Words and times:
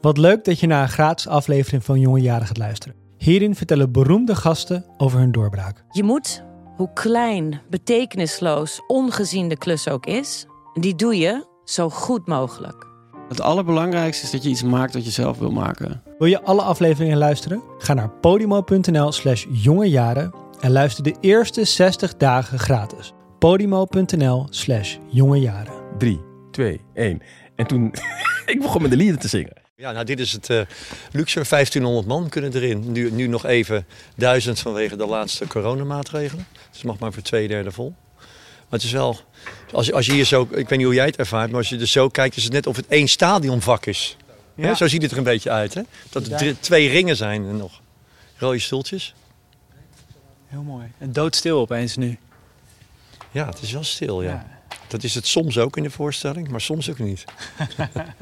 Wat 0.00 0.18
leuk 0.18 0.44
dat 0.44 0.60
je 0.60 0.66
naar 0.66 0.82
een 0.82 0.88
gratis 0.88 1.28
aflevering 1.28 1.84
van 1.84 2.00
Jonge 2.00 2.20
Jaren 2.20 2.46
gaat 2.46 2.58
luisteren. 2.58 2.96
Hierin 3.16 3.54
vertellen 3.54 3.92
beroemde 3.92 4.34
gasten 4.34 4.84
over 4.96 5.18
hun 5.18 5.32
doorbraak. 5.32 5.84
Je 5.90 6.02
moet, 6.02 6.44
hoe 6.76 6.92
klein, 6.92 7.60
betekenisloos, 7.70 8.80
ongezien 8.86 9.48
de 9.48 9.56
klus 9.56 9.88
ook 9.88 10.06
is, 10.06 10.46
die 10.74 10.94
doe 10.94 11.16
je 11.16 11.46
zo 11.64 11.88
goed 11.88 12.26
mogelijk. 12.26 12.86
Het 13.28 13.40
allerbelangrijkste 13.40 14.24
is 14.24 14.30
dat 14.30 14.42
je 14.42 14.48
iets 14.48 14.62
maakt 14.62 14.94
wat 14.94 15.04
je 15.04 15.10
zelf 15.10 15.38
wil 15.38 15.50
maken. 15.50 16.02
Wil 16.18 16.28
je 16.28 16.42
alle 16.42 16.62
afleveringen 16.62 17.18
luisteren? 17.18 17.62
Ga 17.78 17.94
naar 17.94 18.10
podimo.nl 18.10 19.12
slash 19.12 19.46
jongejaren 19.50 20.34
en 20.60 20.72
luister 20.72 21.04
de 21.04 21.14
eerste 21.20 21.64
60 21.64 22.16
dagen 22.16 22.58
gratis. 22.58 23.12
podimo.nl 23.38 24.46
slash 24.50 24.96
jongejaren. 25.06 25.74
3, 25.98 26.20
2, 26.50 26.80
1. 26.94 27.22
En 27.56 27.66
toen, 27.66 27.94
ik 28.46 28.60
begon 28.60 28.82
met 28.82 28.90
de 28.90 28.96
lieden 28.96 29.18
te 29.18 29.28
zingen. 29.28 29.67
Ja, 29.80 29.92
nou 29.92 30.04
dit 30.04 30.20
is 30.20 30.32
het 30.32 30.48
uh, 30.48 30.60
luxe. 31.12 31.44
1500 31.48 32.06
man 32.06 32.28
kunnen 32.28 32.54
erin. 32.54 32.92
Nu, 32.92 33.10
nu 33.10 33.26
nog 33.26 33.46
even 33.46 33.86
1000 34.14 34.58
vanwege 34.58 34.96
de 34.96 35.06
laatste 35.06 35.46
coronamaatregelen. 35.46 36.46
Dus 36.52 36.78
het 36.78 36.84
mag 36.84 36.98
maar 36.98 37.12
voor 37.12 37.22
twee 37.22 37.48
derde 37.48 37.70
vol. 37.70 37.94
Maar 38.16 38.78
het 38.78 38.82
is 38.82 38.92
wel, 38.92 39.20
als, 39.72 39.92
als 39.92 40.06
je 40.06 40.12
hier 40.12 40.24
zo, 40.24 40.42
ik 40.42 40.68
weet 40.68 40.78
niet 40.78 40.86
hoe 40.86 40.94
jij 40.94 41.06
het 41.06 41.16
ervaart, 41.16 41.50
maar 41.50 41.58
als 41.58 41.68
je 41.68 41.78
er 41.78 41.86
zo 41.86 42.08
kijkt, 42.08 42.36
is 42.36 42.44
het 42.44 42.52
net 42.52 42.66
of 42.66 42.76
het 42.76 42.86
één 42.88 43.08
stadionvak 43.08 43.86
is. 43.86 44.16
Ja. 44.54 44.74
Zo 44.74 44.88
ziet 44.88 45.02
het 45.02 45.10
er 45.10 45.18
een 45.18 45.24
beetje 45.24 45.50
uit, 45.50 45.74
hè? 45.74 45.82
Dat 46.10 46.26
er 46.26 46.36
drie, 46.36 46.60
twee 46.60 46.88
ringen 46.88 47.16
zijn 47.16 47.46
en 47.48 47.56
nog. 47.56 47.80
Rode 48.36 48.58
stoeltjes. 48.58 49.14
Heel 50.46 50.62
mooi. 50.62 50.92
En 50.98 51.12
doodstil 51.12 51.58
opeens 51.58 51.96
nu. 51.96 52.18
Ja, 53.30 53.46
het 53.46 53.62
is 53.62 53.72
wel 53.72 53.84
stil, 53.84 54.22
ja. 54.22 54.30
ja. 54.30 54.57
Dat 54.88 55.02
is 55.02 55.14
het 55.14 55.26
soms 55.26 55.58
ook 55.58 55.76
in 55.76 55.82
de 55.82 55.90
voorstelling, 55.90 56.48
maar 56.48 56.60
soms 56.60 56.90
ook 56.90 56.98
niet. 56.98 57.24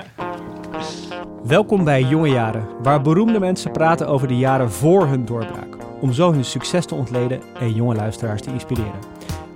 Welkom 1.44 1.84
bij 1.84 2.02
Jonge 2.02 2.28
Jaren, 2.28 2.66
waar 2.82 3.02
beroemde 3.02 3.38
mensen 3.38 3.72
praten 3.72 4.08
over 4.08 4.28
de 4.28 4.36
jaren 4.36 4.72
voor 4.72 5.06
hun 5.06 5.24
doorbraak. 5.24 5.76
Om 6.00 6.12
zo 6.12 6.32
hun 6.32 6.44
succes 6.44 6.86
te 6.86 6.94
ontleden 6.94 7.40
en 7.60 7.74
jonge 7.74 7.94
luisteraars 7.94 8.42
te 8.42 8.50
inspireren. 8.50 9.00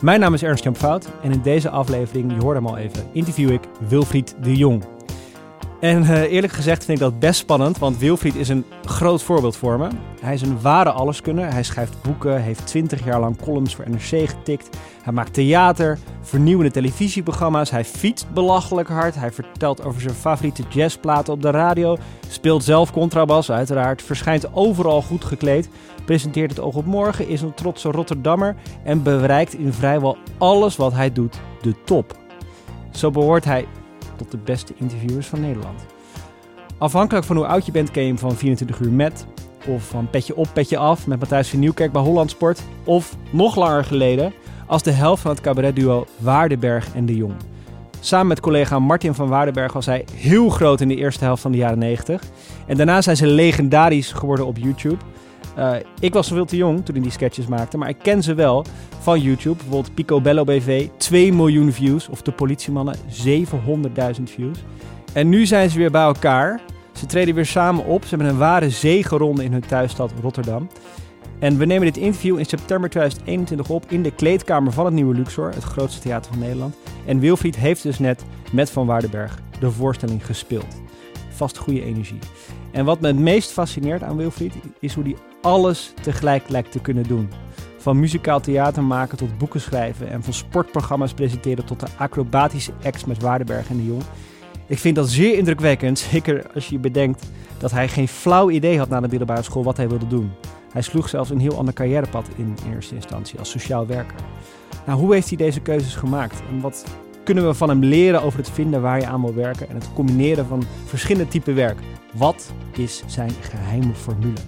Mijn 0.01 0.21
naam 0.21 0.35
is 0.35 0.43
Ernst 0.43 0.65
Jan 0.65 0.77
Fout 0.77 1.09
en 1.23 1.33
in 1.33 1.43
deze 1.43 1.71
aflevering, 1.71 2.33
je 2.33 2.41
hoorde 2.41 2.61
hem 2.61 2.69
al 2.69 2.77
even, 2.77 3.07
interview 3.13 3.51
ik 3.51 3.63
Wilfried 3.89 4.35
de 4.43 4.57
Jong. 4.57 4.85
En 5.81 6.03
uh, 6.03 6.33
eerlijk 6.33 6.53
gezegd 6.53 6.85
vind 6.85 6.99
ik 6.99 7.05
dat 7.05 7.19
best 7.19 7.41
spannend, 7.41 7.79
want 7.79 7.99
Wilfried 7.99 8.35
is 8.35 8.49
een 8.49 8.65
groot 8.85 9.23
voorbeeld 9.23 9.57
voor 9.57 9.79
me. 9.79 9.89
Hij 10.21 10.35
is 10.35 10.43
een 10.43 10.61
ware 10.61 10.91
alleskunner. 10.91 11.53
Hij 11.53 11.63
schrijft 11.63 12.03
boeken, 12.03 12.43
heeft 12.43 12.67
20 12.67 13.05
jaar 13.05 13.21
lang 13.21 13.37
columns 13.43 13.75
voor 13.75 13.91
NRC 13.91 14.29
getikt. 14.29 14.77
Hij 15.03 15.13
maakt 15.13 15.33
theater, 15.33 15.99
vernieuwende 16.21 16.71
televisieprogramma's. 16.71 17.71
Hij 17.71 17.85
fietst 17.85 18.33
belachelijk 18.33 18.89
hard. 18.89 19.15
Hij 19.15 19.33
vertelt 19.33 19.85
over 19.85 20.01
zijn 20.01 20.15
favoriete 20.15 20.63
jazzplaten 20.69 21.33
op 21.33 21.43
de 21.43 21.51
radio. 21.51 21.97
Speelt 22.29 22.65
zelf 22.65 22.93
contrabas, 22.93 23.51
uiteraard. 23.51 24.03
Verschijnt 24.03 24.55
overal 24.55 25.03
goed 25.03 25.25
gekleed. 25.25 25.69
Presenteert 26.05 26.51
het 26.51 26.61
Oog 26.61 26.75
op 26.75 26.87
Morgen, 26.87 27.29
is 27.29 27.43
een 27.43 27.55
trotse 27.55 27.91
Rotterdammer. 27.91 28.57
En 28.85 29.03
bereikt 29.03 29.55
in 29.55 29.73
vrijwel 29.73 30.17
alles 30.39 30.77
wat 30.77 30.93
hij 30.93 31.13
doet 31.13 31.41
de 31.63 31.75
top. 31.85 32.17
Zo 32.91 33.11
behoort 33.11 33.45
hij 33.45 33.67
tot 34.21 34.31
de 34.31 34.39
beste 34.45 34.73
interviewers 34.77 35.27
van 35.27 35.41
Nederland. 35.41 35.87
Afhankelijk 36.79 37.27
van 37.27 37.37
hoe 37.37 37.47
oud 37.47 37.67
je 37.67 37.73
bent 37.73 37.91
ken 37.91 38.03
je 38.03 38.09
hem 38.09 38.19
van 38.19 38.37
24 38.37 38.81
uur 38.81 38.93
met, 38.93 39.27
of 39.67 39.89
van 39.89 40.11
Petje 40.11 40.37
op, 40.37 40.49
Petje 40.53 40.77
af 40.77 41.07
met 41.07 41.19
Matthijs 41.19 41.49
van 41.49 41.59
Nieuwkerk 41.59 41.93
bij 41.93 42.03
Holland 42.03 42.31
Sport, 42.31 42.63
of 42.85 43.17
nog 43.31 43.57
langer 43.57 43.85
geleden 43.85 44.33
als 44.67 44.83
de 44.83 44.91
helft 44.91 45.23
van 45.23 45.31
het 45.31 45.41
cabaretduo 45.41 46.07
Waardenberg 46.19 46.95
en 46.95 47.07
de 47.07 47.17
Jong. 47.17 47.35
Samen 48.01 48.27
met 48.27 48.41
collega 48.41 48.79
Martin 48.79 49.15
van 49.15 49.29
Waardenberg 49.29 49.73
was 49.73 49.87
hij 49.87 50.05
heel 50.15 50.49
groot 50.49 50.81
in 50.81 50.89
de 50.89 50.97
eerste 50.97 51.25
helft 51.25 51.43
van 51.43 51.53
de 51.53 51.59
jaren 51.59 51.79
90. 51.79 52.23
En 52.67 52.77
daarna 52.77 53.03
zijn 53.03 53.17
ze 53.17 53.27
legendarisch 53.27 54.13
geworden 54.13 54.47
op 54.47 54.57
YouTube. 54.57 54.97
Uh, 55.61 55.75
ik 56.01 56.13
was 56.13 56.29
veel 56.29 56.45
te 56.45 56.57
jong 56.57 56.85
toen 56.85 56.95
hij 56.95 57.03
die 57.03 57.13
sketches 57.13 57.47
maakte, 57.47 57.79
maar 57.79 57.89
ik 57.89 57.99
ken 57.99 58.23
ze 58.23 58.35
wel 58.35 58.65
van 58.99 59.21
YouTube. 59.21 59.57
Bijvoorbeeld 59.57 59.95
Pico 59.95 60.21
Bello 60.21 60.45
BV, 60.45 60.89
2 60.97 61.33
miljoen 61.33 61.73
views. 61.73 62.09
Of 62.09 62.23
de 62.23 62.33
politiemannen, 62.33 62.97
700.000 63.27 64.23
views. 64.25 64.59
En 65.13 65.29
nu 65.29 65.47
zijn 65.47 65.71
ze 65.71 65.79
weer 65.79 65.91
bij 65.91 66.03
elkaar. 66.03 66.61
Ze 66.93 67.07
treden 67.07 67.35
weer 67.35 67.47
samen 67.47 67.85
op. 67.85 68.03
Ze 68.03 68.09
hebben 68.09 68.29
een 68.29 68.39
ware 68.39 68.71
zegenronde 68.71 69.45
in 69.45 69.53
hun 69.53 69.67
thuisstad 69.67 70.13
Rotterdam. 70.23 70.69
En 71.39 71.59
we 71.59 71.65
nemen 71.65 71.87
dit 71.87 71.97
interview 71.97 72.39
in 72.39 72.47
september 72.47 72.91
2021 72.91 73.69
op 73.69 73.85
in 73.89 74.03
de 74.03 74.11
kleedkamer 74.11 74.73
van 74.73 74.85
het 74.85 74.95
Nieuwe 74.95 75.15
Luxor, 75.15 75.51
het 75.55 75.63
grootste 75.63 76.01
theater 76.01 76.33
van 76.33 76.41
Nederland. 76.41 76.77
En 77.07 77.19
Wilfried 77.19 77.57
heeft 77.57 77.83
dus 77.83 77.99
net 77.99 78.25
met 78.53 78.71
Van 78.71 78.87
Waardenberg 78.87 79.39
de 79.61 79.71
voorstelling 79.71 80.27
gespeeld. 80.27 80.81
Vast 81.29 81.59
goede 81.59 81.85
energie. 81.85 82.19
En 82.73 82.85
wat 82.85 83.01
me 83.01 83.07
het 83.07 83.19
meest 83.19 83.51
fascineert 83.51 84.03
aan 84.03 84.17
Wilfried 84.17 84.55
is 84.81 84.95
hoe 84.95 85.05
hij 85.05 85.17
alles 85.41 85.93
tegelijk 86.03 86.49
lijkt 86.49 86.73
te 86.73 86.81
kunnen 86.81 87.05
doen. 87.05 87.31
Van 87.77 88.01
muzikaal 88.01 88.41
theater 88.41 88.83
maken 88.83 89.19
tot 89.19 89.39
boeken 89.39 89.61
schrijven 89.61 90.09
en 90.09 90.23
van 90.23 90.33
sportprogramma's 90.33 91.13
presenteren 91.13 91.65
tot 91.65 91.81
de 91.81 91.87
acrobatische 91.97 92.73
acts 92.83 93.05
met 93.05 93.23
Waardenberg 93.23 93.69
en 93.69 93.77
de 93.77 93.87
Jong. 93.87 94.03
Ik 94.67 94.79
vind 94.79 94.97
dat 94.97 95.09
zeer 95.09 95.37
indrukwekkend, 95.39 95.99
zeker 96.13 96.47
als 96.55 96.69
je 96.69 96.79
bedenkt 96.79 97.31
dat 97.59 97.71
hij 97.71 97.89
geen 97.89 98.09
flauw 98.09 98.51
idee 98.51 98.79
had 98.79 98.89
na 98.89 99.01
de 99.01 99.09
middelbare 99.09 99.43
school 99.43 99.65
wat 99.65 99.77
hij 99.77 99.89
wilde 99.89 100.07
doen. 100.07 100.31
Hij 100.73 100.83
sloeg 100.83 101.09
zelfs 101.09 101.31
een 101.31 101.41
heel 101.41 101.57
ander 101.59 101.75
carrièrepad 101.75 102.29
in, 102.37 102.55
eerste 102.73 102.95
instantie 102.95 103.39
als 103.39 103.51
sociaal 103.51 103.87
werker. 103.87 104.17
Nou, 104.87 105.01
hoe 105.01 105.15
heeft 105.15 105.29
hij 105.29 105.37
deze 105.37 105.61
keuzes 105.61 105.95
gemaakt 105.95 106.43
en 106.51 106.61
wat 106.61 106.85
kunnen 107.25 107.47
we 107.47 107.55
van 107.55 107.69
hem 107.69 107.85
leren 107.85 108.23
over 108.23 108.39
het 108.39 108.51
vinden 108.51 108.83
waar 108.83 109.01
je 109.01 109.07
aan 109.07 109.23
wil 109.23 109.35
werken 109.35 109.69
en 109.69 109.75
het 109.75 109.93
combineren 109.95 110.47
van 110.47 110.65
verschillende 110.85 111.31
typen 111.31 111.55
werk? 111.55 111.79
Wat 112.15 112.53
is 112.77 113.03
zijn 113.07 113.31
geheime 113.41 113.95
formule? 113.95 114.39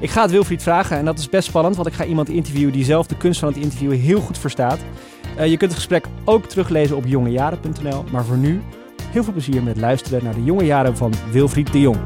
Ik 0.00 0.10
ga 0.10 0.22
het 0.22 0.30
Wilfried 0.30 0.62
vragen 0.62 0.96
en 0.96 1.04
dat 1.04 1.18
is 1.18 1.28
best 1.28 1.48
spannend, 1.48 1.76
want 1.76 1.88
ik 1.88 1.94
ga 1.94 2.04
iemand 2.04 2.28
interviewen 2.28 2.72
die 2.72 2.84
zelf 2.84 3.06
de 3.06 3.16
kunst 3.16 3.40
van 3.40 3.48
het 3.48 3.56
interviewen 3.56 3.98
heel 3.98 4.20
goed 4.20 4.38
verstaat. 4.38 4.78
Uh, 5.38 5.46
je 5.46 5.56
kunt 5.56 5.70
het 5.70 5.80
gesprek 5.80 6.06
ook 6.24 6.46
teruglezen 6.46 6.96
op 6.96 7.06
jongejaren.nl, 7.06 8.04
maar 8.12 8.24
voor 8.24 8.36
nu 8.36 8.62
heel 9.10 9.24
veel 9.24 9.32
plezier 9.32 9.62
met 9.62 9.76
luisteren 9.76 10.24
naar 10.24 10.34
de 10.34 10.44
jonge 10.44 10.64
jaren 10.64 10.96
van 10.96 11.12
Wilfried 11.30 11.72
de 11.72 11.80
Jong. 11.80 11.98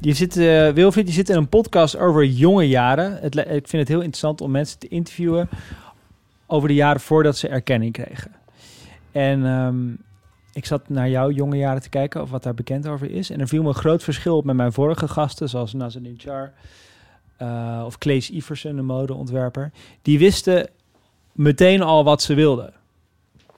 Je 0.00 0.12
zit, 0.12 0.36
uh, 0.36 0.68
Wilfried, 0.68 1.06
je 1.06 1.12
zit 1.12 1.28
in 1.28 1.36
een 1.36 1.48
podcast 1.48 1.98
over 1.98 2.24
jonge 2.24 2.68
jaren. 2.68 3.18
Het, 3.20 3.36
ik 3.36 3.68
vind 3.68 3.72
het 3.72 3.88
heel 3.88 4.00
interessant 4.00 4.40
om 4.40 4.50
mensen 4.50 4.78
te 4.78 4.88
interviewen 4.88 5.48
over 6.46 6.68
de 6.68 6.74
jaren 6.74 7.00
voordat 7.00 7.36
ze 7.36 7.48
erkenning 7.48 7.92
kregen. 7.92 8.30
En 9.12 9.44
um, 9.44 9.98
ik 10.58 10.66
zat 10.66 10.88
naar 10.88 11.08
jouw 11.08 11.30
jonge 11.30 11.56
jaren 11.56 11.82
te 11.82 11.88
kijken 11.88 12.22
of 12.22 12.30
wat 12.30 12.42
daar 12.42 12.54
bekend 12.54 12.88
over 12.88 13.10
is. 13.10 13.30
En 13.30 13.40
er 13.40 13.48
viel 13.48 13.62
me 13.62 13.68
een 13.68 13.74
groot 13.74 14.02
verschil 14.02 14.36
op 14.36 14.44
met 14.44 14.56
mijn 14.56 14.72
vorige 14.72 15.08
gasten, 15.08 15.48
zoals 15.48 15.72
Nazanin 15.72 16.14
Char 16.18 16.52
uh, 17.42 17.82
of 17.86 17.98
Claes 17.98 18.30
Iversen, 18.30 18.78
een 18.78 18.84
modeontwerper. 18.84 19.70
Die 20.02 20.18
wisten 20.18 20.68
meteen 21.32 21.82
al 21.82 22.04
wat 22.04 22.22
ze 22.22 22.34
wilden. 22.34 22.72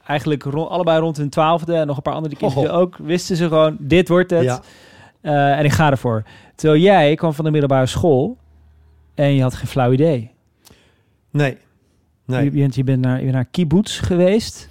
Eigenlijk 0.06 0.43
rond, 0.43 0.71
allebei 0.71 1.00
rond 1.00 1.16
hun 1.16 1.28
twaalfde 1.28 1.75
en 1.75 1.87
nog 1.87 1.97
een 1.97 2.03
paar 2.03 2.15
andere 2.15 2.34
die 2.34 2.49
oh. 2.49 2.75
ook, 2.75 2.97
wisten 2.97 3.37
ze 3.37 3.49
gewoon, 3.49 3.77
dit 3.78 4.09
wordt 4.09 4.31
het. 4.31 4.44
Ja. 4.44 4.62
Uh, 5.22 5.59
en 5.59 5.65
ik 5.65 5.72
ga 5.72 5.91
ervoor. 5.91 6.22
Terwijl 6.55 6.81
jij 6.81 7.15
kwam 7.15 7.33
van 7.33 7.44
de 7.44 7.50
middelbare 7.50 7.87
school 7.87 8.37
en 9.15 9.34
je 9.34 9.43
had 9.43 9.55
geen 9.55 9.69
flauw 9.69 9.93
idee. 9.93 10.31
Nee. 11.31 11.59
nee. 12.25 12.44
Je, 12.44 12.50
bent, 12.50 12.75
je 12.75 12.84
bent 12.84 13.00
naar, 13.00 13.16
je 13.16 13.22
bent 13.22 13.34
naar 13.34 13.44
kibbutz 13.44 14.06
geweest. 14.06 14.70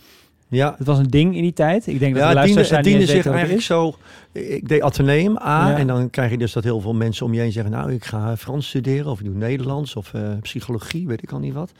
Ja. 0.50 0.76
Het 0.78 0.88
was 0.88 0.98
een 0.98 1.10
ding 1.10 1.36
in 1.36 1.42
die 1.42 1.54
tijd. 1.54 1.88
Ik 1.88 2.00
denk 2.00 2.14
dat 2.14 2.24
ja, 2.24 2.30
de 2.30 2.36
luisteraars 2.36 2.84
diende 2.84 3.06
zich 3.06 3.26
eigenlijk 3.26 3.62
zo... 3.62 3.96
Ik 4.32 4.68
deed 4.68 4.82
ateneum 4.82 5.38
A 5.38 5.78
en 5.78 5.88
dan 5.88 6.10
krijg 6.10 6.32
je 6.32 6.38
dus 6.38 6.54
dat 6.54 6.64
heel 6.64 6.82
veel 6.82 6.94
mensen 6.94 7.26
om 7.26 7.34
je 7.34 7.40
heen 7.40 7.52
zeggen... 7.52 7.72
nou, 7.72 7.94
ik 7.94 8.06
ga 8.06 8.38
Frans 8.38 8.68
studeren 8.68 9.12
of 9.12 9.20
ik 9.20 9.26
doe 9.26 9.36
Nederlands 9.36 9.96
of 9.96 10.14
uh, 10.14 10.38
psychologie, 10.42 11.08
weet 11.08 11.24
ik 11.24 11.32
al 11.32 11.40
niet 11.40 11.54
wat. 11.54 11.72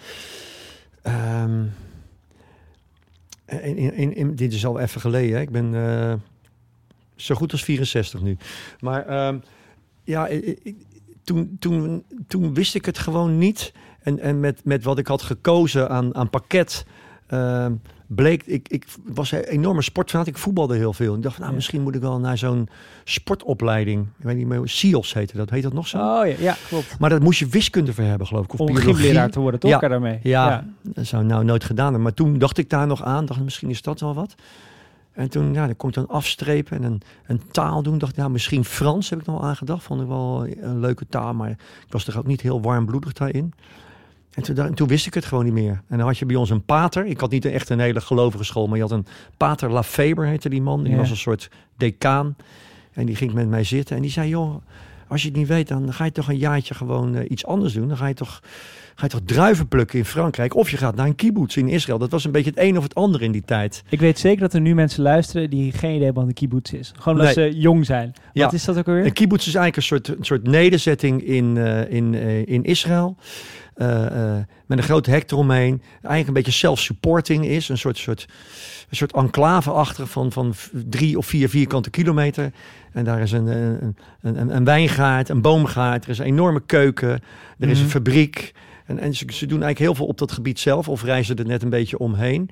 Um, 1.04 1.72
in, 3.46 3.94
in, 3.94 4.16
in, 4.16 4.36
dit 4.36 4.54
is 4.54 4.66
al 4.66 4.80
even 4.80 5.02
geleden. 5.02 5.36
Hè. 5.36 5.42
Ik 5.42 5.50
ben 5.50 5.74
uh, 5.74 6.14
zo 7.16 7.36
goed 7.36 7.52
als 7.52 7.64
64 7.64 8.22
nu. 8.22 8.38
Maar 8.80 9.28
um, 9.28 9.44
ja, 10.04 10.28
ik, 10.28 10.76
toen, 11.24 11.58
toen, 11.60 12.04
toen 12.28 12.54
wist 12.54 12.76
ik 12.76 12.86
het 12.86 12.98
gewoon 12.98 13.38
niet. 13.38 13.74
En, 14.02 14.20
en 14.20 14.40
met, 14.40 14.62
met 14.64 14.84
wat 14.84 14.98
ik 14.98 15.08
had 15.08 15.22
gekozen 15.22 15.90
aan, 15.90 16.16
aan 16.16 16.30
pakket... 16.30 16.86
Uh, 17.34 17.66
bleek, 18.16 18.44
ik, 18.44 18.68
ik 18.70 18.86
was 19.06 19.32
een 19.32 19.44
enorme 19.44 19.82
sportfanaat. 19.82 20.28
Ik 20.28 20.38
voetbalde 20.38 20.76
heel 20.76 20.94
veel. 20.94 21.16
Ik 21.16 21.22
dacht 21.22 21.36
van, 21.36 21.44
nou, 21.44 21.56
misschien 21.56 21.82
moet 21.82 21.96
ik 21.96 22.02
wel 22.02 22.20
naar 22.20 22.38
zo'n 22.38 22.70
sportopleiding. 23.04 24.08
Ik 24.18 24.26
weet 24.26 24.36
niet 24.36 24.48
meer, 24.48 24.62
SIOS 24.64 25.14
heette 25.14 25.38
dat. 25.38 25.50
Heet 25.50 25.64
dat 25.64 25.74
nog 25.74 25.88
zo? 25.88 25.98
Oh 25.98 26.28
ja, 26.28 26.36
ja 26.40 26.56
klopt. 26.68 27.00
Maar 27.00 27.10
dat 27.10 27.22
moest 27.22 27.40
je 27.40 27.48
wiskunde 27.48 27.94
voor 27.94 28.04
hebben, 28.04 28.28
geloof 28.28 28.44
ik. 28.44 28.54
Of 28.54 28.60
Om 28.60 28.76
gymleraar 28.76 29.30
te 29.30 29.40
worden, 29.40 29.60
toch? 29.60 29.72
Ja, 29.72 29.80
daarmee. 29.80 30.20
Ja, 30.24 30.50
ja, 30.50 30.66
dat 30.82 31.06
zou 31.06 31.24
nou 31.24 31.44
nooit 31.44 31.64
gedaan 31.64 31.86
hebben. 31.86 32.04
Maar 32.04 32.14
toen 32.14 32.38
dacht 32.38 32.58
ik 32.58 32.70
daar 32.70 32.88
nog 32.88 33.04
aan. 33.04 33.26
Dacht, 33.26 33.40
misschien 33.40 33.70
is 33.70 33.82
dat 33.82 34.00
wel 34.00 34.14
wat. 34.14 34.36
En 35.12 35.30
toen, 35.30 35.54
ja, 35.54 35.66
dan 35.66 35.76
kon 35.76 35.90
ik 35.90 35.96
dan 35.96 36.08
afstrepen 36.08 36.78
en 36.78 36.84
een, 36.84 37.02
een 37.28 37.42
taal 37.52 37.84
doen. 37.84 37.98
Dacht, 37.98 38.16
ja, 38.16 38.28
misschien 38.28 38.66
Frans 38.66 39.10
heb 39.10 39.20
ik 39.20 39.26
nog 39.26 39.44
aan 39.44 39.56
gedacht. 39.56 39.84
Vond 39.84 40.02
ik 40.02 40.08
wel 40.08 40.48
een 40.62 40.80
leuke 40.80 41.06
taal, 41.10 41.34
maar 41.34 41.50
ik 41.50 41.58
was 41.90 42.04
toch 42.04 42.18
ook 42.18 42.28
niet 42.28 42.42
heel 42.42 42.62
warmbloedig 42.62 43.14
daarin. 43.14 43.54
En 44.34 44.44
toen, 44.44 44.74
toen 44.74 44.88
wist 44.88 45.06
ik 45.08 45.14
het 45.14 45.26
gewoon 45.26 45.44
niet 45.44 45.54
meer. 45.54 45.82
En 45.88 45.98
dan 45.98 46.08
had 46.08 46.18
je 46.18 46.26
bij 46.26 46.36
ons 46.36 46.50
een 46.50 46.64
pater. 46.66 47.06
Ik 47.06 47.20
had 47.20 47.32
niet 47.32 47.46
echt 47.46 47.70
een 47.70 47.80
hele 47.80 48.02
gelovige 48.02 48.44
school, 48.44 48.68
maar 48.68 48.76
je 48.78 48.82
had 48.84 48.92
een 48.92 49.06
pater 49.38 49.72
Lafeber, 49.72 50.26
heette 50.26 50.50
die 50.50 50.62
man. 50.62 50.84
Die 50.84 50.92
Ja. 50.92 50.98
was 50.98 51.10
een 51.10 51.18
soort 51.18 51.50
decaan. 51.78 52.36
En 52.94 53.06
die 53.06 53.16
ging 53.16 53.34
met 53.34 53.48
mij 53.50 53.64
zitten 53.64 53.96
en 53.96 54.02
die 54.02 54.12
zei, 54.12 54.30
joh, 54.30 54.56
als 55.08 55.22
je 55.22 55.28
het 55.28 55.38
niet 55.38 55.48
weet, 55.48 55.68
dan 55.68 55.94
ga 55.94 56.06
je 56.06 56.12
toch 56.12 56.30
een 56.30 56.38
jaartje 56.38 56.74
gewoon 56.74 57.16
eh, 57.16 57.26
iets 57.30 57.46
anders 57.46 57.74
doen. 57.74 57.88
Dan 57.88 57.98
ga 57.98 58.08
je 58.08 58.14
toch, 58.14 58.40
ga 58.96 59.04
je 59.06 59.12
toch 59.12 59.22
druiven 59.26 59.68
plukken 59.68 60.00
in 60.00 60.06
Frankrijk. 60.06 60.56
Of 60.56 60.70
je 60.72 60.78
gaat 60.78 60.96
naar 60.96 61.06
een 61.06 61.16
kibbutz 61.16 61.56
in 61.56 61.68
Israël. 61.68 61.98
Dat 61.98 62.12
was 62.12 62.26
een 62.26 62.32
beetje 62.32 62.50
het 62.50 62.60
een 62.60 62.78
of 62.78 62.84
het 62.84 62.96
ander 62.96 63.22
in 63.22 63.32
die 63.32 63.44
tijd. 63.46 63.84
Ik 63.90 64.00
weet 64.00 64.20
zeker 64.20 64.40
dat 64.40 64.54
er 64.54 64.62
nu 64.62 64.76
mensen 64.76 65.04
luisteren 65.04 65.50
die 65.50 65.72
geen 65.72 65.90
idee 65.92 66.04
hebben 66.04 66.22
wat 66.22 66.32
een 66.32 66.38
kibbutz 66.38 66.72
is. 66.72 66.92
Gewoon 67.00 67.20
omdat 67.20 67.36
Nee. 67.36 67.52
ze 67.52 67.60
jong 67.60 67.86
zijn. 67.86 68.14
Ja. 68.34 68.44
Wat 68.44 68.54
is 68.54 68.66
dat 68.66 68.78
ook 68.78 68.88
alweer? 68.88 69.06
Een 69.06 69.14
kibbutz 69.14 69.48
is 69.48 69.56
eigenlijk 69.56 69.76
een 69.76 69.84
soort, 69.98 70.18
een 70.20 70.26
soort 70.26 70.44
nederzetting 70.48 71.22
in, 71.24 71.58
eh, 71.58 71.92
in, 71.92 72.14
eh, 72.16 72.48
in 72.48 72.64
Israël. 72.64 73.16
Eh, 73.80 74.06
eh, 74.06 74.44
met 74.66 74.78
een 74.78 74.84
groot 74.84 75.06
hek 75.06 75.32
eromheen. 75.32 75.82
Eigenlijk 75.92 76.28
een 76.28 76.34
beetje 76.34 76.52
self-supporting 76.52 77.46
is. 77.46 77.70
Een 77.70 77.78
soort, 77.78 77.98
soort, 77.98 78.28
een 78.90 78.96
soort 78.96 79.14
enclave 79.14 79.72
achter 79.72 80.08
van, 80.08 80.32
van 80.32 80.54
drie 80.72 81.18
of 81.18 81.26
vier 81.26 81.50
vierkante 81.50 81.90
kilometer. 81.90 82.52
En 82.92 83.04
daar 83.04 83.22
is 83.22 83.32
een, 83.32 83.48
een, 83.48 83.96
een, 84.22 84.40
een, 84.40 84.56
een 84.56 84.64
wijngaard, 84.64 85.30
een 85.30 85.42
boomgaard. 85.42 86.04
Er 86.04 86.10
is 86.10 86.20
een 86.20 86.26
enorme 86.26 86.62
keuken. 86.66 87.10
Er 87.60 87.70
is 87.70 87.76
Mhm. 87.76 87.84
een 87.84 87.90
fabriek. 87.90 88.54
En, 88.86 89.00
en 89.00 89.16
ze, 89.16 89.26
ze 89.28 89.46
doen 89.46 89.64
eigenlijk 89.64 89.80
heel 89.80 89.96
veel 89.96 90.06
op 90.06 90.18
dat 90.18 90.32
gebied 90.32 90.60
zelf. 90.60 90.90
Of 90.90 91.04
reizen 91.04 91.36
er 91.36 91.46
net 91.46 91.64
een 91.64 91.70
beetje 91.70 91.98
omheen. 91.98 92.50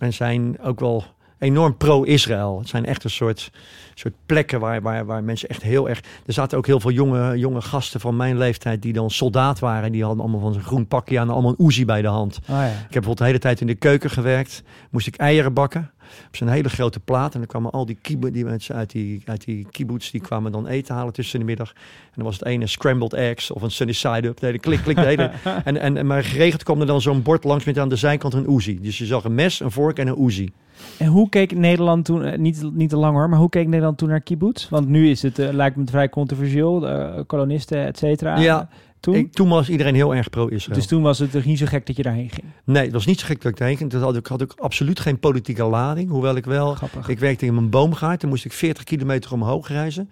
En 0.00 0.12
zijn 0.12 0.60
ook 0.60 0.80
wel 0.80 1.04
enorm 1.38 1.76
pro-Israël. 1.76 2.58
Het 2.58 2.68
zijn 2.68 2.86
echt 2.86 3.04
een 3.04 3.10
soort, 3.10 3.50
soort 3.94 4.14
plekken 4.26 4.60
waar, 4.60 4.82
waar, 4.82 5.06
waar 5.06 5.24
mensen 5.24 5.48
echt 5.48 5.62
heel 5.62 5.88
erg... 5.88 6.00
Er 6.26 6.32
zaten 6.32 6.58
ook 6.58 6.66
heel 6.66 6.80
veel 6.80 6.90
jonge, 6.90 7.38
jonge 7.38 7.60
gasten 7.60 8.00
van 8.00 8.16
mijn 8.16 8.38
leeftijd... 8.38 8.82
die 8.82 8.92
dan 8.92 9.10
soldaat 9.10 9.58
waren. 9.58 9.92
Die 9.92 10.04
hadden 10.04 10.22
allemaal 10.22 10.40
van 10.40 10.52
zo'n 10.52 10.62
groen 10.62 10.86
pakje 10.86 11.20
aan. 11.20 11.30
Allemaal 11.30 11.54
een 11.58 11.66
Uzi 11.66 11.84
bij 11.84 12.02
de 12.02 12.08
hand. 12.08 12.38
Oh 12.42 12.48
ja. 12.48 12.64
Ik 12.64 12.70
heb 12.70 12.88
bijvoorbeeld 12.90 13.18
de 13.18 13.24
hele 13.24 13.38
tijd 13.38 13.60
in 13.60 13.66
de 13.66 13.74
keuken 13.74 14.10
gewerkt. 14.10 14.62
Moest 14.90 15.06
ik 15.06 15.16
eieren 15.16 15.52
bakken. 15.52 15.90
Op 16.26 16.36
zo'n 16.36 16.48
hele 16.48 16.68
grote 16.68 17.00
plaat. 17.00 17.32
En 17.32 17.38
dan 17.38 17.48
kwamen 17.48 17.70
al 17.70 17.86
die, 17.86 17.98
kibbutz, 18.02 18.34
die 18.34 18.44
mensen 18.44 18.74
uit 18.74 18.90
die, 18.90 19.22
uit 19.24 19.44
die 19.44 19.66
kibbutz... 19.70 20.10
die 20.10 20.20
kwamen 20.20 20.52
dan 20.52 20.66
eten 20.66 20.94
halen 20.94 21.12
tussen 21.12 21.38
de 21.38 21.44
middag. 21.44 21.72
En 21.72 22.12
dan 22.14 22.24
was 22.24 22.38
het 22.38 22.46
ene 22.48 22.66
scrambled 22.66 23.12
eggs 23.12 23.50
of 23.50 23.62
een 23.62 23.70
sunny 23.70 23.92
side 23.92 24.28
up. 24.28 24.40
De 24.40 24.46
hele 24.46 24.58
klik, 24.58 24.80
klik, 24.82 24.96
de 24.96 25.06
hele... 25.06 25.30
en, 25.64 25.76
en, 25.76 26.06
maar 26.06 26.24
geregeld 26.24 26.62
kwam 26.62 26.80
er 26.80 26.86
dan 26.86 27.00
zo'n 27.00 27.22
bord 27.22 27.44
langs 27.44 27.64
met 27.64 27.78
aan 27.78 27.88
de 27.88 27.96
zijkant 27.96 28.34
een 28.34 28.50
Uzi. 28.50 28.80
Dus 28.80 28.98
je 28.98 29.06
zag 29.06 29.24
een 29.24 29.34
mes, 29.34 29.60
een 29.60 29.70
vork 29.70 29.98
en 29.98 30.06
een 30.06 30.24
Uzi. 30.24 30.52
En 30.98 31.06
hoe 31.06 31.28
keek 31.28 31.54
Nederland 31.54 32.04
toen, 32.04 32.24
eh, 32.24 32.38
niet, 32.38 32.70
niet 32.72 32.90
te 32.90 32.96
lang 32.96 33.14
hoor, 33.14 33.28
maar 33.28 33.38
hoe 33.38 33.48
keek 33.48 33.66
Nederland 33.66 33.98
toen 33.98 34.08
naar 34.08 34.20
kibbutz? 34.20 34.68
Want 34.68 34.88
nu 34.88 35.10
is 35.10 35.22
het, 35.22 35.38
eh, 35.38 35.52
lijkt 35.52 35.76
me 35.76 35.84
vrij 35.84 36.08
controversieel, 36.08 36.88
eh, 36.88 37.20
kolonisten, 37.26 37.86
et 37.86 37.98
cetera. 37.98 38.38
Ja, 38.38 38.68
toen? 39.00 39.14
Ik, 39.14 39.32
toen 39.32 39.48
was 39.48 39.68
iedereen 39.68 39.94
heel 39.94 40.14
erg 40.14 40.30
pro-Israël. 40.30 40.78
dus 40.78 40.86
toen 40.86 41.02
was 41.02 41.18
het 41.18 41.30
toch 41.30 41.44
niet 41.44 41.58
zo 41.58 41.66
gek 41.66 41.86
dat 41.86 41.96
je 41.96 42.02
daarheen 42.02 42.30
ging. 42.30 42.46
Nee, 42.64 42.82
het 42.84 42.92
was 42.92 43.06
niet 43.06 43.20
zo 43.20 43.26
gek 43.26 43.42
dat 43.42 43.52
ik 43.52 43.58
daarheen 43.58 43.76
ging. 43.76 43.90
Dat 43.90 44.02
had 44.02 44.16
ik, 44.16 44.26
had 44.26 44.40
ik 44.40 44.52
absoluut 44.52 45.00
geen 45.00 45.18
politieke 45.18 45.64
lading. 45.64 46.10
Hoewel 46.10 46.36
ik 46.36 46.44
wel... 46.44 46.74
Grappig. 46.74 47.08
Ik 47.08 47.18
werkte 47.18 47.46
in 47.46 47.54
mijn 47.54 47.70
boomgaard. 47.70 48.20
Dan 48.20 48.30
moest 48.30 48.44
ik 48.44 48.52
40 48.52 48.84
kilometer 48.84 49.32
omhoog 49.32 49.68
reizen. 49.68 50.10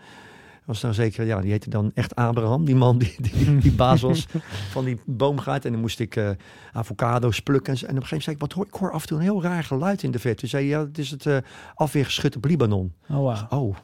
Was 0.66 0.80
dan 0.80 0.94
zeker, 0.94 1.26
ja, 1.26 1.40
die 1.40 1.50
heette 1.50 1.70
dan 1.70 1.90
echt 1.94 2.14
Abraham. 2.14 2.64
Die 2.64 2.76
man 2.76 2.98
die, 2.98 3.16
die, 3.18 3.58
die 3.58 3.72
baas 3.72 4.00
was 4.00 4.26
van 4.72 4.84
die 4.84 5.00
boomgaard. 5.04 5.64
En 5.64 5.72
dan 5.72 5.80
moest 5.80 6.00
ik 6.00 6.16
eh, 6.16 6.30
avocado's 6.72 7.40
plukken. 7.40 7.74
En, 7.74 7.80
op 7.80 7.88
een 7.88 7.88
gegeven 7.88 8.08
moment 8.08 8.22
zei 8.22 8.36
ik, 8.36 8.42
wat 8.42 8.52
hoor, 8.52 8.66
ik 8.66 8.74
hoor 8.74 8.92
af 8.92 9.02
en 9.02 9.08
toe 9.08 9.16
een 9.16 9.22
heel 9.22 9.42
raar 9.42 9.64
geluid 9.64 10.02
in 10.02 10.10
de 10.10 10.18
verte. 10.18 10.40
Toen 10.40 10.48
zei 10.48 10.66
ja, 10.66 10.80
het 10.80 10.98
is 10.98 11.10
het 11.10 11.26
eh 11.26 11.36
afweergeschut 11.74 12.36
op 12.36 12.44
Libanon. 12.44 12.92
Oh 13.08 13.22
wauw. 13.22 13.46
Oh, 13.48 13.76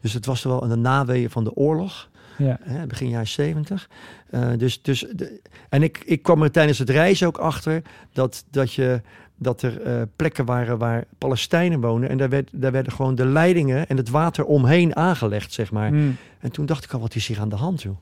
dus 0.00 0.12
het 0.12 0.26
was 0.26 0.44
er 0.44 0.50
wel 0.50 0.62
een 0.70 0.80
naweeën 0.80 1.30
van 1.30 1.44
de 1.44 1.54
oorlog. 1.54 2.09
Ja. 2.40 2.58
Hè, 2.62 2.86
begin 2.86 3.08
jaren 3.08 3.28
70. 3.28 3.88
Eh, 4.30 4.48
dus, 4.56 4.82
dus 4.82 5.06
de, 5.12 5.40
en 5.68 5.82
ik, 5.82 6.02
ik 6.04 6.22
kwam 6.22 6.42
er 6.42 6.50
tijdens 6.50 6.78
het 6.78 6.90
reizen 6.90 7.26
ook 7.26 7.38
achter 7.38 7.82
dat, 8.12 8.44
dat, 8.50 8.72
je, 8.72 9.00
dat 9.36 9.62
er 9.62 9.82
eh, 9.82 10.02
plekken 10.16 10.44
waren 10.44 10.78
waar 10.78 11.04
Palestijnen 11.18 11.80
wonen. 11.80 12.08
En 12.08 12.18
daar, 12.18 12.28
werd, 12.28 12.50
daar 12.52 12.72
werden 12.72 12.92
gewoon 12.92 13.14
de 13.14 13.26
leidingen 13.26 13.86
en 13.88 13.96
het 13.96 14.08
water 14.08 14.44
omheen 14.44 14.96
aangelegd, 14.96 15.52
zeg 15.52 15.70
maar. 15.70 15.92
Mm. 15.92 16.16
En 16.38 16.52
toen 16.52 16.66
dacht 16.66 16.84
ik 16.84 16.92
al, 16.92 17.00
wat 17.00 17.14
is 17.14 17.26
hier 17.26 17.40
aan 17.40 17.48
de 17.48 17.56
hand, 17.56 17.82
joh? 17.82 17.96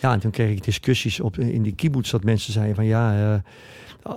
Ja, 0.00 0.12
en 0.12 0.20
toen 0.20 0.30
kreeg 0.30 0.50
ik 0.50 0.64
discussies 0.64 1.20
op, 1.20 1.38
in 1.38 1.62
die 1.62 1.74
kibbutz 1.74 2.10
dat 2.10 2.24
mensen 2.24 2.52
zeiden 2.52 2.74
van 2.74 2.84
ja, 2.84 3.14
eh, 3.14 3.40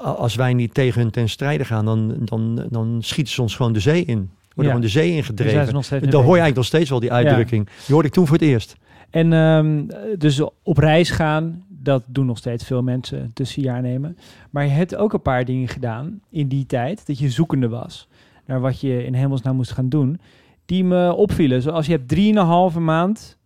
als 0.03 0.35
wij 0.35 0.53
niet 0.53 0.73
tegen 0.73 1.01
hun 1.01 1.11
ten 1.11 1.29
strijde 1.29 1.65
gaan, 1.65 1.85
dan, 1.85 2.15
dan, 2.19 2.67
dan 2.69 2.97
schieten 3.01 3.33
ze 3.33 3.41
ons 3.41 3.55
gewoon 3.55 3.73
de 3.73 3.79
zee 3.79 4.05
in. 4.05 4.17
Worden 4.17 4.31
Ja. 4.55 4.63
gewoon 4.63 4.81
de 4.81 4.87
zee 4.87 5.11
ingedreven. 5.11 5.83
steeds 5.83 5.89
Dan 5.89 6.23
hoor 6.23 6.35
je 6.35 6.41
eigenlijk 6.41 6.55
nog 6.55 6.65
steeds 6.65 6.89
wel 6.89 6.99
die 6.99 7.11
uitdrukking. 7.11 7.65
Die 7.65 7.93
hoorde 7.93 8.07
ik 8.07 8.13
toen 8.13 8.27
voor 8.27 8.37
het 8.37 8.45
eerst. 8.45 8.75
En 9.09 9.33
ehm, 9.33 9.85
dus 10.17 10.41
op 10.63 10.77
reis 10.77 11.09
gaan, 11.09 11.65
dat 11.67 12.03
doen 12.05 12.25
nog 12.25 12.37
steeds 12.37 12.63
veel 12.63 12.81
mensen 12.81 13.31
tussenjaar 13.33 13.81
nemen. 13.81 14.17
Maar 14.49 14.63
je 14.63 14.71
hebt 14.71 14.95
ook 14.95 15.13
een 15.13 15.21
paar 15.21 15.45
dingen 15.45 15.67
gedaan 15.67 16.21
in 16.29 16.47
die 16.47 16.65
tijd, 16.65 17.07
dat 17.07 17.19
je 17.19 17.29
zoekende 17.29 17.69
was 17.69 18.07
naar 18.45 18.59
wat 18.59 18.79
je 18.79 19.05
in 19.05 19.13
hemelsnaam 19.13 19.55
moest 19.55 19.71
gaan 19.71 19.89
doen, 19.89 20.19
die 20.65 20.83
me 20.83 21.13
opvielen. 21.13 21.61
Zoals 21.61 21.85
je 21.85 21.91
hebt 21.91 22.07
drieënhalve 22.07 22.79
maand 22.79 23.37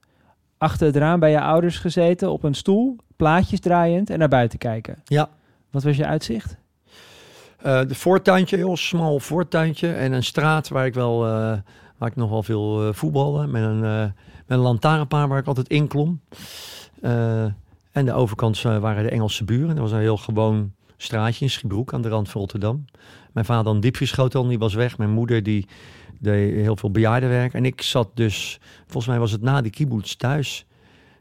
achter 0.58 0.88
het 0.88 0.96
raam 0.96 1.20
bij 1.20 1.32
je 1.32 1.42
ouders 1.42 1.78
gezeten 1.78 2.32
op 2.32 2.44
een 2.44 2.54
stoel, 2.54 2.96
plaatjes 3.16 3.60
draaiend 3.60 4.10
en 4.10 4.20
naar 4.20 4.28
buiten 4.28 4.60
kijken. 4.60 5.02
Ja. 5.04 5.30
Wat 5.70 5.84
was 5.84 5.98
je 5.98 6.06
uitzicht? 6.06 6.58
Eh, 7.58 7.82
de 7.88 7.96
voortuintje, 7.96 8.58
heel 8.58 8.78
smal 8.78 9.20
voortuintje. 9.20 9.94
En 9.94 10.12
een 10.12 10.24
straat 10.24 10.68
waar 10.68 10.86
ik 10.86 10.94
wel, 10.94 11.28
eh, 11.28 11.58
waar 12.00 12.10
ik 12.10 12.16
nog 12.16 12.30
wel 12.30 12.44
veel 12.44 12.88
eh, 12.88 12.94
voetbalde. 12.94 13.48
Met 13.48 13.64
een, 13.64 13.84
eh, 13.84 14.02
met 14.02 14.58
een 14.58 14.58
lantaarnpaal 14.58 15.28
waar 15.28 15.40
ik 15.40 15.46
altijd 15.46 15.68
in 15.68 15.88
klom. 15.88 16.22
Eh, 17.02 17.44
en 17.92 18.06
de 18.06 18.14
overkant 18.14 18.62
waren 18.62 19.04
de 19.04 19.10
Engelse 19.10 19.44
buren. 19.44 19.68
Dat 19.68 19.78
was 19.78 19.92
een 19.92 20.00
heel 20.00 20.18
gewoon 20.18 20.72
straatje 20.98 21.46
in 21.46 21.52
Schiebroek 21.52 21.94
aan 21.94 22.02
de 22.02 22.10
rand 22.10 22.30
van 22.30 22.42
Rotterdam. 22.42 22.86
Mijn 23.32 23.46
vader 23.46 23.74
een 23.74 23.80
diepvrieschotel, 23.80 24.48
die 24.48 24.60
was 24.60 24.74
weg. 24.74 24.98
Mijn 24.98 25.10
moeder 25.10 25.44
die 25.44 25.68
deed 26.20 26.54
heel 26.54 26.76
veel 26.76 26.92
bejaardenwerk. 26.92 27.54
En 27.54 27.66
ik 27.66 27.82
zat 27.82 28.10
dus, 28.14 28.60
volgens 28.84 29.08
mij 29.08 29.20
was 29.20 29.32
het 29.32 29.42
na 29.42 29.62
die 29.62 29.72
kibbutz 29.72 30.16
thuis. 30.16 30.66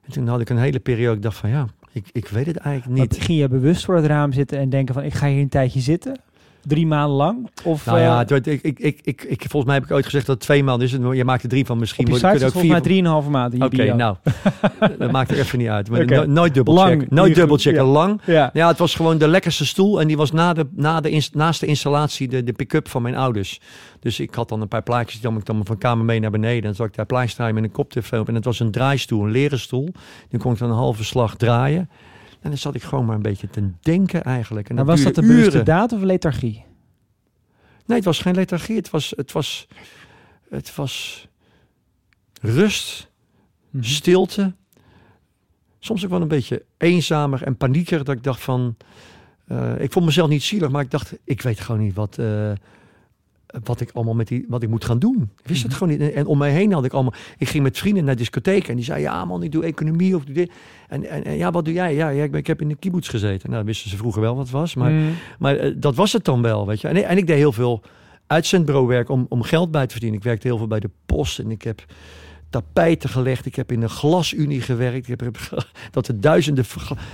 En 0.03 0.13
toen 0.13 0.29
had 0.29 0.41
ik 0.41 0.49
een 0.49 0.59
hele 0.59 0.79
periode, 0.79 1.17
ik 1.17 1.23
dacht 1.23 1.37
van 1.37 1.51
ja, 1.51 1.67
ik, 1.93 2.09
ik 2.13 2.29
weet 2.29 2.47
het 2.47 2.57
eigenlijk 2.57 3.01
niet. 3.01 3.17
Wat, 3.17 3.25
ging 3.25 3.39
je 3.39 3.49
bewust 3.49 3.85
voor 3.85 3.97
het 3.97 4.07
raam 4.07 4.33
zitten 4.33 4.59
en 4.59 4.69
denken 4.69 4.95
van 4.95 5.03
ik 5.03 5.15
ga 5.15 5.27
hier 5.27 5.41
een 5.41 5.49
tijdje 5.49 5.81
zitten? 5.81 6.21
Drie 6.63 6.87
maanden 6.87 7.17
lang? 7.17 7.51
Of 7.65 7.87
Nou 7.87 7.99
ja, 7.99 8.13
eh, 8.13 8.29
het 8.29 8.47
ik, 8.47 8.63
ik, 8.63 8.79
ik, 8.79 9.01
ik, 9.03 9.23
ik, 9.23 9.41
volgens 9.41 9.65
mij 9.65 9.75
heb 9.75 9.85
ik 9.85 9.91
ooit 9.91 10.05
gezegd 10.05 10.27
dat 10.27 10.35
het 10.35 10.45
twee 10.45 10.65
maanden 10.65 10.87
is. 10.87 10.93
En 10.93 11.11
Je 11.17 11.25
maakt 11.25 11.43
er 11.43 11.49
drie 11.49 11.67
van 11.67 11.79
misschien. 11.79 12.07
op 12.07 12.13
je 12.13 12.19
site 12.19 12.45
ook 12.45 12.53
volgens 12.53 12.73
mij 12.73 12.81
drieënhalve 12.81 13.31
maanden. 13.31 13.63
Oké, 13.63 13.95
nou. 13.95 14.17
dat 14.99 15.11
maakt 15.11 15.31
er 15.31 15.39
even 15.39 15.59
niet 15.59 15.69
uit. 15.69 15.91
Maar 15.91 16.05
no- 16.05 16.25
nooit 16.25 16.55
dubbel 16.55 16.75
Lang, 16.75 16.91
checken. 16.91 17.07
Nooit 17.15 17.27
niet 17.27 17.37
dubbel 17.37 17.55
goed, 17.55 17.65
checken. 17.65 17.85
ja. 17.85 17.91
Lang. 17.91 18.21
Ja. 18.25 18.51
Ja, 18.53 18.69
het 18.69 18.79
was 18.79 18.95
gewoon 18.95 19.19
de 19.19 19.29
lekkerste 19.29 19.67
stoel. 19.67 20.01
En 20.01 20.07
die 20.07 20.17
was 20.17 20.33
na 20.33 20.53
de, 20.53 20.67
na 20.75 21.01
de 21.01 21.29
naast 21.33 21.61
de 21.61 21.67
installatie 21.67 22.29
de, 22.29 22.45
de 22.45 22.53
pick-up 22.53 22.89
van 22.89 23.03
mijn 23.03 23.17
ouders. 23.17 23.61
Dus 24.01 24.21
ik 24.21 24.35
had 24.35 24.49
dan 24.49 24.61
een 24.61 24.69
paar 24.69 24.83
plaatjes. 24.83 25.21
Die 25.21 25.31
nam 25.31 25.39
ik 25.39 25.45
dan 25.47 25.61
van 25.65 25.79
kamer 25.79 26.05
mee 26.05 26.21
naar 26.21 26.31
beneden. 26.31 26.71
En 26.71 26.77
zat 26.77 26.87
ik 26.87 26.95
daar 26.97 27.07
plaatjes 27.07 27.35
draaien 27.35 27.55
met 27.55 27.65
een 27.65 27.71
koptelefoon. 27.73 28.27
En 28.27 28.35
het 28.35 28.45
was 28.45 28.61
een 28.61 28.71
draaistoel, 28.71 29.25
een 29.25 29.31
leren 29.31 29.59
stoel. 29.59 29.89
Die 30.29 30.41
kon 30.41 30.53
ik 30.53 30.59
dan 30.59 30.71
een 30.71 30.77
halve 30.77 31.05
slag 31.05 31.37
draaien. 31.37 31.89
En 32.41 32.49
dan 32.51 32.59
zat 32.59 32.75
ik 32.75 32.83
gewoon 32.83 33.05
maar 33.05 33.17
een 33.17 33.23
beetje 33.23 33.51
te 33.51 33.71
denken 33.81 34.23
eigenlijk. 34.23 34.69
En 34.69 34.75
Maar 34.75 34.85
was 34.85 35.03
dat 35.03 35.15
de 35.15 35.21
bewuste 35.21 35.63
daad 35.63 35.93
of 35.93 36.01
lethargie? 36.03 36.65
Nee, 37.87 37.97
het 37.97 38.07
was 38.07 38.19
geen 38.21 38.35
lethargie. 38.35 38.77
Het 38.77 38.91
was, 38.91 39.13
het 39.17 39.33
was, 39.33 39.67
het 40.51 40.75
was 40.75 41.27
rust, 42.41 43.07
Mhm. 43.71 43.83
stilte. 43.85 44.55
Soms 45.79 46.05
ook 46.05 46.11
wel 46.11 46.21
een 46.23 46.29
beetje 46.29 46.65
eenzamer 46.77 47.43
en 47.43 47.57
panieker. 47.57 48.05
Dat 48.05 48.17
ik 48.17 48.23
dacht 48.23 48.41
van... 48.41 48.77
eh, 49.47 49.81
ik 49.81 49.93
vond 49.93 50.05
mezelf 50.05 50.29
niet 50.29 50.43
zielig, 50.43 50.69
maar 50.71 50.83
ik 50.83 50.91
dacht... 50.91 51.15
Ik 51.25 51.43
weet 51.43 51.61
gewoon 51.61 51.81
niet 51.81 51.95
wat, 51.95 52.19
eh, 52.19 52.53
wat 53.65 53.81
ik 53.81 53.91
allemaal 53.93 54.15
met 54.15 54.29
die... 54.29 54.45
Wat 54.49 54.63
ik 54.63 54.69
moet 54.69 54.85
gaan 54.85 54.99
doen. 54.99 55.31
Ik 55.43 55.49
wist 55.49 55.63
het 55.63 55.71
Mhm. 55.71 55.79
gewoon 55.81 55.99
niet. 55.99 56.09
En, 56.09 56.15
en 56.15 56.27
om 56.27 56.39
mij 56.39 56.51
heen 56.51 56.73
had 56.73 56.85
ik 56.85 56.93
allemaal... 56.93 57.15
Ik 57.39 57.49
ging 57.49 57.63
met 57.63 57.79
vrienden 57.79 58.05
naar 58.05 58.17
discotheken. 58.17 58.69
En 58.69 58.77
die 58.77 58.85
zeiden... 58.85 59.11
Ja 59.11 59.25
man, 59.25 59.43
ik 59.43 59.53
doe 59.53 59.65
economie 59.65 60.17
of 60.17 60.25
doe 60.25 60.35
dit. 60.35 60.51
En, 60.89 61.05
en, 61.11 61.25
en 61.25 61.37
ja, 61.37 61.51
wat 61.51 61.65
doe 61.65 61.75
jij? 61.75 61.95
Ja, 61.95 62.09
ja 62.09 62.25
ik, 62.25 62.31
ben, 62.31 62.41
ik 62.41 62.47
heb 62.47 62.61
in 62.61 62.69
de 62.69 62.75
kibbutz 62.77 63.11
gezeten. 63.11 63.51
Nou, 63.51 63.65
wisten 63.65 63.91
ze 63.91 63.97
vroeger 63.97 64.21
wel 64.23 64.35
wat 64.35 64.43
het 64.45 64.53
was. 64.53 64.75
Maar 64.75 64.91
Mm. 64.91 65.11
maar 65.39 65.57
eh, 65.57 65.73
dat 65.77 65.95
was 65.95 66.13
het 66.13 66.25
dan 66.25 66.43
wel, 66.43 66.67
weet 66.67 66.81
je. 66.81 66.89
En, 66.89 67.05
en 67.05 67.17
ik 67.17 67.27
deed 67.27 67.37
heel 67.37 67.53
veel 67.53 67.83
uitzendbureauwerk 68.27 69.09
om, 69.09 69.27
om 69.29 69.43
geld 69.43 69.71
bij 69.71 69.87
te 69.87 69.93
verdienen. 69.93 70.19
Ik 70.19 70.25
werkte 70.25 70.47
heel 70.47 70.59
veel 70.59 70.67
bij 70.67 70.81
de 70.81 70.91
post 71.07 71.39
en 71.39 71.51
ik 71.51 71.63
heb 71.63 71.85
tapijten 72.51 73.09
gelegd. 73.11 73.47
Ik 73.47 73.55
heb 73.55 73.73
in 73.73 73.83
een 73.83 73.89
glasunie 73.91 74.61
gewerkt. 74.61 75.09
Ik 75.09 75.21
heb, 75.21 75.39
dat 75.91 76.09
er 76.09 76.21
duizenden 76.21 76.65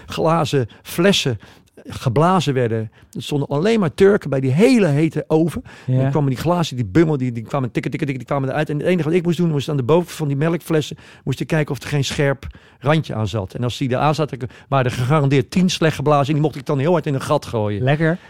glazen 0.06 0.66
flessen 0.82 1.38
geblazen 1.84 2.54
werden. 2.54 2.90
Er 3.12 3.22
stonden 3.22 3.48
alleen 3.48 3.80
maar 3.80 3.94
Turken 3.94 4.30
bij 4.30 4.40
die 4.40 4.50
hele 4.50 4.86
hete 4.86 5.24
oven. 5.26 5.62
En 5.86 5.96
dan 5.96 6.10
kwamen 6.10 6.30
die 6.30 6.38
glazen, 6.38 6.76
die 6.76 6.84
bummel, 6.84 7.16
die, 7.16 7.32
die 7.32 7.42
kwamen 7.42 7.70
tikken, 7.70 7.90
tikken, 7.90 8.08
tikken, 8.08 8.26
die 8.26 8.34
kwamen 8.34 8.48
eruit. 8.48 8.70
En 8.70 8.78
het 8.78 8.86
enige 8.86 9.08
wat 9.08 9.18
ik 9.18 9.24
moest 9.24 9.36
doen, 9.36 9.52
was 9.52 9.70
aan 9.70 9.76
de 9.76 9.82
boven 9.82 10.10
van 10.10 10.28
die 10.28 10.36
melkflessen, 10.36 10.96
moest 11.24 11.40
ik 11.40 11.46
kijken 11.46 11.74
of 11.74 11.82
er 11.82 11.88
geen 11.88 12.04
scherp 12.04 12.46
randje 12.78 13.14
aan 13.14 13.28
zat. 13.28 13.54
En 13.54 13.64
als 13.64 13.78
die 13.78 13.90
er 13.90 13.96
aan 13.96 14.14
zat, 14.14 14.36
waren 14.68 14.84
er 14.84 14.90
gegarandeerd 14.90 15.50
tien 15.50 15.68
slecht 15.68 15.96
geblazen. 15.96 16.26
En 16.26 16.32
die 16.32 16.42
mocht 16.42 16.56
ik 16.56 16.66
dan 16.66 16.78
heel 16.78 16.92
hard 16.92 17.06
in 17.06 17.14
een 17.14 17.20
gat 17.20 17.46
gooien. 17.46 17.82
Lekker. 17.82 18.18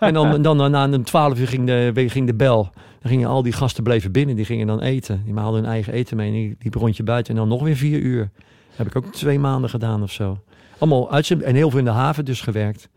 En 0.00 0.14
dan, 0.14 0.42
dan, 0.42 0.58
dan 0.58 0.70
na 0.70 0.84
een 0.84 1.02
twaalf 1.02 1.38
uur 1.38 1.48
ging 1.48 1.66
de, 1.66 2.04
ging 2.06 2.26
de 2.26 2.34
bel. 2.34 2.70
Dan 3.02 3.10
gingen 3.10 3.28
al 3.28 3.42
die 3.42 3.52
gasten 3.52 3.82
bleven 3.82 4.12
binnen. 4.12 4.36
Die 4.36 4.44
gingen 4.44 4.66
dan 4.66 4.80
eten. 4.80 5.22
Die 5.24 5.34
haalden 5.34 5.60
hun 5.60 5.70
eigen 5.70 5.92
eten 5.92 6.16
mee. 6.16 6.26
En 6.26 6.32
die 6.32 6.56
liep 6.60 6.74
een 6.74 6.80
rondje 6.80 7.02
buiten. 7.02 7.34
En 7.34 7.40
dan 7.40 7.48
nog 7.48 7.62
weer 7.62 7.76
vier 7.76 7.98
uur. 7.98 8.30
heb 8.76 8.86
ik 8.86 8.96
ook 8.96 9.12
twee 9.12 9.38
maanden 9.38 9.70
gedaan 9.70 10.02
of 10.02 10.12
zo. 10.12 10.38
Allemaal. 10.80 11.10
En 11.10 11.54
heel 11.54 11.70
veel 11.70 11.78
in 11.78 11.84
de 11.84 11.90
haven 11.90 12.24
dus 12.24 12.40
gewerkt. 12.40 12.88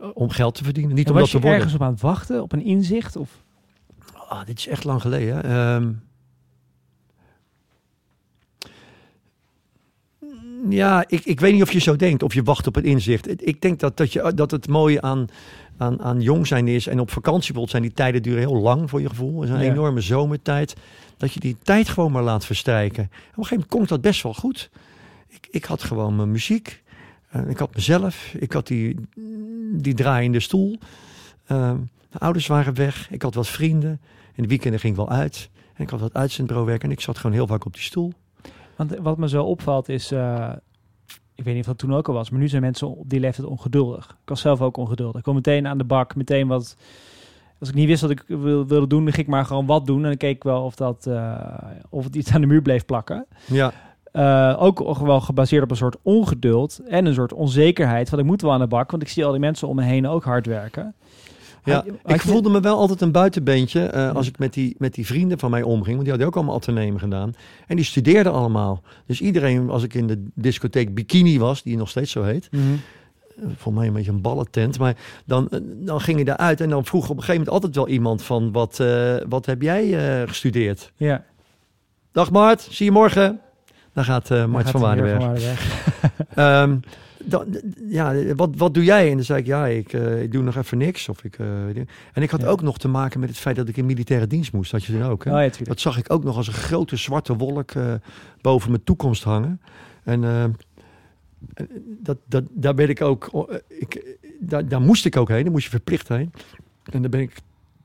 eh, 0.00 0.08
om 0.14 0.30
geld 0.30 0.54
te 0.54 0.64
verdienen. 0.64 0.94
Niet 0.94 1.06
En 1.06 1.12
om 1.12 1.18
dat 1.18 1.22
was 1.22 1.30
te 1.30 1.36
je 1.36 1.42
worden. 1.42 1.60
ergens 1.60 1.80
op 1.80 1.86
aan 1.86 1.92
het 1.92 2.00
wachten, 2.02 2.42
op 2.42 2.52
een 2.52 2.64
inzicht? 2.64 3.16
Of... 3.16 3.30
Ah, 4.28 4.46
dit 4.46 4.58
is 4.58 4.66
echt 4.66 4.84
lang 4.84 5.00
geleden. 5.00 5.44
Ehm, 5.44 5.92
ja, 10.68 11.04
ik, 11.08 11.24
ik 11.24 11.40
weet 11.40 11.52
niet 11.52 11.62
of 11.62 11.72
je 11.72 11.78
zo 11.80 11.96
denkt, 11.96 12.22
of 12.22 12.34
je 12.34 12.42
wacht 12.42 12.66
op 12.66 12.76
een 12.76 12.84
inzicht. 12.84 13.28
Ik- 13.30 13.40
Ik 13.42 13.60
denk 13.60 13.80
dat, 13.80 13.96
dat, 13.96 14.12
je, 14.12 14.32
dat 14.34 14.50
het 14.50 14.68
mooie 14.68 15.00
aan, 15.02 15.26
aan, 15.76 16.02
aan 16.02 16.20
jong 16.20 16.46
zijn 16.46 16.68
is. 16.68 16.86
En 16.86 17.00
op 17.00 17.10
vakantie 17.10 17.52
bijvoorbeeld 17.52 17.70
zijn 17.70 17.82
die 17.82 17.92
tijden 17.92 18.22
duren 18.22 18.38
heel 18.40 18.60
lang 18.60 18.90
voor 18.90 19.00
je 19.00 19.08
gevoel. 19.08 19.40
Het 19.40 19.50
is 19.50 19.54
een 19.56 19.62
Ja. 19.64 19.70
enorme 19.70 20.00
zomertijd. 20.00 20.74
Dat 21.16 21.32
je 21.32 21.40
die 21.40 21.56
tijd 21.62 21.88
gewoon 21.88 22.12
maar 22.12 22.22
laat 22.22 22.46
verstrijken. 22.46 23.04
Op 23.04 23.10
een 23.10 23.18
gegeven 23.28 23.48
moment 23.54 23.70
komt 23.70 23.88
dat 23.88 24.00
best 24.00 24.22
wel 24.22 24.34
goed. 24.34 24.70
Ik, 25.28 25.48
ik 25.50 25.64
had 25.64 25.82
gewoon 25.82 26.16
mijn 26.16 26.30
muziek. 26.30 26.82
Eh, 27.30 27.48
ik 27.48 27.58
had 27.58 27.74
mezelf. 27.74 28.34
Ik 28.38 28.52
had 28.52 28.66
die, 28.66 28.96
die 29.72 29.94
draaiende 29.94 30.40
stoel. 30.40 30.78
Ehm, 31.46 31.76
de 32.10 32.18
ouders 32.18 32.46
waren 32.46 32.74
weg. 32.74 33.10
Ik 33.10 33.22
had 33.22 33.34
wat 33.34 33.48
vrienden. 33.48 34.00
In 34.34 34.42
de 34.42 34.48
weekenden 34.48 34.80
ging 34.80 34.92
ik 34.92 34.98
wel 34.98 35.10
uit. 35.10 35.50
En 35.74 35.82
ik 35.82 35.90
had 35.90 36.00
wat 36.00 36.14
uitzendbureauwerk. 36.14 36.82
En 36.84 36.90
ik 36.90 37.00
zat 37.00 37.18
gewoon 37.18 37.36
heel 37.36 37.46
vaak 37.46 37.64
op 37.64 37.72
die 37.72 37.82
stoel. 37.82 38.12
Want 38.76 38.96
wat 38.98 39.18
me 39.18 39.28
zo 39.28 39.44
opvalt 39.44 39.88
is, 39.88 40.12
eh, 40.12 40.52
ik 41.34 41.44
weet 41.44 41.54
niet 41.54 41.62
of 41.62 41.68
dat 41.68 41.78
toen 41.78 41.94
ook 41.94 42.08
al 42.08 42.14
was, 42.14 42.30
maar 42.30 42.40
nu 42.40 42.48
zijn 42.48 42.62
mensen 42.62 42.88
op 42.96 43.08
die 43.10 43.20
leeftijd 43.20 43.46
ongeduldig. 43.48 44.04
Ik 44.22 44.28
was 44.28 44.40
zelf 44.40 44.60
ook 44.60 44.76
ongeduldig. 44.76 45.16
Ik 45.16 45.22
kwam 45.22 45.34
meteen 45.34 45.66
aan 45.66 45.78
de 45.78 45.84
bak, 45.84 46.14
meteen 46.14 46.46
wat. 46.48 46.76
Als 47.58 47.68
ik 47.68 47.74
niet 47.74 47.86
wist 47.86 48.00
wat 48.00 48.10
ik 48.10 48.24
wil- 48.26 48.66
wilde 48.66 48.86
doen, 48.86 49.04
dan 49.04 49.12
ging 49.12 49.26
ik 49.26 49.32
maar 49.32 49.44
gewoon 49.44 49.66
wat 49.66 49.86
doen. 49.86 49.96
En 49.96 50.02
dan 50.08 50.16
keek 50.16 50.36
ik 50.36 50.42
wel 50.42 50.64
of, 50.64 50.74
dat, 50.74 51.06
eh, 51.06 51.56
of 51.88 52.04
het 52.04 52.16
iets 52.16 52.32
aan 52.32 52.40
de 52.40 52.46
muur 52.46 52.62
bleef 52.62 52.84
plakken. 52.84 53.26
Ja, 53.46 53.72
Eh, 54.12 54.56
ook 54.58 54.98
wel 54.98 55.20
gebaseerd 55.20 55.62
op 55.62 55.70
een 55.70 55.76
soort 55.76 55.96
ongeduld 56.02 56.80
en 56.88 57.06
een 57.06 57.14
soort 57.14 57.32
onzekerheid. 57.32 58.08
Van 58.08 58.18
ik 58.18 58.24
moet 58.24 58.42
wel 58.42 58.52
aan 58.52 58.60
de 58.60 58.66
bak, 58.66 58.90
want 58.90 59.02
ik 59.02 59.08
zie 59.08 59.24
al 59.24 59.30
die 59.30 59.40
mensen 59.40 59.68
om 59.68 59.76
me 59.76 59.82
heen 59.82 60.06
ook 60.08 60.24
hard 60.24 60.46
werken. 60.46 60.94
ja. 61.64 61.74
Had 61.74 61.84
je- 61.84 61.90
had 62.02 62.14
ik 62.16 62.22
je- 62.22 62.28
voelde 62.28 62.50
me 62.50 62.60
wel 62.60 62.76
altijd 62.78 63.00
een 63.00 63.12
buitenbeentje 63.12 63.80
eh, 63.86 64.14
als 64.14 64.28
ik 64.28 64.38
met 64.38 64.52
die, 64.52 64.74
met 64.78 64.94
die 64.94 65.06
vrienden 65.06 65.38
van 65.38 65.50
mij 65.50 65.62
omging. 65.62 65.86
Want 65.86 66.00
die 66.00 66.08
hadden 66.08 66.26
ook 66.26 66.36
allemaal 66.36 66.54
atenemen 66.54 67.00
gedaan. 67.00 67.32
En 67.66 67.76
die 67.76 67.84
studeerden 67.84 68.32
allemaal. 68.32 68.82
Dus 69.06 69.20
iedereen, 69.20 69.70
als 69.70 69.82
ik 69.82 69.94
in 69.94 70.06
de 70.06 70.24
discotheek 70.34 70.94
Bikini 70.94 71.38
was, 71.38 71.62
die 71.62 71.76
nog 71.76 71.88
steeds 71.88 72.10
zo 72.10 72.22
heet. 72.22 72.48
Eh, 72.50 72.58
Volgens 73.56 73.74
mij 73.74 73.86
een 73.86 73.92
beetje 73.92 74.10
een 74.10 74.20
ballentent. 74.20 74.78
Maar 74.78 74.96
dan, 75.24 75.48
dan 75.76 76.00
ging 76.00 76.18
je 76.18 76.24
daaruit 76.24 76.60
en 76.60 76.68
dan 76.70 76.84
vroeg 76.84 77.02
op 77.04 77.16
een 77.16 77.22
gegeven 77.22 77.34
moment 77.44 77.54
altijd 77.54 77.74
wel 77.74 77.88
iemand 77.88 78.22
van... 78.22 78.52
Wat, 78.52 78.82
wat 79.28 79.46
heb 79.46 79.62
jij 79.62 79.88
gestudeerd? 80.28 80.92
Ja, 80.96 81.24
Dag 82.12 82.30
Mart, 82.30 82.60
zie 82.70 82.86
je 82.86 82.92
morgen. 82.92 83.40
Dan 84.06 84.20
gaat 84.20 84.28
Mart 84.48 84.62
dan 84.64 84.72
van 84.72 84.80
Waardenberg. 84.80 85.18
weer 85.18 85.20
van 85.20 85.28
Waardenberg. 85.28 86.20
Ehm, 86.34 86.76
dan, 87.24 87.46
ja, 87.88 88.34
wat, 88.34 88.50
wat 88.56 88.74
doe 88.74 88.84
jij? 88.84 89.08
En 89.10 89.14
dan 89.14 89.24
zei 89.24 89.40
ik, 89.40 89.46
ja, 89.46 89.66
ik, 89.66 89.92
eh, 89.92 90.22
ik 90.22 90.32
doe 90.32 90.42
nog 90.42 90.56
even 90.56 90.78
niks. 90.78 91.08
Of 91.08 91.24
ik, 91.24 91.38
eh, 91.38 91.46
en 92.12 92.22
ik 92.22 92.30
had 92.30 92.40
Ja. 92.40 92.46
ook 92.46 92.62
nog 92.62 92.78
te 92.78 92.88
maken 92.88 93.20
met 93.20 93.28
het 93.28 93.38
feit 93.38 93.56
dat 93.56 93.68
ik 93.68 93.76
in 93.76 93.86
militaire 93.86 94.26
dienst 94.26 94.52
moest. 94.52 94.70
Dat 94.70 94.84
je 94.84 94.98
dan 94.98 95.10
ook. 95.10 95.24
Hè? 95.24 95.36
Oh 95.36 95.42
ja. 95.42 95.64
Dat 95.64 95.80
zag 95.80 95.98
ik 95.98 96.12
ook 96.12 96.24
nog 96.24 96.36
als 96.36 96.46
een 96.46 96.52
grote 96.52 96.96
zwarte 96.96 97.36
wolk 97.36 97.72
boven 98.40 98.70
mijn 98.70 98.84
toekomst 98.84 99.22
hangen. 99.22 99.60
En 100.04 100.24
eh, 100.24 100.44
dat, 102.00 102.16
dat, 102.26 102.44
daar 102.50 102.74
ben 102.74 102.88
ik 102.88 103.00
ook, 103.02 103.52
ik, 103.68 104.16
daar, 104.40 104.68
daar 104.68 104.80
moest 104.80 105.04
ik 105.04 105.16
ook 105.16 105.28
heen. 105.28 105.42
Daar 105.42 105.52
moest 105.52 105.64
je 105.64 105.70
verplicht 105.70 106.08
heen. 106.08 106.32
En 106.90 107.00
daar 107.00 107.10
ben 107.10 107.20
ik, 107.20 107.32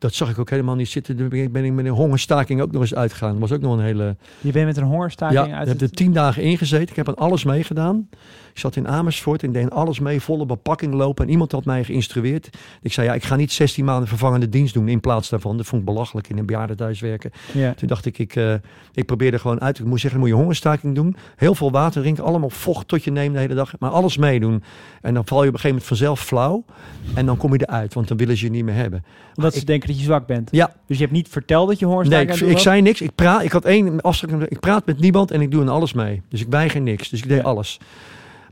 dat 0.05 0.13
zag 0.13 0.29
ik 0.29 0.39
ook 0.39 0.49
helemaal 0.49 0.75
niet 0.75 0.89
zitten. 0.89 1.17
Daar 1.17 1.27
ben 1.27 1.65
ik, 1.65 1.73
met 1.73 1.85
een 1.85 1.91
hongerstaking 1.91 2.61
ook 2.61 2.71
nog 2.71 2.81
eens 2.81 2.95
uitgegaan. 2.95 3.31
Dat 3.31 3.39
was 3.39 3.51
ook 3.51 3.61
nog 3.61 3.73
een 3.73 3.83
hele... 3.83 4.15
Je 4.41 4.51
bent 4.51 4.65
met 4.65 4.77
een 4.77 4.83
hongerstaking 4.83 5.47
Ja, 5.47 5.57
uit 5.57 5.67
ik 5.67 5.79
heb 5.79 5.89
er 5.89 5.95
tien 5.95 6.13
dagen 6.13 6.43
ingezeten. 6.43 6.89
Ik 6.89 6.95
heb 6.95 7.07
aan 7.07 7.15
alles 7.15 7.43
meegedaan. 7.43 8.09
Ik 8.55 8.61
zat 8.61 8.75
in 8.75 8.87
Amersfoort 8.87 9.43
en 9.43 9.51
deed 9.51 9.71
alles 9.71 9.99
mee, 9.99 10.21
volle 10.21 10.45
bepakking 10.45 10.93
lopen. 10.93 11.25
En 11.25 11.31
iemand 11.31 11.51
had 11.51 11.65
mij 11.65 11.83
geïnstrueerd. 11.83 12.49
Ik 12.81 12.93
zei, 12.93 13.07
ja, 13.07 13.13
ik 13.13 13.23
ga 13.23 13.35
niet 13.35 13.51
16 13.51 13.85
maanden 13.85 14.07
vervangende 14.07 14.49
dienst 14.49 14.73
doen 14.73 14.87
in 14.87 14.99
plaats 14.99 15.29
daarvan. 15.29 15.57
Dat 15.57 15.65
vond 15.65 15.81
ik 15.81 15.87
belachelijk 15.87 16.27
in 16.29 16.37
een 16.37 16.45
bejaardentehuis 16.45 16.99
werken. 16.99 17.31
Ja. 17.53 17.73
Toen 17.73 17.87
dacht 17.87 18.05
ik, 18.05 18.17
ik, 18.17 18.35
eh, 18.35 18.53
ik 18.93 19.05
probeerde 19.05 19.39
gewoon 19.39 19.61
uit. 19.61 19.79
Ik 19.79 19.85
moest 19.85 20.01
zeggen, 20.01 20.19
moet 20.19 20.29
je 20.29 20.35
hongerstaking 20.35 20.95
doen. 20.95 21.15
Heel 21.35 21.55
veel 21.55 21.71
water 21.71 22.01
drinken, 22.01 22.23
allemaal 22.23 22.49
vocht 22.49 22.87
tot 22.87 23.03
je 23.03 23.11
neemt 23.11 23.33
de 23.33 23.39
hele 23.39 23.53
dag. 23.53 23.73
Maar 23.79 23.89
alles 23.89 24.17
meedoen. 24.17 24.63
En 25.01 25.13
dan 25.13 25.25
val 25.27 25.41
je 25.43 25.47
op 25.49 25.53
een 25.53 25.59
gegeven 25.59 25.69
moment 25.69 25.87
vanzelf 25.87 26.19
flauw. 26.25 26.65
En 27.13 27.25
dan 27.25 27.37
kom 27.37 27.53
je 27.53 27.59
eruit, 27.65 27.93
want 27.93 28.07
dan 28.07 28.17
willen 28.17 28.37
ze 28.37 28.45
je 28.45 28.51
niet 28.51 28.65
meer 28.65 28.75
hebben. 28.75 29.03
Omdat 29.35 29.53
Ik- 29.53 29.59
ze 29.59 29.65
denken 29.65 29.87
dat 29.87 29.97
je 29.97 30.03
zwak 30.03 30.25
bent. 30.27 30.49
Ja, 30.51 30.75
Dus 30.87 30.97
je 30.97 31.03
hebt 31.03 31.15
niet 31.15 31.27
verteld 31.29 31.67
dat 31.67 31.79
je 31.79 31.85
nee, 31.85 31.93
hongerstaking 31.93 32.33
ik, 32.33 32.39
het 32.39 32.49
ik 32.49 32.57
zei 32.57 32.81
niks. 32.81 33.01
Ik, 33.01 33.15
praat, 33.15 33.43
ik 33.43 33.51
had 33.51 33.65
één 33.65 34.01
afspraak. 34.01 34.41
Ik 34.49 34.59
praat 34.59 34.85
met 34.85 34.99
niemand 34.99 35.31
en 35.31 35.41
ik 35.41 35.51
doe 35.51 35.61
aan 35.61 35.69
alles 35.69 35.93
mee. 35.93 36.21
Dus 36.29 36.41
ik 36.41 36.47
weiger 36.49 36.81
niks. 36.81 37.09
Dus 37.09 37.21
ik 37.21 37.27
deed 37.27 37.37
Ja. 37.37 37.43
alles. 37.43 37.79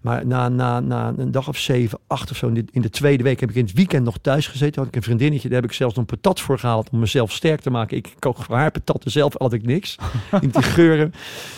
Maar 0.03 0.25
na, 0.25 0.49
na, 0.49 0.79
na 0.79 1.13
een 1.17 1.31
dag 1.31 1.47
of 1.47 1.57
zeven, 1.57 1.99
acht 2.07 2.31
of 2.31 2.37
zo, 2.37 2.47
in 2.47 2.53
de, 2.53 2.65
in 2.71 2.81
de 2.81 2.89
tweede 2.89 3.23
week 3.23 3.39
heb 3.39 3.49
ik 3.49 3.55
in 3.55 3.63
het 3.65 3.73
weekend 3.73 4.03
nog 4.05 4.17
thuis 4.21 4.47
gezeten. 4.47 4.79
Had 4.79 4.87
ik 4.87 4.95
een 4.95 5.03
vriendinnetje, 5.03 5.49
daar 5.49 5.61
heb 5.61 5.69
ik 5.69 5.75
zelfs 5.75 5.95
nog 5.95 6.05
een 6.09 6.15
patat 6.17 6.39
voor 6.39 6.59
gehaald 6.59 6.89
om 6.89 6.99
mezelf 6.99 7.31
sterk 7.31 7.61
te 7.61 7.69
maken. 7.69 7.97
Ik 7.97 8.13
kook 8.19 8.37
haar 8.47 8.71
patatten, 8.71 9.11
zelf 9.11 9.33
had 9.37 9.53
ik 9.53 9.65
niks. 9.65 9.95
in 10.41 10.49
die 10.49 10.61
geuren. 10.77 11.13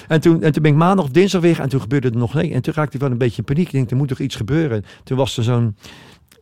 En 0.07 0.21
toen, 0.21 0.41
en 0.43 0.51
toen 0.51 0.61
ben 0.61 0.71
ik 0.71 0.77
maandag 0.77 1.05
of 1.05 1.11
dinsdag 1.11 1.41
weer 1.41 1.59
en 1.59 1.69
toen 1.69 1.81
gebeurde 1.81 2.09
er 2.09 2.17
nog 2.17 2.33
nee. 2.33 2.53
En 2.53 2.61
toen 2.61 2.73
raakte 2.73 2.95
ik 2.95 3.01
wel 3.01 3.11
een 3.11 3.17
beetje 3.17 3.37
in 3.37 3.43
paniek. 3.43 3.65
Ik 3.65 3.71
denk, 3.71 3.89
er 3.91 3.97
moet 3.97 4.07
toch 4.07 4.19
iets 4.19 4.35
gebeuren. 4.35 4.85
Toen 5.03 5.17
was 5.17 5.37
er 5.37 5.43
zo'n, 5.43 5.75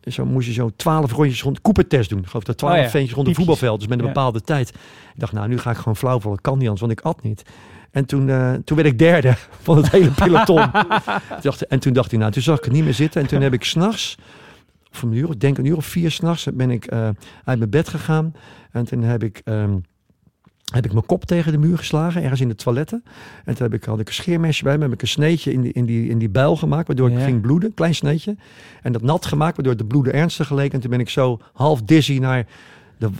zo 0.04 0.24
moest 0.24 0.46
je 0.46 0.52
zo 0.52 0.70
twaalf 0.76 1.12
rondjes 1.12 1.42
rond 1.42 1.60
Cooper-test 1.60 2.10
doen. 2.10 2.18
Ik 2.18 2.26
geloof 2.26 2.44
dat 2.44 2.56
twaalf 2.58 2.74
Oh 2.74 2.82
ja, 2.92 2.98
rond 2.98 3.04
een 3.04 3.14
piepjes. 3.14 3.36
voetbalveld. 3.36 3.78
Dus 3.78 3.88
met 3.88 3.98
een 3.98 4.04
Ja. 4.04 4.12
bepaalde 4.12 4.40
tijd. 4.40 4.68
Ik 4.68 5.20
dacht, 5.20 5.32
nou, 5.32 5.48
nu 5.48 5.58
ga 5.58 5.70
ik 5.70 5.76
gewoon 5.76 5.96
flauw 5.96 6.20
vallen. 6.20 6.40
Kan 6.40 6.52
niet 6.58 6.62
anders, 6.68 6.80
want 6.80 6.92
ik 6.92 7.00
at 7.00 7.22
niet. 7.22 7.42
En 7.94 8.04
toen, 8.04 8.28
eh, 8.28 8.52
toen 8.64 8.76
werd 8.76 8.88
ik 8.88 8.98
derde 8.98 9.34
van 9.66 9.76
het 9.76 9.90
hele 9.90 10.10
peloton. 10.10 10.70
En 11.68 11.78
toen 11.78 11.92
dacht 11.92 12.10
hij, 12.10 12.20
nou, 12.20 12.32
toen 12.32 12.42
zag 12.42 12.58
ik 12.58 12.64
het 12.64 12.72
niet 12.72 12.84
meer 12.84 12.94
zitten. 12.94 13.20
En 13.20 13.26
toen 13.26 13.40
heb 13.40 13.52
ik 13.52 13.64
s'nachts, 13.64 14.18
of 14.92 15.02
een 15.02 15.12
uur, 15.12 15.30
ik 15.30 15.40
denk 15.40 15.58
een 15.58 15.64
uur 15.64 15.76
of 15.76 15.86
vier 15.86 16.10
s'nachts, 16.10 16.48
ben 16.54 16.70
ik 16.70 16.84
eh, 16.84 17.08
uit 17.44 17.58
mijn 17.58 17.70
bed 17.70 17.88
gegaan. 17.88 18.34
En 18.70 18.84
toen 18.84 19.02
heb 19.02 19.22
ik, 19.22 19.40
ehm, 19.44 19.76
heb 20.72 20.84
ik 20.84 20.92
mijn 20.92 21.06
kop 21.06 21.24
tegen 21.24 21.52
de 21.52 21.58
muur 21.58 21.78
geslagen, 21.78 22.22
ergens 22.22 22.40
in 22.40 22.48
de 22.48 22.54
toiletten. 22.54 23.04
En 23.44 23.54
toen 23.54 23.66
heb 23.66 23.74
ik, 23.74 23.84
had 23.84 24.00
ik 24.00 24.08
een 24.08 24.14
scheermesje 24.14 24.64
bij 24.64 24.76
me, 24.76 24.82
heb 24.82 24.92
ik 24.92 25.02
een 25.02 25.08
sneetje 25.08 25.52
in 25.52 25.60
die, 25.60 25.72
in 25.72 25.84
die, 25.84 26.08
in 26.08 26.18
die 26.18 26.28
buil 26.28 26.56
gemaakt, 26.56 26.86
waardoor 26.86 27.10
ik 27.10 27.18
ging 27.18 27.40
bloeden, 27.40 27.68
een 27.68 27.74
klein 27.74 27.94
sneetje. 27.94 28.36
En 28.82 28.92
dat 28.92 29.02
nat 29.02 29.26
gemaakt, 29.26 29.56
waardoor 29.56 29.76
de 29.76 29.84
bloeden 29.84 30.12
ernstig 30.12 30.46
geleek. 30.46 30.72
En 30.72 30.80
toen 30.80 30.90
ben 30.90 31.00
ik 31.00 31.08
zo 31.08 31.40
half 31.52 31.82
dizzy 31.82 32.18
naar 32.18 32.46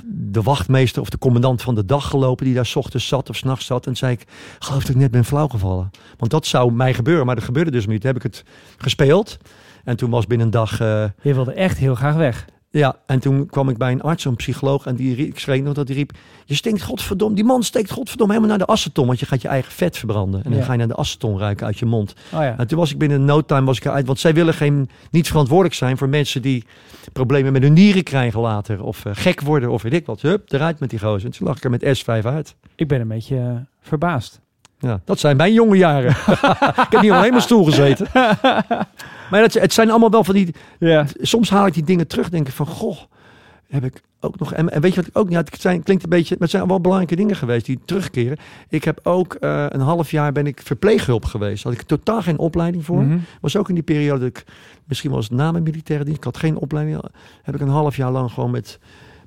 de, 0.04 0.42
wachtmeester 0.42 1.02
of 1.02 1.08
de 1.08 1.18
commandant 1.18 1.62
van 1.62 1.74
de 1.74 1.84
dag 1.84 2.08
gelopen, 2.08 2.44
die 2.44 2.54
daar 2.54 2.66
's 2.66 2.76
ochtends 2.76 3.08
zat 3.08 3.30
of 3.30 3.36
's 3.36 3.42
nachts 3.42 3.66
zat. 3.66 3.86
En 3.86 3.96
zei 3.96 4.12
ik, 4.12 4.26
geloof 4.58 4.80
dat 4.80 4.90
ik 4.90 4.96
net 4.96 5.10
ben 5.10 5.24
flauwgevallen. 5.24 5.90
Want 6.16 6.30
dat 6.30 6.46
zou 6.46 6.72
mij 6.72 6.94
gebeuren, 6.94 7.26
maar 7.26 7.34
dat 7.34 7.44
gebeurde 7.44 7.70
dus 7.70 7.86
niet. 7.86 8.02
Heb 8.02 8.16
ik 8.16 8.22
het 8.22 8.44
gespeeld. 8.78 9.38
En 9.84 9.96
toen 9.96 10.10
was 10.10 10.26
binnen 10.26 10.46
een 10.46 10.52
dag, 10.52 10.80
eh, 10.80 11.04
Je 11.22 11.34
wilde 11.34 11.52
echt 11.52 11.78
heel 11.78 11.94
graag 11.94 12.14
weg. 12.14 12.44
Ja, 12.78 12.97
en 13.07 13.19
toen 13.21 13.47
kwam 13.47 13.69
ik 13.69 13.76
bij 13.78 13.93
een 13.93 14.02
arts, 14.02 14.25
een 14.25 14.37
psycholoog, 14.37 14.87
en 14.87 14.95
die 14.95 15.14
riep, 15.14 15.26
ik 15.28 15.38
schreef 15.38 15.62
nog 15.62 15.75
dat 15.75 15.88
hij 15.88 15.97
riep, 15.97 16.12
je 16.45 16.54
stinkt 16.54 16.83
godverdomme, 16.83 17.35
die 17.35 17.45
man 17.45 17.62
steekt 17.62 17.90
godverdomme 17.90 18.35
helemaal 18.35 18.57
naar 18.57 18.66
de 18.66 18.73
aceton, 18.73 19.07
want 19.07 19.21
je 19.21 19.26
gaat 19.26 19.43
je 19.43 19.49
eigen 19.49 19.73
vet 19.73 19.97
verbranden. 19.97 20.45
En 20.45 20.50
dan 20.50 20.59
Ja. 20.59 20.64
ga 20.66 20.73
je 20.73 20.78
naar 20.78 20.88
de 20.88 20.97
aceton 20.97 21.38
ruiken 21.38 21.66
uit 21.66 21.78
je 21.78 21.87
mond. 21.87 22.14
Oh 22.33 22.40
ja. 22.40 22.59
En 22.59 22.66
toen 22.66 22.78
was 22.78 22.90
ik 22.90 22.99
binnen 22.99 23.25
no 23.25 23.40
time 23.40 23.64
was 23.66 23.76
ik 23.76 23.85
eruit, 23.85 24.07
want 24.07 24.19
zij 24.19 24.35
willen 24.35 24.54
geen, 24.54 24.88
niet 25.11 25.28
verantwoordelijk 25.28 25.75
zijn 25.75 25.97
voor 25.97 26.09
mensen 26.09 26.43
die 26.43 26.64
problemen 27.12 27.52
met 27.52 27.62
hun 27.62 27.73
nieren 27.73 28.02
krijgen 28.02 28.40
later, 28.40 28.83
of 28.83 29.04
eh, 29.04 29.12
gek 29.14 29.40
worden, 29.40 29.71
of 29.71 29.83
weet 29.83 29.93
ik 29.93 30.07
wat. 30.07 30.21
Hup, 30.21 30.52
eruit 30.52 30.78
met 30.81 30.90
die 30.90 30.99
gozer. 30.99 31.25
En 31.25 31.37
toen 31.37 31.47
lag 31.47 31.57
ik 31.57 31.64
er 31.64 31.71
met 31.71 32.02
S5 32.02 32.26
uit. 32.26 32.54
Ik 32.75 32.88
ben 32.88 33.00
een 33.00 33.09
beetje 33.09 33.37
eh, 33.37 33.50
verbaasd. 33.81 34.40
Ja, 34.78 35.00
dat 35.04 35.19
zijn 35.19 35.37
mijn 35.37 35.52
jonge 35.52 35.76
jaren. 35.76 36.11
ik 36.85 36.87
heb 36.90 37.00
niet 37.00 37.11
alleen 37.11 37.31
mijn 37.31 37.43
stoel 37.43 37.64
gezeten. 37.64 38.07
Maar 39.31 39.43
het, 39.43 39.54
het 39.54 39.73
zijn 39.73 39.90
allemaal 39.90 40.11
wel 40.11 40.25
van 40.25 40.35
die, 40.35 40.54
Ja. 40.78 41.07
soms 41.21 41.50
haal 41.50 41.66
ik 41.66 41.75
die 41.75 41.85
dingen 41.85 42.07
terug, 42.07 42.28
denk 42.28 42.47
ik 42.49 42.54
van, 42.54 42.66
goh, 42.66 42.99
heb 43.69 43.85
ik 43.85 44.02
ook 44.21 44.38
nog. 44.38 44.52
En, 44.52 44.71
en 44.71 44.81
weet 44.81 44.95
je 44.95 45.00
wat 45.00 45.09
ik 45.09 45.19
ook 45.19 45.28
niet? 45.28 45.37
Het 45.38 45.61
zijn, 45.61 45.83
klinkt 45.83 46.02
een 46.02 46.09
beetje, 46.09 46.31
maar 46.38 46.43
het 46.49 46.50
zijn 46.57 46.69
wel 46.69 46.81
belangrijke 46.81 47.16
dingen 47.16 47.37
geweest 47.37 47.66
die 47.66 47.78
terugkeren. 47.85 48.37
Ik 48.69 48.85
heb 48.85 49.00
ook 49.02 49.35
eh, 49.35 49.66
een 49.69 49.81
half 49.81 50.11
jaar 50.11 50.33
ben 50.33 50.47
ik 50.47 50.61
verpleeghulp 50.64 51.25
geweest. 51.25 51.64
Had 51.64 51.73
ik 51.73 51.83
totaal 51.83 52.23
geen 52.23 52.38
opleiding 52.38 52.85
voor. 52.85 53.02
Mhm. 53.02 53.19
Was 53.40 53.57
ook 53.57 53.69
in 53.69 53.75
die 53.75 53.83
periode 53.85 54.19
dat 54.21 54.28
ik, 54.28 54.45
misschien 54.85 55.11
was 55.11 55.25
het 55.28 55.37
na 55.37 55.50
mijn 55.52 55.62
militaire 55.62 56.04
dienst, 56.04 56.19
ik 56.21 56.25
had 56.25 56.37
geen 56.37 56.57
opleiding. 56.57 57.02
Heb 57.43 57.54
ik 57.54 57.61
een 57.61 57.69
half 57.69 57.97
jaar 57.97 58.11
lang 58.11 58.31
gewoon 58.31 58.50
met, 58.50 58.78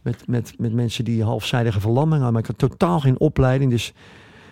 met, 0.01 0.24
met, 0.27 0.54
met 0.58 0.74
mensen 0.74 1.04
die 1.06 1.24
halfzijdige 1.24 1.80
verlamming 1.80 2.22
hadden. 2.22 2.32
Maar 2.34 2.42
ik 2.42 2.48
had 2.48 2.70
totaal 2.70 3.00
geen 3.00 3.20
opleiding. 3.20 3.72
Dus 3.72 3.94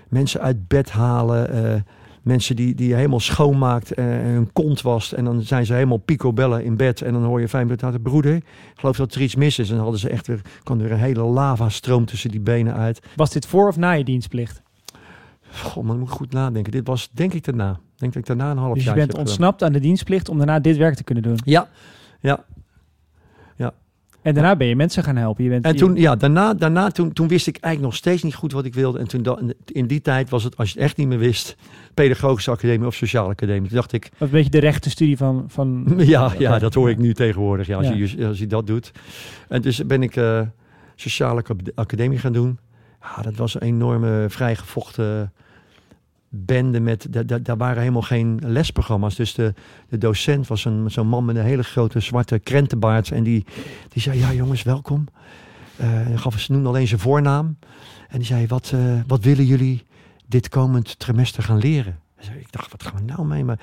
mensen 0.10 0.42
uit 0.42 0.68
bed 0.68 0.92
halen. 0.92 1.50
eh, 1.74 1.82
mensen 2.26 2.56
die, 2.56 2.76
die 2.76 2.88
je 2.88 2.96
helemaal 2.96 3.20
schoonmaakt 3.20 3.94
eh, 3.94 4.20
en 4.20 4.32
hun 4.32 4.52
kont 4.54 4.82
wast. 4.82 5.12
En 5.12 5.26
dan 5.26 5.42
zijn 5.42 5.66
ze 5.66 5.74
helemaal 5.74 5.98
picobellen 5.98 6.64
in 6.64 6.78
bed. 6.78 7.02
En 7.02 7.14
dan 7.14 7.24
hoor 7.24 7.40
je 7.40 7.48
vijf 7.48 7.64
minuten 7.64 7.88
later, 7.88 8.02
broeder, 8.02 8.36
ik 8.36 8.44
geloof 8.76 8.98
dat 8.98 9.14
er 9.14 9.22
iets 9.22 9.36
mis 9.36 9.60
is. 9.60 9.68
En 9.68 9.74
dan 9.74 9.84
hadden 9.84 10.00
ze 10.00 10.10
echt 10.10 10.28
weer, 10.28 10.42
kwam 10.64 10.80
er 10.80 10.92
een 10.92 10.98
hele 10.98 11.24
lavastroom 11.24 12.06
tussen 12.06 12.32
die 12.32 12.40
benen 12.40 12.74
uit. 12.74 13.02
Was 13.16 13.32
dit 13.32 13.46
voor 13.46 13.68
of 13.68 13.78
na 13.78 13.92
je 13.92 14.04
dienstplicht? 14.04 14.62
Goh, 15.52 15.84
maar 15.84 15.96
moet 15.96 16.08
ik 16.08 16.14
goed 16.14 16.32
nadenken. 16.32 16.72
Dit 16.72 16.88
was 16.88 17.10
denk 17.12 17.34
ik 17.34 17.44
daarna. 17.44 17.80
Denk 17.96 18.14
dat 18.14 18.22
ik 18.22 18.28
daarna 18.28 18.52
een 18.52 18.58
half 18.58 18.74
Dus 18.74 18.84
je 18.84 18.90
jaar 18.90 18.98
bent 18.98 19.18
ontsnapt 19.18 19.64
aan 19.64 19.74
de 19.74 19.80
dienstplicht 19.80 20.30
om 20.30 20.38
daarna 20.38 20.60
dit 20.60 20.78
werk 20.78 20.96
te 20.96 21.04
kunnen 21.04 21.24
doen. 21.24 21.38
Ja, 21.44 21.68
ja. 22.20 22.46
En 24.26 24.34
daarna 24.34 24.56
ben 24.56 24.68
je 24.68 24.76
mensen 24.76 25.04
gaan 25.04 25.16
helpen. 25.16 25.44
Je 25.44 25.50
bent 25.50 25.66
En 25.66 25.76
toen, 25.76 25.96
ja, 25.96 26.16
daarna, 26.16 26.54
daarna 26.54 26.90
toen, 26.90 27.14
toen 27.14 27.28
wist 27.28 27.48
ik 27.48 27.58
eigenlijk 27.58 27.94
nog 27.94 27.96
steeds 27.96 28.24
niet 28.24 28.36
goed 28.36 28.52
wat 28.52 28.66
ik 28.66 28.74
wilde. 28.74 29.00
En 29.00 29.08
toen, 29.08 29.54
in 29.66 29.88
die 29.88 30.02
tijd 30.02 30.30
was 30.30 30.44
het, 30.44 30.58
als 30.58 30.68
je 30.68 30.74
het 30.74 30.84
echt 30.84 30.98
niet 30.98 31.08
meer 31.08 31.18
wist, 31.18 31.56
pedagogische 31.94 32.52
academie 32.52 32.88
of 32.88 32.96
sociale 32.96 33.30
academie. 33.30 33.68
Toen 33.68 33.78
dacht 33.78 33.94
ik, 33.94 34.10
Een 34.18 34.30
beetje 34.30 34.50
de 34.50 34.60
rechtenstudie 34.60 35.18
van... 35.18 35.46
van 35.48 35.94
ja, 35.98 36.32
ja, 36.38 36.60
dat 36.60 36.74
hoor 36.74 36.90
ik 36.90 36.98
nu 36.98 37.14
tegenwoordig, 37.14 37.68
ja, 37.68 37.78
als, 37.78 37.88
Ja. 37.88 37.94
Je, 37.94 38.28
als 38.28 38.40
je 38.40 38.48
dat 38.48 38.68
doet. 38.68 38.92
En 39.48 39.62
dus 39.62 39.86
ben 39.86 40.04
ik 40.04 40.16
eh, 40.16 40.42
sociale 40.96 41.40
acad- 41.40 41.76
academie 41.76 42.18
gaan 42.18 42.34
doen. 42.34 42.60
Ja, 43.02 43.22
dat 43.22 43.36
was 43.36 43.56
een 43.56 43.62
enorme 43.62 44.26
vrijgevochten 44.30 45.34
bende 46.36 46.80
met, 46.80 47.08
da- 47.10 47.24
da- 47.24 47.38
daar 47.40 47.58
waren 47.58 47.80
helemaal 47.80 48.02
geen 48.02 48.40
lesprogramma's. 48.46 49.16
Dus 49.16 49.34
de, 49.34 49.54
de 49.90 49.98
docent 49.98 50.48
was 50.48 50.66
een, 50.66 50.92
zo'n 50.92 51.08
man 51.08 51.26
met 51.26 51.36
een 51.36 51.44
hele 51.44 51.64
grote 51.64 52.00
zwarte 52.00 52.40
krentenbaard. 52.40 53.12
En 53.12 53.24
die, 53.24 53.46
die 53.90 54.02
zei, 54.02 54.20
ja 54.20 54.34
jongens, 54.34 54.64
welkom. 54.64 55.06
Eh, 55.78 55.88
hij 55.90 56.18
gaf, 56.18 56.40
ze 56.40 56.52
noemde 56.52 56.68
alleen 56.70 56.88
zijn 56.88 57.00
voornaam. 57.00 57.58
En 58.10 58.18
die 58.18 58.28
zei, 58.28 58.48
wat, 58.48 58.72
eh, 58.74 58.80
wat 59.08 59.24
willen 59.24 59.46
jullie 59.46 59.86
dit 60.28 60.50
komend 60.50 61.00
trimester 61.00 61.44
gaan 61.44 61.58
leren? 61.58 62.00
Ik 62.40 62.52
dacht, 62.52 62.72
wat 62.72 62.84
gaan 62.84 62.96
we 62.96 63.14
nou 63.14 63.26
mee? 63.26 63.44
Maar, 63.44 63.60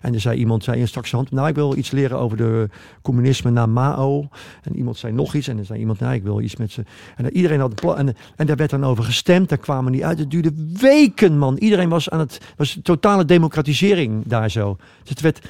en 0.00 0.14
er 0.14 0.20
zei 0.20 0.38
iemand, 0.38 0.64
zei 0.64 0.80
in 0.80 0.88
straks 0.88 1.10
hand, 1.10 1.30
nou 1.30 1.48
ik 1.48 1.54
wil 1.54 1.76
iets 1.76 1.90
leren 1.90 2.18
over 2.18 2.36
de 2.36 2.68
communisme 3.02 3.50
na 3.50 3.66
Mao. 3.66 4.28
En 4.62 4.76
iemand 4.76 4.96
zei 4.96 5.12
nog 5.12 5.34
iets. 5.34 5.48
En 5.48 5.58
er 5.58 5.64
zei 5.64 5.78
iemand, 5.78 6.00
nou 6.00 6.14
ik 6.14 6.22
wil 6.22 6.40
iets 6.40 6.56
met 6.56 6.72
ze. 6.72 6.84
En 7.16 7.36
iedereen 7.36 7.60
had 7.60 7.70
een 7.70 7.74
plan. 7.74 7.96
En, 7.96 8.16
en 8.36 8.46
daar 8.46 8.56
werd 8.56 8.70
dan 8.70 8.84
over 8.84 9.04
gestemd. 9.04 9.48
Daar 9.48 9.58
kwamen 9.58 9.92
die 9.92 10.06
uit. 10.06 10.18
Het 10.18 10.30
duurde 10.30 10.52
weken, 10.80 11.38
man. 11.38 11.56
Iedereen 11.56 11.88
was 11.88 12.10
aan 12.10 12.18
het, 12.18 12.40
was 12.56 12.78
totale 12.82 13.24
democratisering 13.24 14.22
daar 14.26 14.50
zo. 14.50 14.76
Dus 15.00 15.10
het 15.10 15.20
werd, 15.20 15.40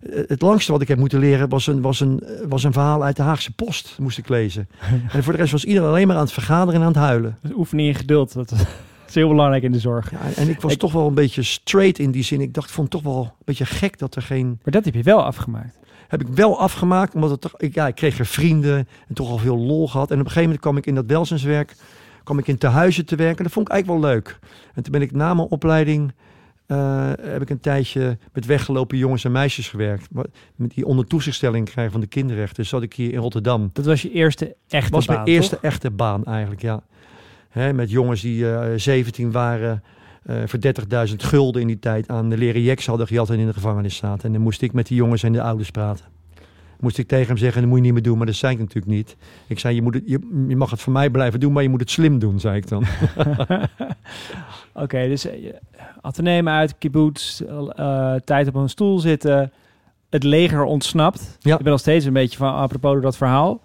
eh, 0.00 0.22
het 0.26 0.42
langste 0.42 0.72
wat 0.72 0.80
ik 0.80 0.88
heb 0.88 0.98
moeten 0.98 1.18
leren 1.18 1.48
was 1.48 1.66
een, 1.66 1.80
was, 1.80 2.00
een, 2.00 2.22
was 2.48 2.64
een 2.64 2.72
verhaal 2.72 3.04
uit 3.04 3.16
de 3.16 3.22
Haagse 3.22 3.52
Post. 3.52 3.96
Moest 3.98 4.18
ik 4.18 4.28
lezen. 4.28 4.68
en 5.12 5.22
voor 5.22 5.32
de 5.32 5.38
rest 5.38 5.52
was 5.52 5.64
iedereen 5.64 5.88
alleen 5.88 6.06
maar 6.06 6.16
aan 6.16 6.22
het 6.22 6.32
vergaderen 6.32 6.80
en 6.80 6.86
aan 6.86 6.92
het 6.92 7.02
huilen. 7.02 7.38
Dus 7.42 7.52
oefening 7.54 7.88
in 7.88 7.94
geduld. 7.94 8.32
Dat 8.32 8.52
is 9.08 9.14
heel 9.14 9.28
belangrijk 9.28 9.62
in 9.62 9.72
de 9.72 9.78
zorg. 9.78 10.10
Ja, 10.10 10.18
en 10.36 10.48
ik 10.48 10.60
was 10.60 10.72
Ik- 10.72 10.78
toch 10.78 10.92
wel 10.92 11.06
een 11.06 11.14
beetje 11.14 11.42
straight 11.42 11.98
in 11.98 12.10
die 12.10 12.22
zin. 12.24 12.40
Ik 12.40 12.54
dacht, 12.54 12.70
vond 12.70 12.92
het 12.92 13.02
toch 13.02 13.12
wel 13.12 13.22
een 13.24 13.30
beetje 13.44 13.66
gek 13.66 13.98
dat 13.98 14.14
er 14.16 14.22
geen... 14.22 14.46
Maar 14.46 14.72
dat 14.72 14.84
heb 14.84 14.94
je 14.94 15.02
wel 15.02 15.24
afgemaakt. 15.24 15.78
Heb 16.08 16.20
ik 16.20 16.26
wel 16.28 16.58
afgemaakt, 16.60 17.14
omdat 17.14 17.30
het 17.30 17.40
toch, 17.40 17.54
ik, 17.56 17.74
ja, 17.74 17.86
ik 17.86 17.94
kreeg 17.94 18.18
er 18.18 18.26
vrienden 18.26 18.88
en 19.08 19.14
toch 19.14 19.30
al 19.30 19.38
veel 19.38 19.56
lol 19.58 19.88
gehad. 19.88 20.10
En 20.10 20.14
op 20.14 20.18
een 20.20 20.26
gegeven 20.26 20.42
moment 20.42 20.60
kwam 20.60 20.76
ik 20.76 20.86
in 20.86 20.94
dat 20.94 21.04
welzijnswerk, 21.06 21.74
kwam 22.24 22.38
ik 22.38 22.46
in 22.46 22.58
tehuizen 22.58 23.06
te 23.06 23.16
werken. 23.16 23.44
Dat 23.44 23.52
vond 23.52 23.66
ik 23.68 23.72
eigenlijk 23.72 24.02
wel 24.02 24.12
leuk. 24.12 24.38
En 24.74 24.82
toen 24.82 24.92
ben 24.92 25.02
ik 25.02 25.12
na 25.12 25.34
mijn 25.34 25.48
opleiding, 25.48 26.12
eh, 26.66 27.10
heb 27.20 27.42
ik 27.42 27.50
een 27.50 27.60
tijdje 27.60 28.18
met 28.32 28.46
weggelopen 28.46 28.98
jongens 28.98 29.24
en 29.24 29.32
meisjes 29.32 29.68
gewerkt. 29.68 30.08
Met 30.56 30.74
die 30.74 30.86
onder 30.86 31.06
toezichtstelling 31.06 31.70
krijgen 31.70 31.92
van 31.92 32.00
de 32.00 32.06
kinderrechten. 32.06 32.56
Dus 32.56 32.68
zat 32.68 32.82
ik 32.82 32.94
hier 32.94 33.12
in 33.12 33.18
Rotterdam. 33.18 33.70
Dat 33.72 33.84
was 33.84 34.02
je 34.02 34.10
eerste 34.12 34.56
echte 34.68 34.90
was 34.90 35.04
baan, 35.06 35.16
mijn 35.16 35.28
eerste 35.28 35.54
toch? 35.54 35.64
echte 35.64 35.90
baan 35.90 36.24
eigenlijk, 36.24 36.62
ja. 36.62 36.82
Hè, 37.56 37.72
met 37.72 37.90
jongens 37.90 38.20
die 38.20 38.50
eh 38.50 38.72
17 38.76 39.32
waren, 39.32 39.82
eh, 40.22 40.36
voor 40.46 40.58
30.000 40.58 41.22
gulden 41.22 41.60
in 41.60 41.66
die 41.66 41.78
tijd 41.78 42.08
aan 42.08 42.28
de 42.28 42.36
leren 42.36 42.62
jeks 42.62 42.86
hadden 42.86 43.06
gejat 43.06 43.30
en 43.30 43.38
in 43.38 43.46
de 43.46 43.52
gevangenis 43.52 43.96
zaten. 43.96 44.24
En 44.24 44.32
dan 44.32 44.42
moest 44.42 44.62
ik 44.62 44.72
met 44.72 44.86
die 44.86 44.96
jongens 44.96 45.22
en 45.22 45.32
de 45.32 45.42
ouders 45.42 45.70
praten. 45.70 46.04
Moest 46.80 46.98
ik 46.98 47.08
tegen 47.08 47.26
hem 47.26 47.36
zeggen, 47.36 47.60
dat 47.60 47.70
moet 47.70 47.78
je 47.78 47.84
niet 47.84 47.92
meer 47.92 48.02
doen, 48.02 48.16
maar 48.16 48.26
dat 48.26 48.34
zei 48.34 48.52
ik 48.52 48.58
natuurlijk 48.58 48.86
niet. 48.86 49.16
Ik 49.46 49.58
zei, 49.58 49.74
je, 49.74 49.82
moet 49.82 49.94
het, 49.94 50.02
je, 50.06 50.44
je 50.48 50.56
mag 50.56 50.70
het 50.70 50.80
voor 50.80 50.92
mij 50.92 51.10
blijven 51.10 51.40
doen, 51.40 51.52
maar 51.52 51.62
je 51.62 51.68
moet 51.68 51.80
het 51.80 51.90
slim 51.90 52.18
doen, 52.18 52.40
zei 52.40 52.56
ik 52.56 52.68
dan. 52.68 52.84
Oké, 54.84 55.08
dus 55.08 55.26
eh, 55.26 55.52
ateneum 56.00 56.48
uit, 56.48 56.78
kibbutz, 56.78 57.40
eh, 57.40 58.14
tijd 58.24 58.48
op 58.48 58.54
een 58.54 58.68
stoel 58.68 58.98
zitten, 58.98 59.52
het 60.10 60.22
leger 60.22 60.64
ontsnapt. 60.64 61.38
Ja. 61.40 61.56
Ik 61.56 61.62
ben 61.62 61.70
nog 61.70 61.80
steeds 61.80 62.04
een 62.04 62.12
beetje 62.12 62.38
van, 62.38 62.54
apropos 62.54 63.02
dat 63.02 63.16
verhaal. 63.16 63.62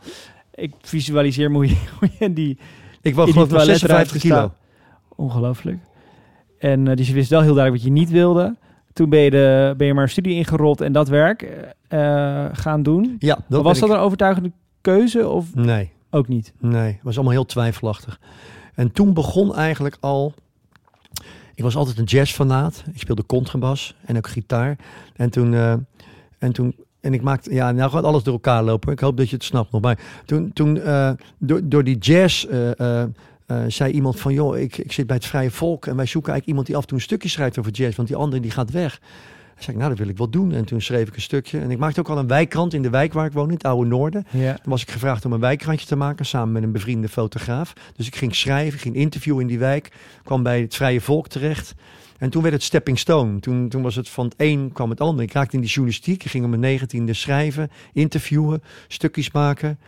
Ik 0.53 0.74
visualiseer 0.81 1.51
hoe 1.51 1.67
je, 1.67 1.77
hoe 2.00 2.10
je 2.19 2.33
die... 2.33 2.57
Ik 3.01 3.15
woog 3.15 3.29
geloof 3.29 3.46
ik 3.48 3.51
nog 3.53 3.63
56 3.63 4.22
kilo. 4.22 4.51
Ongelooflijk. 5.15 5.77
En 6.60 6.88
eh, 6.88 6.96
dus 6.96 7.08
je 7.08 7.13
wist 7.13 7.29
wel 7.29 7.41
heel 7.41 7.53
duidelijk 7.53 7.84
wat 7.84 7.93
je 7.93 8.00
niet 8.00 8.10
wilde. 8.10 8.55
Toen 8.93 9.10
ben 9.10 9.20
je, 9.20 9.29
de, 9.29 9.74
ben 9.77 9.88
je 9.88 9.93
maar 9.93 10.03
een 10.03 10.10
studie 10.10 10.36
ingerold 10.36 10.81
en 10.81 10.91
dat 10.91 11.08
werk 11.08 11.41
eh, 11.88 12.46
gaan 12.51 12.84
doen. 12.84 13.15
Ja, 13.20 13.38
dat 13.48 13.63
was 13.63 13.79
dat 13.79 13.89
een 13.89 13.96
overtuigende 13.96 14.51
keuze 14.81 15.27
of. 15.27 15.55
Nee, 15.55 15.91
ook 16.10 16.27
niet? 16.27 16.53
Nee, 16.60 16.91
het 16.91 17.03
was 17.03 17.15
allemaal 17.15 17.34
heel 17.34 17.46
twijfelachtig. 17.46 18.20
En 18.75 18.91
toen 18.91 19.13
begon 19.13 19.55
eigenlijk 19.55 19.98
al. 20.00 20.34
Ik 21.55 21.63
was 21.63 21.75
altijd 21.75 21.98
een 21.98 22.03
jazzfanaat. 22.03 22.84
Ik 22.93 23.00
speelde 23.00 23.25
contrabas 23.25 23.96
en 24.05 24.17
ook 24.17 24.28
gitaar. 24.28 24.78
En 25.15 25.30
toen. 25.30 25.54
eh, 25.54 25.73
en 26.39 26.52
toen 26.52 26.76
en 27.02 27.14
ik 27.14 27.22
maakte, 27.22 27.54
ja, 27.54 27.72
nou 27.72 27.92
gaat 27.92 28.04
alles 28.04 28.24
door 28.24 28.34
elkaar 28.34 28.64
lopen. 28.64 28.92
Ik 28.92 29.00
hoop 29.00 29.18
dat 29.18 29.30
je 29.30 29.36
het 29.36 29.44
snapt 29.44 29.72
nog. 29.72 29.82
Maar 29.82 30.00
toen, 30.26 30.54
toen 30.54 30.82
eh, 30.82 31.12
door, 31.38 31.62
door 31.64 31.84
die 31.84 31.98
jazz 31.98 32.46
eh, 32.46 33.02
eh, 33.02 33.10
zei 33.68 33.94
iemand 33.94 34.20
van, 34.20 34.34
joh, 34.34 34.58
ik, 34.58 34.78
ik 34.78 34.92
zit 34.92 35.08
bij 35.08 35.16
het 35.16 35.26
Vrije 35.26 35.52
Volk 35.52 35.86
en 35.86 35.96
wij 35.96 36.06
zoeken 36.06 36.32
eigenlijk 36.32 36.48
iemand 36.48 36.68
die 36.68 36.76
af 36.76 36.82
en 36.82 36.88
toe 36.88 36.98
een 36.98 37.04
stukje 37.04 37.30
schrijft 37.30 37.60
over 37.60 37.72
jazz, 37.72 37.96
want 37.96 38.08
die 38.08 38.18
andere 38.18 38.42
die 38.42 38.52
gaat 38.52 38.72
weg. 38.72 39.00
Toen 39.00 39.64
zei 39.64 39.72
ik, 39.72 39.78
nou, 39.78 39.90
dat 39.90 40.00
wil 40.00 40.08
ik 40.08 40.18
wel 40.18 40.30
doen. 40.30 40.52
En 40.52 40.66
toen 40.66 40.82
schreef 40.82 41.08
ik 41.08 41.16
een 41.16 41.22
stukje. 41.22 41.60
En 41.60 41.72
ik 41.72 41.78
maakte 41.78 42.00
ook 42.00 42.10
al 42.10 42.18
een 42.18 42.28
wijkkrant 42.28 42.74
in 42.74 42.82
de 42.82 42.90
wijk 42.90 43.14
waar 43.14 43.26
ik 43.26 43.32
woon, 43.32 43.48
in 43.48 43.54
het 43.54 43.64
Oude 43.64 43.90
Noorden. 43.90 44.26
Ja. 44.30 44.54
Toen 44.54 44.72
was 44.72 44.82
ik 44.82 44.92
gevraagd 44.92 45.26
om 45.26 45.34
een 45.34 45.40
wijkkrantje 45.40 45.88
te 45.88 45.96
maken 45.96 46.26
samen 46.26 46.52
met 46.52 46.64
een 46.64 46.72
bevriende 46.72 47.10
fotograaf. 47.10 47.74
Dus 47.96 48.08
ik 48.08 48.16
ging 48.16 48.36
schrijven, 48.36 48.80
ging 48.80 48.96
interviewen 48.96 49.42
in 49.42 49.48
die 49.48 49.60
wijk, 49.60 49.92
kwam 50.24 50.44
bij 50.44 50.62
het 50.62 50.76
Vrije 50.76 51.02
Volk 51.02 51.28
terecht. 51.28 51.74
En 52.21 52.29
toen 52.29 52.41
werd 52.41 52.53
het 52.53 52.63
stepping 52.63 52.99
stone. 52.99 53.39
Toen, 53.39 53.69
toen 53.69 53.81
was 53.81 53.95
het 53.95 54.10
van 54.10 54.25
het 54.25 54.34
een 54.38 54.69
kwam 54.73 54.89
het 54.89 55.01
ander. 55.01 55.23
Ik 55.23 55.34
raakte 55.34 55.55
in 55.55 55.62
die 55.62 55.69
journalistiek. 55.69 56.23
Ik 56.23 56.29
ging 56.29 56.43
om 56.43 56.49
mijn 56.49 56.62
negentiende 56.62 57.13
schrijven, 57.13 57.71
interviewen, 57.93 58.63
stukjes 58.88 59.31
maken. 59.31 59.79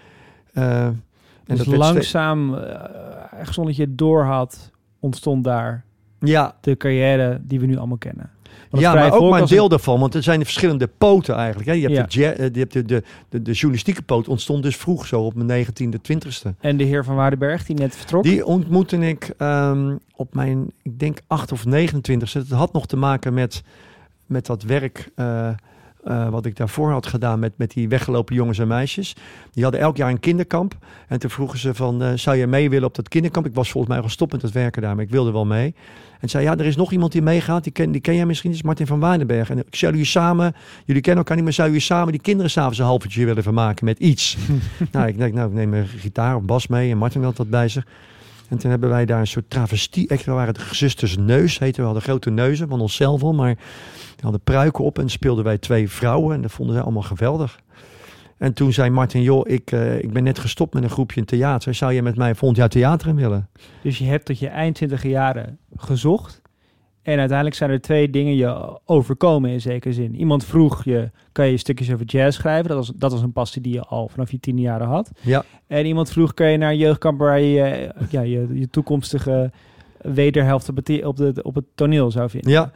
Eh, 0.53 0.85
en 0.85 1.03
Dus 1.45 1.57
dat 1.57 1.67
langzaam, 1.67 2.55
eh, 2.55 3.39
echt 3.39 3.53
zonder 3.53 3.73
dat 3.73 3.75
je 3.75 3.89
het 3.89 3.97
door 3.97 4.23
had, 4.23 4.71
ontstond 4.99 5.43
daar 5.43 5.85
Ja, 6.23 6.55
de 6.61 6.77
carrière 6.77 7.39
die 7.43 7.59
we 7.59 7.65
nu 7.65 7.77
allemaal 7.77 7.97
kennen. 7.97 8.29
Want 8.69 8.85
ja 8.85 8.93
maar 8.93 9.13
ook 9.13 9.29
maar 9.31 9.41
een 9.41 9.47
deel 9.47 9.69
daarvan. 9.69 9.99
Want 9.99 10.13
er 10.15 10.23
zijn 10.23 10.39
de 10.39 10.45
verschillende 10.45 10.87
poten 10.97 11.35
eigenlijk. 11.35 11.67
Hè. 11.69 11.73
Je 11.75 11.81
hebt, 11.81 11.93
Ja. 11.93 12.03
de, 12.03 12.19
ja- 12.19 12.31
eh, 12.43 12.53
je 12.53 12.59
hebt 12.59 12.73
de, 12.73 12.85
de, 12.85 13.03
de, 13.29 13.41
de 13.41 13.51
journalistieke 13.51 14.01
poot 14.01 14.27
ontstond 14.27 14.63
dus 14.63 14.75
vroeg, 14.75 15.07
zo 15.07 15.21
op 15.21 15.33
mijn 15.33 15.47
negentiende, 15.47 16.01
twintigste. 16.01 16.53
En 16.59 16.77
de 16.77 16.83
heer 16.83 17.03
van 17.03 17.15
Waardenberg, 17.15 17.65
die 17.65 17.75
net 17.75 17.95
vertrok. 17.95 18.23
Die 18.23 18.45
ontmoette 18.45 18.97
ik 18.97 19.33
ehm, 19.37 19.95
op 20.15 20.33
mijn, 20.33 20.71
ik 20.81 20.99
denk 20.99 21.17
8 21.27 21.51
of 21.51 21.65
29. 21.65 22.33
Het 22.33 22.49
had 22.49 22.73
nog 22.73 22.85
te 22.85 22.97
maken 22.97 23.33
met, 23.33 23.63
met 24.25 24.45
dat 24.45 24.63
werk 24.63 25.09
eh, 25.15 25.49
eh, 26.03 26.29
wat 26.29 26.45
ik 26.45 26.55
daarvoor 26.55 26.91
had 26.91 27.05
gedaan 27.05 27.39
met, 27.39 27.53
met 27.55 27.71
die 27.71 27.89
weggelopen 27.89 28.35
jongens 28.35 28.59
en 28.59 28.67
meisjes. 28.67 29.15
Die 29.51 29.63
hadden 29.63 29.81
elk 29.81 29.97
jaar 29.97 30.09
een 30.09 30.19
kinderkamp. 30.19 30.75
En 31.07 31.19
toen 31.19 31.29
vroegen 31.29 31.59
ze 31.59 31.73
van, 31.73 32.03
eh, 32.03 32.11
zou 32.15 32.37
je 32.37 32.47
mee 32.47 32.69
willen 32.69 32.87
op 32.87 32.95
dat 32.95 33.09
kinderkamp? 33.09 33.45
Ik 33.45 33.53
was 33.53 33.71
volgens 33.71 33.93
mij 33.93 34.01
al 34.01 34.07
gestopt 34.07 34.31
met 34.31 34.41
het 34.41 34.51
werken 34.51 34.81
daar, 34.81 34.95
maar 34.95 35.03
ik 35.03 35.09
wilde 35.09 35.31
wel 35.31 35.45
mee. 35.45 35.75
En 36.19 36.29
zei, 36.29 36.43
ja, 36.43 36.57
er 36.57 36.65
is 36.65 36.75
nog 36.75 36.91
iemand 36.91 37.11
die 37.11 37.21
meegaat. 37.21 37.63
Die 37.63 37.71
ken, 37.71 37.91
die 37.91 38.01
ken 38.01 38.15
jij 38.15 38.25
misschien, 38.25 38.49
dat 38.49 38.59
is 38.59 38.65
Martin 38.65 38.87
van 38.87 38.99
Waardenberg. 38.99 39.49
En 39.49 39.57
ik 39.57 39.75
zou 39.75 39.91
jullie 39.91 40.07
samen, 40.07 40.55
jullie 40.85 41.01
kennen 41.01 41.21
elkaar 41.21 41.35
niet, 41.35 41.45
maar 41.45 41.53
zou 41.53 41.67
jullie 41.67 41.83
samen 41.83 42.11
die 42.11 42.21
kinderen 42.21 42.51
s'avonds 42.51 42.77
een 42.79 42.85
half 42.85 43.03
uurtje 43.03 43.25
willen 43.25 43.43
vermaken 43.43 43.85
met 43.85 43.99
iets? 43.99 44.37
nou, 44.91 45.07
ik 45.07 45.17
denk, 45.17 45.33
nou, 45.33 45.49
ik 45.49 45.55
neem 45.55 45.73
een 45.73 45.87
gitaar 45.87 46.35
of 46.35 46.43
bas 46.43 46.67
mee 46.67 46.91
en 46.91 46.97
Martin 46.97 47.23
had 47.23 47.37
dat 47.37 47.49
bij 47.49 47.67
zich. 47.67 47.85
En 48.53 48.59
toen 48.59 48.69
hebben 48.71 48.89
wij 48.89 49.05
daar 49.05 49.19
een 49.19 49.27
soort 49.27 49.49
travestie. 49.49 50.07
Echt, 50.07 50.25
we 50.25 50.31
waren 50.31 50.53
de 50.53 50.59
gezusters 50.59 51.17
Neus, 51.17 51.59
heten 51.59 51.79
we. 51.79 51.85
hadden 51.85 52.03
grote 52.03 52.29
neuzen 52.29 52.67
van 52.67 52.81
onszelf 52.81 53.23
al, 53.23 53.33
maar 53.33 53.55
we 54.15 54.21
hadden 54.21 54.41
pruiken 54.41 54.83
op 54.83 54.99
en 54.99 55.09
speelden 55.09 55.43
wij 55.43 55.57
twee 55.57 55.89
vrouwen. 55.89 56.35
En 56.35 56.41
dat 56.41 56.51
vonden 56.51 56.75
zij 56.75 56.83
allemaal 56.83 57.01
geweldig. 57.01 57.59
En 58.37 58.53
toen 58.53 58.73
zei 58.73 58.89
Martin, 58.89 59.21
joh, 59.21 59.49
ik, 59.49 59.71
eh, 59.71 59.97
ik 59.97 60.13
ben 60.13 60.23
net 60.23 60.39
gestopt 60.39 60.73
met 60.73 60.83
een 60.83 60.89
groepje 60.89 61.19
in 61.19 61.25
theater. 61.25 61.73
Zou 61.73 61.93
je 61.93 62.01
met 62.01 62.15
mij 62.15 62.35
volgend 62.35 62.59
jaar 62.59 62.69
theater 62.69 63.07
in 63.07 63.15
willen? 63.15 63.49
Dus 63.81 63.97
je 63.97 64.05
hebt 64.05 64.25
tot 64.25 64.39
je 64.39 64.47
eind 64.47 64.75
twintige 64.75 65.09
jaren 65.09 65.57
gezocht. 65.75 66.41
En 67.03 67.19
uiteindelijk 67.19 67.55
zijn 67.55 67.69
er 67.69 67.81
twee 67.81 68.09
dingen 68.09 68.35
je 68.35 68.79
overkomen 68.85 69.49
in 69.49 69.61
zekere 69.61 69.93
zin. 69.93 70.15
Iemand 70.15 70.45
vroeg 70.45 70.83
je, 70.83 71.11
kan 71.31 71.47
je 71.47 71.57
stukjes 71.57 71.93
over 71.93 72.05
jazz 72.05 72.37
schrijven? 72.37 72.67
Dat 72.67 72.77
was, 72.77 72.91
dat 72.95 73.11
was 73.11 73.21
een 73.21 73.31
passie 73.31 73.61
die 73.61 73.73
je 73.73 73.81
al 73.81 74.07
vanaf 74.07 74.31
je 74.31 74.39
tiende 74.39 74.61
jaren 74.61 74.87
had. 74.87 75.11
Ja. 75.21 75.43
En 75.67 75.85
iemand 75.85 76.09
vroeg, 76.09 76.33
kan 76.33 76.51
je 76.51 76.57
naar 76.57 76.71
een 76.71 76.77
jeugdkamp 76.77 77.19
waar 77.19 77.39
je 77.39 77.91
ja, 78.09 78.21
je, 78.21 78.47
je 78.53 78.69
toekomstige 78.69 79.51
wederhelft 80.01 80.69
op 80.69 80.75
het, 80.75 81.05
op, 81.05 81.17
de, 81.17 81.33
op 81.41 81.55
het 81.55 81.65
toneel 81.75 82.11
zou 82.11 82.29
vinden? 82.29 82.51
Ja. 82.51 82.71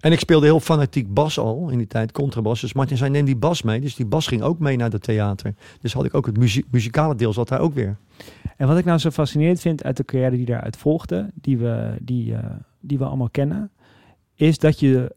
En 0.00 0.12
ik 0.12 0.18
speelde 0.18 0.46
heel 0.46 0.60
fanatiek 0.60 1.14
bas 1.14 1.38
al 1.38 1.68
in 1.68 1.78
die 1.78 1.86
tijd, 1.86 2.12
contrabas. 2.12 2.60
Dus 2.60 2.72
Martin 2.72 2.96
zei, 2.96 3.10
neem 3.10 3.24
die 3.24 3.36
bas 3.36 3.62
mee. 3.62 3.80
Dus 3.80 3.94
die 3.94 4.06
bas 4.06 4.26
ging 4.26 4.42
ook 4.42 4.58
mee 4.58 4.76
naar 4.76 4.90
het 4.90 5.02
theater. 5.02 5.54
Dus 5.80 5.92
had 5.92 6.04
ik 6.04 6.14
ook 6.14 6.26
het 6.26 6.66
muzikale 6.70 7.14
deel 7.14 7.32
zat 7.32 7.48
daar 7.48 7.60
ook 7.60 7.74
weer. 7.74 7.96
En 8.56 8.66
wat 8.66 8.78
ik 8.78 8.84
nou 8.84 8.98
zo 8.98 9.10
fascinerend 9.10 9.60
vind 9.60 9.84
uit 9.84 9.96
de 9.96 10.04
carrière 10.04 10.36
die 10.36 10.46
daaruit 10.46 10.76
volgde, 10.76 11.30
die 11.34 11.58
we, 11.58 11.96
die, 12.00 12.34
eh, 12.34 12.50
die 12.80 12.98
we 12.98 13.04
allemaal 13.04 13.30
kennen, 13.30 13.70
is 14.34 14.58
dat 14.58 14.80
je. 14.80 15.16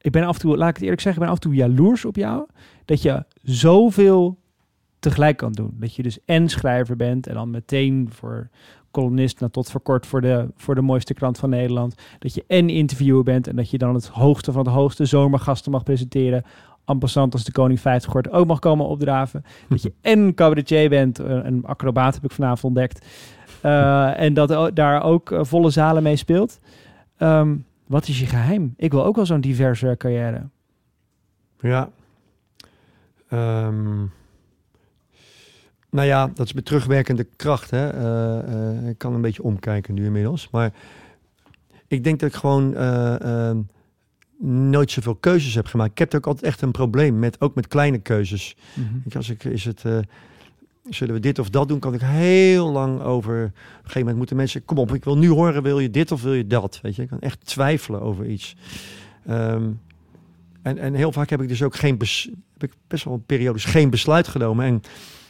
Ik 0.00 0.12
ben 0.12 0.24
af 0.24 0.34
en 0.34 0.40
toe, 0.40 0.56
laat 0.56 0.68
ik 0.68 0.74
het 0.74 0.82
eerlijk 0.82 1.00
zeggen, 1.00 1.22
ik 1.22 1.28
ben 1.28 1.36
af 1.36 1.44
en 1.44 1.50
toe 1.50 1.60
jaloers 1.60 2.04
op 2.04 2.16
jou. 2.16 2.46
Dat 2.84 3.02
je 3.02 3.24
zoveel 3.42 4.38
tegelijk 4.98 5.36
kan 5.36 5.52
doen. 5.52 5.76
Dat 5.78 5.94
je 5.94 6.02
dus 6.02 6.18
en 6.24 6.48
schrijver 6.48 6.96
bent 6.96 7.26
en 7.26 7.34
dan 7.34 7.50
meteen 7.50 8.08
voor 8.12 8.48
columnist, 8.96 9.40
nou, 9.40 9.52
tot 9.52 9.70
voor 9.70 9.80
kort 9.80 10.06
voor 10.06 10.20
de, 10.20 10.48
voor 10.56 10.74
de 10.74 10.80
mooiste 10.80 11.14
krant 11.14 11.38
van 11.38 11.50
Nederland. 11.50 11.94
Dat 12.18 12.34
je 12.34 12.44
en 12.46 12.68
interviewer 12.68 13.22
bent 13.22 13.46
en 13.46 13.56
dat 13.56 13.70
je 13.70 13.78
dan 13.78 13.94
het 13.94 14.06
hoogste 14.06 14.52
van 14.52 14.64
het 14.64 14.74
hoogste 14.74 15.04
zomergasten 15.04 15.72
mag 15.72 15.82
presenteren. 15.82 16.44
En 16.84 16.98
passant 16.98 17.32
als 17.32 17.44
de 17.44 17.52
koning 17.52 17.80
50 17.80 18.12
wordt 18.12 18.30
ook 18.30 18.46
mag 18.46 18.58
komen 18.58 18.86
opdraven. 18.86 19.44
Dat 19.68 19.82
je 19.82 19.92
en 20.00 20.34
cabaretier 20.34 20.88
bent, 20.88 21.18
eh, 21.18 21.26
een 21.42 21.64
acrobaat 21.64 22.14
heb 22.14 22.24
ik 22.24 22.30
vanavond 22.30 22.64
ontdekt. 22.64 23.06
Eh, 23.60 24.20
en 24.20 24.34
dat 24.34 24.76
daar 24.76 25.02
ook 25.02 25.30
eh, 25.30 25.40
volle 25.42 25.70
zalen 25.70 26.02
mee 26.02 26.16
speelt. 26.16 26.58
Ehm, 27.16 27.56
wat 27.86 28.08
is 28.08 28.20
je 28.20 28.26
geheim? 28.26 28.74
Ik 28.76 28.92
wil 28.92 29.04
ook 29.04 29.16
wel 29.16 29.26
zo'n 29.26 29.40
diverse 29.40 29.94
carrière. 29.98 30.48
Ja. 31.60 31.88
Ehm, 33.28 34.04
nou 35.96 36.08
ja, 36.08 36.30
dat 36.34 36.46
is 36.46 36.52
met 36.52 36.64
terugwerkende 36.64 37.26
kracht. 37.36 37.70
Hè. 37.70 37.88
Eh, 37.88 38.78
eh, 38.78 38.88
ik 38.88 38.98
kan 38.98 39.14
een 39.14 39.20
beetje 39.20 39.42
omkijken 39.42 39.94
nu 39.94 40.04
inmiddels. 40.04 40.48
Maar 40.50 40.72
ik 41.88 42.04
denk 42.04 42.20
dat 42.20 42.28
ik 42.28 42.34
gewoon 42.34 42.74
ehm, 42.74 43.60
nooit 44.70 44.90
zoveel 44.90 45.14
keuzes 45.14 45.54
heb 45.54 45.66
gemaakt. 45.66 45.90
Ik 45.90 45.98
heb 45.98 46.14
ook 46.14 46.26
altijd 46.26 46.44
echt 46.44 46.62
een 46.62 46.70
probleem 46.70 47.18
met, 47.18 47.40
ook 47.40 47.54
met 47.54 47.66
kleine 47.66 47.98
keuzes. 47.98 48.56
Ik, 49.04 49.16
als 49.16 49.30
ik, 49.30 49.44
is 49.44 49.64
het, 49.64 49.82
zullen 50.88 51.14
we 51.14 51.20
dit 51.20 51.38
of 51.38 51.50
dat 51.50 51.68
doen, 51.68 51.78
kan 51.78 51.94
ik 51.94 52.00
heel 52.00 52.70
lang 52.70 53.00
over. 53.00 53.44
Op 53.44 53.50
een 53.50 53.52
gegeven 53.76 54.00
moment 54.00 54.16
moeten 54.16 54.36
mensen, 54.36 54.64
kom 54.64 54.78
op, 54.78 54.94
ik 54.94 55.04
wil 55.04 55.18
nu 55.18 55.28
horen, 55.28 55.62
wil 55.62 55.78
je 55.78 55.90
dit 55.90 56.12
of 56.12 56.22
wil 56.22 56.34
je 56.34 56.46
dat? 56.46 56.78
Weet 56.82 56.96
je, 56.96 57.02
ik 57.02 57.08
kan 57.08 57.20
echt 57.20 57.46
twijfelen 57.46 58.00
over 58.00 58.26
iets. 58.26 58.56
Ehm, 59.26 59.70
en, 60.66 60.78
en 60.78 60.94
heel 60.94 61.12
vaak 61.12 61.30
heb 61.30 61.42
ik 61.42 61.48
dus 61.48 61.62
ook 61.62 61.74
geen, 61.76 61.96
bes, 61.98 62.30
heb 62.58 62.70
ik 62.70 62.76
best 62.88 63.04
wel 63.04 63.22
periodes 63.26 63.64
geen 63.64 63.90
besluit 63.90 64.28
genomen 64.28 64.64
en 64.66 64.82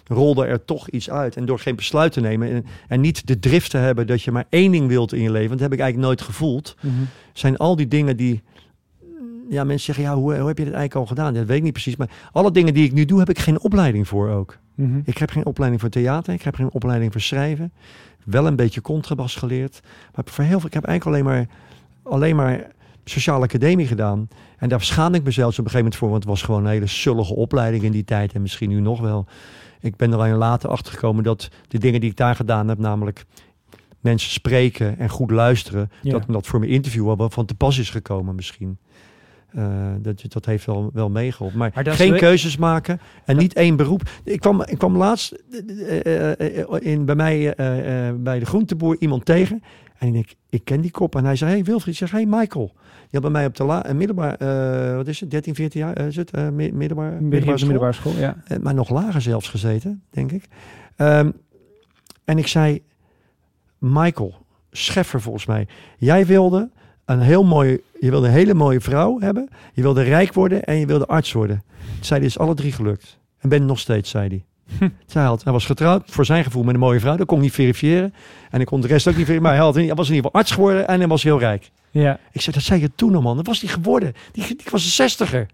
rolde 0.06 0.44
er 0.46 0.64
toch 0.64 0.88
iets 0.88 1.10
uit. 1.10 1.36
En 1.36 1.46
door 1.46 1.58
geen 1.58 1.76
besluit 1.76 2.12
te 2.12 2.20
nemen 2.20 2.50
en, 2.50 2.64
en 2.88 3.00
niet 3.00 3.26
de 3.26 3.38
drift 3.38 3.70
te 3.70 3.76
hebben 3.76 4.06
dat 4.06 4.22
je 4.22 4.30
maar 4.32 4.44
één 4.48 4.72
ding 4.72 4.88
wilt 4.88 5.12
in 5.12 5.22
je 5.22 5.30
leven, 5.30 5.48
want 5.48 5.60
dat 5.60 5.70
heb 5.70 5.78
ik 5.78 5.84
eigenlijk 5.84 6.08
nooit 6.08 6.22
gevoeld, 6.28 6.76
Mhm. 6.80 6.94
zijn 7.32 7.56
al 7.56 7.76
die 7.76 7.88
dingen 7.88 8.16
die 8.16 8.42
ja, 9.48 9.64
mensen 9.64 9.94
zeggen, 9.94 10.04
ja, 10.04 10.20
hoe, 10.20 10.36
hoe 10.36 10.48
heb 10.48 10.58
je 10.58 10.64
dit 10.64 10.72
eigenlijk 10.74 10.94
al 10.94 11.06
gedaan? 11.16 11.34
Dat 11.34 11.46
weet 11.46 11.56
ik 11.56 11.62
niet 11.62 11.72
precies. 11.72 11.96
Maar 11.96 12.10
alle 12.32 12.50
dingen 12.50 12.74
die 12.74 12.84
ik 12.84 12.92
nu 12.92 13.04
doe, 13.04 13.18
heb 13.18 13.28
ik 13.28 13.38
geen 13.38 13.60
opleiding 13.60 14.08
voor 14.08 14.28
ook. 14.28 14.58
Mhm. 14.74 15.00
Ik 15.04 15.18
heb 15.18 15.30
geen 15.30 15.46
opleiding 15.46 15.80
voor 15.80 15.90
theater. 15.90 16.34
Ik 16.34 16.42
heb 16.42 16.54
geen 16.54 16.70
opleiding 16.70 17.12
voor 17.12 17.20
schrijven. 17.20 17.72
Wel 18.24 18.46
een 18.46 18.56
beetje 18.56 18.80
contrabas 18.80 19.34
geleerd. 19.36 19.80
Maar 20.14 20.24
voor 20.28 20.44
heel 20.44 20.58
veel, 20.58 20.68
ik 20.68 20.74
heb 20.74 20.84
eigenlijk 20.84 21.16
alleen 21.16 21.34
maar, 21.36 21.48
alleen 22.02 22.36
maar 22.36 22.70
sociale 23.10 23.44
academie 23.44 23.86
gedaan. 23.86 24.28
En 24.58 24.68
daar 24.68 24.82
schaamde 24.82 25.18
ik 25.18 25.24
mezelf 25.24 25.50
op 25.50 25.58
een 25.58 25.70
gegeven 25.70 25.82
moment 25.84 25.96
voor. 25.96 26.10
Want 26.10 26.22
het 26.22 26.32
was 26.32 26.42
gewoon 26.42 26.64
een 26.64 26.70
hele 26.70 26.86
sullige 26.86 27.34
opleiding 27.34 27.82
in 27.82 27.92
die 27.92 28.04
tijd. 28.04 28.32
En 28.32 28.42
misschien 28.42 28.68
nu 28.68 28.80
nog 28.80 29.00
wel. 29.00 29.26
Ik 29.80 29.96
ben 29.96 30.12
er 30.12 30.18
alleen 30.18 30.34
later 30.34 30.70
achter 30.70 30.92
gekomen 30.92 31.24
dat 31.24 31.48
de 31.68 31.78
dingen 31.78 32.00
die 32.00 32.10
ik 32.10 32.16
daar 32.16 32.34
gedaan 32.34 32.68
heb, 32.68 32.78
namelijk 32.78 33.24
mensen 34.00 34.30
spreken 34.30 34.98
en 34.98 35.08
goed 35.08 35.30
luisteren, 35.30 35.90
Ja. 36.02 36.12
dat 36.12 36.24
dat 36.28 36.46
voor 36.46 36.58
mijn 36.58 36.70
interview 36.70 37.16
wel 37.16 37.30
van 37.30 37.46
te 37.46 37.54
pas 37.54 37.78
is 37.78 37.90
gekomen 37.90 38.34
misschien. 38.34 38.78
Eh, 39.56 39.66
dat, 39.98 40.22
dat 40.28 40.44
heeft 40.44 40.66
wel, 40.66 40.90
wel 40.92 41.10
meegeholpen. 41.10 41.58
Maar, 41.58 41.72
geen 41.74 42.16
keuzes 42.16 42.56
maken 42.56 43.00
en 43.24 43.36
niet 43.36 43.54
één 43.54 43.76
beroep. 43.76 44.02
Ik 44.24 44.40
kwam, 44.40 44.62
ik 44.62 44.78
kwam 44.78 44.96
laatst 44.96 45.32
eh, 45.32 46.32
eh, 46.32 46.66
in, 46.80 47.04
bij 47.04 47.14
mij 47.14 47.54
bij 48.18 48.38
de 48.38 48.46
groenteboer 48.46 48.96
iemand 48.98 49.24
tegen. 49.24 49.62
En 49.98 50.06
ik 50.06 50.12
denk, 50.12 50.28
ik 50.48 50.64
ken 50.64 50.80
die 50.80 50.90
kop. 50.90 51.14
En 51.16 51.24
hij 51.24 51.36
zei, 51.36 51.50
hey 51.50 51.64
Wilfried, 51.64 51.96
zeg, 51.96 52.10
hey 52.10 52.26
Michael. 52.26 52.72
Die 52.74 53.08
had 53.10 53.20
bij 53.20 53.30
mij 53.30 53.46
op 53.46 53.56
de 53.56 53.64
la, 53.64 53.84
eh, 53.84 53.94
middelbaar, 53.94 54.34
eh, 54.34 54.96
wat 54.96 55.06
is 55.06 55.20
het, 55.20 55.30
13, 55.30 55.54
14 55.54 55.80
jaar, 55.80 55.92
eh, 55.92 56.06
is 56.06 56.16
het, 56.16 56.32
mi- 56.32 56.72
middelbaar, 56.72 57.12
middelbare 57.22 57.58
school. 57.58 57.68
middelbare 57.70 57.92
school, 57.92 58.12
ja. 58.12 58.36
Maar 58.62 58.74
nog 58.74 58.90
lager 58.90 59.20
zelfs 59.20 59.48
gezeten, 59.48 60.02
denk 60.10 60.32
ik. 60.32 60.44
Ehm, 60.96 61.30
en 62.24 62.38
ik 62.38 62.46
zei, 62.46 62.82
Michael, 63.78 64.34
Scheffer 64.70 65.20
volgens 65.20 65.46
mij, 65.46 65.68
jij 65.98 66.26
wilde 66.26 66.70
een 67.04 67.20
heel 67.20 67.44
mooi, 67.44 67.80
je 68.00 68.10
wilde 68.10 68.26
een 68.26 68.32
hele 68.32 68.54
mooie 68.54 68.80
vrouw 68.80 69.20
hebben, 69.20 69.48
je 69.72 69.82
wilde 69.82 70.02
rijk 70.02 70.32
worden 70.32 70.64
en 70.64 70.76
je 70.76 70.86
wilde 70.86 71.06
arts 71.06 71.32
worden. 71.32 71.62
Zei 72.00 72.18
hij, 72.20 72.28
is 72.28 72.38
alle 72.38 72.54
drie 72.54 72.72
gelukt. 72.72 73.18
En 73.38 73.48
ben 73.48 73.64
nog 73.66 73.78
steeds, 73.78 74.10
zei 74.10 74.28
hij. 74.28 74.44
Hij, 75.12 75.22
had, 75.24 75.44
hij 75.44 75.52
was 75.52 75.66
getrouwd, 75.66 76.02
voor 76.06 76.24
zijn 76.24 76.44
gevoel, 76.44 76.62
met 76.62 76.74
een 76.74 76.80
mooie 76.80 77.00
vrouw. 77.00 77.16
Dat 77.16 77.26
kon 77.26 77.36
ik 77.36 77.42
niet 77.42 77.52
verifiëren. 77.52 78.14
En 78.50 78.60
ik 78.60 78.66
kon 78.66 78.80
de 78.80 78.86
rest 78.86 79.08
ook 79.08 79.16
niet 79.16 79.26
verifiëren. 79.26 79.42
Maar 79.42 79.52
hij, 79.52 79.62
had, 79.62 79.74
hij 79.74 79.94
was 79.94 80.08
in 80.08 80.14
ieder 80.14 80.30
geval 80.30 80.40
arts 80.40 80.50
geworden 80.50 80.88
en 80.88 80.98
hij 80.98 81.08
was 81.08 81.22
heel 81.22 81.38
rijk. 81.38 81.70
Ja, 81.90 82.18
Ik 82.32 82.40
zei, 82.40 82.56
dat 82.56 82.64
zei 82.64 82.80
je 82.80 82.90
toen 82.94 83.14
al, 83.14 83.22
man. 83.22 83.36
Dat 83.36 83.46
was 83.46 83.60
die 83.60 83.68
geworden. 83.68 84.12
Die, 84.32 84.44
die 84.46 84.66
was 84.70 84.84
een 84.84 84.90
zestiger. 84.90 85.46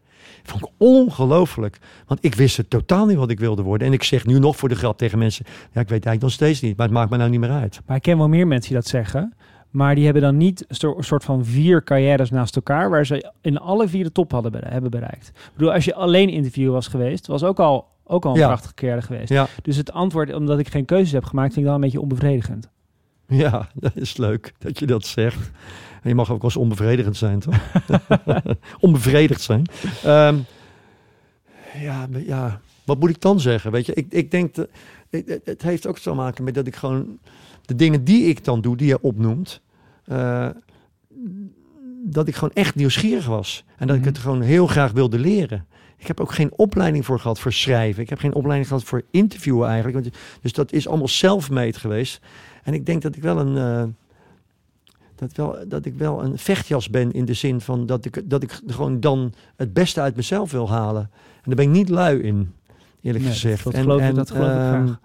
Vond 0.43 0.63
ik 0.63 0.71
ongelooflijk. 0.77 1.79
Want 2.07 2.25
ik 2.25 2.35
wist 2.35 2.57
het 2.57 2.71
totaal 2.71 3.07
niet 3.07 3.17
wat 3.17 3.31
ik 3.31 3.41
wilde 3.41 3.63
worden. 3.63 3.87
En 3.87 3.93
ik 3.93 4.03
zeg 4.03 4.27
nu 4.27 4.39
nog 4.39 4.57
voor 4.57 4.69
de 4.69 4.75
grap 4.75 4.99
tegen 4.99 5.19
mensen... 5.19 5.45
Ja, 5.49 5.81
ik 5.81 5.89
weet 5.89 5.91
eigenlijk 5.91 6.23
nog 6.23 6.33
steeds 6.33 6.61
niet. 6.61 6.77
Maar 6.77 6.87
het 6.87 6.95
maakt 6.95 7.11
me 7.11 7.17
nou 7.17 7.31
niet 7.31 7.41
meer 7.41 7.51
uit. 7.51 7.81
maar 7.87 7.97
ik 7.97 8.03
ken 8.03 8.19
wel 8.19 8.29
meer 8.29 8.47
mensen 8.47 8.73
die 8.73 8.81
dat 8.81 8.89
zeggen. 8.89 9.35
Maar 9.71 9.95
die 9.95 10.05
hebben 10.05 10.23
dan 10.23 10.37
niet 10.37 10.65
een 10.69 11.05
soort 11.05 11.25
van 11.25 11.45
vier 11.45 11.85
carrières 11.85 12.31
naast 12.31 12.57
elkaar... 12.57 12.91
waar 12.91 13.07
ze 13.07 13.33
in 13.41 13.59
alle 13.59 13.89
vier 13.89 14.05
de 14.05 14.13
top 14.13 14.33
hadden 14.33 14.53
hebben 14.65 14.91
bereikt. 14.91 15.29
Ik 15.29 15.53
bedoel, 15.53 15.73
als 15.73 15.85
je 15.85 15.95
alleen 15.95 16.29
interviewer 16.29 16.73
was 16.73 16.87
geweest... 16.89 17.27
was 17.27 17.45
ook 17.45 17.61
al, 17.61 17.87
ook 18.05 18.25
al 18.25 18.33
een 18.33 18.39
Ja. 18.39 18.47
prachtige 18.47 18.75
carrière 18.75 19.03
geweest. 19.03 19.29
Ja, 19.29 19.47
Dus 19.63 19.77
het 19.77 19.93
antwoord, 19.93 20.35
omdat 20.35 20.59
ik 20.59 20.69
geen 20.69 20.85
keuzes 20.85 21.13
heb 21.13 21.25
gemaakt... 21.25 21.53
vind 21.53 21.61
ik 21.61 21.73
dan 21.73 21.75
een 21.75 21.81
beetje 21.81 22.01
onbevredigend. 22.01 22.69
ja, 23.27 23.69
dat 23.75 23.93
is 23.97 24.17
leuk 24.17 24.53
dat 24.59 24.79
je 24.79 24.87
dat 24.87 25.07
zegt. 25.07 25.51
En 26.03 26.09
je 26.09 26.15
mag 26.15 26.31
ook 26.31 26.41
wel 26.43 26.51
eens 26.51 26.57
onbevredigend 26.61 27.17
zijn, 27.17 27.39
toch? 27.41 27.55
Onbevredigd 28.81 29.41
zijn. 29.41 29.65
Ehm, 30.05 30.37
ja, 31.81 32.07
ja, 32.27 32.61
wat 32.85 32.99
moet 33.01 33.11
ik 33.11 33.21
dan 33.21 33.41
zeggen? 33.41 33.71
Weet 33.73 33.87
je, 33.87 33.95
ik, 33.95 34.07
ik 34.13 34.31
denk... 34.31 34.55
Dat, 34.55 34.69
het 35.45 35.63
heeft 35.63 35.87
ook 35.87 35.99
te 35.99 36.13
maken 36.13 36.45
met 36.45 36.55
dat 36.55 36.67
ik 36.67 36.77
gewoon... 36.77 37.19
De 37.65 37.75
dingen 37.75 38.05
die 38.05 38.25
ik 38.25 38.45
dan 38.45 38.61
doe, 38.61 38.77
die 38.77 38.87
je 38.87 39.01
opnoemt... 39.01 39.61
eh, 40.05 40.49
dat 42.05 42.29
ik 42.29 42.35
gewoon 42.35 42.55
echt 42.55 42.75
nieuwsgierig 42.75 43.27
was. 43.27 43.65
En 43.77 43.87
dat 43.87 43.97
ik 43.97 44.03
Mhm. 44.03 44.11
het 44.13 44.19
gewoon 44.21 44.41
heel 44.41 44.67
graag 44.67 44.93
wilde 44.93 45.19
leren. 45.19 45.67
Ik 46.03 46.09
heb 46.09 46.21
ook 46.21 46.33
geen 46.33 46.53
opleiding 46.57 47.05
voor 47.05 47.21
gehad 47.21 47.39
voor 47.41 47.53
schrijven. 47.53 48.03
Ik 48.03 48.09
heb 48.09 48.19
geen 48.19 48.35
opleiding 48.35 48.69
gehad 48.69 48.85
voor 48.85 49.03
interviewen 49.11 49.69
eigenlijk. 49.69 50.03
Want- 50.03 50.17
Dus 50.41 50.53
dat 50.53 50.73
is 50.73 50.89
allemaal 50.89 51.09
self-made 51.09 51.79
geweest. 51.79 52.21
En 52.63 52.75
ik 52.75 52.87
denk 52.87 53.03
dat 53.03 53.17
ik 53.17 53.23
wel 53.23 53.39
een... 53.39 53.57
eh, 53.57 53.85
dat, 55.15 55.33
wel, 55.33 55.57
dat 55.69 55.85
ik 55.85 55.95
wel 55.95 56.25
een 56.25 56.39
vechtjas 56.39 56.91
ben 56.91 57.13
in 57.13 57.25
de 57.25 57.35
zin 57.35 57.61
van 57.61 57.87
dat 57.87 58.05
ik, 58.05 58.31
dat 58.31 58.43
ik 58.43 58.61
gewoon 58.67 59.01
dan 59.01 59.33
het 59.57 59.73
beste 59.73 60.01
uit 60.01 60.17
mezelf 60.17 60.51
wil 60.51 60.71
halen. 60.71 61.03
En 61.13 61.43
daar 61.45 61.55
ben 61.55 61.65
ik 61.65 61.71
niet 61.71 61.89
lui 61.89 62.19
in, 62.21 62.53
eerlijk 63.03 63.25
Nee, 63.25 63.33
gezegd. 63.33 63.65
dat 63.65 63.75
en, 63.75 63.83
geloof 63.83 64.01
ik- 64.03 64.15
dat 64.15 64.31
geloof 64.31 64.47
ik 64.49 64.53
ehm, 64.57 64.85
graag. 64.87 64.99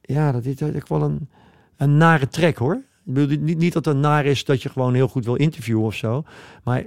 Ja, 0.00 0.32
dat 0.32 0.44
is 0.44 0.56
dat 0.56 0.74
is 0.74 0.82
wel 0.86 1.02
een, 1.02 1.28
een 1.76 1.96
nare 1.96 2.28
trek 2.28 2.56
hoor. 2.58 2.74
Ik 3.04 3.14
bedoel, 3.14 3.38
niet, 3.38 3.58
niet 3.58 3.72
dat 3.72 3.84
het 3.84 3.96
naar 3.96 4.24
is 4.24 4.44
dat 4.44 4.62
je 4.62 4.68
gewoon 4.68 4.94
heel 4.94 5.08
goed 5.08 5.24
wil 5.24 5.34
interviewen 5.34 5.84
of 5.84 5.94
zo. 5.94 6.24
Maar 6.62 6.84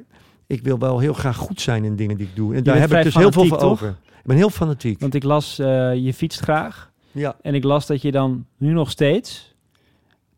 ik 0.48 0.64
wil 0.64 0.80
wel 0.80 1.00
heel 1.00 1.14
graag 1.14 1.38
goed 1.38 1.62
zijn 1.62 1.84
in 1.84 1.96
dingen 1.96 2.18
die 2.18 2.28
ik 2.28 2.36
doe. 2.36 2.56
En 2.56 2.64
daar 2.64 2.80
heb 2.80 2.94
ik 2.94 3.04
dus 3.04 3.16
heel 3.16 3.32
veel 3.32 3.46
voor 3.46 3.58
toch? 3.58 3.72
over. 3.72 3.90
Ik 3.90 4.32
ben 4.32 4.36
heel 4.36 4.50
fanatiek. 4.50 5.00
Want 5.00 5.14
ik 5.14 5.24
las, 5.24 5.60
eh, 5.60 5.96
je 5.96 6.14
fietst 6.14 6.40
graag. 6.40 6.92
Ja, 7.12 7.36
En 7.42 7.56
ik 7.56 7.64
las 7.64 7.86
dat 7.86 8.02
je 8.02 8.12
dan 8.12 8.46
nu 8.58 8.74
nog 8.74 8.92
steeds... 8.92 9.54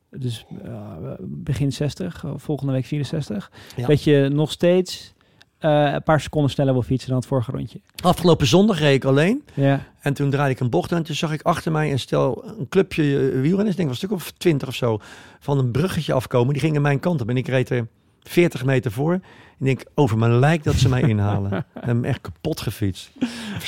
Dus 0.10 0.46
eh, 0.64 0.92
begin 1.20 1.72
60, 1.72 2.24
eh, 2.24 2.32
volgende 2.36 2.72
week 2.72 2.86
64... 2.86 3.52
Ja. 3.76 3.88
dat 3.88 4.04
je 4.04 4.30
nog 4.32 4.52
steeds 4.52 5.16
een 5.60 6.04
paar 6.04 6.22
seconden 6.22 6.52
sneller 6.52 6.74
wil 6.74 6.82
fietsen 6.82 7.10
dan 7.10 7.18
het 7.18 7.28
vorige 7.28 7.52
rondje. 7.52 7.80
afgelopen 8.04 8.48
zondag 8.48 8.80
reed 8.80 8.96
ik 8.96 9.06
alleen. 9.06 9.44
Ja, 9.54 9.86
En 10.00 10.14
toen 10.14 10.30
draaide 10.30 10.54
ik 10.54 10.60
een 10.60 10.70
bocht 10.70 10.92
en 10.92 11.04
toen 11.04 11.16
zag 11.16 11.34
ik 11.34 11.42
achter 11.42 11.72
mij 11.72 11.92
een 11.92 12.00
stel, 12.00 12.44
een 12.58 12.70
clubje 12.70 13.04
wielrenners, 13.18 13.70
ik 13.70 13.76
denk 13.76 13.78
wel 13.78 13.90
een 13.90 13.96
stuk 13.96 14.12
of 14.12 14.32
twintig 14.32 14.68
of 14.68 14.76
zo, 14.76 15.00
van 15.40 15.58
een 15.58 15.72
bruggetje 15.72 16.14
afkomen. 16.14 16.54
Die 16.54 16.62
gingen 16.62 16.82
mijn 16.82 17.00
kant 17.00 17.22
op 17.22 17.30
en 17.30 17.38
ik 17.38 17.48
reed 17.48 17.70
er 17.70 17.88
40 18.24 18.66
meter 18.66 18.92
voor. 18.92 19.20
Ik 19.60 19.66
denk, 19.66 19.84
over 19.96 20.18
mijn 20.18 20.40
lijk 20.40 20.64
dat 20.64 20.76
ze 20.76 20.90
mij 20.90 21.02
inhalen. 21.14 21.52
en 21.52 21.66
hem 21.74 22.04
echt 22.04 22.22
kapot 22.22 22.62
gefietst. 22.62 23.12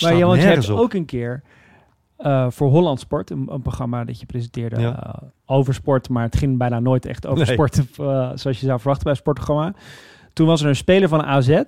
maar 0.01 0.15
ja, 0.15 0.25
want 0.25 0.41
je 0.41 0.47
hebt 0.47 0.69
op. 0.69 0.79
ook 0.79 0.93
een 0.93 1.05
keer 1.05 1.41
eh, 2.17 2.45
voor 2.49 2.69
Holland 2.69 2.99
Sport, 2.99 3.29
een, 3.29 3.47
een 3.51 3.61
programma 3.61 4.03
dat 4.05 4.19
je 4.19 4.25
presenteerde 4.25 4.79
Ja. 4.81 5.03
eh, 5.03 5.27
over 5.45 5.73
sport, 5.73 6.09
maar 6.09 6.23
het 6.23 6.35
ging 6.37 6.57
bijna 6.57 6.79
nooit 6.79 7.05
echt 7.05 7.25
over 7.27 7.45
Nee. 7.45 7.53
sport, 7.53 7.77
eh, 7.77 7.85
zoals 8.35 8.59
je 8.59 8.65
zou 8.65 8.77
verwachten 8.79 9.03
bij 9.03 9.11
een 9.11 9.17
sportprogramma. 9.19 9.73
Toen 10.33 10.47
was 10.47 10.61
er 10.61 10.67
een 10.69 10.75
speler 10.75 11.09
van 11.09 11.23
AZ, 11.23 11.61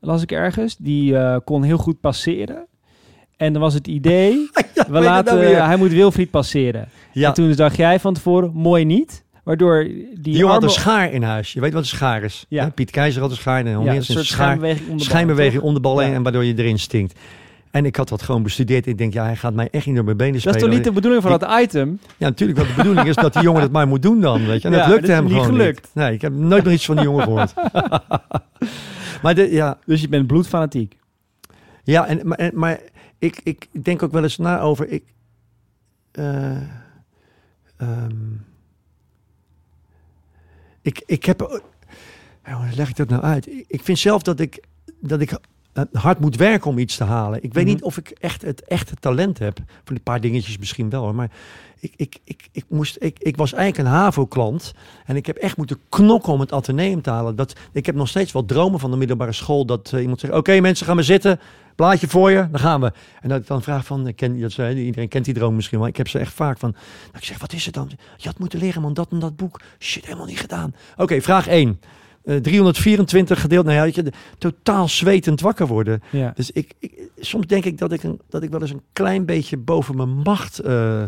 las 0.00 0.22
ik 0.22 0.32
ergens, 0.32 0.76
die 0.76 1.16
kon 1.44 1.62
heel 1.62 1.78
goed 1.78 2.00
passeren. 2.00 2.66
En 3.36 3.52
dan 3.52 3.62
was 3.62 3.74
het 3.74 3.86
idee, 3.86 4.32
Ja, 4.74 4.86
we 4.88 4.98
je 4.98 5.04
laten, 5.04 5.34
nou 5.34 5.54
hij 5.54 5.76
moet 5.76 5.90
Wilfried 5.92 6.30
passeren. 6.30 6.88
ja, 7.12 7.28
En 7.28 7.34
toen 7.34 7.52
dacht 7.52 7.76
jij 7.76 8.00
van 8.00 8.14
tevoren, 8.14 8.50
mooi 8.54 8.84
niet. 8.84 9.24
Waardoor 9.46 9.84
die, 9.84 10.08
die 10.20 10.32
jongen 10.32 10.46
had 10.46 10.54
armen- 10.54 10.68
een 10.68 10.80
schaar 10.80 11.12
in 11.12 11.22
huis. 11.22 11.52
Je 11.52 11.60
weet 11.60 11.72
wat 11.72 11.82
een 11.82 11.88
schaar 11.88 12.22
is. 12.22 12.46
Ja. 12.48 12.64
hè? 12.64 12.70
Piet 12.70 12.90
Keizer 12.90 13.20
had 13.22 13.30
een 13.30 13.36
schaar 13.36 13.64
en 13.64 13.82
ja, 13.82 13.94
een 13.94 14.04
soort 14.04 14.26
schijnbeweging 14.26 14.80
om 14.80 14.84
de 14.84 14.94
bal, 14.96 15.04
schijnbeweging 15.04 15.62
heen 16.02 16.14
en 16.14 16.22
waardoor 16.22 16.44
je 16.44 16.54
erin 16.58 16.78
stinkt. 16.78 17.18
En 17.70 17.84
ik 17.84 17.96
had 17.96 18.08
dat 18.08 18.22
gewoon 18.22 18.42
bestudeerd. 18.42 18.86
Ik 18.86 18.98
denk, 18.98 19.12
ja, 19.12 19.24
hij 19.24 19.36
gaat 19.36 19.54
mij 19.54 19.68
echt 19.70 19.86
niet 19.86 19.94
door 19.94 20.04
mijn 20.04 20.16
benen 20.16 20.32
Dat 20.32 20.40
spelen. 20.42 20.58
is 20.58 20.64
toch 20.66 20.74
niet 20.74 20.84
de 20.84 20.92
bedoeling 20.92 21.22
van 21.22 21.38
dat 21.38 21.60
item? 21.60 21.98
Ja, 22.16 22.28
natuurlijk. 22.28 22.58
Wat 22.58 22.68
de 22.68 22.74
bedoeling 22.74 23.06
is 23.08 23.14
dat 23.14 23.32
die 23.32 23.42
jongen 23.42 23.62
het 23.62 23.72
maar 23.72 23.88
moet 23.88 24.02
doen 24.02 24.20
dan. 24.20 24.46
Weet 24.46 24.62
je? 24.62 24.68
En 24.68 24.74
Ja, 24.76 24.80
dat 24.80 24.88
lukte 24.88 25.06
dat 25.06 25.16
hem 25.16 25.24
niet 25.24 25.32
gewoon 25.32 25.46
gelukt. 25.48 25.82
niet. 25.82 25.94
Nee, 26.04 26.12
ik 26.14 26.20
heb 26.20 26.32
nooit 26.32 26.64
meer 26.64 26.72
iets 26.72 26.84
van 26.84 26.96
die 26.96 27.04
jongen 27.04 27.22
gehoord. 27.22 27.54
maar 29.22 29.34
de, 29.34 29.50
ja, 29.50 29.78
Dus 29.86 30.00
je 30.00 30.08
bent 30.08 30.26
bloedfanatiek. 30.26 30.96
ja 31.84 32.06
en, 32.06 32.20
maar, 32.28 32.38
en- 32.38 32.52
maar 32.54 32.78
ik, 33.18 33.40
ik 33.44 33.68
denk 33.82 34.02
ook 34.02 34.12
wel 34.12 34.22
eens 34.22 34.36
na 34.38 34.60
over... 34.60 34.88
Ik, 34.88 35.04
eh, 36.12 36.50
ehm, 37.76 38.14
ik, 40.86 41.02
ik 41.06 41.24
heb... 41.24 41.40
Hoe 42.42 42.68
leg 42.76 42.88
ik 42.88 42.96
dat 42.96 43.08
nou 43.08 43.22
uit? 43.22 43.46
Ik- 43.46 43.82
vind 43.82 43.98
zelf 43.98 44.22
dat 44.22 44.40
ik, 44.40 44.64
dat 45.00 45.20
ik 45.20 45.38
hard 45.92 46.20
moet 46.20 46.36
werken 46.36 46.70
om 46.70 46.78
iets 46.78 46.96
te 46.96 47.04
halen. 47.04 47.42
Ik 47.42 47.54
weet 47.54 47.64
Mhm. 47.64 47.72
niet 47.74 47.82
of 47.82 47.96
ik 47.96 48.08
echt 48.08 48.42
het 48.42 48.64
echte 48.64 48.94
talent 48.94 49.38
heb. 49.38 49.58
Voor 49.84 49.96
een 49.96 50.02
paar 50.02 50.20
dingetjes 50.20 50.58
misschien 50.58 50.90
wel. 50.90 51.02
hoor. 51.02 51.14
Maar 51.14 51.30
ik, 51.80 51.92
ik, 51.96 52.16
ik, 52.24 52.48
ik, 52.52 52.64
moest, 52.68 52.96
ik, 53.00 53.18
ik 53.18 53.36
was 53.36 53.52
eigenlijk 53.52 53.88
een 53.88 53.94
HAVO-klant. 53.94 54.72
En 55.06 55.16
ik 55.16 55.26
heb 55.26 55.36
echt 55.36 55.56
moeten 55.56 55.78
knokken 55.88 56.32
om 56.32 56.40
het 56.40 56.52
ateneum 56.52 57.02
te 57.02 57.10
halen. 57.10 57.36
Dat, 57.36 57.52
ik 57.72 57.86
heb 57.86 57.94
nog 57.94 58.08
steeds 58.08 58.32
wel 58.32 58.44
dromen 58.44 58.80
van 58.80 58.90
de 58.90 58.96
middelbare 58.96 59.32
school. 59.32 59.64
Dat 59.66 59.90
eh, 59.94 60.00
iemand 60.00 60.20
zegt, 60.20 60.32
oké 60.34 60.60
mensen, 60.60 60.86
gaan 60.86 60.94
maar 60.94 61.04
zitten. 61.04 61.40
Blaadje 61.74 62.08
voor 62.08 62.30
je, 62.30 62.48
dan 62.50 62.60
gaan 62.60 62.80
we. 62.80 62.92
En 63.20 63.28
dat 63.28 63.40
ik 63.40 63.46
dan 63.46 63.62
vraag 63.62 63.84
van, 63.86 64.14
ken, 64.14 64.40
dat, 64.40 64.52
ze- 64.52 64.74
iedereen 64.84 65.08
kent 65.08 65.24
die 65.24 65.34
droom 65.34 65.54
misschien 65.54 65.78
wel. 65.78 65.86
Ik 65.88 65.96
heb 65.96 66.08
ze 66.08 66.18
echt 66.18 66.32
vaak 66.32 66.58
van, 66.58 66.74
ik 67.14 67.24
zeg, 67.24 67.38
wat 67.38 67.52
is 67.52 67.64
het 67.64 67.74
dan? 67.74 67.90
Je 68.16 68.28
had 68.28 68.38
moeten 68.38 68.58
leren 68.58 68.82
man, 68.82 68.94
dat 68.94 69.08
en 69.10 69.18
dat 69.18 69.36
boek. 69.36 69.60
Shit, 69.78 70.04
helemaal 70.04 70.26
niet 70.26 70.40
gedaan. 70.40 70.74
Oké, 70.96 71.20
vraag 71.20 71.46
1. 71.46 71.80
324 72.26 73.40
gedeeld, 73.40 73.64
nou 73.64 73.76
ja, 73.76 73.84
je, 73.84 74.12
totaal 74.38 74.88
zwetend 74.88 75.40
wakker 75.40 75.66
worden. 75.66 76.02
Ja. 76.10 76.32
Dus 76.34 76.50
ik, 76.50 76.72
ik, 76.78 76.92
soms 77.18 77.46
denk 77.46 77.64
ik 77.64 77.78
dat 77.78 77.92
ik, 77.92 78.02
een, 78.02 78.20
dat 78.28 78.42
ik 78.42 78.50
wel 78.50 78.60
eens 78.60 78.70
een 78.70 78.82
klein 78.92 79.24
beetje 79.24 79.56
boven 79.56 79.96
mijn 79.96 80.08
macht 80.08 80.58
eh, 80.58 81.02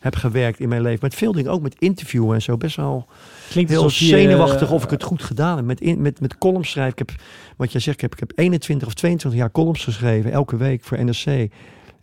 heb 0.00 0.14
gewerkt 0.16 0.60
in 0.60 0.68
mijn 0.68 0.82
leven. 0.82 0.98
Met 1.02 1.14
veel 1.14 1.32
dingen, 1.32 1.50
ook 1.50 1.62
met 1.62 1.76
interviewen 1.78 2.34
en 2.34 2.42
zo. 2.42 2.56
Best 2.56 2.76
wel 2.76 3.06
Klinkt 3.50 3.70
heel 3.70 3.84
je, 3.84 3.90
zenuwachtig 3.90 4.68
eh, 4.68 4.74
of 4.74 4.84
ik 4.84 4.90
het 4.90 5.02
goed 5.02 5.22
gedaan 5.22 5.56
heb. 5.56 5.66
Met, 5.66 5.80
in, 5.80 6.02
met, 6.02 6.20
met 6.20 6.38
columns 6.38 6.70
schrijven. 6.70 6.92
Ik 6.92 7.08
heb, 7.08 7.22
wat 7.56 7.72
jij 7.72 7.80
zegt, 7.80 7.96
ik 7.96 8.02
heb, 8.02 8.12
ik 8.12 8.20
heb 8.20 8.32
21 8.34 8.88
of 8.88 8.94
22 8.94 9.40
jaar 9.40 9.50
columns 9.50 9.84
geschreven. 9.84 10.32
Elke 10.32 10.56
week 10.56 10.84
voor 10.84 11.04
NRC. 11.04 11.50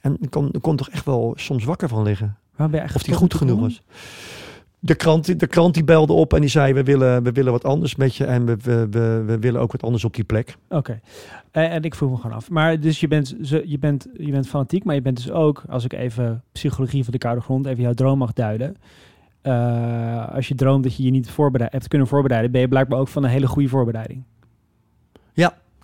En 0.01 0.17
ik 0.19 0.29
kon, 0.29 0.49
ik 0.51 0.61
kon 0.61 0.75
toch 0.75 0.89
echt 0.89 1.05
wel 1.05 1.33
soms 1.35 1.63
wakker 1.63 1.87
van 1.87 2.03
liggen. 2.03 2.37
Waarom 2.55 2.77
ben 2.77 2.87
je 2.87 2.95
Of 2.95 3.03
die 3.03 3.13
goed 3.13 3.33
genoeg 3.33 3.59
was. 3.59 3.81
De 4.83 4.95
krant, 4.95 5.39
de 5.39 5.47
krant 5.47 5.73
die 5.73 5.83
belde 5.83 6.13
op 6.13 6.33
en 6.33 6.41
die 6.41 6.49
zei: 6.49 6.73
we 6.73 6.83
willen, 6.83 7.23
we 7.23 7.31
willen 7.31 7.51
wat 7.51 7.63
anders 7.63 7.95
met 7.95 8.15
je. 8.15 8.25
En 8.25 8.45
we, 8.45 8.57
we, 8.61 8.87
we, 8.89 9.23
we 9.25 9.39
willen 9.39 9.61
ook 9.61 9.71
wat 9.71 9.83
anders 9.83 10.05
op 10.05 10.15
die 10.15 10.23
plek. 10.23 10.55
Oké. 10.69 10.99
Eh, 11.51 11.73
en 11.73 11.83
ik 11.83 11.95
vroeg 11.95 12.11
me 12.11 12.17
gewoon 12.17 12.35
af. 12.35 12.49
Maar 12.49 12.79
dus 12.79 12.99
je 12.99 13.07
bent, 13.07 13.35
je, 13.65 13.77
bent, 13.79 14.07
je 14.17 14.31
bent 14.31 14.47
fanatiek, 14.47 14.83
maar 14.83 14.95
je 14.95 15.01
bent 15.01 15.17
dus 15.17 15.31
ook, 15.31 15.63
als 15.69 15.83
ik 15.83 15.93
even 15.93 16.43
psychologie 16.51 17.03
van 17.03 17.13
de 17.13 17.19
koude 17.19 17.41
grond, 17.41 17.65
even 17.65 17.83
jouw 17.83 17.93
droom 17.93 18.17
mag 18.17 18.33
duiden. 18.33 18.75
Eh, 19.41 20.33
als 20.33 20.47
je 20.47 20.55
droomt 20.55 20.83
dat 20.83 20.95
je 20.95 21.03
je 21.03 21.11
niet 21.11 21.29
voorbereid, 21.29 21.71
hebt 21.71 21.87
kunnen 21.87 22.07
voorbereiden, 22.07 22.51
ben 22.51 22.61
je 22.61 22.67
blijkbaar 22.67 22.99
ook 22.99 23.07
van 23.07 23.23
een 23.23 23.29
hele 23.29 23.47
goede 23.47 23.69
voorbereiding. 23.69 24.23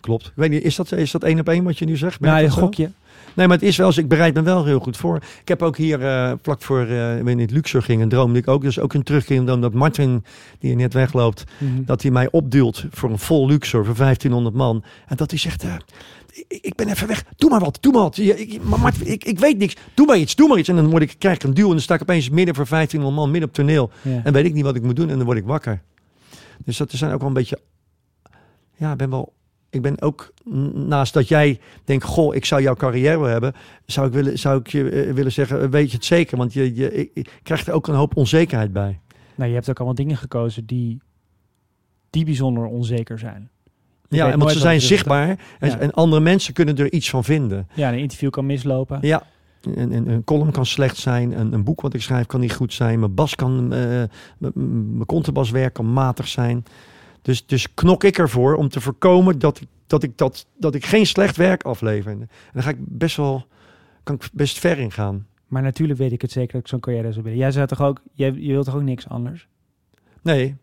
Klopt. 0.08 0.26
Ik 0.26 0.32
weet 0.36 0.50
niet, 0.50 0.64
is 0.64 0.76
dat, 0.76 0.92
is 0.92 1.12
dat 1.12 1.24
één 1.24 1.40
op 1.40 1.50
één 1.50 1.64
wat 1.64 1.78
je 1.78 1.86
nu 1.86 1.98
zegt? 1.98 2.20
Nou, 2.20 2.34
Merk 2.34 2.54
je 2.54 2.62
dat 2.62 2.76
zo? 2.76 2.88
Nee, 3.38 3.48
maar 3.48 3.58
het 3.58 3.66
is 3.66 3.78
wel 3.78 3.88
eens, 3.88 3.98
ik 3.98 4.08
bereid 4.08 4.34
me 4.34 4.42
wel 4.42 4.66
heel 4.66 4.80
goed 4.80 4.98
voor. 4.98 5.16
Ik 5.42 5.48
heb 5.48 5.62
ook 5.62 5.78
hier, 5.78 6.06
eh, 6.06 6.34
vlak 6.42 6.62
voor 6.62 6.86
we 6.88 7.22
in 7.26 7.40
het 7.40 7.52
Luxor 7.52 7.82
gingen, 7.82 8.10
droomde 8.10 8.40
ik 8.40 8.48
ook. 8.48 8.62
Dus 8.62 8.80
ook 8.80 8.94
een 8.94 9.04
terugkeer, 9.04 9.52
omdat 9.54 9.74
Martin, 9.74 10.24
die 10.60 10.76
net 10.76 10.94
wegloopt, 10.94 11.44
Mhm. 11.58 11.84
dat 11.86 12.02
hij 12.02 12.12
mij 12.12 12.32
opduwt 12.32 12.86
voor 12.92 13.10
een 13.10 13.20
vol 13.20 13.48
Luxor, 13.48 13.86
voor 13.86 13.96
1500 13.96 14.56
man. 14.56 14.84
En 15.08 15.16
dat 15.16 15.30
hij 15.30 15.40
zegt, 15.40 15.64
eh, 15.64 15.74
ik, 16.48 16.76
ben 16.76 16.88
even 16.90 17.08
weg, 17.08 17.24
doe 17.36 17.50
maar 17.50 17.60
wat, 17.60 17.78
doe 17.82 17.92
maar 17.94 18.02
wat. 18.02 18.18
Ik, 18.18 18.60
maar 18.64 18.80
Martin, 18.80 19.08
ik, 19.08 19.24
ik 19.24 19.40
weet 19.40 19.58
niks, 19.58 19.76
doe 19.94 20.06
maar 20.06 20.18
iets, 20.18 20.36
doe 20.36 20.48
maar 20.48 20.58
iets. 20.58 20.70
En 20.70 20.76
dan 20.76 20.90
word 20.90 21.04
ik, 21.04 21.16
krijg 21.18 21.36
ik 21.36 21.44
een 21.44 21.54
duw 21.54 21.66
en 21.66 21.72
dan 21.72 21.80
sta 21.82 21.94
ik 21.96 22.02
opeens 22.02 22.30
midden 22.30 22.56
voor 22.56 22.68
1500 22.68 23.22
man, 23.22 23.32
midden 23.32 23.50
op 23.50 23.56
toneel. 23.56 23.92
Ja. 24.02 24.22
En 24.24 24.34
weet 24.34 24.46
ik 24.46 24.54
niet 24.54 24.64
wat 24.64 24.76
ik 24.76 24.84
moet 24.84 24.96
doen 24.96 25.10
en 25.10 25.16
dan 25.18 25.26
word 25.26 25.38
ik 25.38 25.46
wakker. 25.46 25.82
Dus 26.66 26.78
dat 26.78 26.92
zijn 26.92 27.12
ook 27.14 27.20
wel 27.20 27.28
een 27.28 27.34
beetje. 27.34 27.60
Ja, 28.76 28.92
ik 28.92 28.98
ben 28.98 29.10
wel. 29.10 29.34
Ik 29.70 29.82
ben 29.82 30.02
ook 30.02 30.34
naast 30.74 31.14
dat 31.14 31.28
jij 31.28 31.60
denkt, 31.84 32.04
goh, 32.04 32.36
ik 32.36 32.46
zou 32.46 32.62
jouw 32.62 32.76
carrière 32.76 33.16
willen 33.18 33.32
hebben, 33.32 33.54
zou 33.86 34.08
ik, 34.08 34.14
willen, 34.14 34.40
zou 34.40 34.60
ik 34.60 34.68
je 34.68 34.90
eh, 34.90 35.14
willen 35.14 35.32
zeggen, 35.32 35.70
weet 35.70 35.90
je 35.92 35.96
het 35.96 36.06
zeker? 36.06 36.38
Want 36.38 36.54
je, 36.54 36.76
je 36.76 36.94
ik, 36.94 37.12
ik 37.14 37.40
krijg 37.44 37.68
er 37.68 37.74
ook 37.74 37.88
een 37.88 37.96
hoop 37.96 38.16
onzekerheid 38.18 38.74
bij. 38.74 39.00
Nou, 39.36 39.50
je 39.50 39.56
hebt 39.56 39.70
ook 39.70 39.78
allemaal 39.78 39.96
dingen 39.96 40.18
gekozen 40.18 40.66
die, 40.66 40.98
die 42.10 42.26
bijzonder 42.26 42.66
onzeker 42.66 43.20
zijn. 43.20 43.50
Je 44.10 44.16
Ja, 44.16 44.32
en 44.32 44.40
want 44.40 44.52
ze 44.52 44.60
zijn 44.60 44.82
zichtbaar 44.82 45.30
en, 45.60 45.70
Ja. 45.70 45.80
en 45.80 45.92
andere 45.92 46.22
mensen 46.22 46.54
kunnen 46.54 46.78
er 46.78 46.92
iets 46.92 47.10
van 47.10 47.24
vinden. 47.24 47.68
Ja, 47.74 47.92
een 47.92 48.00
interview 48.00 48.30
kan 48.30 48.46
mislopen. 48.46 48.98
Ja, 49.02 49.24
een, 49.62 49.92
een, 49.92 50.10
een 50.10 50.24
column 50.24 50.52
kan 50.52 50.66
slecht 50.66 50.98
zijn, 50.98 51.40
een, 51.40 51.54
een 51.54 51.64
boek 51.64 51.82
wat 51.82 51.94
ik 51.94 52.02
schrijf 52.02 52.26
kan 52.26 52.40
niet 52.40 52.54
goed 52.54 52.74
zijn, 52.74 53.00
mijn 53.00 53.14
bas 53.14 53.36
kan, 53.36 53.74
eh, 53.74 54.04
mijn 54.38 55.06
contrabaswerk 55.06 55.74
kan 55.74 55.94
matig 55.94 56.28
zijn. 56.28 56.64
Dus, 57.28 57.46
dus 57.46 57.74
knok 57.74 58.04
ik 58.04 58.18
ervoor 58.18 58.56
om 58.56 58.70
te 58.70 58.82
voorkomen 58.82 59.40
dat 59.40 59.62
ik, 59.62 59.68
dat 59.88 60.04
ik, 60.04 60.18
dat, 60.18 60.46
dat 60.58 60.76
ik 60.76 60.86
geen 60.86 61.06
slecht 61.06 61.36
werk 61.38 61.64
aflever. 61.64 62.12
En 62.12 62.30
dan 62.54 62.64
ga 62.64 62.70
ik 62.70 62.78
best 62.80 63.18
wel, 63.18 63.46
kan 64.04 64.16
ik 64.16 64.30
best 64.34 64.60
ver 64.60 64.78
in 64.78 64.92
gaan. 64.92 65.28
Maar 65.48 65.62
natuurlijk 65.62 66.00
weet 66.00 66.12
ik 66.12 66.22
het 66.22 66.32
zeker 66.32 66.52
dat 66.52 66.62
ik 66.62 66.68
zo'n 66.68 66.80
carrière 66.80 67.12
zou 67.12 67.24
willen. 67.24 67.40
Jij 67.40 67.52
zei 67.52 67.66
toch 67.66 67.82
ook, 67.82 68.02
jij, 68.14 68.32
je 68.32 68.52
wilt 68.52 68.66
toch 68.66 68.76
ook 68.76 68.82
niks 68.82 69.10
anders? 69.10 69.48
Nee, 70.22 70.56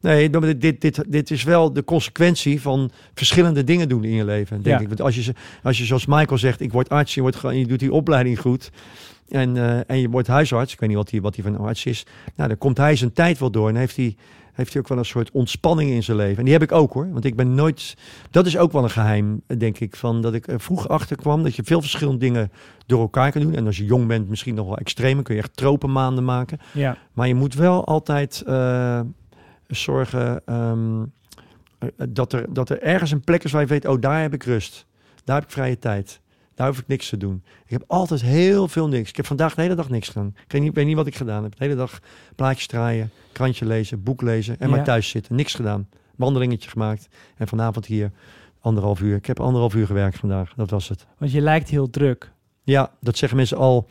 nee 0.00 0.30
dit, 0.30 0.60
dit, 0.60 0.80
dit, 0.80 1.04
dit 1.08 1.30
is 1.30 1.42
wel 1.42 1.72
de 1.72 1.84
consequentie 1.84 2.60
van 2.60 2.90
verschillende 3.14 3.64
dingen 3.64 3.88
doen 3.88 4.04
in 4.04 4.14
je 4.14 4.24
leven, 4.24 4.62
denk 4.62 4.76
Ja. 4.76 4.82
ik. 4.82 4.88
Want 4.88 5.00
als 5.00 5.14
je, 5.16 5.32
als 5.62 5.78
je 5.78 5.84
zoals 5.84 6.06
Michael 6.06 6.38
zegt, 6.38 6.60
ik 6.60 6.72
word 6.72 6.88
arts, 6.88 7.14
je, 7.14 7.20
wordt, 7.20 7.40
je 7.40 7.66
doet 7.66 7.78
die 7.78 7.92
opleiding 7.92 8.40
goed 8.40 8.70
en, 9.28 9.56
eh, 9.56 9.90
en 9.90 10.00
je 10.00 10.08
wordt 10.08 10.28
huisarts, 10.28 10.72
ik 10.72 10.80
weet 10.80 10.88
niet 10.88 10.98
wat 10.98 11.10
hij 11.10 11.20
wat 11.20 11.34
hij 11.34 11.44
van 11.44 11.54
een 11.54 11.60
arts 11.60 11.84
is, 11.84 12.06
nou, 12.36 12.48
dan 12.48 12.58
komt 12.58 12.76
hij 12.76 12.96
zijn 12.96 13.12
tijd 13.12 13.38
wel 13.38 13.50
door 13.50 13.68
en 13.68 13.76
heeft 13.76 13.96
hij, 13.96 14.16
heeft 14.54 14.72
hij 14.72 14.82
ook 14.82 14.88
wel 14.88 14.98
een 14.98 15.04
soort 15.04 15.30
ontspanning 15.30 15.90
in 15.90 16.02
zijn 16.02 16.16
leven. 16.16 16.38
En 16.38 16.44
die 16.44 16.52
heb 16.52 16.62
ik 16.62 16.72
ook 16.72 16.92
hoor, 16.92 17.12
want 17.12 17.24
ik 17.24 17.36
ben 17.36 17.54
nooit, 17.54 17.96
dat 18.30 18.46
is 18.46 18.56
ook 18.56 18.72
wel 18.72 18.82
een 18.82 18.90
geheim, 18.90 19.42
denk 19.58 19.78
ik, 19.78 19.96
van 19.96 20.22
dat 20.22 20.34
ik 20.34 20.46
vroeg 20.56 20.88
achter 20.88 21.16
kwam 21.16 21.42
dat 21.42 21.56
je 21.56 21.64
veel 21.64 21.80
verschillende 21.80 22.20
dingen 22.20 22.52
door 22.86 23.00
elkaar 23.00 23.32
kan 23.32 23.42
doen. 23.42 23.54
En 23.54 23.66
als 23.66 23.76
je 23.76 23.84
jong 23.84 24.06
bent, 24.06 24.28
misschien 24.28 24.54
nog 24.54 24.66
wel 24.66 24.78
extremer, 24.78 25.22
kun 25.24 25.34
je 25.34 25.40
echt 25.40 25.56
tropenmaanden 25.56 26.24
maken. 26.24 26.58
Ja. 26.72 26.96
Maar 27.12 27.28
je 27.28 27.34
moet 27.34 27.54
wel 27.54 27.86
altijd 27.86 28.42
eh, 28.46 29.00
zorgen 29.66 30.42
ehm, 30.46 31.02
eh, 31.78 31.88
dat, 32.08 32.32
er, 32.32 32.46
dat 32.52 32.70
er 32.70 32.82
ergens 32.82 33.10
een 33.10 33.24
plek 33.24 33.44
is 33.44 33.52
waar 33.52 33.60
je 33.60 33.66
weet, 33.66 33.86
oh, 33.86 34.00
daar 34.00 34.20
heb 34.20 34.34
ik 34.34 34.42
rust. 34.42 34.86
Daar 35.24 35.36
heb 35.36 35.44
ik 35.44 35.50
vrije 35.50 35.78
tijd. 35.78 36.20
Daar 36.54 36.66
hoef 36.68 36.78
ik 36.78 36.86
niks 36.86 37.08
te 37.08 37.16
doen. 37.16 37.42
Ik 37.64 37.70
heb 37.70 37.84
altijd 37.86 38.22
heel 38.22 38.68
veel 38.68 38.88
niks. 38.88 39.08
Ik 39.08 39.16
heb 39.16 39.26
vandaag 39.26 39.54
de 39.54 39.62
hele 39.62 39.74
dag 39.74 39.88
niks 39.88 40.08
gedaan. 40.08 40.34
Ik 40.44 40.52
weet 40.52 40.62
niet, 40.62 40.74
weet 40.74 40.86
niet 40.86 40.96
wat 40.96 41.06
ik 41.06 41.14
gedaan 41.16 41.42
heb. 41.42 41.52
De 41.56 41.64
hele 41.64 41.76
dag 41.76 42.00
plaatjes 42.36 42.66
draaien, 42.66 43.10
krantje 43.32 43.66
lezen, 43.66 44.02
boek 44.02 44.22
lezen 44.22 44.56
en 44.60 44.68
Ja. 44.68 44.74
maar 44.74 44.84
thuis 44.84 45.08
zitten. 45.08 45.34
Niks 45.36 45.54
gedaan. 45.54 45.88
Wandelingetje 46.16 46.70
gemaakt. 46.70 47.08
En 47.36 47.48
vanavond 47.48 47.86
hier 47.86 48.10
anderhalf 48.60 49.00
uur. 49.00 49.16
Ik 49.16 49.26
heb 49.26 49.40
anderhalf 49.40 49.74
uur 49.74 49.86
gewerkt 49.86 50.18
vandaag. 50.18 50.52
Dat 50.56 50.70
was 50.70 50.88
het. 50.88 51.06
Want 51.18 51.32
je 51.32 51.40
lijkt 51.40 51.68
heel 51.68 51.90
druk. 51.90 52.32
Ja, 52.62 52.90
dat 53.00 53.16
zeggen 53.16 53.36
mensen 53.36 53.56
al 53.56 53.86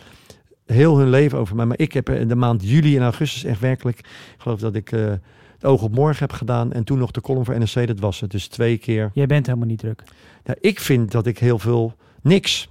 heel 0.66 0.98
hun 0.98 1.10
leven 1.10 1.38
over 1.38 1.56
mij. 1.56 1.66
Maar 1.66 1.80
ik 1.80 1.94
heb 1.94 2.10
in 2.10 2.28
de 2.28 2.36
maand 2.36 2.70
juli 2.70 2.96
en 2.98 3.04
augustus 3.04 3.44
echt 3.44 3.60
werkelijk... 3.60 4.00
Ik 4.00 4.06
geloof 4.38 4.60
dat 4.60 4.76
ik 4.76 4.92
eh, 4.92 5.06
het 5.54 5.66
oog 5.66 5.82
op 5.82 5.96
morgen 5.96 6.20
heb 6.20 6.32
gedaan. 6.32 6.74
En 6.74 6.84
toen 6.84 6.98
nog 6.98 7.12
de 7.12 7.22
column 7.22 7.46
voor 7.46 7.60
NRC, 7.60 7.88
dat 7.88 8.00
was 8.00 8.20
het. 8.20 8.32
Dus 8.32 8.48
twee 8.48 8.78
keer. 8.78 9.12
Jij 9.14 9.26
bent 9.26 9.46
helemaal 9.46 9.68
niet 9.68 9.80
druk. 9.80 10.04
Ja, 10.44 10.56
ik 10.60 10.80
vind 10.80 11.12
dat 11.12 11.26
ik 11.26 11.38
heel 11.40 11.60
veel... 11.60 11.94
Niks. 12.24 12.70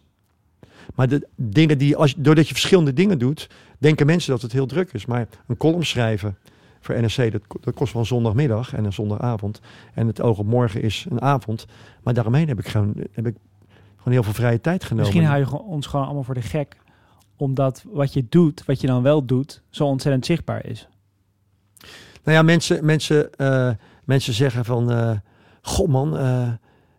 Maar 0.94 1.08
de 1.08 1.28
dingen 1.36 1.78
die... 1.78 1.96
Als, 1.96 2.14
doordat 2.16 2.46
je 2.46 2.54
verschillende 2.54 2.92
dingen 2.92 3.18
doet... 3.18 3.50
denken 3.78 4.06
mensen 4.06 4.30
dat 4.30 4.42
het 4.42 4.52
heel 4.52 4.66
druk 4.66 4.92
is. 4.92 5.06
Maar 5.06 5.28
een 5.46 5.56
column 5.56 5.84
schrijven 5.84 6.38
voor 6.80 7.00
NRC... 7.00 7.32
dat, 7.32 7.42
dat 7.60 7.74
kost 7.74 7.92
wel 7.92 8.02
een 8.02 8.08
zondagmiddag 8.08 8.74
en 8.74 8.84
een 8.84 8.92
zondagavond. 8.92 9.60
En 9.94 10.06
het 10.06 10.20
oog 10.20 10.38
op 10.38 10.46
morgen 10.46 10.82
is 10.82 11.06
een 11.10 11.20
avond. 11.20 11.66
Maar 12.02 12.14
daaromheen 12.14 12.48
heb 12.48 12.58
ik 12.58 12.68
gewoon... 12.68 12.94
Heb 13.12 13.26
ik 13.26 13.36
gewoon 13.96 14.12
heel 14.12 14.22
veel 14.22 14.32
vrije 14.32 14.60
tijd 14.60 14.84
genomen. 14.84 15.04
Misschien 15.04 15.30
hou 15.30 15.40
je 15.40 15.58
ons 15.58 15.86
gewoon 15.86 16.04
allemaal 16.04 16.24
voor 16.24 16.34
de 16.34 16.42
gek. 16.42 16.76
Omdat 17.36 17.84
wat 17.92 18.12
je 18.12 18.26
doet, 18.28 18.64
wat 18.64 18.80
je 18.80 18.86
dan 18.86 19.02
wel 19.02 19.24
doet, 19.24 19.62
zo 19.70 19.84
ontzettend 19.84 20.26
zichtbaar 20.26 20.66
is. 20.66 20.88
Nou 22.24 22.36
ja, 22.36 22.42
mensen, 22.42 22.84
mensen, 22.84 23.34
eh, 23.34 23.70
mensen 24.04 24.34
zeggen 24.34 24.64
van... 24.64 24.90
eh 24.92 25.16
Goh 25.62 25.88
man, 25.88 26.16
eh, 26.18 26.48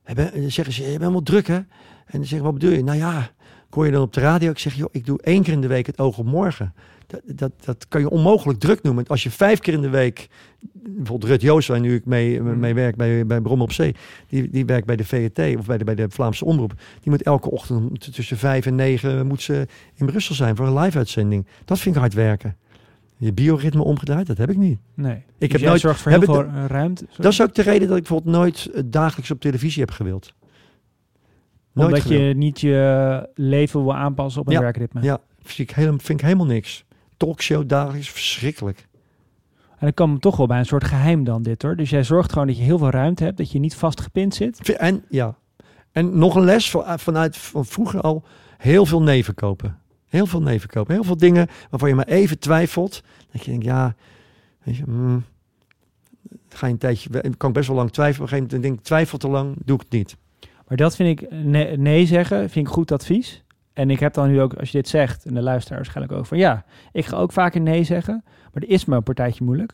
hebben, 0.04 0.52
zeggen 0.52 0.74
ze, 0.74 0.82
je 0.82 0.88
bent 0.88 1.00
helemaal 1.00 1.24
druk 1.24 1.48
hè? 1.48 1.60
En 2.06 2.18
dan 2.20 2.26
zeg 2.26 2.38
ik, 2.40 2.44
wat 2.46 2.54
bedoel 2.54 2.72
je? 2.72 2.84
Nou 2.84 2.98
ja, 2.98 3.30
hoor 3.70 3.86
je 3.86 3.92
dan 3.92 4.02
op 4.02 4.14
de 4.14 4.20
radio. 4.20 4.50
Ik 4.52 4.60
zeg, 4.60 4.74
joh, 4.74 4.90
ik 4.92 5.06
doe 5.06 5.22
één 5.22 5.44
keer 5.44 5.54
in 5.54 5.62
de 5.62 5.68
week 5.68 5.86
het 5.86 6.00
oog 6.00 6.18
op 6.18 6.26
morgen. 6.26 6.74
Dat, 7.08 7.22
dat, 7.26 7.52
dat 7.66 7.88
kan 7.88 8.02
je 8.02 8.10
onmogelijk 8.10 8.60
druk 8.60 8.82
noemen. 8.84 9.08
Als 9.08 9.24
je 9.24 9.32
vijf 9.32 9.60
keer 9.60 9.74
in 9.74 9.82
de 9.82 9.90
week... 9.90 10.28
Bijvoorbeeld 10.88 11.32
Rut 11.32 11.42
Joost, 11.42 11.68
waar 11.68 11.80
nu 11.80 11.96
ik 11.96 12.06
mee, 12.06 12.42
mee 12.42 12.74
werk 12.74 12.96
bij, 12.96 13.26
bij 13.26 13.42
Brom 13.42 13.62
op 13.62 13.72
Zee. 13.72 13.96
Die, 14.28 14.50
die 14.50 14.66
werkt 14.66 14.86
bij 14.86 14.96
de 14.96 15.06
VRT 15.06 15.40
of 15.58 15.66
bij 15.66 15.78
de, 15.78 15.84
bij 15.84 15.96
de 15.96 16.06
Vlaamse 16.10 16.46
Omroep. 16.46 16.74
Die 17.02 17.12
moet 17.12 17.22
elke 17.24 17.52
ochtend 17.52 18.14
tussen 18.14 18.38
vijf 18.38 18.66
en 18.66 18.76
negen 18.76 19.28
moet 19.28 19.42
ze 19.42 19.68
in 19.96 20.06
Brussel 20.06 20.36
zijn 20.36 20.56
voor 20.56 20.68
een 20.68 20.78
live-uitzending. 20.80 21.48
Dat 21.66 21.80
vind 21.80 21.96
ik 21.96 22.02
hard 22.02 22.14
werken. 22.14 22.56
Je 23.18 23.34
bioritme 23.34 23.84
omgedraaid, 23.84 24.28
dat 24.28 24.38
heb 24.38 24.50
ik 24.50 24.58
niet. 24.58 24.80
Nee. 24.94 25.16
Ik 25.38 25.50
Dus 25.52 25.52
heb 25.52 25.70
nooit- 25.70 25.82
zorgt 25.82 26.02
voor 26.02 26.12
heel 26.12 26.20
hebben 26.20 26.46
veel 26.52 26.54
eh, 26.62 26.66
ruimte. 26.68 27.06
Dat 27.18 27.32
is 27.32 27.42
ook 27.42 27.54
de 27.56 27.62
reden 27.62 27.88
dat 27.88 27.98
ik 27.98 28.04
bijvoorbeeld 28.04 28.36
nooit 28.36 28.70
eh, 28.74 28.82
dagelijks 28.86 29.32
op 29.32 29.40
televisie 29.40 29.82
heb 29.82 29.92
gewild. 29.92 30.34
Nooit 31.74 31.88
Omdat 31.88 32.02
gewild. 32.02 32.22
je 32.22 32.34
niet 32.36 32.60
je 32.60 33.30
leven 33.36 33.84
wil 33.84 33.96
aanpassen 33.96 34.42
op 34.42 34.48
een 34.48 34.54
Ja, 34.54 34.60
werkritme. 34.60 35.02
Ja, 35.02 35.20
vind 35.42 35.70
ik, 35.70 35.76
helemaal, 35.76 36.00
vind 36.00 36.20
ik 36.20 36.26
helemaal 36.26 36.46
niks. 36.46 36.86
Talkshow 37.18 37.68
dagelijks, 37.70 38.10
verschrikkelijk. 38.10 38.88
En 39.70 39.80
dan 39.80 39.94
kwam 39.94 40.20
toch 40.20 40.38
wel 40.38 40.48
bij 40.48 40.60
een 40.60 40.66
soort 40.66 40.84
geheim 40.84 41.24
dan 41.24 41.44
dit 41.44 41.62
hoor. 41.62 41.76
Dus 41.76 41.90
jij 41.90 42.04
zorgt 42.04 42.32
gewoon 42.32 42.48
dat 42.48 42.58
je 42.58 42.64
heel 42.64 42.78
veel 42.78 42.90
ruimte 42.90 43.24
hebt, 43.24 43.38
dat 43.38 43.52
je 43.52 43.60
niet 43.60 43.76
vastgepind 43.76 44.36
zit. 44.36 44.78
En 44.78 45.04
ja, 45.10 45.36
en 45.92 46.18
nog 46.18 46.36
een 46.36 46.44
les 46.44 46.70
van, 46.70 47.00
vanuit 47.00 47.38
van 47.38 47.66
vroeger 47.66 48.02
al, 48.02 48.24
heel 48.58 48.86
veel 48.86 49.02
neven 49.02 49.34
kopen. 49.34 49.80
Heel 50.08 50.26
veel 50.26 50.42
neven 50.42 50.70
kopen. 50.70 50.94
Heel 50.94 51.04
veel 51.04 51.18
dingen 51.18 51.48
waarvan 51.70 51.90
je 51.90 51.96
maar 51.96 52.08
even 52.08 52.40
twijfelt. 52.40 53.04
Dat 53.32 53.44
je 53.44 53.52
denkt, 53.52 53.66
ja, 53.66 53.96
weet 54.64 54.76
je, 54.76 54.84
mm, 54.88 55.24
ga 56.50 56.66
je 56.66 56.74
een 56.74 56.80
tijdje, 56.80 57.10
kan 57.38 57.50
ik 57.50 57.56
best 57.56 57.68
wel 57.68 57.78
lang 57.78 57.92
twijfelen. 57.92 58.26
Op 58.26 58.32
een 58.32 58.38
gegeven 58.38 58.44
moment 58.44 58.62
denk 58.62 58.80
ik, 58.80 58.86
twijfel 58.86 59.18
te 59.18 59.28
lang, 59.28 59.56
doe 59.66 59.76
ik 59.76 59.82
het 59.82 59.92
niet. 59.92 60.18
Maar 60.74 60.82
dat 60.82 60.96
vind 60.96 61.22
ik, 61.22 61.32
nee, 61.32 61.78
nee 61.78 62.06
zeggen, 62.06 62.50
vind 62.50 62.68
ik 62.68 62.74
goed 62.74 62.92
advies. 62.92 63.44
En 63.74 63.90
ik 63.90 64.00
heb 64.00 64.14
dan 64.14 64.28
nu 64.28 64.42
ook, 64.42 64.54
als 64.54 64.72
je 64.72 64.78
dit 64.78 64.88
zegt, 64.88 65.26
en 65.26 65.34
de 65.34 65.42
luisteraar 65.42 65.78
waarschijnlijk 65.78 66.18
ook 66.18 66.26
van 66.26 66.38
ja, 66.38 66.66
ik 66.92 67.06
ga 67.06 67.18
ook 67.18 67.32
vaker 67.32 67.62
nee 67.62 67.84
zeggen, 67.84 68.24
maar 68.26 68.64
er 68.64 68.70
is 68.70 68.88
een 68.88 69.04
partijtje 69.04 69.44
moeilijk. 69.44 69.74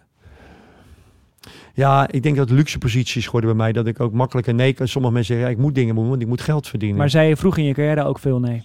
Ja, 1.74 2.12
ik 2.12 2.24
denk 2.24 2.36
dat 2.36 2.50
luxe 2.50 2.78
posities 2.78 3.26
geworden 3.26 3.50
bij 3.50 3.60
mij, 3.60 3.72
dat 3.72 3.88
ik 3.88 4.00
ook 4.00 4.14
makkelijker 4.14 4.54
nee 4.54 4.74
kan. 4.74 4.88
Sommige 4.88 5.14
mensen 5.14 5.34
zeggen, 5.34 5.52
ja, 5.52 5.58
ik 5.58 5.64
moet 5.64 5.76
dingen 5.76 5.96
doen, 5.96 6.10
want 6.10 6.22
ik 6.22 6.28
moet 6.28 6.42
geld 6.42 6.68
verdienen. 6.68 6.98
Maar 6.98 7.10
zei 7.10 7.28
je 7.28 7.38
vroeg 7.38 7.58
in 7.58 7.64
je 7.64 7.74
carrière 7.74 8.04
ook 8.04 8.20
veel 8.20 8.40
nee? 8.40 8.64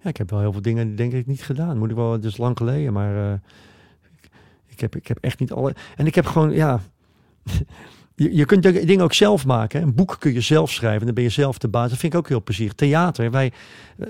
Ja, 0.00 0.08
ik 0.08 0.16
heb 0.16 0.30
wel 0.30 0.40
heel 0.40 0.52
veel 0.52 0.62
dingen, 0.62 0.96
denk 0.96 1.12
ik, 1.12 1.26
niet 1.26 1.42
gedaan. 1.42 1.78
Moet 1.78 1.90
ik 1.90 1.96
wel, 1.96 2.12
het 2.12 2.24
is 2.24 2.36
lang 2.36 2.56
geleden, 2.56 2.92
maar 2.92 3.16
eh, 3.16 3.32
ik, 4.02 4.30
ik, 4.66 4.80
heb, 4.80 4.96
ik 4.96 5.06
heb 5.06 5.18
echt 5.20 5.38
niet 5.38 5.52
alle. 5.52 5.74
En 5.96 6.06
ik 6.06 6.14
heb 6.14 6.26
gewoon, 6.26 6.50
ja. 6.50 6.80
Je, 8.20 8.36
je 8.36 8.44
kunt 8.44 8.62
dingen 8.62 9.00
ook 9.00 9.12
zelf 9.12 9.46
maken. 9.46 9.80
Hè. 9.80 9.86
Een 9.86 9.94
boek 9.94 10.16
kun 10.18 10.32
je 10.32 10.40
zelf 10.40 10.70
schrijven. 10.70 11.06
Dan 11.06 11.14
ben 11.14 11.24
je 11.24 11.30
zelf 11.30 11.58
de 11.58 11.68
baas. 11.68 11.90
Dat 11.90 11.98
vind 11.98 12.12
ik 12.12 12.18
ook 12.18 12.28
heel 12.28 12.42
plezierig. 12.42 12.74
Theater. 12.74 13.30
Wij, 13.30 13.52
eh, 13.98 14.08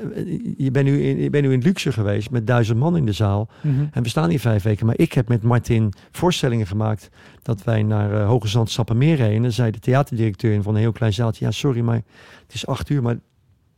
je, 0.56 0.70
bent 0.70 0.86
nu 0.86 1.02
in, 1.02 1.22
je 1.22 1.30
bent 1.30 1.44
nu 1.44 1.52
in 1.52 1.62
luxe 1.62 1.92
geweest 1.92 2.30
met 2.30 2.46
duizend 2.46 2.78
man 2.78 2.96
in 2.96 3.06
de 3.06 3.12
zaal. 3.12 3.48
En 3.92 4.02
we 4.02 4.08
staan 4.08 4.30
hier 4.30 4.40
vijf 4.40 4.62
weken. 4.62 4.86
Maar 4.86 4.98
ik 4.98 5.12
heb 5.12 5.28
met 5.28 5.42
Martin 5.42 5.92
voorstellingen 6.10 6.66
gemaakt. 6.66 7.10
Dat 7.42 7.64
wij 7.64 7.82
naar 7.82 8.12
uh, 8.12 8.26
Hoge 8.26 8.48
Zand 8.48 8.70
Sappemeer 8.70 9.16
reden. 9.16 9.36
En 9.36 9.42
dan 9.42 9.52
zei 9.52 9.70
de 9.70 9.78
theaterdirecteur 9.78 10.62
van 10.62 10.74
een 10.74 10.80
heel 10.80 10.92
klein 10.92 11.12
zaaltje. 11.12 11.44
Ja, 11.44 11.50
sorry, 11.50 11.80
maar 11.80 12.02
het 12.46 12.54
is 12.54 12.66
acht 12.66 12.88
uur. 12.88 13.02
Maar 13.02 13.16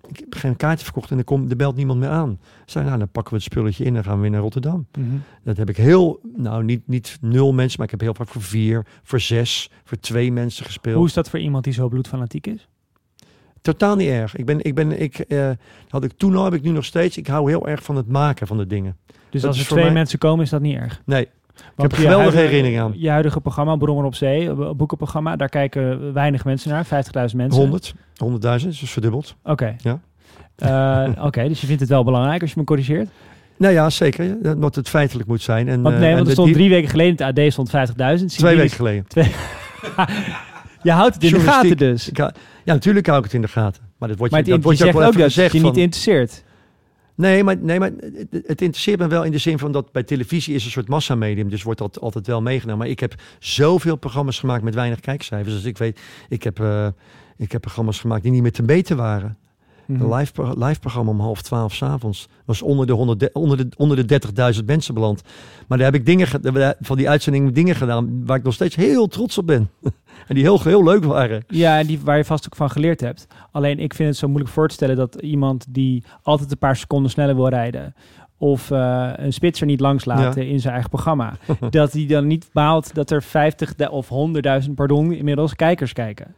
ik 0.09 0.19
heb 0.19 0.35
geen 0.35 0.57
kaarten 0.57 0.85
verkocht 0.85 1.11
en 1.11 1.19
er, 1.19 1.25
komt, 1.25 1.51
er 1.51 1.57
belt 1.57 1.77
niemand 1.77 2.01
meer 2.01 2.09
aan. 2.09 2.41
Zei, 2.67 2.85
nou, 2.85 2.99
dan 2.99 3.09
pakken 3.09 3.33
we 3.33 3.38
het 3.43 3.53
spulletje 3.53 3.85
in 3.85 3.97
en 3.97 4.05
gaan 4.05 4.15
we 4.15 4.21
weer 4.21 4.31
naar 4.31 4.41
Rotterdam. 4.41 4.87
Mhm. 4.99 5.07
Dat 5.45 5.57
heb 5.57 5.69
ik 5.69 5.77
heel, 5.77 6.21
nou 6.37 6.65
niet, 6.65 6.88
niet 6.88 7.19
nul 7.21 7.53
mensen, 7.53 7.77
maar 7.77 7.87
ik 7.87 7.91
heb 7.93 8.01
heel 8.01 8.15
vaak 8.15 8.29
voor 8.29 8.43
vier, 8.43 8.87
voor 9.03 9.21
zes, 9.21 9.71
voor 9.85 9.99
twee 9.99 10.33
mensen 10.33 10.65
gespeeld. 10.65 10.97
Hoe 10.97 11.07
is 11.07 11.12
dat 11.12 11.31
voor 11.31 11.38
iemand 11.38 11.65
die 11.65 11.73
zo 11.73 11.88
bloedfanatiek 11.88 12.47
is? 12.47 12.69
Totaal 13.61 13.97
niet 13.97 14.09
erg. 14.09 14.37
Ik 14.37 14.47
ben, 14.47 14.65
ik 14.65 14.75
ben, 14.75 15.01
ik 15.01 15.19
eh, 15.19 15.51
had 15.88 16.05
ik 16.05 16.12
toen 16.17 16.37
al, 16.37 16.45
heb 16.45 16.55
ik 16.55 16.62
nu 16.62 16.71
nog 16.71 16.85
steeds. 16.85 17.17
Ik 17.17 17.27
hou 17.27 17.49
heel 17.51 17.69
erg 17.69 17.83
van 17.83 17.97
het 17.97 18.09
maken 18.09 18.47
van 18.47 18.57
de 18.57 18.67
dingen. 18.67 18.97
Dus 19.31 19.41
Dat 19.41 19.51
als 19.51 19.61
er 19.61 19.67
twee 19.67 19.85
mij- 19.85 19.93
mensen 19.93 20.19
komen, 20.19 20.45
is 20.45 20.51
dat 20.51 20.61
niet 20.61 20.77
erg. 20.77 21.03
Nee, 21.05 21.29
Want 21.77 21.90
heb 21.90 21.90
je 21.90 21.96
geweldige 21.96 22.20
huidige- 22.20 22.42
herinneringen 22.44 22.83
aan. 22.83 22.92
Je 22.96 23.11
huidige 23.11 23.40
programma, 23.40 23.77
Brommer 23.77 24.05
op 24.05 24.14
Zee, 24.14 24.48
een 24.48 24.77
boekenprogramma, 24.77 25.37
daar 25.37 25.48
kijken 25.48 26.12
weinig 26.12 26.44
mensen 26.44 26.70
naar, 26.70 26.85
50.000 26.85 27.37
mensen. 27.37 27.61
100, 27.62 27.94
100.000, 28.64 28.81
dus 28.81 28.90
verdubbeld. 28.90 29.37
Oké. 29.44 29.77
Ja. 29.79 30.01
Eh, 30.57 31.25
Oké, 31.27 31.48
dus 31.48 31.61
je 31.61 31.66
vindt 31.66 31.81
het 31.81 31.90
wel 31.90 32.05
belangrijk 32.05 32.40
als 32.42 32.51
je 32.51 32.59
me 32.59 32.64
corrigeert? 32.64 33.09
Nou 33.57 33.75
ja, 33.75 33.90
zeker. 33.90 34.37
Dat 34.61 34.75
het 34.75 34.88
feitelijk 34.88 35.29
moet 35.29 35.42
zijn. 35.42 35.68
En, 35.68 35.83
Want 35.83 35.94
eh, 35.94 36.01
nee, 36.01 36.11
en 36.11 36.14
want 36.14 36.27
er 36.27 36.33
stond 36.33 36.46
die- 36.48 36.57
drie 36.57 36.68
weken 36.68 36.90
geleden 36.90 37.16
in 37.16 37.25
het 37.27 37.38
AD 37.38 37.53
stond 37.53 37.70
50.000. 38.20 38.31
Zie 38.33 38.38
Twee 38.40 38.57
weken 38.57 38.77
geleden. 38.77 39.05
Je 40.83 40.90
houdt 40.90 41.14
het 41.14 41.25
in 41.25 41.33
de 41.33 41.40
gaten 41.40 41.77
dus. 41.77 42.09
Ik 42.09 42.16
ja, 42.16 42.33
natuurlijk 42.64 43.07
hou 43.07 43.18
ik 43.18 43.25
het 43.25 43.35
in 43.35 43.40
de 43.40 43.48
gaten. 43.48 43.83
Maar 43.98 44.09
dat 44.09 44.18
wordt 44.18 44.33
Maar 44.33 44.44
je, 44.44 44.53
het, 44.53 44.62
dat 44.62 44.72
je 44.72 44.79
je 44.79 44.85
zegt 44.85 44.98
wel 44.98 45.07
ook 45.09 45.18
dat 45.18 45.53
je 45.53 45.61
niet 45.61 45.77
interesseert. 45.77 46.44
Nee, 47.23 47.45
maar, 47.45 47.57
nee, 47.57 47.79
maar 47.79 47.91
het, 48.01 48.43
het 48.47 48.63
interesseert 48.63 48.99
me 48.99 49.07
wel 49.07 49.23
in 49.25 49.31
de 49.33 49.39
zin 49.39 49.59
van 49.59 49.73
dat 49.73 49.93
bij 49.93 50.03
televisie 50.03 50.55
is 50.55 50.65
een 50.65 50.71
soort 50.71 50.89
massamedium. 50.89 51.49
Dus 51.49 51.63
wordt 51.63 51.79
dat 51.79 52.01
altijd 52.01 52.27
wel 52.27 52.43
meegenomen. 52.43 52.79
Maar 52.79 52.89
ik 52.89 53.01
heb 53.01 53.15
zoveel 53.39 53.97
programma's 53.97 54.39
gemaakt 54.39 54.63
met 54.63 54.75
weinig 54.75 55.01
kijkcijfers. 55.01 55.55
Dus 55.55 55.65
ik 55.65 55.79
weet, 55.79 56.01
ik 56.29 56.43
heb, 56.43 56.61
eh, 56.61 56.87
ik 57.37 57.53
heb 57.53 57.61
programma's 57.61 58.01
gemaakt 58.01 58.23
die 58.23 58.33
niet 58.33 58.43
meer 58.43 58.53
te 58.53 58.63
meten 58.63 58.97
waren. 58.97 59.37
Mhm. 59.87 60.01
Een 60.03 60.15
live, 60.15 60.33
pro- 60.33 60.55
live 60.57 60.81
programma 60.81 61.11
om 61.11 61.21
half 61.21 61.43
twaalf 61.43 61.75
s'avonds 61.75 62.29
was 62.45 62.63
onder 62.63 62.87
de, 62.87 62.93
100, 62.93 63.33
onder 63.33 63.57
de, 63.57 63.69
onder 63.77 63.97
de 63.97 64.05
30.000 64.59 64.65
mensen 64.67 64.95
beland. 64.95 65.23
Maar 65.69 65.79
daar 65.79 65.87
heb 65.87 66.01
ik 66.01 66.07
dingen, 66.07 66.27
ge- 66.27 66.77
van 66.81 66.97
die 66.97 67.09
uitzending 67.09 67.53
dingen 67.53 67.75
gedaan 67.77 68.23
waar 68.27 68.37
ik 68.37 68.43
nog 68.43 68.55
steeds 68.55 68.77
heel 68.77 69.07
trots 69.07 69.39
op 69.39 69.47
ben. 69.47 69.71
en 70.33 70.38
die 70.38 70.47
heel, 70.47 70.62
heel 70.62 70.85
leuk 70.85 71.05
waren. 71.05 71.45
Ja, 71.49 71.79
en 71.79 71.87
die, 71.87 72.01
waar 72.05 72.16
je 72.16 72.25
vast 72.25 72.45
ook 72.45 72.57
van 72.57 72.71
geleerd 72.71 73.01
hebt. 73.01 73.27
Alleen 73.51 73.79
ik 73.79 73.95
vind 73.95 74.09
het 74.09 74.18
zo 74.18 74.29
moeilijk 74.29 74.51
voor 74.53 74.68
te 74.68 74.75
stellen 74.75 74.97
dat 74.97 75.14
iemand 75.14 75.66
die 75.68 76.05
altijd 76.23 76.51
een 76.51 76.59
paar 76.59 76.77
seconden 76.77 77.11
sneller 77.11 77.35
wil 77.35 77.49
rijden. 77.49 77.95
Of 78.38 78.71
eh, 78.71 79.11
een 79.16 79.33
spitser 79.33 79.66
niet 79.66 79.81
langs 79.81 80.05
laten 80.05 80.47
in 80.47 80.61
zijn 80.61 80.73
eigen 80.73 80.90
programma. 80.90 81.37
dat 81.71 81.92
hij 81.92 82.07
dan 82.07 82.27
niet 82.27 82.49
baalt 82.53 82.95
dat 82.95 83.11
er 83.11 83.23
50 83.23 83.90
of 83.90 84.09
100.000, 84.66 84.71
pardon, 84.75 85.12
inmiddels 85.12 85.55
kijkers 85.55 85.92
kijken. 85.92 86.35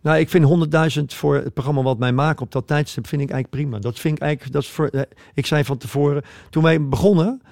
Nou, 0.00 0.18
ik 0.18 0.28
vind 0.28 0.68
100.000 0.98 1.02
voor 1.04 1.34
het 1.34 1.54
programma 1.54 1.82
wat 1.82 1.98
wij 1.98 2.12
maken 2.12 2.44
op 2.44 2.52
dat 2.52 2.66
tijdstip 2.66 3.06
vind 3.06 3.22
ik 3.22 3.30
eigenlijk 3.30 3.62
prima. 3.62 3.82
Dat 3.82 3.98
vind 3.98 4.16
ik 4.16 4.22
eigenlijk, 4.22 4.52
dat 4.52 4.62
is 4.62 4.68
voor, 4.68 4.86
eh, 4.86 5.00
ik 5.34 5.46
zei 5.46 5.64
van 5.64 5.78
tevoren, 5.78 6.22
toen 6.50 6.62
wij 6.62 6.88
begonnen 6.88 7.42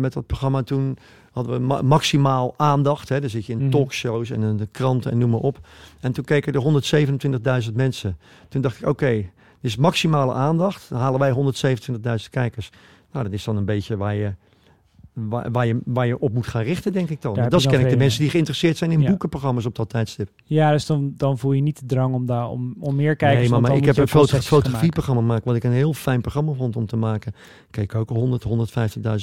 met 0.00 0.12
dat 0.12 0.26
programma, 0.26 0.62
toen 0.62 0.96
hadden 1.32 1.52
we 1.54 1.66
ma- 1.66 1.82
maximaal 1.82 2.54
aandacht. 2.56 3.08
Hè, 3.08 3.20
dan 3.20 3.30
zit 3.30 3.46
je 3.46 3.52
in 3.52 3.58
Mhm. 3.58 3.70
talkshows 3.70 4.30
en 4.30 4.42
in 4.42 4.56
de 4.56 4.68
kranten 4.70 5.10
en 5.10 5.18
noem 5.18 5.30
maar 5.30 5.40
op. 5.40 5.58
En 6.00 6.12
toen 6.12 6.24
keken 6.24 6.52
er 6.52 6.60
127.000 6.60 7.74
mensen. 7.76 8.18
Toen 8.48 8.60
dacht 8.60 8.80
ik, 8.80 8.88
oké, 8.88 9.10
dit 9.12 9.26
is 9.60 9.76
maximale 9.76 10.32
aandacht. 10.32 10.86
Dan 10.88 10.98
halen 11.00 11.20
wij 11.20 11.30
127.000 11.30 12.30
kijkers. 12.30 12.70
Nou, 13.12 13.24
dat 13.24 13.32
is 13.34 13.44
dan 13.44 13.56
een 13.56 13.64
beetje 13.64 13.96
waar 13.96 14.14
je, 14.14 14.34
waar, 15.14 15.50
waar 15.50 15.66
je, 15.66 15.80
waar 15.84 16.06
je 16.06 16.18
op 16.18 16.32
moet 16.34 16.46
gaan 16.46 16.62
richten, 16.62 16.92
denk 16.92 17.08
ik 17.10 17.22
dan. 17.22 17.34
Daar 17.34 17.44
dat 17.50 17.52
is 17.58 17.62
dan 17.62 17.70
kennelijk 17.72 17.98
de 17.98 18.04
mensen 18.04 18.20
die 18.20 18.30
geïnteresseerd 18.30 18.76
zijn 18.76 18.90
in 18.90 19.00
Ja. 19.00 19.08
boekenprogramma's 19.08 19.64
op 19.66 19.74
dat 19.74 19.88
tijdstip. 19.88 20.30
Ja, 20.44 20.70
dus 20.70 20.86
dan, 20.86 21.12
dan 21.16 21.38
voel 21.38 21.52
je 21.52 21.62
niet 21.62 21.80
de 21.80 21.86
drang 21.86 22.14
om, 22.14 22.26
daar, 22.26 22.48
om, 22.48 22.74
om 22.80 22.94
meer 22.96 23.16
kijkers 23.16 23.50
Nee, 23.50 23.60
maar, 23.60 23.76
ik 23.76 23.84
heb 23.84 23.96
een 23.96 24.08
foto, 24.08 24.38
fotografieprogramma 24.38 25.20
gemaakt, 25.20 25.44
wat 25.44 25.56
ik 25.56 25.64
een 25.64 25.72
heel 25.72 25.92
fijn 25.92 26.20
programma 26.20 26.52
vond 26.52 26.76
om 26.76 26.86
te 26.86 26.96
maken. 26.96 27.32
Keek 27.70 27.94
ook 27.94 28.08
100, 28.08 28.44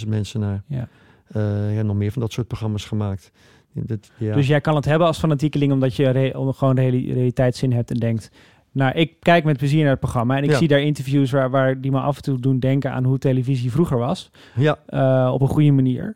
150.000 0.04 0.08
mensen 0.08 0.40
naar. 0.40 0.64
Ja. 0.68 0.88
Eh, 1.28 1.76
ja, 1.76 1.82
nog 1.82 1.96
meer 1.96 2.12
van 2.12 2.22
dat 2.22 2.32
soort 2.32 2.48
programma's 2.48 2.86
gemaakt. 2.86 3.32
Dat, 3.74 4.12
ja. 4.18 4.34
Dus 4.36 4.48
jij 4.48 4.62
kan 4.62 4.76
het 4.76 4.86
hebben 4.86 5.08
als 5.08 5.20
fanatiekeling 5.20 5.72
omdat 5.72 5.96
je 5.96 6.10
re- 6.10 6.54
gewoon 6.54 6.76
de 6.76 6.82
hele 6.82 7.14
realiteitszin 7.14 7.74
hebt 7.74 7.92
en 7.92 7.98
denkt... 7.98 8.32
Nou, 8.74 8.94
ik 8.96 9.14
kijk 9.20 9.44
met 9.44 9.58
plezier 9.58 9.82
naar 9.82 9.90
het 9.92 10.00
programma 10.00 10.38
en 10.38 10.44
ik 10.44 10.50
Ja. 10.50 10.58
zie 10.58 10.68
daar 10.68 10.80
interviews 10.82 11.32
waar, 11.32 11.50
waar 11.50 11.82
die 11.82 11.92
me 11.92 12.00
af 12.00 12.16
en 12.16 12.22
toe 12.22 12.40
doen 12.40 12.60
denken 12.60 12.92
aan 12.92 13.04
hoe 13.04 13.18
televisie 13.18 13.72
vroeger 13.72 13.98
was. 13.98 14.32
ja, 14.56 14.78
eh, 14.86 15.32
op 15.34 15.42
een 15.42 15.48
goede 15.48 15.72
manier. 15.72 16.16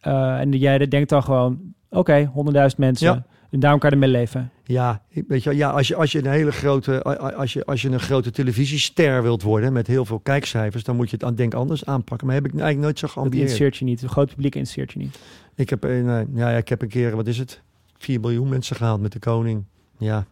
Eh, 0.00 0.38
en 0.40 0.52
jij 0.52 0.88
denkt 0.88 1.08
dan 1.08 1.22
gewoon, 1.22 1.58
oké, 1.90 2.24
100.000 2.32 2.78
mensen, 2.78 3.06
Ja. 3.06 3.26
en 3.50 3.60
daarom 3.60 3.80
kan 3.80 3.88
je 3.90 3.94
ermee 3.96 4.10
leven. 4.10 4.50
ja, 4.64 5.02
weet 5.26 5.42
je, 5.42 5.56
ja 5.56 5.70
als, 5.70 5.88
je, 5.88 5.94
als 5.96 6.12
je 6.12 6.18
een 6.18 6.30
hele 6.30 6.52
grote, 6.52 7.02
als 7.36 7.52
je, 7.52 7.64
als 7.64 7.82
je 7.82 7.88
een 7.90 8.00
grote 8.00 8.30
televisiester 8.30 9.22
wilt 9.22 9.42
worden 9.42 9.72
met 9.72 9.86
heel 9.86 10.04
veel 10.04 10.18
kijkcijfers, 10.18 10.84
dan 10.84 10.96
moet 10.96 11.10
je 11.10 11.16
het 11.16 11.24
aan, 11.24 11.34
denk 11.34 11.54
anders 11.54 11.84
aanpakken. 11.84 12.26
Maar 12.26 12.36
heb 12.36 12.44
ik 12.46 12.50
eigenlijk 12.52 12.82
nooit 12.82 12.98
zo 12.98 13.06
Dat 13.06 13.14
geambieerd. 13.14 13.42
interesseert 13.42 13.76
je 13.76 13.84
niet. 13.84 14.00
Het 14.00 14.10
groot 14.10 14.28
publiek 14.28 14.54
interesseert 14.54 14.92
je 14.92 14.98
niet. 14.98 15.18
Ik 15.54 15.70
heb, 15.70 15.84
een, 15.84 16.08
eh, 16.08 16.20
ja, 16.34 16.50
ja, 16.50 16.56
ik 16.56 16.68
heb 16.68 16.82
een 16.82 16.88
keer, 16.88 17.16
wat 17.16 17.26
is 17.26 17.38
het? 17.38 17.60
4 17.98 18.20
miljoen 18.20 18.48
mensen 18.48 18.76
gehaald 18.76 19.00
met 19.00 19.12
de 19.12 19.18
koning. 19.18 19.64
Ja. 19.98 20.24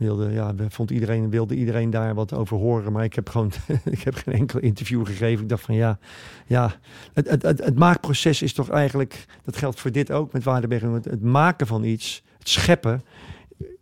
Wilde, 0.00 0.30
ja, 0.30 0.54
we- 0.54 0.70
vond 0.70 0.90
iedereen, 0.90 1.30
wilde 1.30 1.54
iedereen 1.54 1.90
daar 1.90 2.14
wat 2.14 2.32
over 2.32 2.56
horen. 2.56 2.92
Maar 2.92 3.04
ik 3.04 3.14
heb 3.14 3.28
gewoon 3.28 3.52
ik 3.84 4.00
heb 4.02 4.14
geen 4.14 4.34
enkel 4.34 4.60
interview 4.60 5.06
gegeven. 5.06 5.42
Ik 5.42 5.48
dacht 5.48 5.62
van 5.62 5.74
ja, 5.74 5.98
ja 6.46 6.72
het, 7.12 7.30
het, 7.30 7.42
het, 7.42 7.64
het 7.64 7.78
maakproces 7.78 8.42
is 8.42 8.52
toch 8.52 8.70
eigenlijk, 8.70 9.24
dat 9.44 9.56
geldt 9.56 9.80
voor 9.80 9.92
dit 9.92 10.10
ook 10.12 10.32
met 10.32 10.42
Waardenberg. 10.44 10.82
Het, 10.82 11.04
het 11.04 11.22
maken 11.22 11.66
van 11.66 11.84
iets, 11.84 12.22
het 12.38 12.48
scheppen, 12.48 13.02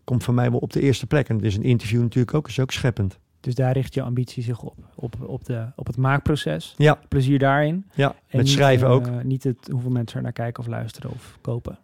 komt 0.04 0.24
voor 0.24 0.34
mij 0.34 0.50
wel 0.50 0.58
op 0.60 0.72
de 0.72 0.80
eerste 0.80 1.06
plek. 1.06 1.28
En 1.28 1.36
het 1.36 1.44
is 1.44 1.56
een 1.56 1.62
interview 1.62 2.00
natuurlijk 2.02 2.34
ook, 2.34 2.48
is 2.48 2.60
ook 2.60 2.70
scheppend. 2.70 3.18
Dus 3.40 3.54
daar 3.54 3.72
richt 3.72 3.94
je 3.94 4.02
ambitie 4.02 4.42
zich 4.42 4.62
op. 4.62 4.76
Op, 4.94 5.14
op, 5.26 5.44
de, 5.44 5.66
op 5.76 5.86
het 5.86 5.96
maakproces. 5.96 6.74
Ja, 6.76 6.98
Plezier 7.08 7.38
daarin. 7.38 7.86
ja 7.94 8.08
En 8.08 8.16
met 8.30 8.40
niet, 8.42 8.52
schrijven 8.54 8.86
eh, 8.86 8.92
ook. 8.92 9.22
Niet 9.22 9.44
het, 9.44 9.68
hoeveel 9.70 9.90
mensen 9.90 10.16
er 10.16 10.22
naar 10.22 10.32
kijken 10.32 10.62
of 10.62 10.68
luisteren 10.68 11.10
of 11.10 11.38
kopen. 11.40 11.78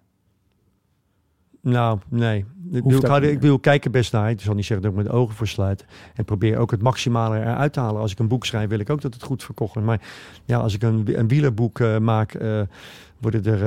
Nou, 1.65 1.99
nee. 2.09 2.45
Ik 2.73 2.83
bedoel, 2.83 2.97
ook 2.99 3.03
ik, 3.05 3.09
hou 3.09 3.21
niet 3.21 3.31
ik 3.31 3.41
bedoel, 3.41 3.59
kijk 3.59 3.85
er 3.85 3.91
best 3.91 4.13
naar. 4.13 4.31
Ik 4.31 4.41
zal 4.41 4.55
niet 4.55 4.65
zeggen 4.65 4.87
dat 4.87 4.97
ik 4.99 5.05
mijn 5.05 5.17
ogen 5.17 5.35
voor 5.35 5.47
sluit. 5.49 5.85
En 6.15 6.25
probeer 6.25 6.57
ook 6.59 6.71
het 6.71 6.83
maximale 6.83 7.39
eruit 7.39 7.73
te 7.73 7.81
halen. 7.81 8.01
Als 8.01 8.13
ik 8.13 8.19
een 8.19 8.29
boek 8.29 8.47
schrijf, 8.47 8.69
wil 8.69 8.79
ik 8.79 8.91
ook 8.91 9.01
dat 9.01 9.15
het 9.15 9.23
goed 9.23 9.45
verkocht 9.45 9.75
wordt. 9.75 9.89
Maar 9.89 10.01
ja, 10.45 10.59
als 10.59 10.75
ik 10.75 10.83
een, 10.83 11.19
een 11.19 11.29
wielerboek 11.29 11.81
eh, 11.81 11.99
maak, 11.99 12.35
eh, 12.35 12.61
worden 13.21 13.45
er, 13.45 13.63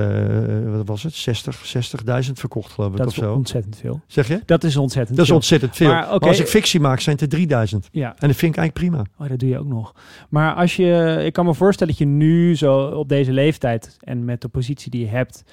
eh, 0.66 0.72
wat 0.76 0.88
was 0.88 1.04
het, 1.04 1.14
60, 1.14 1.66
60.000 1.66 2.40
verkocht 2.40 2.72
geloof 2.72 2.92
ik 2.92 2.98
Dat 2.98 3.08
of 3.08 3.14
is 3.14 3.20
zo. 3.20 3.34
ontzettend 3.34 3.78
veel. 3.78 4.02
Zeg 4.08 4.28
je? 4.28 4.42
Dat 4.46 4.64
is 4.64 4.78
ontzettend 4.78 5.16
Dat 5.18 5.26
is 5.26 5.32
veel. 5.32 5.36
ontzettend 5.40 5.76
veel. 5.76 5.88
Maar, 5.90 6.06
als 6.06 6.40
ik 6.40 6.48
fictie 6.48 6.80
maak, 6.80 7.00
zijn 7.00 7.16
het 7.16 7.24
er 7.24 7.30
3000. 7.30 7.88
Ja, 7.92 8.08
En 8.20 8.28
dat 8.28 8.38
vind 8.38 8.56
ik 8.56 8.60
eigenlijk 8.60 8.74
prima. 8.74 9.06
oh, 9.20 9.30
dat 9.30 9.40
doe 9.40 9.50
je 9.50 9.60
ook 9.60 9.68
nog. 9.68 9.96
Maar 10.30 10.54
als 10.54 10.76
je, 10.76 11.22
ik 11.26 11.34
kan 11.34 11.46
me 11.46 11.54
voorstellen 11.54 11.94
dat 11.94 12.02
je 12.02 12.10
nu 12.10 12.56
zo 12.56 12.80
op 12.86 13.10
deze 13.10 13.32
leeftijd 13.32 13.98
en 14.00 14.26
met 14.26 14.42
de 14.42 14.48
positie 14.48 14.92
die 14.92 15.02
je 15.02 15.08
hebt, 15.08 15.44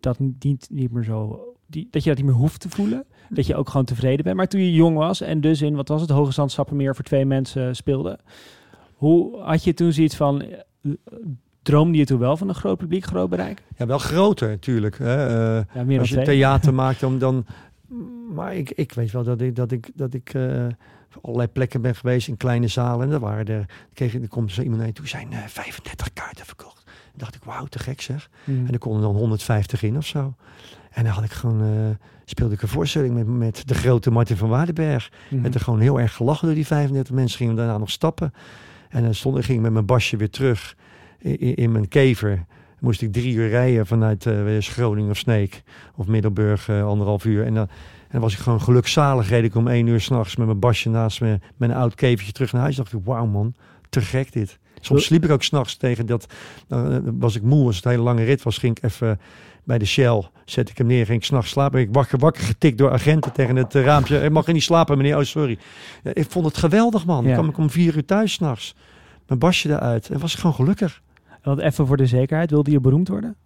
dat 0.00 0.18
niet, 0.38 0.66
niet 0.70 0.92
meer 0.92 1.04
zo, 1.04 1.40
die, 1.70 1.88
dat 1.90 2.02
je 2.02 2.08
dat 2.08 2.18
niet 2.18 2.26
meer 2.26 2.36
hoeft 2.40 2.60
te 2.60 2.68
voelen. 2.68 3.04
Dat 3.28 3.46
je 3.46 3.56
ook 3.56 3.68
gewoon 3.68 3.86
tevreden 3.86 4.24
bent. 4.24 4.36
Maar 4.36 4.48
toen 4.48 4.60
je 4.60 4.72
jong 4.72 4.96
was 4.96 5.20
en 5.20 5.40
dus 5.40 5.62
in, 5.62 5.74
wat 5.74 5.88
was 5.88 6.00
het, 6.00 6.10
Hoge 6.10 6.32
Zand 6.32 6.52
Sappemeer 6.52 6.94
voor 6.94 7.04
twee 7.04 7.24
mensen 7.24 7.76
speelde. 7.76 8.18
Hoe 8.94 9.40
had 9.40 9.64
je 9.64 9.74
toen 9.74 9.92
zoiets 9.92 10.16
van, 10.16 10.42
eh, 10.42 10.90
droomde 11.62 11.98
je 11.98 12.04
toen 12.04 12.18
wel 12.18 12.36
van 12.36 12.48
een 12.48 12.54
groot 12.54 12.78
publiek, 12.78 13.04
groot 13.04 13.30
bereik? 13.30 13.62
Ja, 13.76 13.86
wel 13.86 13.98
groter 13.98 14.48
natuurlijk. 14.48 14.98
Hè. 14.98 15.26
Eh, 15.26 15.64
Ja, 15.74 15.84
meer 15.84 15.98
als 15.98 16.08
je 16.08 16.14
twee. 16.14 16.26
theater 16.26 16.74
maakt, 16.84 17.00
dan... 17.00 17.18
dan 17.18 17.46
maar 18.34 18.54
ik, 18.54 18.70
ik 18.70 18.92
weet 18.92 19.10
wel 19.10 19.24
dat 19.24 19.40
ik, 19.40 19.56
dat 19.56 19.72
ik, 19.72 19.90
dat 19.94 20.14
ik 20.14 20.34
eh, 20.34 20.66
allerlei 21.20 21.48
plekken 21.48 21.80
ben 21.80 21.94
geweest 21.94 22.28
in 22.28 22.36
kleine 22.36 22.68
zalen. 22.68 23.04
En 23.04 23.10
daar 23.10 23.20
waren 23.20 23.46
er, 23.46 23.68
kreeg, 23.92 24.14
er 24.14 24.28
komt 24.28 24.52
zo 24.52 24.62
iemand 24.62 24.82
heen, 24.82 24.92
toen 24.92 25.06
zijn 25.06 25.32
eh, 25.32 25.38
35 25.46 26.12
kaarten 26.12 26.46
verkocht. 26.46 26.82
En 26.86 27.18
dacht 27.18 27.34
ik, 27.34 27.44
wauw, 27.44 27.64
te 27.64 27.78
gek 27.78 28.00
zeg. 28.00 28.30
Hmm. 28.44 28.66
En 28.66 28.72
er 28.72 28.78
konden 28.78 29.02
dan 29.02 29.14
150 29.14 29.82
in 29.82 29.96
of 29.96 30.06
zo. 30.06 30.34
En 30.90 31.04
dan 31.04 31.12
had 31.12 31.24
ik 31.24 31.30
gewoon, 31.30 31.62
eh, 31.62 32.06
speelde 32.24 32.54
ik 32.54 32.62
een 32.62 32.68
voorstelling 32.68 33.14
met, 33.14 33.26
met 33.26 33.68
de 33.68 33.74
grote 33.74 34.10
Martin 34.10 34.36
van 34.36 34.48
Waardenberg. 34.48 35.10
Mhm. 35.28 35.44
En 35.44 35.54
er 35.54 35.60
gewoon 35.60 35.80
heel 35.80 36.00
erg 36.00 36.14
gelachen 36.14 36.46
door 36.46 36.54
die 36.54 36.66
35 36.66 37.14
mensen. 37.14 37.38
Gingen 37.38 37.56
daarna 37.56 37.78
nog 37.78 37.90
stappen. 37.90 38.32
En 38.88 39.02
dan 39.02 39.14
stond, 39.14 39.44
ging 39.44 39.56
ik 39.56 39.62
met 39.64 39.72
mijn 39.72 39.86
basje 39.86 40.16
weer 40.16 40.30
terug 40.30 40.76
in, 41.18 41.38
in, 41.38 41.54
in 41.54 41.72
mijn 41.72 41.88
kever. 41.88 42.44
Moest 42.80 43.02
ik 43.02 43.12
drie 43.12 43.34
uur 43.34 43.48
rijden 43.48 43.86
vanuit 43.86 44.26
eens 44.26 44.68
Groningen 44.68 45.10
of 45.10 45.16
Sneek. 45.16 45.62
Of 45.96 46.06
Middelburg, 46.06 46.68
eh, 46.68 46.86
anderhalf 46.86 47.24
uur. 47.24 47.44
En 47.44 47.54
dan, 47.54 47.68
en 47.68 48.08
dan 48.10 48.20
was 48.20 48.32
ik 48.32 48.38
gewoon 48.38 48.60
gelukzalig. 48.60 49.28
Reed 49.28 49.44
ik 49.44 49.54
om 49.54 49.68
één 49.68 49.86
uur 49.86 50.00
s'nachts 50.00 50.36
met 50.36 50.46
mijn 50.46 50.58
basje 50.58 50.88
naast 50.88 51.20
me. 51.20 51.38
Met 51.56 51.70
een 51.70 51.76
oud 51.76 51.94
kevertje 51.94 52.32
terug 52.32 52.52
naar 52.52 52.62
huis. 52.62 52.76
dacht 52.76 52.92
ik, 52.92 53.00
wauw 53.04 53.26
man, 53.26 53.54
te 53.88 54.00
gek 54.00 54.32
dit. 54.32 54.58
Soms 54.80 55.04
sliep 55.04 55.24
ik 55.24 55.30
ook 55.30 55.42
s'nachts 55.42 55.76
tegen 55.76 56.06
dat. 56.06 56.26
Dan 56.66 56.92
eh, 56.92 56.98
was 57.18 57.36
ik 57.36 57.42
moe 57.42 57.66
als 57.66 57.76
het 57.76 57.84
een 57.84 57.90
hele 57.90 58.02
lange 58.02 58.24
rit 58.24 58.42
was. 58.42 58.58
Ging 58.58 58.76
ik 58.76 58.84
even 58.84 59.20
bij 59.64 59.78
de 59.78 59.84
Shell. 59.84 60.22
Zet 60.44 60.68
ik 60.70 60.78
hem 60.78 60.86
neer. 60.86 61.06
Ging 61.06 61.18
ik 61.18 61.24
s'nachts 61.24 61.50
slapen. 61.50 61.80
Ik 61.80 61.88
wakker, 61.92 62.18
wakker 62.18 62.42
getikt 62.42 62.78
door 62.78 62.90
agenten 62.92 63.32
tegen 63.32 63.56
het 63.56 63.74
eh, 63.74 63.84
raampje. 63.84 64.18
Ik 64.20 64.30
mag 64.30 64.46
niet 64.46 64.62
slapen, 64.62 64.96
meneer. 64.96 65.16
Oh, 65.18 65.22
sorry. 65.24 65.58
Ik 66.02 66.30
vond 66.30 66.46
het 66.46 66.56
geweldig, 66.56 67.06
man. 67.06 67.20
Ja. 67.24 67.24
Dan 67.28 67.34
kwam 67.38 67.48
ik 67.48 67.58
om 67.58 67.70
vier 67.70 67.96
uur 67.96 68.04
thuis 68.04 68.32
s'nachts. 68.32 68.74
Mijn 69.26 69.38
basje 69.38 69.68
eruit. 69.68 70.10
En 70.10 70.18
was 70.18 70.32
ik 70.32 70.38
gewoon 70.38 70.54
gelukkig. 70.54 71.02
Want 71.42 71.58
even 71.60 71.86
voor 71.86 71.96
de 71.96 72.06
zekerheid, 72.06 72.50
wilde 72.50 72.70
je 72.70 72.80
beroemd 72.80 73.08
worden? 73.08 73.36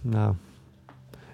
Nou. 0.00 0.34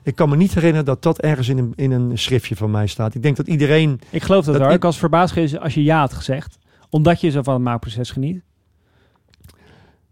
Ik 0.03 0.15
kan 0.15 0.29
me 0.29 0.37
niet 0.37 0.55
herinneren 0.55 0.85
dat 0.85 1.03
dat 1.03 1.21
ergens 1.21 1.49
in 1.49 1.59
een, 1.59 1.73
in 1.77 1.91
een 1.91 2.19
schriftje 2.19 2.57
van 2.57 2.71
mij 2.71 2.87
staat. 2.87 3.15
Ik 3.15 3.23
denk 3.23 3.37
dat 3.37 3.47
iedereen. 3.47 4.01
Ik 4.11 4.23
geloof 4.23 4.45
dat, 4.45 4.59
Dat 4.59 4.73
ik- 4.73 4.83
was 4.83 4.99
verbaasd 4.99 5.59
als 5.59 5.75
je 5.75 5.83
ja 5.83 5.99
had 5.99 6.13
gezegd. 6.13 6.59
Omdat 6.91 7.21
je 7.21 7.31
zo 7.31 7.43
van 7.43 7.55
het 7.55 7.63
maakproces 7.63 8.11
geniet. 8.11 8.43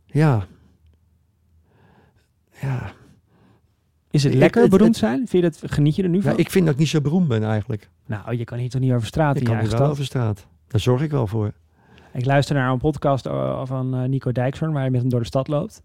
Ja. 0.07 0.46
Ja. 2.62 2.92
Is 4.10 4.24
het 4.24 4.34
lekker 4.34 4.62
het- 4.62 4.70
beroemd 4.70 4.96
zijn? 4.96 5.28
Vind 5.28 5.44
je 5.44 5.50
dat, 5.60 5.72
geniet 5.72 5.96
je 5.96 6.02
er 6.02 6.08
nu 6.08 6.16
ja 6.16 6.22
van? 6.22 6.38
ik 6.38 6.50
vind 6.50 6.64
dat 6.64 6.74
ik 6.74 6.80
niet 6.80 6.88
zo 6.88 7.00
beroemd 7.00 7.28
ben 7.28 7.44
eigenlijk. 7.44 7.88
Nou, 8.06 8.36
je 8.36 8.44
kan 8.44 8.58
hier 8.58 8.68
toch 8.70 8.80
niet 8.80 8.92
over 8.92 9.06
straat 9.06 9.34
Ik 9.36 9.42
in 9.42 9.48
kan 9.48 9.58
hier 9.58 9.78
wel 9.78 9.88
over 9.88 10.04
straat. 10.04 10.46
Daar 10.68 10.80
zorg 10.80 11.02
ik 11.02 11.10
wel 11.10 11.26
voor. 11.26 11.52
Ik 12.12 12.24
luister 12.24 12.54
naar 12.54 12.72
een 12.72 12.78
podcast 12.78 13.26
eh, 13.26 13.60
van 13.64 13.94
eh, 13.94 14.02
Nico 14.08 14.32
Dijkshoorn, 14.32 14.72
waar 14.72 14.84
je 14.84 14.90
met 14.90 15.00
hem 15.00 15.10
door 15.10 15.20
de 15.20 15.26
stad 15.26 15.48
loopt. 15.48 15.82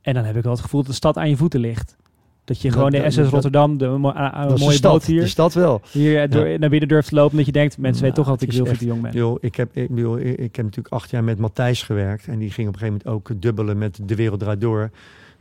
En 0.00 0.14
dan 0.14 0.24
heb 0.24 0.36
ik 0.36 0.42
wel 0.42 0.52
het 0.52 0.60
gevoel 0.60 0.80
dat 0.80 0.90
de 0.90 0.96
stad 0.96 1.16
aan 1.16 1.28
je 1.28 1.36
voeten 1.36 1.60
ligt. 1.60 1.96
Dat 2.44 2.60
je 2.60 2.68
Dat- 2.68 2.76
gewoon 2.76 2.90
de 2.90 3.10
SS 3.10 3.16
Rotterdam, 3.30 3.78
de 3.78 3.86
mo- 3.88 4.12
mooie 4.58 4.72
stad. 4.72 4.92
boot 4.92 5.04
hier, 5.04 5.20
De 5.20 5.26
stad 5.26 5.54
wel. 5.54 5.80
hier 5.92 6.22
eh, 6.22 6.30
door, 6.30 6.58
naar 6.58 6.68
binnen 6.70 6.88
durft 6.88 7.08
te 7.08 7.14
lopen. 7.14 7.36
Dat 7.36 7.46
je 7.46 7.52
denkt, 7.52 7.78
mensen 7.78 8.02
Nou, 8.02 8.12
weten 8.14 8.14
toch 8.24 8.38
dat 8.40 8.48
ik 8.48 8.52
heel 8.52 8.76
te 8.78 8.84
jong 8.84 9.02
ben. 9.02 9.12
Yo, 9.12 9.36
ik, 9.40 9.54
heb, 9.54 9.76
ik, 9.76 9.90
ik 10.38 10.56
heb 10.56 10.64
natuurlijk 10.64 10.94
acht 10.94 11.10
jaar 11.10 11.24
met 11.24 11.38
Matthijs 11.38 11.82
gewerkt. 11.82 12.26
En 12.28 12.38
die 12.38 12.50
ging 12.50 12.68
op 12.68 12.74
een 12.74 12.80
gegeven 12.80 13.00
moment 13.04 13.30
ook 13.32 13.40
dubbelen 13.42 13.78
met 13.78 13.98
De 14.02 14.14
Wereld 14.14 14.40
Draait 14.40 14.60
Door. 14.60 14.90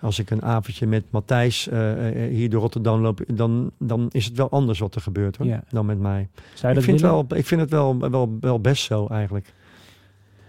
Als 0.01 0.19
ik 0.19 0.29
een 0.29 0.41
avondje 0.43 0.87
met 0.87 1.03
Matthijs 1.09 1.67
eh, 1.67 2.07
eh, 2.25 2.31
hier 2.33 2.49
door 2.49 2.61
Rotterdam 2.61 3.01
loop, 3.01 3.19
dan, 3.33 3.71
dan 3.79 4.07
is 4.11 4.25
het 4.25 4.37
wel 4.37 4.49
anders 4.49 4.79
wat 4.79 4.95
er 4.95 5.01
gebeurt 5.01 5.37
hoor, 5.37 5.47
Ja. 5.47 5.63
dan 5.69 5.85
met 5.85 5.99
mij. 5.99 6.27
Zou 6.53 6.75
Ik 6.77 6.81
vind, 6.83 7.01
wel, 7.01 7.25
ik 7.35 7.45
vind 7.45 7.61
het 7.61 7.69
wel, 7.69 7.97
wel, 8.09 8.37
wel 8.39 8.59
best 8.61 8.83
zo 8.83 9.07
eigenlijk. 9.07 9.53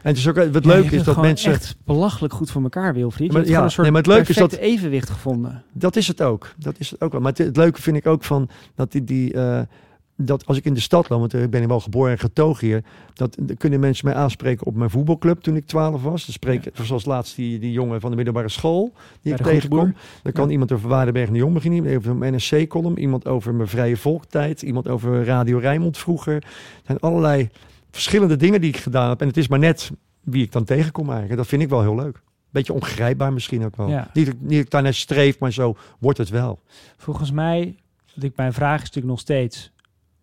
En 0.03 0.09
het 0.09 0.17
is 0.17 0.29
ook, 0.29 0.35
wat 0.53 0.65
Ja, 0.65 0.71
leuk 0.71 0.91
is 0.91 1.03
dat 1.03 1.21
mensen... 1.21 1.53
echt 1.53 1.77
belachelijk 1.85 2.33
goed 2.35 2.51
voor 2.51 2.63
elkaar, 2.63 2.95
Wilfried. 2.95 3.33
Maar 3.33 3.47
ja, 3.47 3.63
een 3.63 3.71
soort 3.71 3.83
nee, 3.83 3.91
maar 3.91 4.03
het 4.03 4.11
leuke 4.11 4.31
is 4.31 4.37
dat- 4.37 4.53
evenwicht 4.53 5.11
gevonden. 5.11 5.63
Dat 5.73 5.97
is 5.97 6.09
het 6.09 6.23
ook. 6.23 6.53
Dat 6.59 6.75
is 6.79 6.91
het 6.91 7.01
ook 7.03 7.13
wel. 7.13 7.21
Maar 7.21 7.31
het, 7.31 7.39
het 7.39 7.57
leuke 7.57 7.83
vind 7.83 7.97
ik 7.97 8.07
ook 8.07 8.25
van 8.25 8.49
dat 8.75 8.93
die, 8.93 9.05
die 9.05 9.33
eh, 9.33 9.61
dat 10.27 10.47
als 10.47 10.57
ik 10.57 10.65
in 10.65 10.75
de 10.75 10.81
stad 10.81 11.09
loop, 11.09 11.21
want 11.21 11.33
ik 11.35 11.51
ben 11.51 11.69
wel 11.69 11.81
geboren 11.81 12.13
en 12.13 12.19
getogen 12.19 12.67
hier, 12.67 12.85
dat 13.15 13.37
dan 13.41 13.57
kunnen 13.57 13.81
mensen 13.81 14.07
mij 14.07 14.15
aanspreken 14.15 14.67
op 14.67 14.75
mijn 14.75 14.91
voetbalclub 14.91 15.41
toen 15.41 15.57
ik 15.57 15.67
12 15.67 16.03
was. 16.03 16.25
Dan 16.25 16.33
spreek 16.35 16.67
ik, 16.67 16.73
zoals 16.83 17.05
laatst 17.05 17.37
die, 17.37 17.59
die 17.59 17.73
jongen 17.73 18.01
van 18.01 18.11
de 18.11 18.17
middelbare 18.17 18.49
school 18.49 18.93
die 19.23 19.35
ik 19.35 19.43
tegenkom. 19.43 19.95
Dan 20.23 20.33
kan 20.33 20.45
Ja. 20.47 20.51
iemand 20.53 20.73
over 20.73 20.89
Waardenberg 20.89 21.27
en 21.27 21.33
de 21.33 21.39
Jong 21.39 21.55
beginnen, 21.55 21.79
iemand 21.79 21.97
over 21.97 22.17
mijn 22.17 22.35
NSC-column, 22.35 22.99
iemand 22.99 23.27
over 23.27 23.55
mijn 23.55 23.69
vrije 23.69 23.97
volktijd, 23.97 24.63
iemand 24.63 24.89
over 24.89 25.25
Radio 25.25 25.59
Rijnmond 25.59 25.99
vroeger. 25.99 26.35
Er 26.35 26.43
zijn 26.85 26.99
allerlei 27.01 27.49
verschillende 27.91 28.37
dingen 28.37 28.61
die 28.61 28.71
ik 28.71 28.77
gedaan 28.77 29.09
heb. 29.09 29.21
En 29.21 29.27
het 29.27 29.37
is 29.37 29.49
maar 29.49 29.59
net 29.59 29.91
wie 30.21 30.43
ik 30.43 30.53
dan 30.53 30.65
tegenkom 30.65 31.03
eigenlijk. 31.05 31.31
En 31.33 31.37
dat 31.37 31.47
vind 31.47 31.63
ik 31.63 31.69
wel 31.69 31.81
heel 31.83 31.95
leuk. 31.95 32.23
Beetje 32.51 32.73
ongrijpbaar 32.73 33.33
misschien 33.33 33.65
ook 33.65 33.77
wel. 33.77 33.89
Ja. 33.89 34.11
Niet, 34.13 34.27
dat- 34.27 34.35
niet 34.41 34.51
dat 34.51 34.59
ik 34.61 34.71
daarnaar 34.71 34.95
streef, 34.95 35.39
maar 35.39 35.53
zo 35.53 35.77
wordt 35.99 36.19
het 36.19 36.29
wel. 36.29 36.61
Volgens 36.97 37.31
mij, 37.31 37.77
dat 38.15 38.25
ik 38.25 38.37
mijn 38.37 38.53
vraag 38.53 38.75
is 38.75 38.81
natuurlijk 38.81 39.07
nog 39.07 39.21
steeds, 39.21 39.73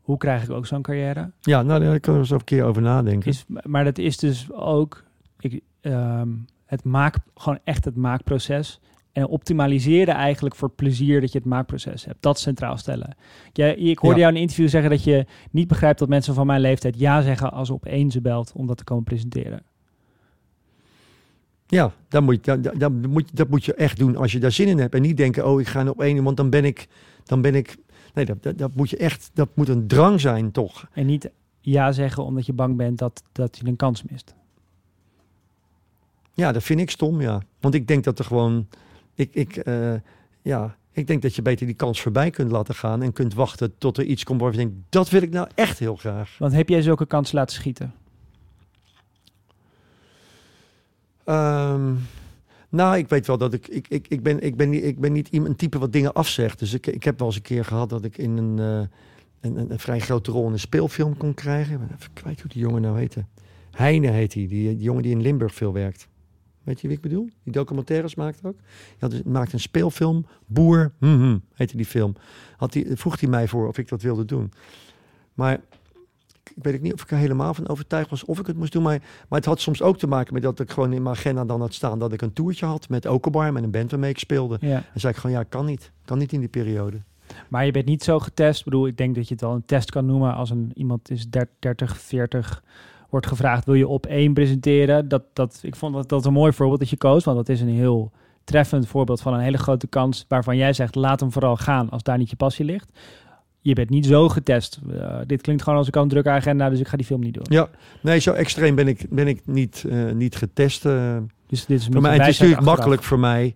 hoe 0.07 0.17
krijg 0.17 0.43
ik 0.43 0.49
ook 0.49 0.65
zo'n 0.65 0.81
carrière? 0.81 1.31
Ja, 1.41 1.61
nou, 1.61 1.79
daar 1.83 1.99
kan 1.99 2.13
ik 2.13 2.19
eens 2.19 2.29
een 2.29 2.43
keer 2.43 2.63
over 2.63 2.81
nadenken. 2.81 3.29
Is, 3.29 3.45
maar 3.63 3.83
dat 3.83 3.97
is 3.97 4.17
dus 4.17 4.51
ook 4.51 5.03
ik, 5.39 5.61
ehm, 5.81 6.29
het 6.65 6.83
maak, 6.83 7.15
gewoon 7.35 7.59
echt 7.63 7.85
het 7.85 7.95
maakproces. 7.95 8.79
En 9.11 9.27
optimaliseren 9.27 10.13
eigenlijk 10.13 10.55
voor 10.55 10.67
het 10.67 10.77
plezier 10.77 11.21
dat 11.21 11.31
je 11.31 11.37
het 11.37 11.47
maakproces 11.47 12.05
hebt. 12.05 12.17
Dat 12.21 12.39
centraal 12.39 12.77
stellen. 12.77 13.15
Jij, 13.53 13.75
ik 13.75 13.97
hoorde 13.97 14.15
Ja. 14.19 14.21
jou 14.21 14.29
in 14.31 14.35
een 14.35 14.41
interview 14.41 14.69
zeggen 14.69 14.89
dat 14.89 15.03
je 15.03 15.25
niet 15.51 15.67
begrijpt 15.67 15.99
dat 15.99 16.09
mensen 16.09 16.33
van 16.33 16.45
mijn 16.47 16.61
leeftijd 16.61 16.99
ja 16.99 17.21
zeggen 17.21 17.51
als 17.51 17.69
op 17.69 17.85
één 17.85 18.11
ze 18.11 18.21
belt 18.21 18.51
om 18.55 18.67
dat 18.67 18.77
te 18.77 18.83
komen 18.83 19.03
presenteren. 19.03 19.61
Ja, 21.67 21.91
dat 22.07 22.21
moet, 22.23 22.45
je, 22.45 22.59
dat, 22.59 22.79
dat, 22.79 22.91
moet, 22.91 23.29
je- 23.29 23.35
dat 23.35 23.49
moet 23.49 23.65
je 23.65 23.73
echt 23.73 23.97
doen 23.97 24.15
als 24.15 24.31
je 24.31 24.39
daar 24.39 24.51
zin 24.51 24.67
in 24.67 24.79
hebt. 24.79 24.95
En 24.95 25.01
niet 25.01 25.17
denken, 25.17 25.47
oh, 25.47 25.59
ik 25.61 25.67
ga 25.67 25.89
op 25.89 26.01
één, 26.01 26.23
want 26.23 26.37
dan 26.37 26.49
ben 26.49 26.65
ik... 26.65 26.87
Dan 27.23 27.41
ben 27.41 27.55
ik 27.55 27.77
nee, 28.13 28.25
dat, 28.25 28.43
dat, 28.43 28.57
dat 28.57 28.75
moet 28.75 28.89
je 28.89 28.97
echt... 28.97 29.29
Dat 29.33 29.49
moet 29.53 29.69
een 29.69 29.87
drang 29.87 30.21
zijn, 30.21 30.51
toch? 30.51 30.87
En 30.91 31.05
niet 31.05 31.29
ja 31.61 31.91
zeggen 31.91 32.23
omdat 32.23 32.45
je 32.45 32.53
bang 32.53 32.75
bent 32.75 32.97
dat, 32.97 33.23
dat 33.31 33.57
je 33.57 33.67
een 33.67 33.75
kans 33.75 34.03
mist. 34.03 34.35
Ja, 36.33 36.51
dat 36.51 36.63
vind 36.63 36.79
ik 36.79 36.89
stom, 36.89 37.21
ja. 37.21 37.41
Want 37.59 37.73
ik 37.73 37.87
denk 37.87 38.03
dat 38.03 38.19
er 38.19 38.25
gewoon... 38.25 38.67
Ik, 39.13 39.33
ik, 39.33 39.55
eh, 39.57 39.93
ja, 40.41 40.75
ik 40.91 41.07
denk 41.07 41.21
dat 41.21 41.35
je 41.35 41.41
beter 41.41 41.65
die 41.65 41.75
kans 41.75 42.01
voorbij 42.01 42.29
kunt 42.29 42.51
laten 42.51 42.75
gaan... 42.75 43.01
en 43.01 43.13
kunt 43.13 43.33
wachten 43.33 43.77
tot 43.77 43.97
er 43.97 44.03
iets 44.03 44.23
komt 44.23 44.41
waarvan 44.41 44.59
je 44.59 44.65
denkt... 44.67 44.81
dat 44.89 45.09
wil 45.09 45.21
ik 45.21 45.31
nou 45.31 45.47
echt 45.55 45.79
heel 45.79 45.95
graag. 45.95 46.35
Want 46.37 46.53
heb 46.53 46.69
jij 46.69 46.81
zulke 46.81 47.05
kansen 47.05 47.35
laten 47.35 47.55
schieten? 47.55 47.93
Ehm, 51.23 51.93
nou, 52.77 52.97
ik 52.97 53.09
weet 53.09 53.27
wel 53.27 53.37
dat 53.37 53.53
ik... 53.53 53.67
Ik, 53.67 53.87
ik, 53.87 54.07
ik, 54.07 54.23
ben, 54.23 54.39
ik, 54.39 54.55
ben, 54.55 54.69
niet, 54.69 54.83
ik 54.83 54.99
ben 54.99 55.11
niet 55.11 55.27
iemand 55.27 55.57
type 55.57 55.79
wat 55.79 55.93
dingen 55.93 56.13
afzegt. 56.13 56.59
Dus 56.59 56.73
ik, 56.73 56.87
ik 56.87 57.03
heb 57.03 57.17
wel 57.17 57.27
eens 57.27 57.35
een 57.35 57.41
keer 57.41 57.65
gehad 57.65 57.89
dat 57.89 58.03
ik 58.03 58.17
in 58.17 58.37
een, 58.37 58.59
eh, 58.59 58.87
een, 59.41 59.71
een, 59.71 59.79
vrij 59.79 59.99
grote 59.99 60.31
rol 60.31 60.45
in 60.47 60.51
een 60.51 60.59
speelfilm 60.59 61.17
kon 61.17 61.33
krijgen. 61.33 61.73
Ik 61.73 61.79
ben 61.79 61.97
even 61.97 62.13
kwijt 62.13 62.41
hoe 62.41 62.49
die 62.49 62.61
jongen 62.61 62.81
nou 62.81 62.97
heette. 62.97 63.25
Heine 63.71 64.11
heet 64.11 64.33
hij, 64.33 64.47
die, 64.47 64.69
die 64.69 64.77
jongen 64.77 65.03
die 65.03 65.11
in 65.11 65.21
Limburg 65.21 65.53
veel 65.53 65.73
werkt. 65.73 66.07
Weet 66.63 66.81
je 66.81 66.87
wie 66.87 66.95
ik 66.95 67.01
bedoel? 67.03 67.29
Die 67.43 67.53
documentaires 67.53 68.15
maakt 68.15 68.39
ook. 68.45 68.57
Hij 68.97 69.09
had- 69.09 69.23
maakt 69.25 69.53
een 69.53 69.59
speelfilm, 69.59 70.25
Boer, 70.45 70.91
mhm, 70.99 71.37
heette 71.53 71.77
die 71.77 71.85
film. 71.85 72.15
Had 72.57 72.71
die, 72.71 72.85
vroeg 72.95 73.19
hij 73.19 73.29
mij 73.29 73.47
voor 73.47 73.67
of 73.67 73.77
ik 73.77 73.87
dat 73.87 74.01
wilde 74.01 74.25
doen. 74.25 74.51
Maar 75.33 75.59
ik 76.55 76.63
weet 76.63 76.75
ook 76.75 76.81
niet 76.81 76.93
of 76.93 77.01
ik 77.01 77.11
er 77.11 77.17
helemaal 77.17 77.53
van 77.53 77.67
overtuigd 77.67 78.09
was 78.09 78.25
of 78.25 78.39
ik 78.39 78.47
het 78.47 78.57
moest 78.57 78.71
doen. 78.71 78.83
Maar, 78.83 78.99
maar 78.99 79.39
het 79.39 79.45
had 79.45 79.59
soms 79.59 79.81
ook 79.81 79.97
te 79.97 80.07
maken 80.07 80.33
met 80.33 80.43
dat 80.43 80.59
ik 80.59 80.71
gewoon 80.71 80.93
in 80.93 81.03
mijn 81.03 81.15
agenda 81.15 81.45
dan 81.45 81.61
had 81.61 81.73
staan 81.73 81.99
dat 81.99 82.13
ik 82.13 82.21
een 82.21 82.33
toertje 82.33 82.65
had 82.65 82.89
met 82.89 83.05
Okobar, 83.05 83.53
met 83.53 83.63
een 83.63 83.71
band 83.71 83.91
waarmee 83.91 84.09
ik 84.09 84.19
speelde. 84.19 84.57
Ja. 84.59 84.83
En 84.93 84.99
zei 84.99 85.13
ik 85.13 85.19
gewoon, 85.19 85.35
ja, 85.35 85.43
kan 85.43 85.65
niet. 85.65 85.91
Kan 86.05 86.17
niet 86.17 86.33
in 86.33 86.39
die 86.39 86.49
periode. 86.49 86.97
Maar 87.47 87.65
je 87.65 87.71
bent 87.71 87.85
niet 87.85 88.03
zo 88.03 88.19
getest. 88.19 88.59
Ik 88.59 88.65
bedoel, 88.65 88.87
ik 88.87 88.97
denk 88.97 89.15
dat 89.15 89.27
je 89.27 89.33
het 89.33 89.43
wel 89.43 89.53
een 89.53 89.65
test 89.65 89.91
kan 89.91 90.05
noemen 90.05 90.35
als 90.35 90.49
een 90.49 90.71
iemand 90.73 91.09
is 91.09 91.29
30, 91.59 91.97
40 91.97 92.63
wordt 93.09 93.27
gevraagd, 93.27 93.65
wil 93.65 93.73
je 93.73 93.87
op 93.87 94.05
één 94.05 94.33
presenteren? 94.33 95.07
Dat, 95.07 95.23
dat, 95.33 95.59
ik 95.61 95.75
vond 95.75 95.93
dat, 95.93 96.09
dat 96.09 96.25
een 96.25 96.33
mooi 96.33 96.53
voorbeeld 96.53 96.79
dat 96.79 96.89
je 96.89 96.97
koos, 96.97 97.23
want 97.23 97.37
dat 97.37 97.49
is 97.49 97.61
een 97.61 97.69
heel 97.69 98.11
treffend 98.43 98.87
voorbeeld 98.87 99.21
van 99.21 99.33
een 99.33 99.39
hele 99.39 99.57
grote 99.57 99.87
kans 99.87 100.25
waarvan 100.27 100.57
jij 100.57 100.73
zegt, 100.73 100.95
laat 100.95 101.19
hem 101.19 101.31
vooral 101.31 101.55
gaan 101.55 101.89
als 101.89 102.03
daar 102.03 102.17
niet 102.17 102.29
je 102.29 102.35
passie 102.35 102.65
ligt. 102.65 102.91
Je 103.67 103.73
bent 103.73 103.89
niet 103.89 104.05
zo 104.05 104.29
getest. 104.29 104.79
Eh, 104.99 105.17
dit 105.25 105.41
klinkt 105.41 105.63
gewoon 105.63 105.77
als 105.77 105.87
ik 105.87 105.93
kan 105.93 106.03
een 106.03 106.09
drukke 106.09 106.29
agenda, 106.29 106.69
dus 106.69 106.79
ik 106.79 106.87
ga 106.87 106.97
die 106.97 107.05
film 107.05 107.21
niet 107.21 107.33
doen. 107.33 107.45
Ja, 107.49 107.69
nee, 108.01 108.19
zo 108.19 108.31
extreem 108.33 108.75
ben 108.75 108.87
ik, 108.87 109.05
ben 109.09 109.27
ik 109.27 109.41
niet, 109.45 109.85
eh, 109.89 110.11
niet 110.11 110.35
getest. 110.35 110.85
eh. 110.85 111.17
Dus 111.47 111.65
dit 111.65 111.79
is 111.79 111.87
voor 111.91 112.01
mij, 112.01 112.17
het 112.17 112.27
is 112.27 112.27
natuurlijk 112.27 112.59
achteraf. 112.59 112.75
makkelijk 112.75 113.03
voor 113.03 113.19
mij 113.19 113.55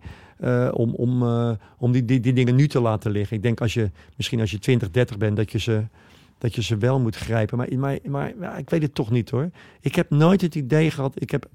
om, 0.72 0.94
om, 0.94 1.22
om 1.78 1.92
die, 1.92 2.04
die, 2.04 2.20
die 2.20 2.32
dingen 2.32 2.54
nu 2.54 2.68
te 2.68 2.80
laten 2.80 3.10
liggen. 3.10 3.36
Ik 3.36 3.42
denk 3.42 3.60
als 3.60 3.74
je, 3.74 3.90
misschien 4.16 4.40
als 4.40 4.50
je 4.50 4.58
20, 4.58 4.90
30 4.90 5.18
bent, 5.18 5.36
dat 5.36 5.52
je 5.52 5.58
ze, 5.58 5.82
dat 6.38 6.54
je 6.54 6.62
ze 6.62 6.76
wel 6.76 7.00
moet 7.00 7.16
grijpen. 7.16 7.58
Maar, 7.58 7.68
maar, 7.78 7.98
maar 8.08 8.32
ja, 8.40 8.56
ik 8.56 8.70
weet 8.70 8.82
het 8.82 8.94
toch 8.94 9.10
niet 9.10 9.30
hoor. 9.30 9.50
Ik 9.80 9.94
heb 9.94 10.10
nooit 10.10 10.40
het 10.40 10.54
idee 10.54 10.90
gehad. 10.90 11.12
Ik 11.14 11.30
heb, 11.30 11.46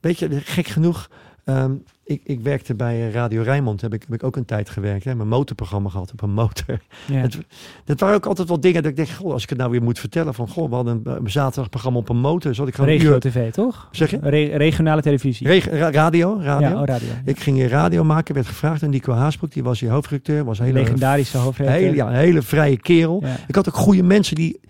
weet 0.00 0.18
je, 0.18 0.40
gek 0.40 0.66
genoeg. 0.66 1.08
Ehm, 1.44 1.72
ik, 2.04 2.20
ik 2.24 2.40
werkte 2.40 2.74
bij 2.74 3.10
Radio 3.10 3.42
Rijnmond, 3.42 3.80
heb 3.80 3.94
ik, 3.94 4.02
heb 4.02 4.14
ik 4.14 4.22
ook 4.22 4.36
een 4.36 4.44
tijd 4.44 4.70
gewerkt. 4.70 5.04
Hè, 5.04 5.14
mijn 5.14 5.28
motorprogramma 5.28 5.88
gehad 5.88 6.12
op 6.12 6.22
een 6.22 6.30
motor. 6.30 6.78
Ja. 7.06 7.14
Het, 7.20 7.38
dat 7.84 8.00
waren 8.00 8.16
ook 8.16 8.26
altijd 8.26 8.48
wel 8.48 8.60
dingen 8.60 8.82
dat 8.82 8.90
ik 8.90 8.96
denk, 8.96 9.08
goh, 9.08 9.32
als 9.32 9.42
ik 9.42 9.48
het 9.48 9.58
nou 9.58 9.70
weer 9.70 9.82
moet 9.82 9.98
vertellen. 9.98 10.34
Van, 10.34 10.48
goh, 10.48 10.68
we 10.68 10.74
hadden 10.74 11.00
een, 11.04 11.16
een 11.16 11.30
zaterdagprogramma 11.30 11.98
op 11.98 12.08
een 12.08 12.16
motor. 12.16 12.54
Zal 12.54 12.66
ik 12.66 12.74
gewoon 12.74 12.90
Regio 12.90 13.12
uur- 13.12 13.20
TV, 13.20 13.52
toch? 13.52 13.88
Zeg 13.90 14.10
je? 14.10 14.18
Re- 14.22 14.56
regionale 14.56 15.02
televisie. 15.02 15.46
Reg- 15.46 15.68
radio, 15.70 16.38
radio. 16.40 16.68
Ja, 16.68 16.80
oh, 16.80 16.86
radio. 16.86 17.08
Ik 17.24 17.40
ging 17.40 17.68
radio 17.68 18.04
maken, 18.04 18.34
werd 18.34 18.46
gevraagd 18.46 18.82
aan 18.82 18.90
Nico 18.90 19.12
Haasbroek. 19.12 19.52
Die 19.52 19.62
was 19.62 19.80
hier 19.80 19.90
hoofdredacteur. 19.90 20.44
Was 20.44 20.58
een 20.58 20.64
hele, 20.64 20.78
Legendarische 20.78 21.38
hoofdredacteur. 21.38 21.84
hele, 21.84 21.96
ja, 21.96 22.08
een 22.08 22.14
hele 22.14 22.42
vrije 22.42 22.76
kerel. 22.76 23.22
Ik 23.46 23.54
had 23.54 23.68
ook 23.68 23.76
goede 23.76 24.02
mensen 24.02 24.34
die... 24.34 24.60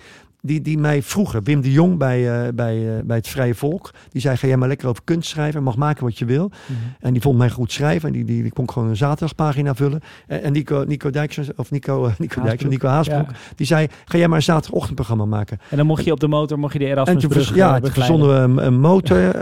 die, 0.47 0.61
die 0.61 0.79
mij 0.79 1.03
vroeger, 1.03 1.43
Wim 1.43 1.61
de 1.61 1.73
Jong 1.73 1.99
bij, 1.99 2.47
eh, 2.47 2.53
bij, 2.55 2.97
eh, 2.97 3.03
bij 3.05 3.17
het 3.17 3.29
Vrije 3.29 3.55
Volk, 3.55 3.91
die 4.11 4.21
zei: 4.21 4.37
Ga 4.37 4.47
jij 4.47 4.57
maar 4.57 4.69
lekker 4.69 4.89
over 4.89 5.03
kunst 5.05 5.29
schrijven, 5.29 5.63
mag 5.63 5.77
maken 5.77 6.05
wat 6.05 6.19
je 6.19 6.25
wil. 6.25 6.49
Mhm. 6.67 6.79
En 7.01 7.13
die 7.13 7.23
vond 7.23 7.39
mij 7.39 7.51
goed 7.51 7.73
schrijven 7.73 8.09
en 8.09 8.15
die, 8.15 8.25
die, 8.25 8.43
die 8.43 8.53
kon 8.53 8.71
gewoon 8.71 8.89
een 8.89 8.97
zaterdagpagina 8.97 9.75
vullen. 9.75 10.01
En, 10.27 10.43
en 10.43 10.53
Nico, 10.53 10.85
Nico 10.89 11.11
Dijks, 11.11 11.39
of 11.57 11.71
Nico, 11.71 12.07
eh, 12.07 12.13
Nico 12.19 12.43
Dijks, 12.43 12.65
Nico 12.65 12.89
Haasbroek, 12.89 13.31
Ja. 13.31 13.37
die 13.57 13.67
zei: 13.67 13.87
Ga 14.05 14.19
jij 14.19 14.29
maar 14.29 14.37
een 14.37 14.43
zaterdagochtendprogramma 14.43 15.25
maken. 15.25 15.59
En 15.71 15.77
dan 15.77 15.87
mocht 15.87 16.05
je 16.05 16.13
op 16.13 16.21
de 16.21 16.29
motor 16.29 16.59
mocht 16.59 16.73
je 16.73 16.79
de 16.79 16.85
En 16.85 16.91
Erasmus 16.91 17.21
toen, 17.21 17.31
brug 17.31 17.45
vers- 17.47 17.57
ja, 17.57 17.73
toen 17.73 17.81
begeleiden. 17.81 18.19
verzonden 18.19 18.55
we 18.57 18.63
een, 18.63 18.67
een 18.67 18.81
motor. 18.81 19.19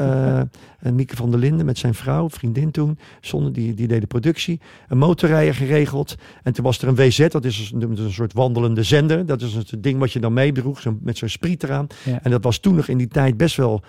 en 0.82 0.94
Mieke 0.94 1.16
van 1.16 1.30
der 1.30 1.40
Linden 1.40 1.66
met 1.66 1.78
zijn 1.78 1.94
vrouw, 1.94 2.30
vriendin 2.30 2.70
toen, 2.70 2.98
zonder 3.20 3.52
die, 3.52 3.74
die 3.74 3.86
deed 3.88 4.00
de 4.00 4.06
productie. 4.06 4.60
Een 4.88 4.98
motorrijder 4.98 5.54
geregeld. 5.54 6.14
En 6.42 6.52
toen 6.52 6.64
was 6.64 6.78
er 6.82 6.88
een 6.88 6.94
WZ, 6.94 7.28
dat 7.28 7.44
is 7.44 7.70
een, 7.74 7.80
dat 7.80 7.90
is 7.90 7.98
een 7.98 8.12
soort 8.12 8.32
wandelende 8.32 8.82
zender. 8.82 9.26
Dat 9.26 9.40
is 9.42 9.54
het 9.54 9.74
ding 9.78 9.98
wat 9.98 10.12
je 10.12 10.20
dan 10.20 10.32
meedroeg, 10.32 10.80
met 11.02 11.18
zo'n 11.18 11.28
spriet 11.28 11.62
eraan. 11.62 11.86
Ja. 12.04 12.18
En 12.22 12.30
dat 12.30 12.44
was 12.44 12.58
toen 12.58 12.74
nog 12.74 12.88
in 12.88 12.98
die 12.98 13.08
tijd 13.08 13.36
best 13.36 13.56
wel 13.56 13.82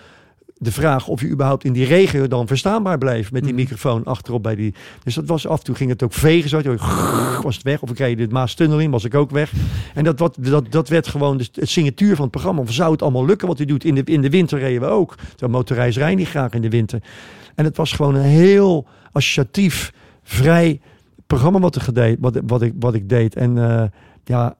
de 0.57 0.71
vraag 0.71 1.07
of 1.07 1.21
je 1.21 1.27
überhaupt 1.29 1.63
in 1.63 1.73
die 1.73 1.85
regio 1.85 2.27
dan 2.27 2.47
verstaanbaar 2.47 2.97
bleef 2.97 3.31
met 3.31 3.43
die 3.43 3.51
Mhm. 3.53 3.61
microfoon 3.61 4.03
achterop 4.03 4.43
bij 4.43 4.55
die. 4.55 4.73
Dus 5.03 5.15
dat 5.15 5.27
was 5.27 5.47
af 5.47 5.57
en 5.57 5.63
toe 5.63 5.75
ging 5.75 5.89
het 5.89 6.03
ook 6.03 6.13
vegen 6.13 6.49
zo, 6.49 6.61
was 7.43 7.55
het 7.55 7.63
weg. 7.63 7.81
Of 7.81 7.89
ik 7.89 7.97
reed 7.97 8.17
de 8.17 8.27
Maastunnel 8.27 8.79
in, 8.79 8.91
was 8.91 9.03
ik 9.03 9.15
ook 9.15 9.31
weg. 9.31 9.51
En 9.93 10.03
dat, 10.03 10.19
wat, 10.19 10.37
dat, 10.39 10.71
dat 10.71 10.89
werd 10.89 11.07
gewoon 11.07 11.37
de, 11.37 11.47
het 11.53 11.69
signatuur 11.69 12.13
van 12.15 12.21
het 12.23 12.31
programma. 12.31 12.61
Of 12.61 12.71
zou 12.73 12.91
het 12.91 13.01
allemaal 13.01 13.25
lukken 13.25 13.47
wat 13.47 13.59
u 13.59 13.65
doet? 13.65 13.83
In 13.83 13.95
de, 13.95 14.01
in 14.03 14.21
de 14.21 14.29
winter 14.29 14.59
reden 14.59 14.81
we 14.81 14.87
ook. 14.87 15.15
Zo'n 15.35 15.51
motorreis 15.51 15.97
rijdt 15.97 16.17
niet 16.17 16.27
graag 16.27 16.51
in 16.51 16.61
de 16.61 16.69
winter. 16.69 17.01
En 17.55 17.65
het 17.65 17.77
was 17.77 17.91
gewoon 17.91 18.15
een 18.15 18.21
heel 18.21 18.87
associatief, 19.11 19.93
vrij 20.23 20.79
programma 21.27 21.59
wat, 21.59 21.75
er 21.75 21.81
gedeed, 21.81 22.17
wat, 22.19 22.39
wat, 22.45 22.61
ik, 22.61 22.73
wat 22.79 22.93
ik 22.93 23.09
deed. 23.09 23.35
En 23.35 23.57
eh, 23.57 23.83
ja, 24.23 24.55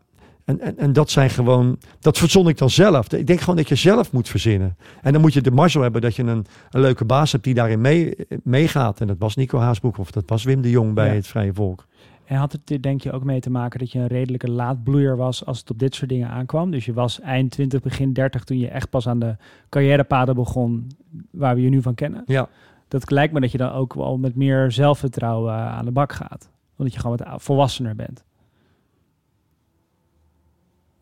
en, 0.46 0.60
en, 0.60 0.78
en 0.78 0.94
dat 0.94 1.10
zijn 1.10 1.30
gewoon, 1.30 1.78
dat 2.00 2.18
verzon 2.18 2.48
ik 2.48 2.58
dan 2.58 2.70
zelf. 2.70 3.14
Ik 3.14 3.28
denk 3.28 3.40
gewoon 3.40 3.56
dat 3.56 3.68
je 3.70 3.76
zelf 3.76 4.12
moet 4.12 4.30
verzinnen. 4.30 4.78
En 5.02 5.14
dan 5.14 5.22
moet 5.22 5.34
je 5.34 5.42
de 5.42 5.52
mazzel 5.52 5.82
hebben 5.82 6.02
dat 6.02 6.16
je 6.16 6.24
een, 6.24 6.46
een 6.72 6.82
leuke 6.82 7.06
baas 7.06 7.32
hebt 7.32 7.44
die 7.44 7.54
daarin 7.54 7.82
mee, 7.82 8.16
meegaat. 8.44 9.02
En 9.02 9.08
dat 9.08 9.18
was 9.20 9.36
Nico 9.36 9.60
Haasbroek 9.60 9.98
of 9.98 10.12
dat 10.12 10.24
was 10.28 10.44
Wim 10.44 10.62
de 10.62 10.70
Jong 10.70 10.94
bij 10.94 11.08
Ja. 11.08 11.14
het 11.14 11.28
Vrije 11.28 11.54
Volk. 11.54 11.86
En 12.26 12.38
had 12.38 12.52
het 12.52 12.70
er 12.72 12.82
denk 12.82 13.02
je 13.02 13.12
ook 13.12 13.24
mee 13.24 13.40
te 13.40 13.50
maken 13.50 13.80
dat 13.80 13.92
je 13.92 14.00
een 14.00 14.08
redelijke 14.08 14.52
laadbloeier 14.52 15.18
was 15.18 15.46
als 15.46 15.60
het 15.60 15.70
op 15.70 15.80
dit 15.80 15.96
soort 15.96 16.10
dingen 16.10 16.30
aankwam? 16.30 16.72
Dus 16.72 16.86
je 16.86 16.94
was 16.94 17.20
eind 17.20 17.52
20, 17.52 17.82
begin 17.82 18.14
30 18.14 18.44
toen 18.44 18.58
je 18.60 18.68
echt 18.68 18.90
pas 18.90 19.08
aan 19.08 19.20
de 19.20 19.36
carrièrepaden 19.70 20.36
begon 20.36 20.88
waar 21.32 21.56
we 21.56 21.62
je 21.62 21.70
nu 21.70 21.82
van 21.82 21.94
kennen. 21.96 22.24
Ja. 22.26 22.48
Dat 22.88 23.12
lijkt 23.12 23.34
me 23.34 23.40
dat 23.40 23.52
je 23.52 23.58
dan 23.58 23.72
ook 23.72 23.94
wel 23.94 24.18
met 24.18 24.36
meer 24.36 24.72
zelfvertrouwen 24.72 25.54
eh, 25.54 25.68
aan 25.78 25.86
de 25.86 25.92
bak 25.92 26.14
gaat. 26.14 26.50
Omdat 26.78 26.94
je 26.94 27.00
gewoon 27.00 27.18
wat 27.18 27.44
volwassener 27.44 27.96
bent. 27.96 28.24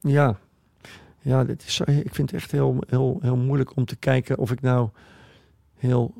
Ja, 0.01 0.39
ja 1.21 1.43
dit 1.43 1.63
is, 1.67 1.79
ik 1.79 2.15
vind 2.15 2.31
het 2.31 2.41
echt 2.41 2.51
heel, 2.51 2.83
heel, 2.87 3.19
heel 3.21 3.37
moeilijk 3.37 3.75
om 3.75 3.85
te 3.85 3.95
kijken 3.95 4.37
of 4.37 4.51
ik 4.51 4.61
nou 4.61 4.89
heel 5.77 6.13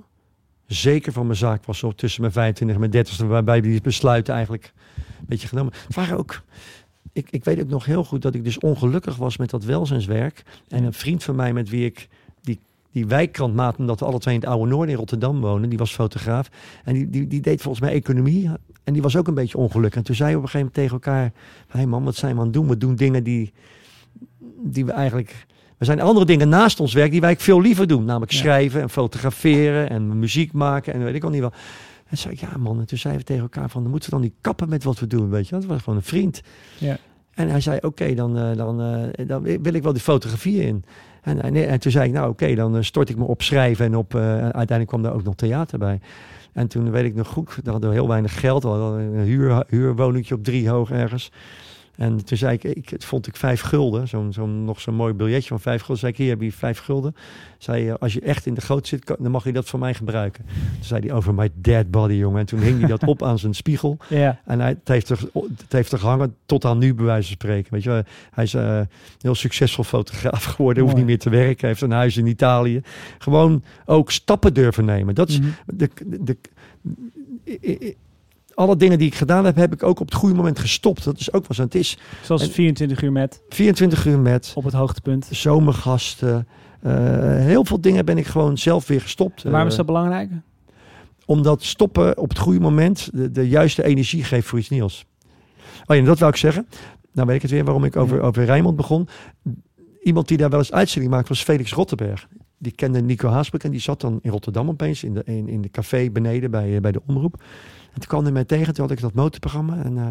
zeker 0.66 1.12
van 1.12 1.26
mijn 1.26 1.38
zaak 1.38 1.66
was. 1.66 1.78
Zo 1.78 1.92
tussen 1.92 2.22
mijn 2.22 2.34
25 2.34 2.76
en 2.76 2.90
mijn 2.90 3.06
30ste, 3.06 3.26
waarbij 3.26 3.62
die 3.62 3.82
besluiten 3.82 4.34
eigenlijk 4.34 4.74
een 5.20 5.26
beetje 5.28 5.48
genomen. 5.48 5.74
Waren 5.96 6.18
ook, 6.18 6.42
ik, 7.14 7.28
ik 7.30 7.44
weet 7.44 7.62
ook 7.62 7.70
nog 7.70 7.86
heel 7.86 8.04
goed 8.04 8.22
dat 8.22 8.36
ik 8.36 8.44
dus 8.44 8.60
ongelukkig 8.60 9.16
was 9.16 9.38
met 9.38 9.50
dat 9.50 9.64
welzijnswerk. 9.64 10.44
En 10.68 10.84
een 10.84 10.94
vriend 10.94 11.24
van 11.24 11.36
mij 11.36 11.54
met 11.54 11.70
wie 11.70 11.86
ik 11.86 12.08
die, 12.92 13.02
die 13.02 13.06
wijkkrant 13.08 13.56
maakte, 13.56 13.80
omdat 13.82 14.00
we 14.00 14.06
alle 14.06 14.20
twee 14.20 14.34
in 14.36 14.40
het 14.40 14.50
Oude 14.50 14.70
Noorden 14.70 14.90
in 14.90 14.96
Rotterdam 15.00 15.42
wonen, 15.42 15.70
die 15.70 15.78
was 15.78 15.94
fotograaf. 15.94 16.50
En 16.84 16.94
die, 16.94 17.10
die, 17.10 17.28
die 17.28 17.42
deed 17.42 17.62
volgens 17.62 17.84
mij 17.84 17.94
economie. 17.94 18.50
En 18.84 18.94
die 18.94 19.02
was 19.02 19.16
ook 19.16 19.28
een 19.28 19.34
beetje 19.34 19.58
ongelukkig. 19.58 20.00
En 20.00 20.04
toen 20.06 20.16
zei 20.16 20.32
we 20.32 20.38
op 20.38 20.44
een 20.44 20.50
gegeven 20.50 20.72
moment 20.76 20.92
tegen 20.92 21.12
elkaar: 21.12 21.32
Hé 21.68 21.78
hey 21.80 21.86
man, 21.86 22.04
wat 22.04 22.16
zijn 22.16 22.34
we 22.34 22.40
aan 22.40 22.46
het 22.46 22.54
doen? 22.54 22.68
We 22.68 22.78
doen 22.78 22.96
dingen 22.96 23.24
die, 23.24 23.54
die 24.64 24.86
we 24.86 24.92
eigenlijk. 24.92 25.46
Er 25.78 25.86
zijn 25.86 26.02
andere 26.02 26.26
dingen 26.26 26.50
naast 26.50 26.80
ons 26.80 26.94
werk 26.94 27.12
die 27.12 27.22
wij 27.22 27.38
veel 27.38 27.62
liever 27.62 27.88
doen. 27.88 28.06
Namelijk 28.06 28.32
Ja. 28.32 28.38
schrijven 28.38 28.82
en 28.82 28.90
fotograferen 28.90 29.90
en 29.90 30.20
muziek 30.20 30.54
maken 30.54 30.94
en 30.94 31.04
weet 31.04 31.16
ik 31.16 31.24
al 31.24 31.30
niet 31.30 31.42
wat. 31.42 31.56
En 32.08 32.18
zei 32.18 32.34
ik, 32.34 32.40
ja 32.40 32.58
man. 32.58 32.80
En 32.80 32.86
toen 32.86 32.98
zeiden 32.98 33.22
we 33.22 33.28
tegen 33.28 33.44
elkaar 33.44 33.70
van, 33.70 33.82
dan 33.82 33.92
moeten 33.92 34.10
we 34.10 34.16
dan 34.16 34.26
niet 34.26 34.36
kappen 34.42 34.70
met 34.70 34.84
wat 34.84 35.00
we 35.00 35.08
doen, 35.08 35.30
weet 35.30 35.48
je. 35.48 35.56
Dat 35.56 35.66
was 35.66 35.82
gewoon 35.82 36.00
een 36.00 36.06
vriend. 36.06 36.42
Ja. 36.78 36.98
En 37.34 37.50
hij 37.50 37.62
zei, 37.62 37.80
oké, 37.82 38.14
dan, 38.14 38.38
eh, 38.38 38.56
dan, 38.58 38.82
eh, 38.82 39.28
dan 39.28 39.42
wil 39.42 39.74
ik 39.74 39.84
wel 39.84 39.94
die 39.94 40.02
fotografie 40.02 40.62
in. 40.66 40.84
En, 41.22 41.42
en, 41.42 41.56
en 41.68 41.80
toen 41.80 41.92
zei 41.92 42.08
ik, 42.08 42.14
nou 42.14 42.30
oké, 42.30 42.56
dan 42.56 42.76
eh, 42.76 42.82
stort 42.82 43.10
ik 43.10 43.18
me 43.18 43.24
op 43.24 43.42
schrijven. 43.42 43.86
En 43.86 43.96
op, 43.96 44.16
eh, 44.16 44.22
uiteindelijk 44.40 44.88
kwam 44.88 45.02
daar 45.02 45.14
ook 45.14 45.24
nog 45.24 45.36
theater 45.36 45.80
bij. 45.80 46.00
En 46.54 46.68
toen 46.68 46.92
weet 46.92 47.06
ik 47.06 47.16
nog 47.16 47.28
goed, 47.28 47.60
daar 47.64 47.74
hadden 47.74 47.90
we 47.90 47.96
heel 47.96 48.08
weinig 48.08 48.40
geld. 48.40 48.64
We 48.64 48.70
hadden 48.70 49.00
een 49.00 49.26
huur, 49.26 49.64
huurwoningje 49.68 50.36
op 50.36 50.44
drie 50.44 50.70
hoog 50.70 50.92
ergens. 50.92 51.32
En 52.02 52.26
toen 52.26 52.38
zei 52.38 52.54
ik, 52.54 52.64
ik 52.64 52.90
het 52.90 53.06
vond 53.06 53.28
ik 53.28 53.36
vijf 53.36 53.62
gulden. 53.62 54.08
Zo'n, 54.08 54.34
zo'n, 54.34 54.64
nog 54.66 54.82
zo'n 54.82 54.96
mooi 54.96 55.14
biljetje 55.14 55.48
van 55.48 55.60
vijf 55.60 55.80
gulden. 55.80 55.98
Zei 55.98 56.12
ik, 56.12 56.18
hier 56.18 56.30
heb 56.30 56.42
je 56.42 56.52
vijf 56.52 56.80
gulden. 56.80 57.16
Zei 57.58 57.92
als 57.92 58.14
je 58.14 58.22
echt 58.22 58.46
in 58.46 58.54
de 58.54 58.62
goot 58.62 58.88
zit, 58.88 59.08
dan 59.20 59.32
mag 59.32 59.44
je 59.44 59.52
dat 59.52 59.70
van 59.70 59.80
mij 59.80 59.94
gebruiken. 59.94 60.46
Toen 60.46 60.84
zei 60.84 61.06
hij, 61.06 61.16
over 61.16 61.34
my 61.34 61.50
dead 61.54 61.92
body, 61.92 62.14
jongen. 62.14 62.40
En 62.40 62.46
toen 62.46 62.60
hing 62.60 62.80
hij 62.80 62.88
dat 62.88 63.04
op 63.14 63.24
aan 63.24 63.40
zijn 63.40 63.54
spiegel. 63.54 63.98
Ja, 64.10 64.40
En 64.46 64.60
hij, 64.60 64.70
het, 64.70 64.88
heeft 64.88 65.10
er, 65.10 65.20
het 65.34 65.66
heeft 65.72 65.92
er 65.92 66.00
gehangen 66.00 66.36
tot 66.46 66.66
aan 66.66 66.78
nu, 66.78 66.94
bij 66.94 67.06
wijze 67.06 67.28
van 67.28 67.32
spreken. 67.36 67.74
Weet 67.74 67.84
je, 67.84 67.90
wel. 67.90 68.04
hij 68.32 68.44
is 68.44 68.54
eh, 68.54 68.82
heel 69.20 69.36
succesvol 69.36 69.84
fotograaf 69.84 70.44
geworden. 70.44 70.84
Hoeft 70.84 70.96
Mooi. 70.96 71.06
niet 71.08 71.16
meer 71.16 71.32
te 71.32 71.38
werken. 71.38 71.68
Heeft 71.68 71.82
een 71.82 71.92
huis 71.92 72.18
in 72.18 72.28
Italië. 72.28 72.82
Gewoon 73.18 73.64
ook 73.86 74.12
stappen 74.12 74.54
durven 74.54 74.86
nemen. 74.86 75.16
Dat 75.16 75.30
is 75.30 75.40
Mhm. 75.40 75.50
de, 75.66 75.90
de, 76.06 76.24
de- 76.24 77.96
alle 78.54 78.76
dingen 78.76 78.98
die 78.98 79.08
ik 79.08 79.16
gedaan 79.16 79.46
heb, 79.46 79.56
heb 79.56 79.74
ik 79.74 79.84
ook 79.84 80.00
op 80.00 80.06
het 80.10 80.16
goede 80.16 80.36
moment 80.36 80.60
gestopt. 80.60 81.04
Dat 81.04 81.20
is 81.20 81.34
ook 81.34 81.46
zo. 81.50 81.62
Het 81.62 81.76
is 81.76 81.98
zoals 82.24 82.42
En- 82.44 82.50
24 82.52 83.02
uur 83.02 83.12
met 83.12 83.42
24 83.50 84.06
uur 84.06 84.20
met 84.20 84.52
op 84.56 84.64
het 84.64 84.74
hoogtepunt. 84.74 85.28
zomergasten. 85.32 86.48
eh, 86.82 86.94
heel 87.36 87.66
veel 87.66 87.82
dingen 87.82 88.06
ben 88.06 88.18
ik 88.18 88.26
gewoon 88.26 88.58
zelf 88.58 88.88
weer 88.88 89.02
gestopt. 89.02 89.44
En 89.44 89.50
waarom 89.52 89.68
is 89.68 89.74
Eh, 89.74 89.78
dat 89.80 89.88
belangrijk? 89.88 90.30
omdat 91.26 91.64
stoppen 91.64 92.18
op 92.18 92.30
het 92.30 92.38
goede 92.38 92.60
moment 92.60 93.10
de, 93.14 93.32
de 93.32 93.48
juiste 93.50 93.84
energie 93.84 94.24
geeft 94.24 94.48
voor 94.48 94.60
iets 94.60 94.70
nieuws. 94.70 95.06
Oh 95.86 95.96
ja, 95.96 95.96
en 95.96 96.06
dat 96.06 96.20
wou 96.20 96.32
ik 96.32 96.38
zeggen. 96.38 96.68
Nou 97.14 97.28
weet 97.28 97.36
ik 97.36 97.42
het 97.42 97.52
weer 97.52 97.64
waarom 97.64 97.84
ik 97.84 97.96
over, 97.96 98.18
Ja. 98.18 98.24
over 98.24 98.44
Rijnmond 98.46 98.76
begon. 98.76 99.08
Iemand 100.04 100.28
die 100.28 100.38
daar 100.38 100.50
wel 100.50 100.60
eens 100.60 100.72
uitzending 100.72 101.12
maakte 101.14 101.30
was 101.30 101.44
Felix 101.44 101.74
Rottenberg. 101.74 102.28
Die 102.58 102.72
kende 102.72 103.02
Nico 103.02 103.30
Haasbeek 103.30 103.64
en 103.64 103.72
die 103.72 103.80
zat 103.80 104.02
dan 104.02 104.20
in 104.22 104.32
Rotterdam 104.32 104.70
opeens 104.70 105.04
in 105.04 105.14
de, 105.14 105.22
in, 105.26 105.48
in 105.48 105.62
de 105.62 105.70
café 105.70 106.10
beneden 106.12 106.52
bij, 106.52 106.76
eh, 106.76 106.82
bij 106.82 106.92
de 106.92 107.02
omroep. 107.08 107.44
En 107.94 108.00
toen 108.00 108.08
kwam 108.08 108.24
hij 108.24 108.32
mij 108.32 108.46
tegen, 108.46 108.74
toen 108.74 108.84
had 108.88 108.94
ik 108.94 109.02
dat 109.02 109.14
motorprogramma. 109.14 109.84
En 109.84 109.98
eh, 109.98 110.06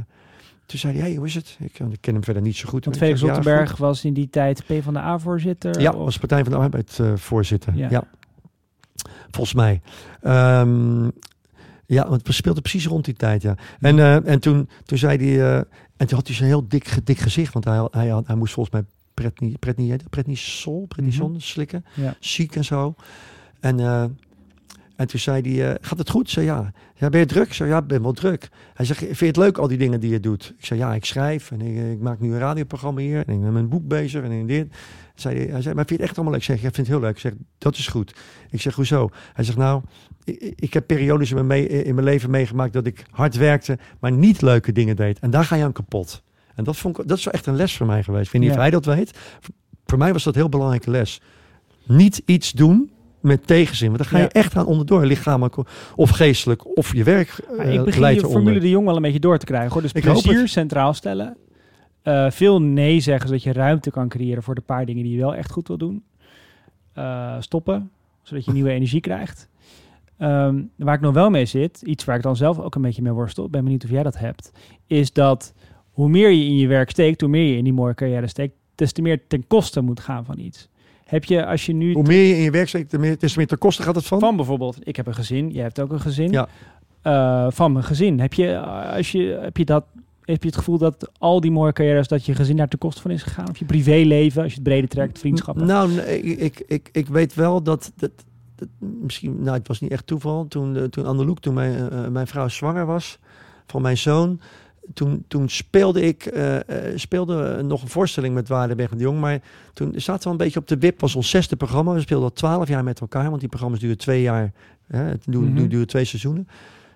toen 0.67 0.79
zei 0.79 0.93
hij, 0.99 1.03
hey, 1.09 1.15
hoe 1.17 1.27
is 1.27 1.35
het? 1.35 1.57
Ik, 1.61 1.79
ik 1.79 2.01
ken 2.01 2.15
hem 2.15 2.25
verder 2.25 2.43
niet 2.43 2.57
zo 2.57 2.69
goed. 2.69 2.85
Want 2.85 2.97
Felix 2.97 3.21
"Ja, 3.21 3.27
Rottenberg 3.27 3.71
goed." 3.71 3.79
was 3.79 4.05
in 4.05 4.15
die 4.15 4.31
tijd 4.31 4.65
P 4.67 4.73
van 4.83 4.93
de 4.95 5.01
A-voorzitter. 5.01 5.81
Ja, 5.81 5.91
of- 5.93 6.05
was 6.05 6.19
Partij 6.19 6.43
van 6.43 6.53
de 6.53 6.59
Arbeid 6.59 6.99
eh, 7.01 7.17
voorzitter. 7.17 7.77
Ja. 7.77 7.89
Ja. 7.91 8.05
Volgens 9.31 9.55
mij. 9.55 9.81
Ehm, 10.23 11.05
ja, 11.87 12.09
want 12.09 12.27
we 12.27 12.33
speelden 12.33 12.63
precies 12.63 12.87
rond 12.87 13.05
die 13.05 13.15
tijd, 13.15 13.43
ja. 13.43 13.55
En, 13.81 13.99
eh, 13.99 14.27
en 14.29 14.41
toen, 14.41 14.69
toen 14.85 14.99
zei 14.99 15.17
hij... 15.39 15.57
en 15.97 16.07
toen 16.07 16.19
had 16.19 16.27
hij 16.27 16.37
zo'n 16.37 16.47
heel 16.47 16.69
dik, 16.69 17.07
dik 17.07 17.19
gezicht. 17.19 17.53
Want 17.53 17.65
hij, 17.65 17.77
had- 17.77 17.95
hij, 17.95 18.09
had, 18.09 18.27
hij 18.27 18.37
moest 18.37 18.53
volgens 18.55 18.75
mij 18.75 18.85
pretni, 19.15 19.57
pretni, 19.59 19.97
pretnisol, 20.11 20.87
pretnison 20.87 21.41
slikken. 21.41 21.85
Ja. 21.95 22.15
Ziek 22.21 22.57
en 22.57 22.65
zo. 22.65 22.95
En, 23.61 23.79
en 25.01 25.07
toen 25.07 25.21
zei 25.21 25.57
hij, 25.57 25.69
eh, 25.71 25.75
gaat 25.81 25.99
het 25.99 26.11
goed? 26.11 26.31
Zei 26.31 26.47
ja. 26.47 26.73
ja. 26.95 27.09
Ben 27.09 27.21
je 27.21 27.27
druk? 27.27 27.53
Zei 27.55 27.69
ja, 27.69 27.79
ik 27.79 27.87
ben 27.87 28.03
wel 28.03 28.13
druk. 28.13 28.49
Hij 28.75 28.87
zegt, 28.87 28.99
vind 28.99 29.19
je 29.19 29.27
het 29.27 29.37
leuk 29.37 29.59
al 29.59 29.69
die 29.69 29.79
dingen 29.79 30.01
die 30.01 30.11
je 30.11 30.21
doet? 30.21 30.55
Ik 30.59 30.65
zei 30.65 30.81
ja, 30.81 30.95
ik 30.95 31.05
schrijf 31.05 31.51
en 31.51 31.61
ik, 31.61 31.93
ik 31.93 32.01
maak 32.01 32.21
nu 32.21 32.33
een 32.33 32.39
radioprogramma 32.39 33.01
hier. 33.01 33.17
En 33.17 33.21
ik 33.21 33.27
ben 33.27 33.41
met 33.41 33.53
mijn 33.53 33.69
boek 33.69 33.89
bezig 33.89 34.23
en 34.23 34.47
dit. 34.47 34.75
Zei 35.15 35.37
hij, 35.37 35.47
hij 35.47 35.63
zei, 35.63 35.75
maar 35.75 35.85
vind 35.85 35.89
je 35.89 35.95
het 35.95 36.05
echt 36.05 36.15
allemaal 36.15 36.33
leuk? 36.33 36.41
Ik 36.43 36.47
zeg, 36.47 36.61
ja, 36.61 36.69
ik 36.69 36.75
vind 36.75 36.87
het 36.87 36.97
heel 36.97 37.05
leuk. 37.07 37.15
Ik 37.15 37.21
zeg, 37.21 37.33
dat 37.59 37.77
is 37.77 37.87
goed. 37.87 38.15
Ik 38.51 38.61
zeg, 38.61 38.75
hoezo? 38.75 39.09
Hij 39.33 39.45
zegt, 39.45 39.57
nou, 39.59 39.83
ik, 40.25 40.53
ik 40.57 40.73
heb 40.75 40.87
periodes 40.87 41.29
in 41.31 41.35
mijn, 41.35 41.47
mee- 41.47 41.85
in 41.85 41.95
mijn 41.95 42.07
leven 42.07 42.31
meegemaakt 42.31 42.73
dat 42.73 42.87
ik 42.87 43.05
hard 43.11 43.37
werkte, 43.37 43.79
maar 44.01 44.13
niet 44.13 44.43
leuke 44.43 44.73
dingen 44.73 44.97
deed. 44.97 45.19
En 45.19 45.31
daar 45.31 45.45
ga 45.45 45.57
je 45.57 45.65
aan 45.65 45.73
kapot. 45.73 46.23
En 46.55 46.65
dat, 46.65 46.77
vond 46.77 46.99
ik, 46.99 47.09
dat 47.09 47.19
is 47.19 47.25
wel 47.25 47.35
echt 47.35 47.47
een 47.47 47.57
les 47.57 47.77
voor 47.77 47.87
mij 47.87 48.03
geweest. 48.03 48.27
Ik 48.27 48.33
weet 48.33 48.41
niet 48.43 48.51
Ja. 48.51 48.57
of 48.57 48.63
hij 48.63 48.71
dat 48.71 48.85
weet. 48.85 49.19
Voor 49.87 49.99
mij 49.99 50.13
was 50.13 50.25
dat 50.25 50.35
een 50.35 50.41
heel 50.41 50.49
belangrijke 50.49 50.91
les. 50.91 51.21
Niet 51.87 52.23
iets 52.27 52.53
doen 52.53 52.91
met 53.21 53.47
tegenzin. 53.47 53.87
Want 53.87 53.99
dan 53.99 54.07
ga 54.07 54.17
je 54.17 54.23
Ja. 54.23 54.31
echt 54.31 54.57
aan 54.57 54.67
onderdoor, 54.67 55.05
lichamelijk 55.05 55.57
of 55.97 56.11
geestelijk, 56.11 56.77
of 56.77 56.95
je 56.95 57.05
werk 57.05 57.29
eh, 57.59 57.73
ik 57.75 57.85
begin 57.85 58.01
leidt 58.01 58.21
je. 58.21 58.27
Formule 58.27 58.61
de 58.61 58.71
Jong 58.71 58.87
wel 58.87 58.97
een 58.97 59.03
beetje 59.03 59.21
door 59.21 59.39
te 59.39 59.47
krijgen. 59.47 59.73
Hoor. 59.73 59.83
Dus 59.83 59.93
Ik 59.93 60.03
plezier 60.03 60.49
centraal 60.49 60.95
stellen. 60.95 61.37
Eh, 62.03 62.31
veel 62.31 62.63
nee 62.63 63.01
zeggen, 63.01 63.27
zodat 63.29 63.43
je 63.43 63.53
ruimte 63.53 63.91
kan 63.91 64.09
creëren 64.09 64.43
voor 64.43 64.55
de 64.55 64.61
paar 64.61 64.87
dingen 64.87 65.03
die 65.03 65.13
je 65.13 65.19
wel 65.19 65.35
echt 65.35 65.51
goed 65.51 65.69
wil 65.69 65.79
doen. 65.79 66.05
Eh, 66.93 67.37
stoppen, 67.41 67.91
zodat 68.23 68.45
je 68.45 68.53
nieuwe 68.53 68.71
energie 68.71 69.01
krijgt. 69.01 69.49
Ehm, 70.19 70.63
waar 70.77 70.95
ik 70.95 71.01
nog 71.01 71.15
wel 71.15 71.31
mee 71.31 71.45
zit, 71.47 71.83
iets 71.83 72.05
waar 72.05 72.17
ik 72.17 72.23
dan 72.23 72.37
zelf 72.37 72.59
ook 72.59 72.75
een 72.75 72.83
beetje 72.83 73.03
mee 73.03 73.13
worstel, 73.13 73.45
ik 73.45 73.51
ben 73.51 73.63
benieuwd 73.65 73.85
of 73.85 73.91
jij 73.91 74.03
dat 74.03 74.19
hebt, 74.19 74.53
is 74.87 75.13
dat 75.13 75.55
hoe 75.91 76.09
meer 76.09 76.31
je 76.31 76.45
in 76.45 76.57
je 76.57 76.67
werk 76.67 76.91
steekt, 76.91 77.21
hoe 77.21 77.31
meer 77.31 77.51
je 77.51 77.57
in 77.57 77.65
die 77.65 77.73
mooie 77.73 77.95
carrière 77.95 78.27
steekt, 78.27 78.55
des 78.75 78.93
te 78.93 79.03
meer 79.03 79.27
ten 79.27 79.47
koste 79.47 79.81
moet 79.81 80.01
gaan 80.01 80.25
van 80.25 80.39
iets. 80.39 80.69
Heb 81.11 81.25
je, 81.25 81.47
als 81.47 81.67
je 81.67 81.73
nu 81.73 81.93
Hoe 81.93 82.03
meer 82.03 82.27
je 82.27 82.37
in 82.37 82.43
je 82.43 82.51
werk 82.51 82.69
steekt, 82.69 82.99
meer- 82.99 83.19
te 83.19 83.33
meer 83.37 83.47
ten 83.47 83.59
koste 83.59 83.83
gaat 83.83 83.95
het 83.95 84.07
van. 84.07 84.21
van 84.21 84.37
bijvoorbeeld, 84.37 84.79
ik 84.83 84.97
heb 84.97 85.07
een 85.07 85.15
gezin, 85.15 85.51
jij 85.51 85.63
hebt 85.63 85.81
ook 85.81 85.93
een 85.93 86.01
gezin. 86.01 86.31
Ja. 86.31 86.49
Eh, 87.03 87.47
van 87.51 87.73
mijn 87.73 87.85
gezin. 87.85 88.21
Heb 88.21 88.33
je, 88.33 88.47
eh, 88.53 88.93
als 88.97 89.13
je, 89.13 89.39
heb 89.43 89.57
je 89.57 89.65
dat 89.65 89.85
heb 90.25 90.43
je 90.43 90.49
het 90.49 90.59
gevoel 90.59 90.79
dat 90.79 91.11
al 91.19 91.41
die 91.41 91.51
mooie 91.51 91.73
carrières, 91.73 92.09
dat 92.09 92.27
je 92.27 92.35
gezin 92.35 92.57
daar 92.57 92.69
ten 92.69 92.79
koste 92.79 93.01
van 93.01 93.11
is 93.11 93.23
gegaan? 93.23 93.49
Of 93.49 93.59
je 93.59 93.65
privéleven, 93.65 94.43
als 94.43 94.51
je 94.51 94.59
het 94.59 94.69
breder 94.69 94.89
trekt, 94.89 95.19
vriendschappen? 95.19 95.67
Nou, 95.67 95.93
nee, 95.93 96.21
ik, 96.23 96.63
ik, 96.67 96.89
ik 96.93 97.09
weet 97.09 97.35
wel 97.35 97.63
dat, 97.63 97.93
dat, 97.97 98.11
dat 98.57 98.69
misschien, 98.79 99.43
nou, 99.43 99.59
het 99.59 99.69
was 99.69 99.81
niet 99.81 99.91
echt 99.91 100.07
toeval. 100.07 100.49
Toen, 100.49 100.77
uh, 100.77 100.85
toen 100.85 101.07
Anneloek, 101.07 101.41
toen 101.41 101.55
mijn, 101.55 101.89
uh, 101.93 102.07
mijn 102.09 102.27
vrouw 102.27 102.49
zwanger 102.49 102.87
was 102.87 103.19
van 103.67 103.83
mijn 103.83 103.99
zoon, 103.99 104.41
toen, 104.95 105.25
toen 105.29 105.49
speelde 105.49 106.03
ik 106.03 106.33
uh, 106.35 106.57
speelde 106.95 107.63
nog 107.63 107.83
een 107.83 107.89
voorstelling 107.89 108.35
met 108.35 108.49
Waardenberg 108.49 108.91
de 108.91 109.03
Jong. 109.03 109.21
Maar 109.21 109.41
toen 109.73 109.93
zaten 109.97 110.25
we 110.25 110.31
een 110.31 110.37
beetje 110.37 110.61
op 110.61 110.69
de 110.69 110.79
wip. 110.79 111.01
was 111.01 111.15
ons 111.15 111.31
zesde 111.31 111.57
programma. 111.57 111.93
We 111.93 112.01
speelden 112.01 112.29
al 112.29 112.35
twaalf 112.35 112.69
jaar 112.69 112.85
met 112.85 113.01
elkaar. 113.01 113.29
Want 113.29 113.41
die 113.41 113.49
programma's 113.49 113.81
duren 113.81 113.99
twee 113.99 114.23
jaar. 114.23 114.53
Hè, 114.87 115.03
het 115.03 115.27
mm-hmm. 115.27 115.69
duren 115.69 115.87
twee 115.87 116.05
seizoenen. 116.05 116.49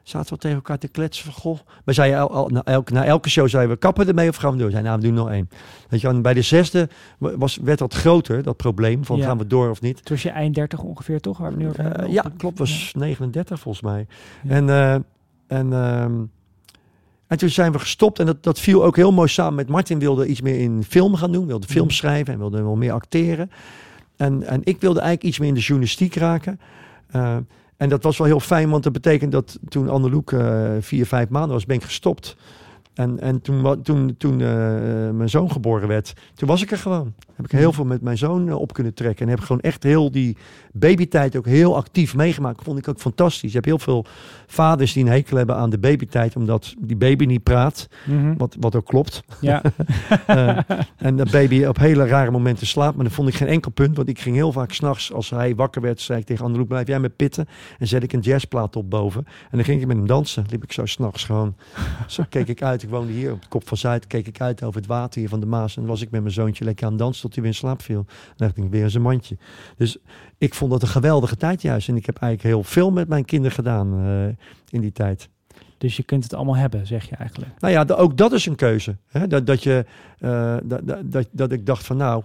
Zaten 0.05 0.35
we 0.35 0.41
tegen 0.41 0.57
elkaar 0.57 0.79
te 0.79 0.89
kletsen 0.89 1.25
van, 1.25 1.33
goh. 1.33 1.59
We 1.85 1.93
zeiden 1.93 2.21
al, 2.21 2.31
al, 2.31 2.49
na, 2.49 2.63
elke, 2.65 2.93
na 2.93 3.05
elke 3.05 3.31
show 3.31 3.49
zeiden 3.49 3.73
we, 3.73 3.79
kappen 3.79 4.09
ermee 4.09 4.29
of 4.29 4.37
gaan 4.37 4.53
we 4.53 4.59
door? 4.59 4.71
Zeiden, 4.71 4.91
nou, 4.91 5.03
we 5.03 5.07
doen 5.09 5.17
nog 5.17 5.31
één. 5.31 5.49
Weet 5.89 6.01
je, 6.01 6.09
en 6.09 6.23
bij 6.23 6.35
de 6.35 6.43
zesde 6.43 6.89
was, 7.19 7.57
werd 7.57 7.79
dat 7.79 7.95
groter, 7.95 8.43
dat 8.43 8.57
probleem, 8.57 9.05
van 9.05 9.17
ja. 9.17 9.27
gaan 9.27 9.39
we 9.39 9.47
door 9.47 9.71
of 9.71 9.81
niet. 9.81 10.05
Toen 10.05 10.15
was 10.15 10.23
je 10.23 10.31
eind 10.31 10.55
30 10.55 10.83
ongeveer, 10.83 11.21
toch? 11.21 11.39
Waar 11.39 11.51
we 11.51 11.57
nu 11.57 11.67
uh, 11.67 12.13
ja, 12.13 12.25
klopt, 12.37 12.59
was 12.59 12.91
ja. 12.93 12.99
39 12.99 13.61
volgens 13.61 13.85
mij. 13.85 14.07
Ja. 14.43 14.51
En, 14.51 14.69
uh, 14.69 14.95
en 15.47 15.73
um, 15.73 16.31
en 17.27 17.39
toen 17.39 17.49
zijn 17.49 17.73
we 17.73 17.79
gestopt 17.79 18.19
en 18.19 18.27
dat, 18.27 18.43
dat 18.43 18.61
viel 18.61 18.85
ook 18.85 18.97
heel 18.97 19.13
mooi 19.13 19.29
samen 19.29 19.55
met 19.55 19.69
Martin 19.69 19.99
wilde 19.99 20.27
iets 20.27 20.41
meer 20.41 20.61
in 20.61 20.85
film 20.89 21.15
gaan 21.15 21.33
doen, 21.33 21.47
wilde 21.47 21.67
film 21.67 21.91
schrijven 21.91 22.33
en 22.33 22.39
wilde 22.39 22.63
wel 22.63 22.77
meer 22.77 22.93
acteren. 22.93 23.51
En, 24.17 24.43
en 24.43 24.61
ik 24.65 24.81
wilde 24.81 25.01
eigenlijk 25.01 25.29
iets 25.29 25.39
meer 25.39 25.49
in 25.49 25.55
de 25.55 25.61
journalistiek 25.61 26.15
raken. 26.15 26.61
Uh, 27.17 27.37
en 27.77 27.89
dat 27.89 28.03
was 28.03 28.19
wel 28.19 28.27
heel 28.27 28.41
fijn, 28.41 28.71
want 28.71 28.83
dat 28.83 28.93
betekent 28.93 29.33
dat 29.33 29.59
toen 29.69 29.89
Anneloek 29.89 30.31
uh, 30.31 30.71
vier, 30.81 31.07
vijf 31.07 31.29
maanden 31.29 31.53
was, 31.53 31.67
ben 31.67 31.77
ik 31.77 31.83
gestopt. 31.83 32.37
En, 32.95 33.21
en 33.21 33.41
toen, 33.41 33.83
toen, 33.83 34.15
toen 34.19 34.41
uh, 34.41 34.49
mijn 35.11 35.29
zoon 35.29 35.51
geboren 35.51 35.89
werd, 35.89 36.13
toen 36.35 36.49
was 36.49 36.63
ik 36.63 36.71
er 36.71 36.79
gewoon. 36.79 37.15
Heb 37.35 37.45
ik 37.45 37.53
heel 37.53 37.73
veel 37.73 37.85
met 37.85 38.03
mijn 38.03 38.19
zoon 38.19 38.49
uh, 38.49 38.61
op 38.61 38.73
kunnen 38.73 38.95
trekken. 38.95 39.25
En 39.25 39.31
heb 39.31 39.41
gewoon 39.41 39.61
echt 39.61 39.83
heel 39.83 40.11
die 40.11 40.37
babytijd 40.73 41.37
ook 41.37 41.47
heel 41.47 41.77
actief 41.77 42.15
meegemaakt. 42.15 42.63
Vond 42.63 42.79
ik 42.79 42.89
ook 42.89 43.01
fantastisch. 43.01 43.49
Je 43.49 43.55
hebt 43.55 43.67
heel 43.67 43.79
veel 43.79 44.05
vaders 44.47 44.93
die 44.93 45.05
een 45.05 45.11
hekel 45.11 45.37
hebben 45.37 45.57
aan 45.57 45.71
de 45.71 45.79
babytijd, 45.79 46.37
omdat 46.37 46.75
die 46.79 46.97
baby 46.97 47.25
niet 47.25 47.43
praat. 47.43 47.89
Mm-hmm. 48.05 48.37
Wat, 48.37 48.57
wat 48.61 48.75
ook 48.75 48.87
klopt. 48.87 49.23
Ja. 49.41 49.63
uh, 50.31 50.59
en 50.97 51.17
dat 51.17 51.31
baby 51.31 51.65
op 51.65 51.79
hele 51.79 52.07
rare 52.07 52.31
momenten 52.31 52.67
slaapt. 52.67 52.95
Maar 52.95 53.05
dan 53.05 53.15
vond 53.15 53.29
ik 53.29 53.35
geen 53.35 53.49
enkel 53.49 53.71
punt, 53.71 53.97
want 53.97 54.09
ik 54.09 54.21
ging 54.21 54.37
heel 54.37 54.53
vaak 54.53 54.73
s'nachts, 54.73 55.13
als 55.13 55.31
hij 55.31 55.55
wakker 55.55 55.83
werd, 55.83 56.01
zei 56.01 56.19
ik 56.21 56.27
tegen 56.27 56.45
Anneloek, 56.45 56.69
blijf 56.69 56.87
jij 56.87 57.01
met 57.01 57.17
pitten. 57.17 57.47
En 57.79 57.87
zet 57.87 58.03
ik 58.03 58.13
een 58.13 58.21
jazzplaat 58.21 58.77
op 58.77 58.91
boven. 58.91 59.25
En 59.27 59.57
dan 59.57 59.65
ging 59.65 59.81
ik 59.81 59.87
met 59.87 59.97
hem 59.97 60.07
dansen. 60.07 60.45
Liep 60.51 60.63
ik 60.63 60.73
zo 60.73 60.87
s'nachts 60.87 61.25
gewoon. 61.25 61.57
Zo 62.07 62.25
keek 62.29 62.49
ik 62.49 62.63
uit. 62.63 62.83
Ik 62.85 62.91
woonde 62.91 63.13
hier 63.13 63.33
op 63.33 63.43
de 63.43 63.49
kop 63.49 63.69
van 63.69 63.77
Zuid. 63.77 64.07
Keek 64.07 64.27
ik 64.27 64.41
uit 64.41 64.63
over 64.63 64.81
het 64.81 64.89
water 64.89 65.21
hier 65.21 65.29
van 65.29 65.41
de 65.41 65.47
Maas. 65.47 65.77
En 65.77 65.87
was 65.87 66.03
ik 66.03 66.11
met 66.11 66.21
mijn 66.21 66.35
zoontje 66.35 66.65
lekker 66.65 66.85
aan 66.85 66.93
het 66.93 67.01
dansen 67.01 67.23
tot 67.23 67.35
hij 67.35 67.43
weer 67.43 67.53
in 67.53 67.59
slaap 67.59 67.83
viel. 67.83 68.05
Dan 68.05 68.35
dacht 68.37 68.57
ik 68.57 68.65
weer 68.71 68.95
een 68.95 69.03
mandje. 69.03 69.37
Dus 69.77 69.97
ik 70.39 70.55
vond 70.55 70.71
dat 70.71 70.83
een 70.83 70.89
geweldige 70.89 71.37
tijd 71.37 71.63
juist. 71.63 71.89
En 71.89 71.97
ik 71.97 72.07
heb 72.07 72.17
eigenlijk 72.17 72.55
heel 72.55 72.65
veel 72.65 72.91
met 72.91 73.09
mijn 73.09 73.25
kinderen 73.25 73.53
gedaan 73.55 74.07
uh, 74.07 74.27
in 74.69 74.81
die 74.81 74.93
tijd. 74.93 75.29
Dus 75.79 75.97
je 75.97 76.03
kunt 76.03 76.23
het 76.23 76.35
allemaal 76.35 76.57
hebben, 76.57 76.87
zeg 76.87 77.09
je 77.09 77.17
eigenlijk. 77.17 77.51
Nou 77.59 77.73
ja, 77.73 77.95
ook 77.95 78.17
dat 78.17 78.33
is 78.33 78.47
een 78.47 78.57
keuze. 78.57 78.97
Hè? 79.07 79.27
Dat, 79.27 79.47
dat, 79.47 79.63
je, 79.63 79.85
uh, 80.21 80.57
dat, 80.65 80.81
dat, 81.05 81.29
dat 81.31 81.53
ik 81.53 81.67
dacht 81.67 81.85
van 81.85 81.97
nou, 81.97 82.23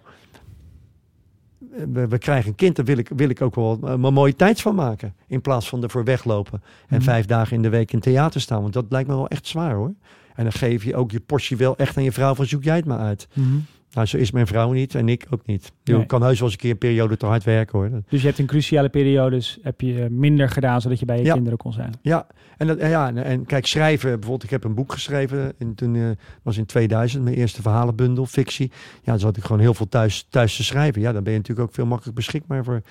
we, 1.94 2.08
we, 2.08 2.18
krijgen 2.18 2.50
een 2.50 2.56
kind, 2.56 2.76
daar 2.76 2.86
wil 2.86 2.98
ik, 2.98 3.10
wil 3.16 3.30
ik 3.30 3.42
ook 3.42 3.56
wel 3.56 3.80
een 3.82 4.00
mooie 4.00 4.36
tijd 4.36 4.62
van 4.62 4.76
maken. 4.76 5.16
In 5.28 5.42
plaats 5.42 5.70
van 5.70 5.84
ervoor 5.84 6.04
weglopen 6.04 6.62
en 6.88 6.98
mm. 6.98 7.04
vijf 7.04 7.26
dagen 7.26 7.56
in 7.56 7.62
de 7.62 7.70
week 7.70 7.94
in 7.94 8.00
theater 8.00 8.42
staan. 8.42 8.62
Want 8.62 8.74
dat 8.74 8.86
lijkt 8.90 9.10
me 9.10 9.16
wel 9.16 9.28
echt 9.28 9.48
zwaar 9.48 9.74
hoor. 9.74 9.94
En 10.40 10.46
dan 10.46 10.54
geef 10.54 10.84
je 10.84 10.96
ook 10.96 11.12
je 11.12 11.20
portie 11.20 11.58
wel 11.58 11.78
echt 11.78 11.98
aan 11.98 12.04
je 12.04 12.12
vrouw 12.12 12.36
van 12.36 12.46
zoek 12.46 12.64
jij 12.64 12.76
het 12.76 12.86
maar 12.86 13.00
uit. 13.00 13.28
Mm-hmm. 13.34 13.66
Nou, 13.92 14.08
zo 14.08 14.18
is 14.18 14.32
mijn 14.32 14.48
vrouw 14.48 14.72
niet 14.72 14.96
en 14.96 15.10
ik 15.10 15.26
ook 15.30 15.46
niet. 15.46 15.72
Je 15.84 15.94
nee. 15.94 16.06
kan 16.06 16.22
heus 16.22 16.40
wel 16.40 16.44
eens 16.44 16.52
een 16.52 16.60
keer 16.62 16.72
een 16.72 16.78
periode 16.78 17.18
te 17.18 17.26
hard 17.26 17.44
werken 17.44 17.80
hoor. 17.80 17.90
Dus 18.10 18.22
je 18.22 18.28
hebt 18.28 18.40
in 18.40 18.46
cruciale 18.46 18.90
periodes 18.90 19.60
heb 19.62 19.82
je 19.82 20.08
minder 20.10 20.50
gedaan 20.50 20.82
zodat 20.82 21.00
je 21.00 21.06
bij 21.06 21.18
je 21.18 21.24
ja. 21.24 21.34
kinderen 21.34 21.58
kon 21.58 21.74
zijn. 21.74 21.94
Ja, 22.02 22.28
en, 22.58 22.68
dat, 22.68 22.78
en, 22.78 22.90
ja, 22.90 23.08
en, 23.08 23.24
en 23.24 23.46
kijk, 23.46 23.66
schrijven. 23.66 24.10
Bijvoorbeeld, 24.10 24.44
ik 24.44 24.50
heb 24.50 24.64
een 24.64 24.74
boek 24.74 24.92
geschreven. 24.92 25.54
En 25.58 25.76
toen 25.76 25.94
uh, 25.94 26.10
was 26.44 26.58
in 26.58 26.66
2000 26.66 27.24
mijn 27.24 27.36
eerste 27.36 27.62
verhalenbundel, 27.62 28.26
fictie. 28.26 28.72
Ja, 29.04 29.12
dan 29.12 29.20
zat 29.20 29.38
ik 29.38 29.44
gewoon 29.44 29.62
heel 29.62 29.74
veel 29.74 29.90
thuis, 29.90 30.28
thuis 30.30 30.56
te 30.56 30.64
schrijven. 30.64 31.02
Ja, 31.02 31.12
dan 31.12 31.24
ben 31.24 31.32
je 31.32 31.40
natuurlijk 31.40 31.68
ook 31.68 31.76
veel 31.76 31.86
makkelijker 31.86 32.24
beschikbaar 32.24 32.64
voor 32.64 32.82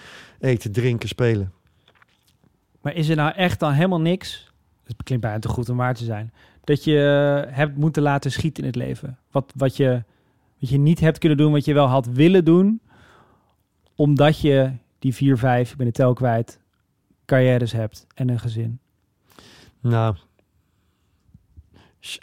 eten, 0.40 0.72
drinken, 0.72 1.08
spelen. 1.08 1.52
Maar 2.80 2.94
is 2.94 3.08
er 3.08 3.16
nou 3.16 3.32
echt 3.34 3.60
dan 3.60 3.72
helemaal 3.72 4.00
niks? 4.00 4.48
Het 4.96 5.02
klinkt 5.02 5.24
bijna 5.24 5.38
te 5.38 5.48
goed 5.48 5.68
om 5.68 5.76
waar 5.76 5.94
te 5.94 6.04
zijn. 6.04 6.32
Dat 6.64 6.84
je 6.84 7.44
uh, 7.46 7.56
hebt 7.56 7.76
moeten 7.76 8.02
laten 8.02 8.32
schieten 8.32 8.62
in 8.62 8.68
het 8.68 8.78
leven. 8.78 9.18
Wat, 9.30 9.52
wat 9.56 9.76
je 9.76 10.02
wat 10.58 10.68
je 10.68 10.78
niet 10.78 11.00
hebt 11.00 11.18
kunnen 11.18 11.38
doen, 11.38 11.52
wat 11.52 11.64
je 11.64 11.74
wel 11.74 11.86
had 11.86 12.06
willen 12.06 12.44
doen, 12.44 12.80
omdat 13.94 14.40
je 14.40 14.72
die 14.98 15.14
vier, 15.14 15.38
vijf, 15.38 15.70
ik 15.70 15.76
ben 15.76 15.86
de 15.86 15.92
tel 15.92 16.12
kwijt, 16.12 16.60
carrières 17.24 17.72
hebt 17.72 18.06
en 18.14 18.28
een 18.28 18.38
gezin? 18.38 18.78
Nou, 19.80 20.16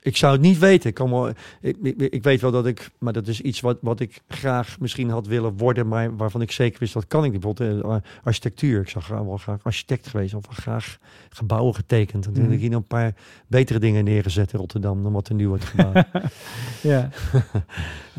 ik 0.01 0.17
zou 0.17 0.33
het 0.33 0.41
niet 0.41 0.59
weten. 0.59 0.89
Ik, 0.89 0.95
kan 0.95 1.09
wel, 1.09 1.29
ik, 1.61 1.77
ik, 1.81 2.01
ik, 2.01 2.23
weet 2.23 2.41
wel 2.41 2.51
dat 2.51 2.65
ik, 2.65 2.89
maar 2.97 3.13
dat 3.13 3.27
is 3.27 3.41
iets 3.41 3.59
wat, 3.59 3.77
wat 3.81 3.99
ik 3.99 4.21
graag 4.27 4.79
misschien 4.79 5.09
had 5.09 5.27
willen 5.27 5.57
worden, 5.57 5.87
maar 5.87 6.15
waarvan 6.15 6.41
ik 6.41 6.51
zeker 6.51 6.79
wist 6.79 6.93
dat 6.93 7.07
kan 7.07 7.23
ik 7.23 7.31
niet. 7.31 7.41
Bijvoorbeeld 7.41 7.85
uh, 7.85 7.95
architectuur. 8.23 8.81
Ik 8.81 8.89
zou 8.89 9.03
wel 9.07 9.37
graag 9.37 9.63
architect 9.63 10.07
geweest 10.07 10.33
of 10.33 10.45
graag 10.49 10.97
gebouwen 11.29 11.75
getekend. 11.75 12.23
Dan 12.23 12.43
heb 12.43 12.51
ik 12.51 12.59
hier 12.59 12.69
nog 12.69 12.81
een 12.81 12.87
paar 12.87 13.13
betere 13.47 13.79
dingen 13.79 14.03
neergezet 14.03 14.53
in 14.53 14.59
Rotterdam 14.59 15.03
dan 15.03 15.11
wat 15.11 15.27
er 15.27 15.35
nu 15.35 15.47
wordt 15.47 15.65
gebouwd. 15.65 16.05
ja. 16.81 17.09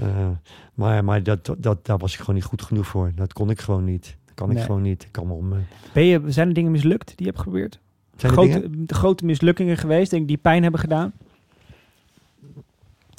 uh, 0.01 0.29
maar 0.75 1.05
maar 1.05 1.23
dat, 1.23 1.55
dat, 1.59 1.87
daar 1.87 1.99
was 1.99 2.13
ik 2.13 2.21
gewoon 2.21 2.35
niet 2.35 2.45
goed 2.45 2.63
genoeg 2.63 2.87
voor. 2.87 3.13
Dat 3.15 3.33
kon 3.33 3.51
ik 3.51 3.61
gewoon 3.61 3.85
niet. 3.85 4.17
Dat 4.25 4.35
kan 4.35 4.51
ik 4.51 4.63
gewoon 4.63 4.83
niet. 4.83 5.03
Ik 5.03 5.13
kan 5.13 5.31
om, 5.31 5.55
Ben 5.93 6.05
je, 6.05 6.23
zijn 6.27 6.49
er 6.49 6.55
dingen 6.55 6.71
mislukt 6.71 7.07
die 7.07 7.17
je 7.17 7.25
hebt 7.25 7.39
geprobeerd? 7.39 7.81
zijn 8.17 8.33
er 8.33 8.39
Grote, 8.39 8.61
dingen? 8.61 8.85
grote 8.87 9.25
mislukkingen 9.25 9.77
geweest, 9.77 10.11
denk 10.11 10.23
ik, 10.23 10.29
die 10.29 10.37
pijn 10.37 10.63
hebben 10.63 10.81
gedaan? 10.81 11.13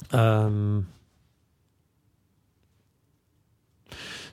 Ehm, 0.08 0.76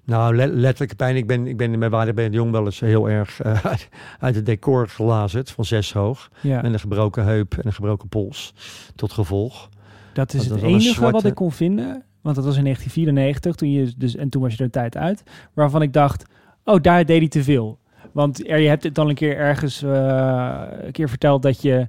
nou, 0.04 0.36
le- 0.36 0.46
letterlijk 0.46 0.96
pijn. 0.98 1.16
Ik 1.16 1.28
ben, 1.28 1.48
ik 1.48 1.58
ben 1.58 1.78
met 1.80 1.92
Waarde 1.92 2.14
ben 2.14 2.32
Jong 2.32 2.52
wel 2.52 2.66
eens 2.66 2.80
heel 2.80 3.10
erg 3.10 3.42
eh, 3.42 3.66
uit, 3.66 3.90
uit 4.20 4.36
het 4.36 4.46
decor 4.46 4.88
gelazerd 4.90 5.52
van 5.52 5.66
zes 5.66 5.94
hoog. 5.94 6.30
Ja, 6.42 6.62
Met 6.62 6.74
een 6.74 6.80
gebroken 6.80 7.24
heup 7.24 7.54
en 7.54 7.66
een 7.66 7.74
gebroken 7.74 8.08
pols 8.10 8.54
tot 8.96 9.12
gevolg. 9.12 9.70
dat 10.14 10.34
is 10.34 10.48
dat 10.48 10.62
het 10.62 10.70
enige 10.70 11.12
wat 11.12 11.24
ik 11.24 11.36
kon 11.36 11.52
vinden. 11.52 12.04
Want 12.22 12.36
dat 12.36 12.46
was 12.46 12.58
in 12.58 12.64
1994, 12.64 13.56
toen 13.56 13.72
je 13.72 13.94
dus, 13.98 14.16
en 14.16 14.30
toen 14.30 14.42
was 14.42 14.52
je 14.52 14.58
er 14.58 14.64
een 14.64 14.70
tijd 14.72 14.98
uit. 14.98 15.24
Waarvan 15.54 15.82
ik 15.82 15.94
dacht, 15.94 16.26
oh, 16.64 16.82
daar 16.82 17.06
deed 17.06 17.20
hij 17.20 17.28
te 17.28 17.44
veel. 17.44 17.80
Want 18.12 18.50
er, 18.50 18.60
je 18.60 18.68
hebt 18.68 18.84
het 18.84 18.96
dan 18.96 19.10
een 19.10 19.16
keer 19.16 19.38
ergens 19.38 19.84
eh, 19.84 20.62
een 20.82 20.92
keer 20.92 21.10
verteld 21.10 21.42
dat 21.42 21.62
je 21.62 21.88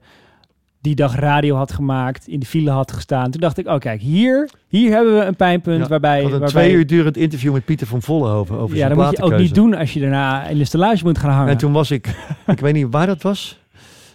die 0.87 0.95
dag 0.95 1.15
radio 1.15 1.57
had 1.57 1.73
gemaakt, 1.73 2.29
in 2.29 2.41
de 2.41 2.47
file 2.47 2.71
had 2.71 2.93
gestaan. 2.93 3.31
Toen 3.31 3.41
dacht 3.41 3.59
ik, 3.59 3.67
oh 3.67 3.79
kijk, 3.79 4.01
hier, 4.01 4.51
hier 4.69 4.93
hebben 4.93 5.19
we 5.19 5.25
een 5.25 5.37
pijnpunt 5.37 5.81
Ja, 5.83 5.89
waarbij... 5.89 6.25
Een 6.25 6.31
waarbij 6.31 6.49
twee 6.49 6.73
uur 6.73 6.87
durend 6.87 7.17
interview 7.17 7.53
met 7.53 7.65
Pieter 7.65 7.87
van 7.87 8.03
Vollenhoven 8.03 8.59
over 8.59 8.77
ja, 8.77 8.89
dat 8.89 8.97
moet 8.97 9.17
je 9.17 9.23
ook 9.23 9.37
niet 9.37 9.55
doen 9.55 9.75
als 9.75 9.93
je 9.93 10.01
daarna 10.01 10.47
in 10.47 10.59
de 10.59 10.65
stellage 10.65 11.05
moet 11.05 11.19
gaan 11.19 11.31
hangen. 11.31 11.51
En 11.51 11.57
toen 11.57 11.73
was 11.73 11.91
ik, 11.91 12.07
ik 12.47 12.61
weet 12.61 12.75
niet 12.75 12.87
waar 12.91 13.07
dat 13.07 13.23
was. 13.23 13.61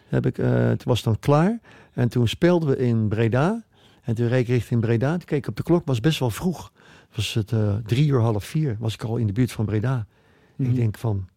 Heb 0.08 0.26
ik, 0.26 0.36
toen 0.36 0.78
was 0.84 0.98
het 0.98 1.04
dan 1.04 1.20
klaar. 1.20 1.60
En 1.94 2.10
toen 2.10 2.28
speelden 2.28 2.70
we 2.70 2.78
in 2.78 3.08
Breda. 3.08 3.64
En 4.04 4.16
toen 4.16 4.28
reed 4.28 4.42
ik 4.42 4.48
richting 4.48 4.82
Breda. 4.82 5.12
Toen 5.12 5.26
keek 5.26 5.38
ik 5.38 5.48
op 5.48 5.56
de 5.56 5.64
klok, 5.64 5.86
was 5.86 6.00
best 6.00 6.20
wel 6.20 6.30
vroeg. 6.30 6.72
Was 7.16 7.34
het 7.34 7.52
eh, 7.52 7.74
drie 7.86 8.08
uur, 8.08 8.20
half 8.20 8.46
vier, 8.46 8.76
was 8.80 8.94
ik 8.94 9.04
al 9.04 9.18
in 9.18 9.28
de 9.28 9.34
buurt 9.34 9.52
van 9.52 9.66
Breda. 9.66 10.06
Mhm. 10.56 10.70
Ik 10.70 10.76
denk 10.76 10.98
van, 10.98 11.28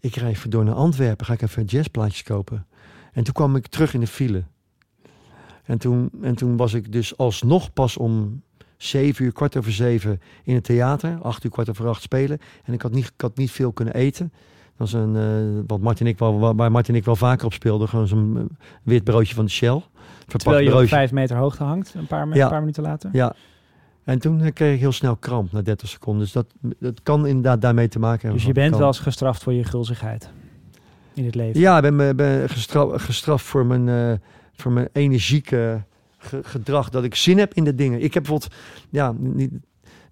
ik 0.00 0.14
rijd 0.14 0.36
even 0.36 0.50
door 0.50 0.64
naar 0.64 0.74
Antwerpen, 0.74 1.26
ga 1.26 1.32
ik 1.32 1.42
even 1.42 1.64
jazzplaatjes 1.64 2.22
kopen. 2.22 2.66
En 3.12 3.24
toen 3.24 3.34
kwam 3.34 3.56
ik 3.56 3.66
terug 3.66 3.94
in 3.94 4.00
de 4.00 4.06
file. 4.06 4.42
En 5.70 5.78
toen, 5.78 6.10
en 6.22 6.34
toen 6.34 6.56
was 6.56 6.74
ik 6.74 6.92
dus 6.92 7.16
alsnog 7.16 7.72
pas 7.72 7.96
om 7.96 8.42
zeven 8.76 9.24
uur, 9.24 9.32
kwart 9.32 9.56
over 9.56 9.72
zeven 9.72 10.20
in 10.44 10.54
het 10.54 10.64
theater. 10.64 11.18
Acht 11.22 11.44
uur, 11.44 11.50
kwart 11.50 11.70
over 11.70 11.88
acht 11.88 12.02
spelen. 12.02 12.38
En 12.64 12.72
ik 12.72 12.82
had 12.82 12.92
niet, 12.92 13.04
ik 13.06 13.20
had 13.20 13.36
niet 13.36 13.50
veel 13.50 13.72
kunnen 13.72 13.94
eten. 13.94 14.32
Dat 14.76 14.90
was 14.90 14.92
een, 14.92 15.16
eh, 15.16 15.62
wat 15.66 15.80
Martin 15.80 16.06
en 16.06 16.12
ik 16.12 16.18
wel, 16.18 16.38
waar- 16.56 16.70
Martin 16.70 16.94
en 16.94 17.00
ik 17.00 17.06
wel 17.06 17.16
vaker 17.16 17.46
op 17.46 17.52
speelden. 17.52 17.88
Gewoon 17.88 18.06
zo'n 18.08 18.36
eh, 18.36 18.42
wit 18.82 19.04
broodje 19.04 19.34
van 19.34 19.44
de 19.44 19.50
Shell. 19.50 19.82
Verpakt 20.18 20.40
Terwijl 20.42 20.60
je 20.62 20.66
op 20.66 20.72
broodje. 20.72 20.88
vijf 20.94 21.12
meter 21.12 21.36
hoogte 21.36 21.64
hangt, 21.64 21.94
een 21.94 22.06
paar, 22.06 22.34
Ja. 22.36 22.44
een 22.44 22.50
paar 22.50 22.60
minuten 22.60 22.82
later. 22.82 23.10
Ja. 23.12 23.34
En 24.04 24.18
toen 24.18 24.40
eh, 24.42 24.52
kreeg 24.52 24.74
ik 24.74 24.80
heel 24.80 24.92
snel 24.92 25.16
kramp 25.16 25.52
na 25.52 25.62
30 25.62 25.88
seconden. 25.88 26.22
Dus 26.22 26.32
dat, 26.32 26.46
dat 26.78 27.02
kan 27.02 27.26
inderdaad 27.26 27.60
daarmee 27.62 27.88
te 27.88 27.98
maken 27.98 28.20
hebben. 28.20 28.38
Dus 28.38 28.46
je 28.46 28.52
bent 28.54 28.76
wel 28.76 28.86
eens 28.86 28.98
gestraft 28.98 29.42
voor 29.42 29.52
je 29.52 29.64
gulzigheid 29.64 30.30
in 31.14 31.24
het 31.24 31.34
leven. 31.34 31.60
Ja, 31.60 31.76
ik 31.76 31.82
ben, 31.82 31.96
ben- 31.96 32.16
ben 32.16 32.48
gestra- 32.48 32.98
gestraft 32.98 33.44
voor 33.44 33.66
mijn, 33.66 34.20
voor 34.60 34.72
mijn 34.72 34.88
energieke 34.92 35.82
ge- 36.18 36.40
gedrag. 36.42 36.88
Dat 36.88 37.04
ik 37.04 37.14
zin 37.14 37.38
heb 37.38 37.54
in 37.54 37.64
de 37.64 37.74
dingen. 37.74 38.02
Ik 38.02 38.14
heb 38.14 38.22
bijvoorbeeld, 38.22 38.54
ja, 38.90 39.14
niet, 39.18 39.50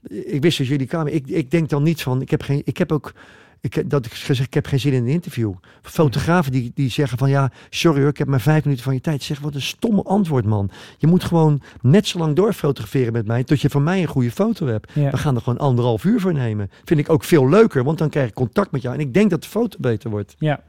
ik 0.09 0.43
wist 0.43 0.59
dat 0.59 0.67
jullie 0.67 0.87
kwamen. 0.87 1.15
Ik, 1.15 1.27
ik 1.27 1.51
denk 1.51 1.69
dan 1.69 1.83
niet 1.83 2.03
van, 2.03 2.21
ik 2.23 2.31
heb, 2.31 2.43
geen, 2.43 2.63
ik 2.65 2.77
heb 2.79 2.93
ook 2.93 3.13
ik, 3.61 3.91
dat 3.91 4.07
ik 4.07 4.13
gezegd, 4.13 4.47
ik 4.49 4.55
heb 4.55 4.67
geen 4.67 4.81
zin 4.81 4.93
in 4.93 5.03
een 5.03 5.09
interview. 5.09 5.53
Fotografen 5.83 6.53
die, 6.53 6.71
die 6.75 6.91
zeggen 6.91 7.19
van 7.19 7.31
ja, 7.31 7.53
sorry 7.71 8.01
hoor, 8.01 8.09
ik 8.09 8.19
heb 8.19 8.29
maar 8.29 8.41
vijf 8.41 8.65
minuten 8.65 8.85
van 8.85 8.95
je 8.95 9.01
tijd. 9.01 9.23
Zeg, 9.23 9.39
wat 9.39 9.55
een 9.55 9.63
stomme 9.63 10.03
antwoord 10.03 10.45
man. 10.45 10.71
Je 10.99 11.07
moet 11.07 11.25
gewoon 11.25 11.63
net 11.81 12.07
zo 12.07 12.19
lang 12.19 12.37
doorfotograferen 12.37 13.13
met 13.13 13.27
mij 13.27 13.45
tot 13.45 13.61
je 13.61 13.71
van 13.71 13.83
mij 13.83 14.01
een 14.01 14.09
goede 14.09 14.31
foto 14.31 14.67
hebt. 14.67 14.93
Ja. 14.93 15.11
We 15.11 15.17
gaan 15.17 15.35
er 15.35 15.43
gewoon 15.43 15.59
anderhalf 15.59 16.05
uur 16.05 16.21
voor 16.21 16.33
nemen. 16.33 16.71
Vind 16.85 17.01
ik 17.01 17.11
ook 17.11 17.25
veel 17.25 17.49
leuker, 17.49 17.85
want 17.85 17.99
dan 17.99 18.09
krijg 18.11 18.29
ik 18.29 18.35
contact 18.35 18.71
met 18.71 18.83
jou. 18.83 18.95
En 18.95 19.01
ik 19.01 19.15
denk 19.15 19.31
dat 19.31 19.43
de 19.43 19.49
foto 19.49 19.77
beter 19.81 20.11
wordt. 20.11 20.35
Ja. 20.39 20.63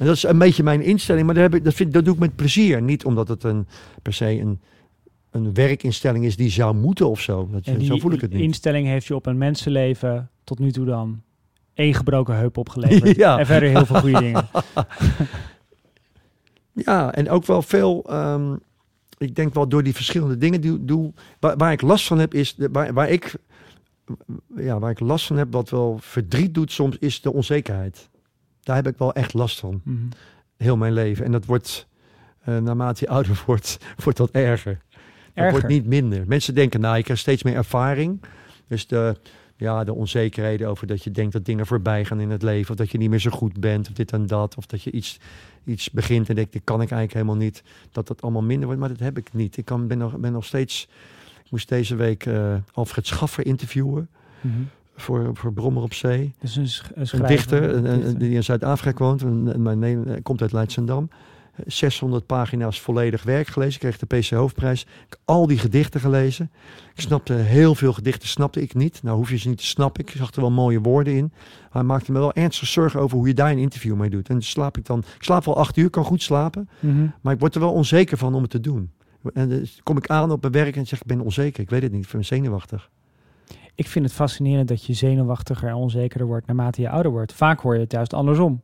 En 0.00 0.06
dat 0.06 0.16
is 0.16 0.22
een 0.22 0.38
beetje 0.38 0.62
mijn 0.62 0.82
instelling, 0.82 1.26
maar 1.26 1.34
dat, 1.34 1.42
heb 1.42 1.54
ik, 1.54 1.64
dat, 1.64 1.74
vind, 1.74 1.92
dat 1.92 2.04
doe 2.04 2.14
ik 2.14 2.20
met 2.20 2.36
plezier. 2.36 2.82
Niet 2.82 3.04
omdat 3.04 3.28
het 3.28 3.44
een, 3.44 3.66
per 4.02 4.12
se 4.12 4.26
een, 4.40 4.60
een 5.30 5.54
werkinstelling 5.54 6.24
is 6.24 6.36
die 6.36 6.50
zou 6.50 6.74
moeten 6.74 7.08
of 7.08 7.20
zo. 7.20 7.48
Dat, 7.52 7.64
En 7.64 7.78
die 7.78 7.86
zo 7.86 7.96
voel 7.98 8.12
ik 8.12 8.20
het 8.20 8.32
niet. 8.32 8.42
instelling 8.42 8.86
heeft 8.86 9.06
je 9.06 9.14
op 9.14 9.26
een 9.26 9.38
mensenleven 9.38 10.30
tot 10.44 10.58
nu 10.58 10.72
toe 10.72 10.84
dan 10.84 11.22
één 11.74 11.94
gebroken 11.94 12.36
heup 12.36 12.56
opgeleverd. 12.56 13.16
Ja. 13.24 13.38
En 13.38 13.46
verder 13.46 13.68
heel 13.68 13.86
veel 13.86 14.00
goede 14.00 14.18
dingen. 14.20 14.48
Ja, 16.72 17.14
en 17.14 17.30
ook 17.30 17.46
wel 17.46 17.62
veel. 17.62 18.04
ehm, 18.08 18.54
ik 19.18 19.34
denk 19.34 19.54
wel 19.54 19.68
door 19.68 19.82
die 19.82 19.94
verschillende 19.94 20.36
dingen 20.38 20.60
die 20.60 20.84
doe. 20.84 21.12
Waar, 21.40 21.56
waar 21.56 21.72
ik 21.72 21.80
last 21.82 22.06
van 22.06 22.18
heb, 22.18 22.34
is. 22.34 22.54
De, 22.54 22.68
waar, 22.72 22.92
waar, 22.92 23.08
ik, 23.08 23.34
ja, 24.56 24.78
waar 24.78 24.90
ik 24.90 25.00
last 25.00 25.26
van 25.26 25.36
heb, 25.36 25.52
wat 25.52 25.70
wel 25.70 25.96
verdriet 26.00 26.54
doet 26.54 26.72
soms, 26.72 26.96
is 26.98 27.20
de 27.20 27.32
onzekerheid. 27.32 28.08
Daar 28.62 28.76
heb 28.76 28.86
ik 28.86 28.98
wel 28.98 29.12
echt 29.12 29.34
last 29.34 29.60
van. 29.60 29.80
Mhm. 29.84 29.96
Heel 30.56 30.76
mijn 30.76 30.92
leven. 30.92 31.24
En 31.24 31.32
dat 31.32 31.44
wordt. 31.44 31.88
eh, 32.40 32.58
naarmate 32.58 33.04
je 33.04 33.10
ouder 33.16 33.42
wordt, 33.46 33.78
wordt 34.04 34.18
dat 34.18 34.30
erger. 34.30 34.80
Erger. 35.34 35.52
wordt 35.52 35.68
niet 35.68 35.86
minder. 35.86 36.24
Mensen 36.26 36.54
denken, 36.54 36.80
nou, 36.80 36.96
ik 36.98 37.04
krijg 37.04 37.18
steeds 37.18 37.42
meer 37.42 37.54
ervaring. 37.54 38.20
Dus 38.66 38.86
de, 38.86 39.16
ja, 39.56 39.84
de 39.84 39.94
onzekerheden 39.94 40.68
over 40.68 40.86
dat 40.86 41.04
je 41.04 41.10
denkt 41.10 41.32
dat 41.32 41.44
dingen 41.44 41.66
voorbij 41.66 42.04
gaan 42.04 42.20
in 42.20 42.30
het 42.30 42.42
leven. 42.42 42.70
Of 42.70 42.76
dat 42.76 42.90
je 42.90 42.98
niet 42.98 43.10
meer 43.10 43.18
zo 43.18 43.30
goed 43.30 43.60
bent, 43.60 43.88
of 43.88 43.94
dit 43.94 44.12
en 44.12 44.26
dat. 44.26 44.56
Of 44.56 44.66
dat 44.66 44.82
je 44.82 44.90
iets, 44.90 45.18
iets 45.64 45.90
begint 45.90 46.28
en 46.28 46.34
denkt, 46.34 46.52
dit 46.52 46.64
kan 46.64 46.82
ik 46.82 46.90
eigenlijk 46.90 47.12
helemaal 47.12 47.44
niet. 47.46 47.62
Dat 47.92 48.06
dat 48.06 48.22
allemaal 48.22 48.42
minder 48.42 48.64
wordt, 48.64 48.80
maar 48.80 48.88
dat 48.90 48.98
heb 49.00 49.18
ik 49.18 49.32
niet. 49.32 49.56
Ik 49.56 49.64
kan, 49.64 49.86
ben, 49.86 49.98
nog, 49.98 50.18
ben 50.18 50.32
nog 50.32 50.44
steeds... 50.44 50.88
Ik 51.44 51.50
moest 51.50 51.68
deze 51.68 51.94
week 51.94 52.26
eh, 52.26 52.54
Alfred 52.72 53.06
Schaffer 53.06 53.46
interviewen 53.46 54.08
Mhm. 54.40 54.60
Voor, 55.00 55.30
voor 55.32 55.52
Brommer 55.52 55.82
op 55.82 55.94
Zee. 55.94 56.34
Dus 56.40 56.56
een, 56.56 56.68
sch- 56.68 56.90
een 56.94 57.26
dichter, 57.26 57.74
een- 57.74 57.82
dichter. 57.84 58.18
die 58.18 58.30
in 58.30 58.44
Zuid-Afrika 58.44 59.04
woont. 59.04 59.56
Mijn 59.58 59.82
hij 59.82 60.20
komt 60.22 60.42
uit 60.42 60.52
Leidschendam. 60.52 61.08
600 61.66 62.26
pagina's 62.26 62.80
volledig 62.80 63.22
werk 63.22 63.46
gelezen. 63.46 63.74
Ik 63.74 63.80
kreeg 63.80 63.98
de 64.08 64.18
PC 64.18 64.28
Hoofdprijs. 64.30 64.82
Ik 64.82 64.88
heb 65.08 65.18
al 65.24 65.46
die 65.46 65.58
gedichten 65.58 66.00
gelezen. 66.00 66.50
Ik 66.94 67.00
snapte 67.00 67.32
heel 67.32 67.74
veel 67.74 67.92
gedichten, 67.92 68.28
snapte 68.28 68.60
ik 68.62 68.74
niet. 68.74 69.02
Nou 69.02 69.16
hoef 69.16 69.30
je 69.30 69.36
ze 69.38 69.48
niet 69.48 69.58
te 69.58 69.66
snappen. 69.66 70.04
Ik 70.04 70.10
zag 70.16 70.32
er 70.34 70.40
wel 70.40 70.50
mooie 70.50 70.80
woorden 70.80 71.14
in. 71.14 71.32
Maar 71.32 71.68
hij 71.70 71.82
maakte 71.82 72.12
me 72.12 72.18
wel 72.18 72.32
ernstig 72.32 72.68
zorgen 72.68 73.00
over 73.00 73.16
hoe 73.16 73.26
je 73.26 73.34
daar 73.34 73.50
een 73.50 73.58
interview 73.58 73.94
mee 73.96 74.10
doet. 74.10 74.28
En 74.28 74.42
slaap 74.42 74.76
ik 74.78 74.86
dan... 74.86 74.98
Ik 74.98 75.22
slaap 75.22 75.44
wel 75.44 75.56
acht 75.56 75.76
uur, 75.76 75.90
kan 75.90 76.04
goed 76.04 76.22
slapen. 76.22 76.68
Mhm. 76.80 77.06
Maar 77.20 77.32
ik 77.34 77.40
word 77.40 77.54
er 77.54 77.60
wel 77.60 77.72
onzeker 77.72 78.18
van 78.18 78.34
om 78.34 78.42
het 78.42 78.50
te 78.50 78.60
doen. 78.60 78.90
En 79.34 79.48
dan 79.48 79.66
kom 79.82 79.96
ik 79.96 80.06
aan 80.06 80.30
op 80.30 80.40
mijn 80.40 80.52
werk 80.52 80.76
en 80.76 80.86
zeg 80.86 81.00
ik 81.00 81.06
ben 81.06 81.20
onzeker. 81.20 81.62
Ik 81.62 81.70
weet 81.70 81.82
het 81.82 81.92
niet, 81.92 82.04
ik 82.04 82.10
ben 82.12 82.24
zenuwachtig. 82.24 82.90
Ik 83.80 83.88
vind 83.88 84.04
het 84.04 84.14
fascinerend 84.14 84.68
dat 84.68 84.84
je 84.84 84.92
zenuwachtiger 84.92 85.68
en 85.68 85.74
onzekerder 85.74 86.26
wordt 86.26 86.46
naarmate 86.46 86.80
je 86.80 86.88
ouder 86.88 87.12
wordt. 87.12 87.32
Vaak 87.32 87.60
hoor 87.60 87.74
je 87.74 87.80
het 87.80 87.92
juist 87.92 88.12
andersom. 88.12 88.60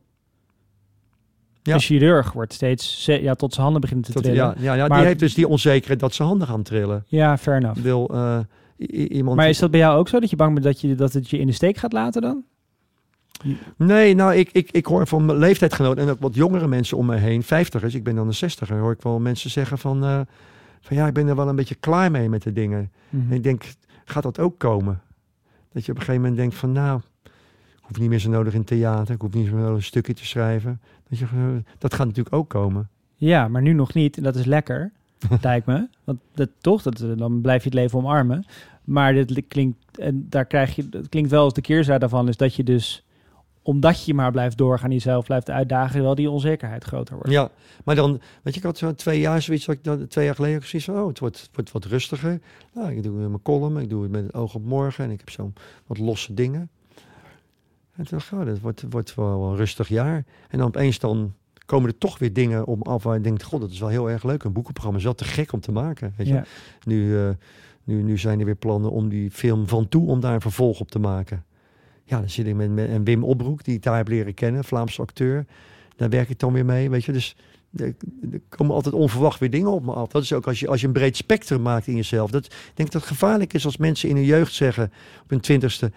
Ja. 1.63 1.73
Een 1.73 1.79
chirurg 1.79 2.31
wordt 2.31 2.53
steeds 2.53 3.05
ja, 3.05 3.33
tot 3.33 3.51
zijn 3.51 3.63
handen 3.63 3.81
beginnen 3.81 4.05
te 4.05 4.11
trillen. 4.21 4.35
ja, 4.35 4.55
ja, 4.57 4.73
ja 4.73 4.87
Maar- 4.87 4.97
die 4.97 5.07
heeft 5.07 5.19
dus 5.19 5.33
die 5.33 5.47
onzekerheid 5.47 5.99
dat 5.99 6.13
zijn 6.13 6.27
handen 6.27 6.47
gaan 6.47 6.63
trillen. 6.63 7.03
Ja, 7.07 7.37
fair 7.37 7.57
enough. 7.57 7.81
Wil 7.81 8.09
eh, 8.13 8.39
iemand... 9.09 9.35
Maar 9.37 9.49
is 9.49 9.59
dat 9.59 9.71
bij 9.71 9.79
jou 9.79 9.97
ook 9.97 10.07
zo? 10.07 10.19
Dat 10.19 10.29
je 10.29 10.35
bang 10.35 10.53
bent 10.53 10.65
dat, 10.65 10.81
je, 10.81 10.95
dat 10.95 11.13
het 11.13 11.29
je 11.29 11.37
in 11.37 11.47
de 11.47 11.53
steek 11.53 11.77
gaat 11.77 11.93
laten 11.93 12.21
dan? 12.21 12.43
Nee, 13.77 14.13
nou, 14.15 14.35
ik, 14.35 14.49
ik, 14.51 14.71
ik 14.71 14.85
hoor 14.85 15.07
van 15.07 15.25
mijn 15.25 15.37
leeftijdgenoten 15.37 16.03
en 16.03 16.09
ook 16.09 16.19
wat 16.19 16.35
jongere 16.35 16.67
mensen 16.67 16.97
om 16.97 17.05
me 17.05 17.15
heen, 17.15 17.43
vijftigers, 17.43 17.93
ik 17.95 18.03
ben 18.03 18.15
dan 18.15 18.27
een 18.27 18.33
zestiger, 18.33 18.77
hoor 18.77 18.91
ik 18.91 19.01
wel 19.01 19.19
mensen 19.19 19.49
zeggen 19.49 19.77
van, 19.77 20.03
eh, 20.03 20.19
van 20.81 20.97
ja, 20.97 21.07
ik 21.07 21.13
ben 21.13 21.27
er 21.27 21.35
wel 21.35 21.47
een 21.47 21.55
beetje 21.55 21.75
klaar 21.75 22.11
mee 22.11 22.29
met 22.29 22.43
de 22.43 22.53
dingen. 22.53 22.91
Mhm. 23.09 23.29
En 23.31 23.35
ik 23.35 23.43
denk, 23.43 23.63
gaat 24.05 24.23
dat 24.23 24.39
ook 24.39 24.59
komen? 24.59 25.01
Dat 25.71 25.85
je 25.85 25.91
op 25.91 25.97
een 25.97 26.03
gegeven 26.03 26.21
moment 26.21 26.35
denkt 26.39 26.55
van, 26.55 26.71
nou, 26.71 26.99
ik 27.75 27.81
hoef 27.81 27.99
niet 27.99 28.09
meer 28.09 28.19
zo 28.19 28.29
nodig 28.29 28.53
in 28.53 28.63
theater, 28.63 29.15
ik 29.15 29.21
hoef 29.21 29.33
niet 29.33 29.51
meer 29.51 29.61
nodig 29.61 29.75
een 29.75 29.83
stukje 29.83 30.13
te 30.13 30.25
schrijven. 30.25 30.81
Dat, 31.09 31.19
je, 31.19 31.25
dat 31.77 31.93
gaat 31.93 32.07
natuurlijk 32.07 32.35
ook 32.35 32.49
komen. 32.49 32.89
Ja, 33.15 33.47
maar 33.47 33.61
nu 33.61 33.73
nog 33.73 33.93
niet. 33.93 34.17
En 34.17 34.23
dat 34.23 34.35
is 34.35 34.45
lekker, 34.45 34.91
lijkt 35.41 35.65
me. 35.65 35.87
Want 36.03 36.19
dat, 36.33 36.49
toch, 36.57 36.81
dat, 36.81 36.99
eh, 37.01 37.09
dan 37.15 37.41
blijf 37.41 37.63
je 37.63 37.69
het 37.69 37.77
leven 37.77 37.99
omarmen. 37.99 38.45
Maar 38.83 39.13
dit 39.13 39.29
li- 39.29 39.47
klinkt, 39.47 39.97
en 39.99 40.25
daar 40.29 40.45
krijg 40.45 40.75
je, 40.75 40.87
het 40.91 41.09
klinkt 41.09 41.29
wel 41.29 41.43
als 41.43 41.53
de 41.53 41.61
keerzijde 41.61 41.99
daarvan, 41.99 42.27
is 42.27 42.37
dat 42.37 42.55
je 42.55 42.63
dus, 42.63 43.05
omdat 43.67 44.05
je 44.05 44.13
maar 44.13 44.31
blijft 44.31 44.57
doorgaan, 44.57 44.91
jezelf 44.91 45.25
blijft 45.25 45.49
uitdagen, 45.49 46.01
wel 46.01 46.15
die 46.15 46.29
onzekerheid 46.29 46.83
groter 46.83 47.15
wordt. 47.15 47.31
Ja, 47.31 47.51
maar 47.83 47.95
dan, 47.95 48.11
weet 48.43 48.53
je, 48.53 48.59
ik 48.59 48.65
had 48.65 48.77
zo'n 48.77 48.95
twee 48.95 49.19
jaar 49.19 49.41
zoiets, 49.41 49.65
dat 49.65 49.75
ik 49.75 49.83
dan, 49.83 50.07
twee 50.07 50.25
jaar 50.25 50.35
geleden 50.35 50.67
zoiets 50.67 50.89
van, 50.89 50.99
oh, 51.01 51.07
het 51.07 51.19
wordt, 51.19 51.39
het 51.39 51.51
wordt 51.53 51.71
wat 51.71 51.85
rustiger. 51.85 52.41
Nou, 52.73 52.91
ik 52.91 53.03
doe 53.03 53.13
mijn 53.13 53.41
column, 53.41 53.77
ik 53.77 53.89
doe 53.89 54.01
het 54.01 54.11
met 54.11 54.23
het 54.23 54.33
oog 54.33 54.55
op 54.55 54.63
morgen 54.63 55.05
en 55.05 55.11
ik 55.11 55.19
heb 55.19 55.29
zo'n 55.29 55.53
wat 55.87 55.97
losse 55.97 56.33
dingen. 56.33 56.69
En 57.95 58.05
toen 58.05 58.17
dacht 58.17 58.31
ik, 58.31 58.39
oh, 58.39 58.45
dat 58.45 58.59
wordt, 58.59 58.83
wordt 58.89 59.15
wel 59.15 59.43
een 59.43 59.55
rustig 59.55 59.87
jaar. 59.87 60.25
En 60.49 60.57
dan 60.57 60.67
opeens 60.67 60.99
dan 60.99 61.33
komen 61.65 61.89
er 61.89 61.97
toch 61.97 62.19
weer 62.19 62.33
dingen 62.33 62.65
om 62.65 62.81
af 62.81 63.03
waar 63.03 63.15
je 63.15 63.21
denkt, 63.21 63.43
god, 63.43 63.61
dat 63.61 63.71
is 63.71 63.79
wel 63.79 63.89
heel 63.89 64.09
erg 64.09 64.23
leuk. 64.23 64.43
Een 64.43 64.53
boekenprogramma 64.53 64.99
is 64.99 65.05
wel 65.05 65.15
te 65.15 65.23
gek 65.23 65.53
om 65.53 65.59
te 65.59 65.71
maken. 65.71 66.13
Weet 66.17 66.27
je? 66.27 66.33
Ja. 66.33 66.45
Nu, 66.83 67.19
eh, 67.19 67.29
nu, 67.83 68.03
nu 68.03 68.17
zijn 68.17 68.39
er 68.39 68.45
weer 68.45 68.55
plannen 68.55 68.91
om 68.91 69.09
die 69.09 69.31
film 69.31 69.67
van 69.67 69.87
toe, 69.87 70.07
om 70.07 70.19
daar 70.19 70.33
een 70.33 70.41
vervolg 70.41 70.79
op 70.79 70.91
te 70.91 70.99
maken. 70.99 71.45
Ja, 72.07 72.19
dan 72.19 72.29
zit 72.29 72.47
ik 72.47 72.55
met, 72.55 72.71
met 72.71 72.89
en 72.89 73.03
Wim 73.03 73.23
Opbroek, 73.23 73.63
die 73.63 73.75
ik 73.75 73.83
daar 73.83 73.97
heb 73.97 74.07
leren 74.07 74.33
kennen, 74.33 74.63
Vlaamse 74.63 75.01
acteur. 75.01 75.45
Daar 75.95 76.09
werk 76.09 76.29
ik 76.29 76.39
dan 76.39 76.53
weer 76.53 76.65
mee, 76.65 76.89
weet 76.89 77.05
je. 77.05 77.11
Dus 77.11 77.35
er, 77.75 77.93
komen 78.49 78.75
altijd 78.75 78.95
onverwacht 78.95 79.39
weer 79.39 79.49
dingen 79.49 79.71
op 79.71 79.83
me 79.83 79.93
af. 79.93 80.07
Dat 80.07 80.23
is 80.23 80.33
ook 80.33 80.47
als 80.47 80.59
je, 80.59 80.67
als 80.67 80.81
je 80.81 80.87
een 80.87 80.93
breed 80.93 81.17
spectrum 81.17 81.61
maakt 81.61 81.87
in 81.87 81.95
jezelf. 81.95 82.31
Dat, 82.31 82.45
ik 82.45 82.71
denk 82.73 82.91
dat 82.91 83.01
het 83.01 83.11
gevaarlijk 83.11 83.53
is 83.53 83.65
als 83.65 83.77
mensen 83.77 84.09
in 84.09 84.15
hun 84.15 84.25
jeugd 84.25 84.53
zeggen, 84.53 84.91
op 85.23 85.29
hun 85.29 85.39
twintigste, 85.39 85.91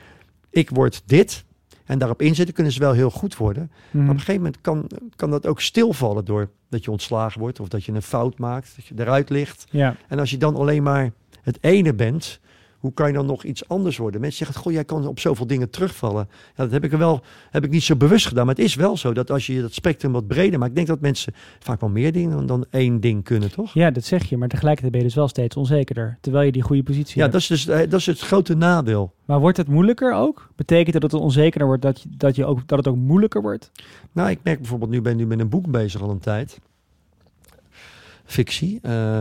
ik 0.50 0.70
word 0.70 1.02
dit. 1.06 1.44
En 1.84 1.98
daarop 1.98 2.22
inzetten 2.22 2.54
kunnen 2.54 2.72
ze 2.72 2.78
wel 2.78 2.92
heel 2.92 3.10
goed 3.10 3.36
worden. 3.36 3.70
Mhm. 3.90 3.96
Maar 3.96 4.08
op 4.10 4.14
een 4.14 4.18
gegeven 4.18 4.42
moment 4.42 4.60
kan, 4.60 4.90
kan 5.16 5.30
dat 5.30 5.46
ook 5.46 5.60
stilvallen 5.60 6.24
door 6.24 6.50
dat 6.68 6.84
je 6.84 6.90
ontslagen 6.90 7.40
wordt 7.40 7.60
of 7.60 7.68
dat 7.68 7.84
je 7.84 7.92
een 7.92 8.02
fout 8.02 8.38
maakt, 8.38 8.72
dat 8.76 8.86
je 8.86 8.94
eruit 8.98 9.30
ligt. 9.30 9.66
ja. 9.70 9.96
En 10.08 10.18
als 10.18 10.30
je 10.30 10.36
dan 10.36 10.56
alleen 10.56 10.82
maar 10.82 11.12
het 11.42 11.58
ene 11.60 11.94
bent, 11.94 12.40
hoe 12.80 12.92
kan 12.92 13.06
je 13.06 13.12
dan 13.12 13.26
nog 13.26 13.44
iets 13.44 13.68
anders 13.68 13.96
worden? 13.96 14.20
Mensen 14.20 14.44
zeggen, 14.46 14.62
goh, 14.64 14.72
jij 14.72 14.84
kan 14.84 15.06
op 15.06 15.18
zoveel 15.18 15.46
dingen 15.46 15.70
terugvallen. 15.70 16.28
Ja, 16.56 16.62
dat 16.62 16.70
heb 16.70 16.84
ik 16.84 16.92
er 16.92 16.98
wel, 16.98 17.20
heb 17.50 17.64
ik 17.64 17.70
niet 17.70 17.82
zo 17.82 17.96
bewust 17.96 18.26
gedaan. 18.26 18.46
Maar 18.46 18.54
het 18.54 18.64
is 18.64 18.74
wel 18.74 18.96
zo 18.96 19.12
dat 19.12 19.30
als 19.30 19.46
je 19.46 19.60
dat 19.60 19.72
spectrum 19.74 20.12
wat 20.12 20.26
breder 20.26 20.58
maakt, 20.58 20.70
ik 20.70 20.76
denk 20.76 20.88
dat 20.88 21.00
mensen 21.00 21.34
vaak 21.58 21.80
wel 21.80 21.90
meer 21.90 22.12
dingen 22.12 22.30
dan, 22.36 22.46
dan 22.46 22.64
één 22.70 23.00
ding 23.00 23.24
kunnen, 23.24 23.50
toch? 23.52 23.74
ja, 23.74 23.90
dat 23.90 24.04
zeg 24.04 24.28
je. 24.28 24.36
Maar 24.36 24.48
tegelijkertijd 24.48 24.92
ben 24.92 25.00
je 25.00 25.06
dus 25.06 25.16
wel 25.16 25.28
steeds 25.28 25.56
onzekerder. 25.56 26.18
Terwijl 26.20 26.44
je 26.46 26.52
die 26.52 26.62
goede 26.62 26.82
positie 26.82 27.14
Ja, 27.16 27.20
hebt. 27.20 27.32
dat 27.32 27.40
is 27.40 27.46
dus 27.46 27.66
eh, 27.66 27.78
dat 27.90 28.00
is 28.00 28.06
het 28.06 28.20
grote 28.20 28.54
nadeel. 28.54 29.12
Maar 29.24 29.40
wordt 29.40 29.56
het 29.56 29.68
moeilijker 29.68 30.14
ook? 30.14 30.48
Betekent 30.56 31.00
dat 31.00 31.12
het 31.12 31.20
onzekerder 31.20 31.66
wordt, 31.66 31.82
dat, 31.82 32.00
je, 32.02 32.08
dat, 32.16 32.36
je 32.36 32.44
ook, 32.44 32.68
dat 32.68 32.78
het 32.78 32.88
ook 32.88 32.96
moeilijker 32.96 33.42
wordt? 33.42 33.70
Nou, 34.12 34.30
ik 34.30 34.38
merk 34.42 34.58
bijvoorbeeld, 34.58 34.90
nu 34.90 35.00
ben 35.00 35.12
ik 35.12 35.18
nu 35.18 35.26
met 35.26 35.40
een 35.40 35.48
boek 35.48 35.70
bezig 35.70 36.02
al 36.02 36.10
een 36.10 36.18
tijd. 36.18 36.58
Fictie. 38.24 38.78
eh, 38.82 39.20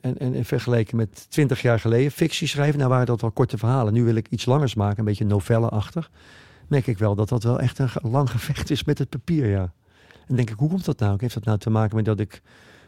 en, 0.00 0.18
en, 0.18 0.34
en 0.34 0.44
vergeleken 0.44 0.96
met 0.96 1.26
twintig 1.30 1.62
jaar 1.62 1.80
geleden, 1.80 2.10
fictie 2.10 2.46
schrijven, 2.48 2.78
nou 2.78 2.90
waren 2.90 3.06
dat 3.06 3.20
wel 3.20 3.30
korte 3.30 3.58
verhalen. 3.58 3.92
Nu 3.92 4.04
wil 4.04 4.14
ik 4.14 4.26
iets 4.30 4.44
langers 4.44 4.74
maken, 4.74 4.98
een 4.98 5.04
beetje 5.04 5.24
novellenachtig. 5.24 6.10
Merk 6.66 6.86
ik 6.86 6.98
wel 6.98 7.14
dat 7.14 7.28
dat 7.28 7.42
wel 7.42 7.60
echt 7.60 7.78
een 7.78 7.90
lang 8.02 8.30
gevecht 8.30 8.70
is 8.70 8.84
met 8.84 8.98
het 8.98 9.08
papier, 9.08 9.46
ja. 9.46 9.72
En 10.26 10.36
denk 10.36 10.50
ik, 10.50 10.58
hoe 10.58 10.68
komt 10.68 10.84
dat 10.84 10.98
nou? 10.98 11.16
Heeft 11.20 11.34
dat 11.34 11.44
nou 11.44 11.58
te 11.58 11.70
maken 11.70 11.96
met 11.96 12.04
dat 12.04 12.20
ik 12.20 12.42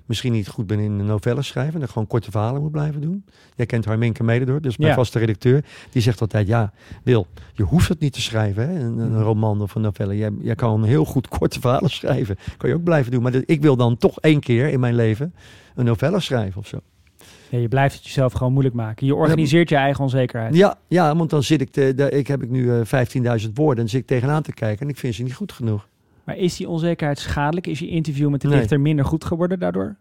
misschien 0.06 0.32
niet 0.32 0.48
goed 0.48 0.66
ben 0.66 0.78
in 0.78 1.04
novellen 1.06 1.44
schrijven... 1.44 1.72
en 1.74 1.78
dat 1.78 1.88
ik 1.88 1.92
gewoon 1.94 2.08
korte 2.08 2.30
verhalen 2.30 2.62
moet 2.62 2.70
blijven 2.70 3.00
doen? 3.00 3.24
Jij 3.56 3.66
kent 3.66 3.84
Harminke 3.84 4.22
Mededorp, 4.22 4.62
dus 4.62 4.76
mijn 4.76 4.90
Ja. 4.90 4.96
vaste 4.96 5.18
redacteur. 5.18 5.64
Die 5.90 6.02
zegt 6.02 6.20
altijd, 6.20 6.46
ja, 6.46 6.72
Wil, 7.02 7.26
je 7.52 7.62
hoeft 7.62 7.88
het 7.88 8.00
niet 8.00 8.12
te 8.12 8.20
schrijven, 8.20 8.68
hè? 8.68 8.80
Een, 8.80 8.98
een 8.98 9.22
roman 9.22 9.62
of 9.62 9.74
een 9.74 9.82
novelle. 9.82 10.16
Jij, 10.16 10.30
jij 10.40 10.54
kan 10.54 10.84
heel 10.84 11.04
goed 11.04 11.28
korte 11.28 11.60
verhalen 11.60 11.90
schrijven. 11.90 12.36
Kan 12.56 12.68
je 12.68 12.74
ook 12.74 12.84
blijven 12.84 13.10
doen. 13.12 13.22
Maar 13.22 13.34
ik 13.44 13.60
wil 13.62 13.76
dan 13.76 13.96
toch 13.96 14.20
één 14.20 14.40
keer 14.40 14.68
in 14.68 14.80
mijn 14.80 14.94
leven 14.94 15.34
een 15.74 15.84
novelle 15.84 16.20
schrijven 16.20 16.60
of 16.60 16.66
zo. 16.66 16.80
Ja, 17.50 17.58
je 17.58 17.68
blijft 17.68 17.94
het 17.94 18.04
jezelf 18.04 18.32
gewoon 18.32 18.52
moeilijk 18.52 18.74
maken. 18.74 19.06
Je 19.06 19.14
organiseert 19.14 19.68
je 19.68 19.76
eigen 19.76 20.04
onzekerheid. 20.04 20.54
Ja, 20.54 20.78
ja 20.88 21.16
want 21.16 21.30
dan 21.30 21.42
zit 21.42 21.60
ik, 21.60 21.70
te, 21.70 21.92
de, 21.96 22.10
ik 22.10 22.26
heb 22.26 22.42
ik 22.42 22.50
nu 22.50 22.70
eh 22.70 22.80
15.000 23.42 23.52
woorden 23.54 23.76
en 23.76 23.80
dan 23.80 23.88
zit 23.88 24.00
ik 24.00 24.06
tegenaan 24.06 24.42
te 24.42 24.52
kijken 24.52 24.82
en 24.86 24.88
ik 24.92 24.98
vind 24.98 25.14
ze 25.14 25.22
niet 25.22 25.34
goed 25.34 25.52
genoeg. 25.52 25.88
Maar 26.24 26.36
is 26.36 26.56
die 26.56 26.68
onzekerheid 26.68 27.18
schadelijk? 27.18 27.66
Is 27.66 27.78
je 27.78 27.88
interview 27.88 28.30
met 28.30 28.40
de 28.40 28.48
Nee. 28.48 28.58
dichter 28.58 28.80
minder 28.80 29.04
goed 29.04 29.24
geworden 29.24 29.58
daardoor? 29.58 29.96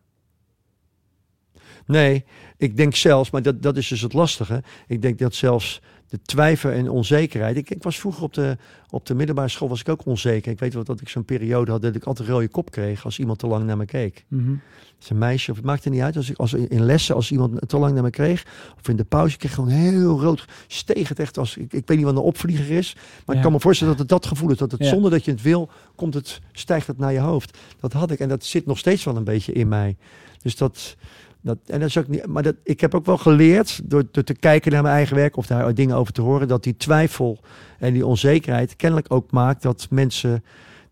Nee, 1.86 2.26
ik 2.58 2.78
denk 2.78 2.96
zelfs, 2.96 3.30
maar 3.32 3.42
dat, 3.42 3.62
dat 3.62 3.78
is 3.78 3.88
dus 3.88 4.02
het 4.02 4.14
lastige. 4.14 4.64
Ik 4.88 5.02
denk 5.02 5.20
dat 5.20 5.34
zelfs 5.36 5.82
de 6.10 6.20
twijfel 6.22 6.70
en 6.72 6.90
onzekerheid. 6.90 7.58
Ik, 7.58 7.70
ik 7.70 7.84
was 7.84 8.00
vroeger 8.00 8.24
op 8.24 8.34
de, 8.34 8.58
op 8.90 9.06
de 9.06 9.16
middelbare 9.16 9.48
school 9.50 9.70
was 9.70 9.80
ik 9.80 9.90
ook 9.90 10.06
onzeker. 10.06 10.52
Ik 10.52 10.60
weet 10.60 10.74
wel 10.74 10.84
dat 10.84 11.02
ik 11.02 11.10
zo'n 11.10 11.26
periode 11.26 11.72
had 11.72 11.82
dat 11.82 11.96
ik 11.96 12.04
altijd 12.04 12.28
een 12.28 12.34
rode 12.34 12.48
kop 12.48 12.72
kreeg 12.72 13.06
als 13.06 13.20
iemand 13.20 13.40
te 13.40 13.48
lang 13.48 13.66
naar 13.66 13.78
me 13.78 13.86
keek. 13.86 14.26
Mhm. 14.28 14.50
Het 14.50 15.04
is 15.04 15.10
een 15.10 15.18
meisje, 15.18 15.52
of 15.52 15.58
het 15.58 15.66
maakte 15.66 15.90
niet 15.90 16.02
uit. 16.02 16.16
Als 16.16 16.30
ik 16.30 16.38
als 16.38 16.54
in 16.54 16.84
lessen, 16.86 17.16
als 17.16 17.32
iemand 17.32 17.70
te 17.70 17.78
lang 17.78 17.94
naar 17.94 18.04
me 18.04 18.10
kreeg, 18.10 18.46
of 18.80 18.88
in 18.90 18.96
de 18.96 19.04
pauze, 19.04 19.34
ik 19.34 19.40
kreeg 19.40 19.54
gewoon 19.54 19.70
heel 19.70 20.20
rood. 20.22 20.46
Steeg 20.68 21.10
het 21.10 21.20
echt 21.20 21.38
als 21.38 21.58
ik, 21.58 21.74
ik 21.74 21.88
weet 21.88 21.98
niet 21.98 22.06
wat 22.06 22.16
een 22.16 22.22
opvlieger 22.22 22.72
is, 22.72 22.94
maar 22.96 23.04
Ja. 23.26 23.34
ik 23.34 23.42
kan 23.42 23.52
me 23.52 23.60
voorstellen 23.60 23.92
dat 23.98 24.02
het 24.02 24.10
dat 24.22 24.26
gevoel 24.26 24.52
is. 24.52 24.58
Dat 24.58 24.72
het 24.72 24.84
Ja. 24.84 24.90
zonder 24.90 25.12
dat 25.12 25.26
je 25.26 25.32
het 25.32 25.42
wil, 25.42 25.70
komt 25.96 26.14
het, 26.14 26.40
stijgt 26.52 26.88
het 26.88 26.98
naar 26.98 27.14
je 27.14 27.20
hoofd. 27.20 27.58
Dat 27.80 27.94
had 27.94 28.12
ik 28.12 28.20
en 28.20 28.30
dat 28.30 28.44
zit 28.46 28.66
nog 28.66 28.78
steeds 28.78 29.04
wel 29.04 29.16
een 29.16 29.24
beetje 29.24 29.52
in 29.54 29.68
mij. 29.68 29.98
Dus 30.42 30.56
dat. 30.56 30.96
Dat, 31.42 31.58
en 31.66 31.80
dat 31.80 31.90
is 31.90 31.98
ook 31.98 32.08
niet, 32.08 32.26
maar 32.26 32.44
dat, 32.44 32.56
ik 32.64 32.82
heb 32.82 32.96
ook 32.96 33.06
wel 33.06 33.18
geleerd 33.18 33.82
door, 33.84 34.04
door 34.12 34.24
te 34.24 34.34
kijken 34.34 34.72
naar 34.72 34.82
mijn 34.82 34.96
eigen 34.96 35.16
werk 35.16 35.38
of 35.38 35.48
daar 35.48 35.74
dingen 35.74 35.96
over 35.96 36.14
te 36.14 36.22
horen, 36.22 36.48
dat 36.48 36.64
die 36.64 36.78
twijfel 36.78 37.40
en 37.80 37.94
die 37.94 38.06
onzekerheid 38.06 38.76
kennelijk 38.76 39.14
ook 39.14 39.32
maakt 39.32 39.62
dat 39.62 39.88
mensen 39.90 40.44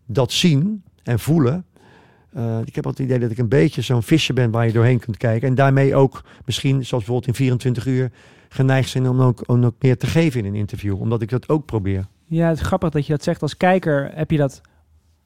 dat 0.06 0.32
zien 0.32 0.82
en 1.02 1.18
voelen. 1.18 1.64
Eh, 2.32 2.58
ik 2.64 2.74
heb 2.74 2.86
altijd 2.86 3.08
het 3.08 3.16
idee 3.16 3.18
dat 3.18 3.30
ik 3.30 3.38
een 3.38 3.48
beetje 3.48 3.82
zo'n 3.82 4.02
visje 4.02 4.32
ben 4.32 4.50
waar 4.50 4.66
je 4.66 4.72
doorheen 4.72 4.98
kunt 4.98 5.16
kijken. 5.16 5.48
En 5.48 5.54
daarmee 5.54 5.94
ook 5.94 6.24
misschien, 6.44 6.86
zoals 6.86 7.04
bijvoorbeeld 7.04 7.26
in 7.26 7.34
24 7.34 7.86
uur, 7.86 8.10
geneigd 8.48 8.88
zijn 8.88 9.08
om 9.08 9.20
ook, 9.20 9.42
om 9.46 9.64
ook 9.64 9.74
meer 9.78 9.96
te 9.96 10.06
geven 10.06 10.40
in 10.40 10.46
een 10.46 10.54
interview. 10.54 11.00
Omdat 11.00 11.22
ik 11.22 11.28
dat 11.28 11.48
ook 11.48 11.64
probeer. 11.64 12.06
Ja, 12.26 12.48
het 12.48 12.60
is 12.60 12.66
grappig 12.66 12.90
dat 12.90 13.06
je 13.06 13.12
dat 13.12 13.22
zegt. 13.22 13.42
Als 13.42 13.56
kijker 13.56 14.10
heb 14.14 14.30
je 14.30 14.36
dat 14.36 14.60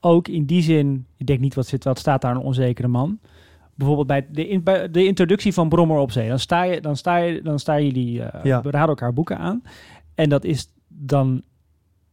ook 0.00 0.28
in 0.28 0.44
die 0.44 0.62
zin. 0.62 1.06
Ik 1.16 1.26
denk 1.26 1.40
niet 1.40 1.54
wat, 1.54 1.66
zit, 1.66 1.84
wat 1.84 1.98
staat 1.98 2.20
daar 2.20 2.34
een 2.34 2.42
onzekere 2.42 2.88
man. 2.88 3.18
Bijvoorbeeld 3.74 4.06
bij 4.06 4.26
de, 4.30 4.48
in, 4.48 4.62
bij 4.62 4.90
de 4.90 5.06
introductie 5.06 5.52
van 5.52 5.68
Brommer 5.68 5.98
op 5.98 6.10
Zee. 6.10 6.28
Dan 6.28 6.38
sta 6.38 6.62
je, 6.62 6.80
dan 6.80 6.96
sta 6.96 7.16
je, 7.16 7.42
dan 7.42 7.58
staan 7.58 7.84
jullie, 7.84 8.22
eh 8.22 8.44
Ja. 8.44 8.62
we 8.62 8.70
raden 8.70 8.88
elkaar 8.88 9.12
boeken 9.12 9.38
aan. 9.38 9.62
En 10.14 10.28
dat 10.28 10.44
is 10.44 10.72
dan. 10.88 11.42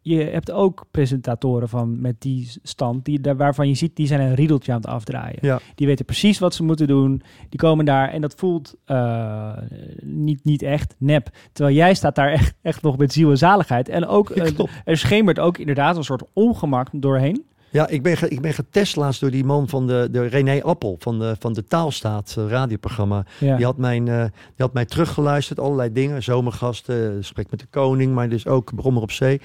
Je 0.01 0.23
hebt 0.23 0.51
ook 0.51 0.85
presentatoren 0.91 1.69
van 1.69 2.01
met 2.01 2.21
die 2.21 2.51
stand, 2.63 3.05
die, 3.05 3.19
daar, 3.19 3.37
waarvan 3.37 3.67
je 3.67 3.73
ziet, 3.73 3.95
die 3.95 4.07
zijn 4.07 4.21
een 4.21 4.35
riedeltje 4.35 4.71
aan 4.71 4.77
het 4.81 4.89
afdraaien. 4.89 5.37
Ja. 5.41 5.59
Die 5.75 5.87
weten 5.87 6.05
precies 6.05 6.39
wat 6.39 6.53
ze 6.53 6.63
moeten 6.63 6.87
doen. 6.87 7.21
Die 7.49 7.59
komen 7.59 7.85
daar 7.85 8.09
en 8.09 8.21
dat 8.21 8.33
voelt 8.37 8.75
eh, 8.85 9.57
niet, 10.01 10.43
niet 10.43 10.61
echt 10.61 10.95
nep. 10.97 11.29
Terwijl 11.51 11.75
jij 11.75 11.93
staat 11.93 12.15
daar 12.15 12.31
echt, 12.31 12.55
echt 12.61 12.81
nog 12.81 12.97
met 12.97 13.13
ziel 13.13 13.29
en 13.29 13.37
zaligheid. 13.37 13.89
En 13.89 14.05
ook, 14.05 14.29
eh, 14.29 14.59
er 14.85 14.97
schemert 14.97 15.39
ook 15.39 15.57
inderdaad 15.57 15.97
een 15.97 16.03
soort 16.03 16.23
ongemak 16.33 16.87
doorheen. 16.91 17.45
Ja, 17.71 17.87
ik 17.87 18.03
ben, 18.03 18.31
ik 18.31 18.41
ben 18.41 18.53
getest 18.53 18.95
laatst 18.95 19.21
door 19.21 19.31
die 19.31 19.45
man 19.45 19.67
van 19.67 19.87
de, 19.87 20.07
de 20.11 20.25
René 20.25 20.63
Appel 20.63 20.95
van 20.99 21.19
de, 21.19 21.35
van 21.39 21.53
de 21.53 21.63
Taalstaat 21.63 22.35
eh, 22.37 22.47
radioprogramma. 22.47 23.25
Ja. 23.39 23.55
Die, 23.55 23.65
had 23.65 23.77
mijn, 23.77 24.07
eh, 24.07 24.21
die 24.23 24.31
had 24.57 24.73
mij 24.73 24.85
teruggeluisterd, 24.85 25.59
allerlei 25.59 25.93
dingen. 25.93 26.23
Zomergasten, 26.23 27.15
gesprek 27.17 27.49
met 27.49 27.59
de 27.59 27.65
koning, 27.69 28.13
maar 28.13 28.29
dus 28.29 28.47
ook 28.47 28.75
Brommer 28.75 29.01
op 29.01 29.11
Zee. 29.11 29.41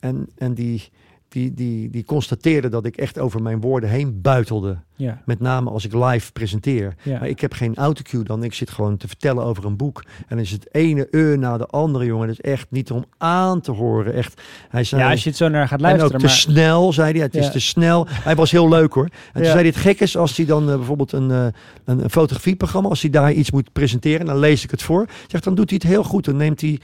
En, 0.00 0.28
en 0.36 0.54
die, 0.54 0.88
die, 1.28 1.54
die, 1.54 1.90
die 1.90 2.04
constateerde 2.04 2.68
dat 2.68 2.84
ik 2.84 2.96
echt 2.96 3.18
over 3.18 3.42
mijn 3.42 3.60
woorden 3.60 3.90
heen 3.90 4.20
buitelde. 4.20 4.78
ja, 4.96 5.22
Met 5.24 5.40
name 5.40 5.70
als 5.70 5.84
ik 5.84 5.92
live 5.92 6.32
presenteer. 6.32 6.94
ja. 7.02 7.18
Maar 7.18 7.28
ik 7.28 7.40
heb 7.40 7.52
geen 7.52 7.74
autocue 7.76 8.22
dan. 8.24 8.42
Ik 8.42 8.54
zit 8.54 8.70
gewoon 8.70 8.96
te 8.96 9.08
vertellen 9.08 9.44
over 9.44 9.64
een 9.64 9.76
boek. 9.76 10.04
En 10.18 10.24
dan 10.28 10.38
is 10.38 10.50
het 10.50 10.74
ene 10.74 11.08
uur 11.10 11.38
na 11.38 11.56
de 11.58 11.66
andere, 11.66 12.04
jongen. 12.04 12.26
Dat 12.26 12.38
is 12.42 12.50
echt 12.50 12.66
niet 12.70 12.90
om 12.90 13.04
aan 13.18 13.60
te 13.60 13.70
horen. 13.72 14.14
Echt. 14.14 14.42
Hij 14.68 14.84
zei, 14.84 15.02
ja, 15.02 15.10
als 15.10 15.22
je 15.22 15.28
het 15.28 15.38
zo 15.38 15.48
naar 15.48 15.68
gaat 15.68 15.78
en 15.78 15.84
luisteren. 15.84 16.12
ook 16.14 16.20
te 16.20 16.26
maar, 16.26 16.34
snel, 16.36 16.92
zei 16.92 17.12
hij. 17.12 17.20
Het 17.20 17.34
is 17.34 17.50
te 17.50 17.60
snel. 17.60 18.06
Hij 18.08 18.34
was 18.34 18.50
heel 18.50 18.68
leuk 18.68 18.92
hoor. 18.92 19.04
En 19.04 19.32
toen 19.32 19.44
zei 19.44 19.56
hij, 19.56 19.66
het 19.66 19.76
gek 19.76 20.00
is 20.00 20.16
als 20.16 20.36
hij 20.36 20.46
dan 20.46 20.70
eh, 20.70 20.76
bijvoorbeeld 20.76 21.12
een, 21.12 21.30
eh, 21.30 21.46
een, 21.84 22.02
een 22.04 22.10
fotografieprogramma, 22.10 22.88
als 22.88 23.00
hij 23.02 23.10
daar 23.10 23.32
iets 23.32 23.50
moet 23.50 23.72
presenteren, 23.72 24.26
dan 24.26 24.38
lees 24.38 24.64
ik 24.64 24.70
het 24.70 24.82
voor. 24.82 25.06
Zegt, 25.26 25.44
dan 25.44 25.54
doet 25.54 25.70
hij 25.70 25.78
het 25.82 25.90
heel 25.90 26.04
goed. 26.04 26.24
Dan 26.24 26.36
neemt 26.36 26.60
hij, 26.60 26.80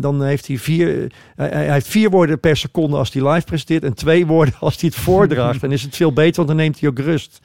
dan 0.00 0.22
heeft 0.22 0.46
hij 0.46 0.58
vier, 0.58 1.12
eh, 1.36 1.48
hij, 1.50 1.72
heeft 1.72 1.86
vier 1.88 2.10
woorden 2.10 2.40
per 2.40 2.56
seconde 2.56 2.96
als 2.96 3.12
hij 3.12 3.32
live 3.32 3.46
presenteert 3.46 3.84
en 3.84 3.94
twee 3.94 4.26
woorden 4.26 4.54
als 4.60 4.80
hij 4.80 4.90
het 4.94 4.98
voordraagt. 4.98 5.60
Dan 5.60 5.72
is 5.72 5.82
het 5.82 5.96
veel 5.96 6.12
beter, 6.12 6.36
want 6.36 6.48
dan 6.48 6.56
neemt 6.56 6.80
hij 6.80 6.88
ook 6.88 6.98
rust. 6.98 7.40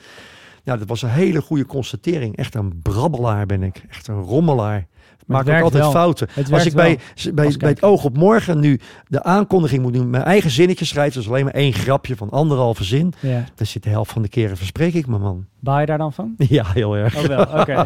Ja, 0.64 0.78
dat 0.78 0.88
was 0.88 1.02
een 1.02 1.10
hele 1.10 1.41
goede 1.41 1.66
constatering. 1.66 2.38
Echt 2.38 2.56
een 2.56 2.82
brabbelaar 2.82 3.45
ben 3.45 3.64
ik. 3.64 3.84
Echt 3.89 4.08
een 4.08 4.22
rommelaar. 4.22 4.88
Maak 5.32 5.48
ook 5.48 5.62
altijd 5.64 5.84
wel. 5.84 5.92
fouten. 5.92 6.28
Als 6.52 6.66
ik 6.66 6.74
bij, 6.74 7.00
bij, 7.34 7.56
het 7.60 7.84
oog 7.84 8.04
op 8.04 8.18
morgen 8.18 8.60
nu 8.60 8.80
de 9.08 9.24
aankondiging 9.24 9.82
moet 9.82 9.94
doen, 9.94 10.10
mijn 10.10 10.24
eigen 10.24 10.50
zinnetje 10.50 10.86
schrijven, 10.86 11.14
dat 11.14 11.24
is 11.24 11.30
alleen 11.30 11.46
maar 11.46 11.54
één 11.54 11.74
grapje 11.74 12.16
van 12.16 12.30
anderhalve 12.30 12.84
zin. 12.84 13.14
ja. 13.20 13.44
Dan 13.56 13.66
zit 13.66 13.84
de 13.84 13.90
helft 13.90 14.12
van 14.12 14.22
de 14.22 14.28
keren 14.28 14.58
verspreek 14.58 14.94
ik 14.94 15.08
me, 15.08 15.18
man. 15.18 15.46
Baal 15.60 15.80
je 15.80 15.86
daar 15.86 15.98
dan 15.98 16.14
van? 16.14 16.36
Ja, 16.50 16.66
heel 16.74 16.96
erg. 16.96 17.18
Oh 17.18 17.24
wel, 17.24 17.42
oké. 17.42 17.84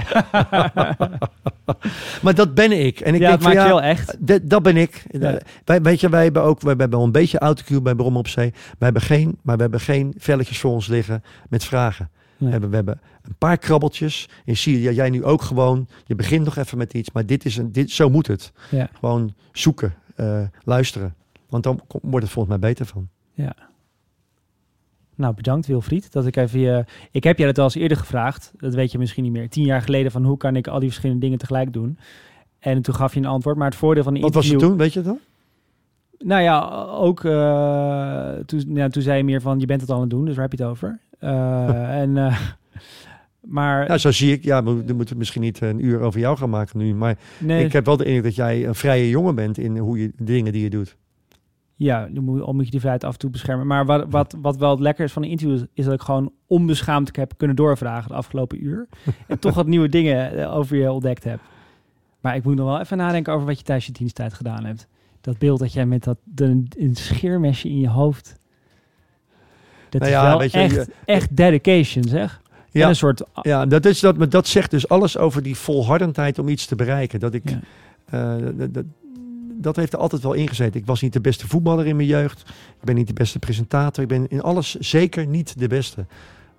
Maar 2.22 2.36
dat 2.36 2.54
ben 2.54 2.86
ik. 2.86 3.00
En 3.00 3.14
ik 3.14 3.22
ja, 3.22 3.30
denk 3.30 3.42
maakt 3.42 3.56
ja, 3.56 3.82
echt. 3.82 4.16
dat, 4.20 4.42
dat 4.44 4.64
ben 4.64 4.78
ik. 4.78 5.06
Ja. 5.10 5.32
Eh, 5.32 5.42
Wij, 5.66 5.82
weet 5.82 6.00
je, 6.00 6.10
wij 6.10 6.24
hebben 6.24 6.42
ook 6.44 6.62
wij 6.62 6.70
hebben 6.78 6.98
wel 6.98 7.04
een 7.06 7.12
beetje 7.12 7.40
autocue 7.40 7.82
bij 7.82 7.96
Brom 7.96 8.18
op 8.18 8.28
Zee. 8.28 8.52
Wij 8.52 8.74
hebben 8.78 9.02
geen, 9.02 9.38
maar 9.42 9.56
we 9.56 9.62
hebben 9.62 9.80
geen 9.80 10.14
velletjes 10.18 10.60
voor 10.60 10.72
ons 10.72 10.88
liggen 10.88 11.24
met 11.50 11.64
vragen. 11.64 12.10
We, 12.38 12.50
hebben, 12.50 12.70
we 12.70 12.76
hebben 12.76 13.00
een 13.22 13.36
paar 13.38 13.58
krabbeltjes. 13.58 14.30
Je 14.46 14.54
ziet 14.54 14.82
ja, 14.82 14.92
jij 14.92 15.10
nu 15.10 15.24
ook 15.24 15.42
gewoon. 15.42 15.88
Je 16.06 16.16
begint 16.16 16.46
nog 16.46 16.56
even 16.56 16.78
met 16.78 16.94
iets, 16.94 17.12
maar 17.12 17.26
dit 17.26 17.46
is 17.46 17.58
een, 17.58 17.72
dit, 17.72 17.92
zo 17.92 18.10
moet 18.10 18.28
het. 18.28 18.52
Ja. 18.72 18.90
Gewoon 19.00 19.34
zoeken, 19.52 19.94
eh, 20.16 20.42
luisteren. 20.64 21.16
Want 21.50 21.64
dan 21.64 21.80
wordt 22.02 22.26
het 22.26 22.34
volgens 22.34 22.60
mij 22.60 22.70
beter 22.70 22.86
van. 22.86 23.10
Nou, 25.16 25.34
bedankt 25.34 25.68
Wilfried. 25.68 26.12
Dat 26.12 26.26
ik 26.26 26.36
even 26.36 26.60
je... 26.60 26.86
Ik 27.12 27.24
heb 27.24 27.38
jij 27.38 27.48
dat 27.48 27.56
wel 27.56 27.66
eens 27.66 27.76
eerder 27.76 27.98
gevraagd. 27.98 28.54
Dat 28.58 28.74
weet 28.74 28.92
je 28.92 28.98
misschien 28.98 29.24
niet 29.24 29.32
meer. 29.32 29.50
Tien 29.50 29.66
jaar 29.66 29.82
geleden 29.82 30.12
van 30.12 30.24
hoe 30.24 30.38
kan 30.38 30.56
ik 30.56 30.68
al 30.68 30.80
die 30.80 30.88
verschillende 30.88 31.22
dingen 31.22 31.38
tegelijk 31.38 31.74
doen. 31.74 31.98
En 32.60 32.82
toen 32.82 32.96
gaf 32.96 33.14
je 33.14 33.20
een 33.20 33.26
antwoord. 33.26 33.58
Maar 33.58 33.70
het 33.70 33.76
voordeel 33.76 34.04
van 34.04 34.16
een 34.16 34.22
Wat 34.22 34.34
was 34.34 34.44
het 34.44 34.54
interview... 34.54 34.78
toen, 34.78 34.86
weet 34.86 34.94
je 34.94 35.00
het 35.00 35.08
dan? 35.08 35.20
Nou 36.18 36.42
ja, 36.42 36.86
ook 36.86 37.24
eh, 37.24 38.46
toen, 38.46 38.76
ja, 38.76 38.88
toen 38.88 39.02
zei 39.02 39.18
je 39.18 39.24
meer 39.24 39.42
van 39.42 39.60
je 39.60 39.66
bent 39.66 39.82
het 39.82 39.90
al 39.90 39.96
aan 39.96 40.02
het 40.02 40.10
doen, 40.10 40.26
dus 40.26 40.36
waar 40.36 40.48
heb 40.50 40.58
je 40.58 40.64
het 40.64 40.72
over? 40.72 41.00
Eh, 41.26 42.02
en, 42.02 42.18
eh, 42.18 42.40
maar 43.42 43.88
Nou, 43.88 44.00
zo 44.00 44.12
zie 44.12 44.32
ik. 44.32 44.44
Ja, 44.44 44.64
we, 44.64 44.84
we 44.84 44.94
moeten 44.94 45.18
misschien 45.18 45.42
niet 45.42 45.62
een 45.62 45.86
uur 45.86 46.00
over 46.00 46.20
jou 46.20 46.38
gaan 46.38 46.50
maken 46.50 46.78
nu. 46.78 46.96
Maar 46.96 47.18
nee, 47.40 47.66
ik 47.66 47.74
heb 47.74 47.86
wel 47.86 47.98
de 47.98 48.06
indruk 48.06 48.24
dat 48.24 48.36
jij 48.36 48.68
een 48.68 48.76
vrije 48.76 49.10
jongen 49.10 49.36
bent 49.36 49.58
in 49.58 49.78
hoe 49.78 50.00
je 50.00 50.12
de 50.16 50.24
dingen 50.24 50.52
die 50.52 50.64
je 50.64 50.70
doet. 50.70 50.98
ja, 51.76 52.08
dan 52.12 52.24
moet, 52.24 52.42
al 52.42 52.54
moet 52.54 52.66
je 52.66 52.72
die 52.72 52.80
vrijheid 52.80 53.04
af 53.04 53.14
en 53.14 53.20
toe 53.20 53.30
beschermen. 53.30 53.68
Maar 53.68 53.86
wat, 53.86 54.06
wat, 54.10 54.36
wat 54.42 54.58
wel 54.58 54.70
het 54.70 54.80
lekker 54.80 55.06
is 55.06 55.12
van 55.12 55.24
een 55.24 55.30
interview, 55.30 55.66
is, 55.74 55.86
dat 55.86 55.94
ik 55.94 56.02
gewoon 56.02 56.32
onbeschaamd 56.48 57.16
heb 57.16 57.34
kunnen 57.38 57.56
doorvragen 57.56 58.10
de 58.10 58.16
afgelopen 58.16 58.66
uur. 58.66 58.88
en 59.28 59.40
toch 59.40 59.56
wat 59.56 59.68
nieuwe 59.68 59.90
dingen 59.90 60.38
eh, 60.38 60.56
over 60.56 60.78
je 60.78 60.92
ontdekt 60.92 61.24
heb. 61.24 61.40
Maar 62.22 62.36
ik 62.36 62.44
moet 62.44 62.56
nog 62.56 62.68
wel 62.68 62.80
even 62.80 62.98
nadenken 62.98 63.34
over 63.34 63.48
wat 63.48 63.58
je 63.58 63.64
tijdens 63.64 63.88
je 63.88 63.92
diensttijd 63.92 64.34
gedaan 64.34 64.66
hebt. 64.66 64.88
Dat 65.22 65.38
beeld 65.38 65.60
dat 65.60 65.74
jij 65.74 65.86
met 65.86 66.04
dat 66.04 66.18
de, 66.24 66.64
een 66.78 66.96
scheermesje 66.96 67.70
in 67.70 67.80
je 67.80 67.90
hoofd. 67.90 68.36
Dat 70.00 70.10
Nou 70.10 70.14
is 70.14 70.20
ja, 70.22 70.30
wel 70.30 70.40
weet 70.40 70.52
je, 70.52 70.58
echt, 70.60 70.76
je- 70.76 70.88
echt 71.06 71.38
dedication, 71.38 72.04
zeg. 72.04 72.42
En 72.72 72.82
Ja, 72.82 72.88
een 72.90 72.96
soort 72.96 73.24
ja 73.42 73.66
dat, 73.66 73.86
is 73.86 74.00
dat, 74.00 74.18
maar 74.18 74.30
dat 74.30 74.48
zegt 74.48 74.72
dus 74.72 74.88
alles 74.90 75.18
over 75.18 75.44
die 75.44 75.56
volhardendheid 75.56 76.40
om 76.40 76.48
iets 76.48 76.66
te 76.66 76.76
bereiken. 76.76 77.20
Dat 77.20 77.34
ik, 77.34 77.50
Ja. 77.50 77.60
eh, 78.40 78.46
dat, 78.58 78.74
dat, 78.74 78.84
dat 79.58 79.76
heeft 79.76 79.94
er 79.94 80.00
altijd 80.00 80.22
wel 80.22 80.34
ingezeten. 80.34 80.80
Ik 80.80 80.86
was 80.86 81.02
niet 81.02 81.14
de 81.14 81.22
beste 81.22 81.48
voetballer 81.48 81.86
in 81.88 81.96
mijn 81.96 82.08
jeugd. 82.08 82.40
Ik 82.80 82.84
ben 82.84 82.96
niet 82.96 83.08
de 83.08 83.14
beste 83.14 83.40
presentator. 83.40 84.04
Ik 84.04 84.10
ben 84.10 84.28
in 84.28 84.42
alles 84.42 84.76
zeker 84.76 85.28
niet 85.28 85.60
de 85.60 85.68
beste. 85.68 86.06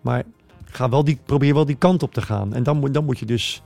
Maar 0.01 0.23
ga 0.65 0.89
wel 0.89 1.05
die, 1.05 1.19
probeer 1.25 1.55
wel 1.55 1.65
die 1.65 1.77
kant 1.77 2.03
op 2.03 2.13
te 2.15 2.23
gaan. 2.23 2.55
En 2.55 2.63
dan, 2.63 2.77
moet- 2.79 2.95
dan 2.95 3.05
moet 3.05 3.19
je 3.19 3.27
dus 3.27 3.63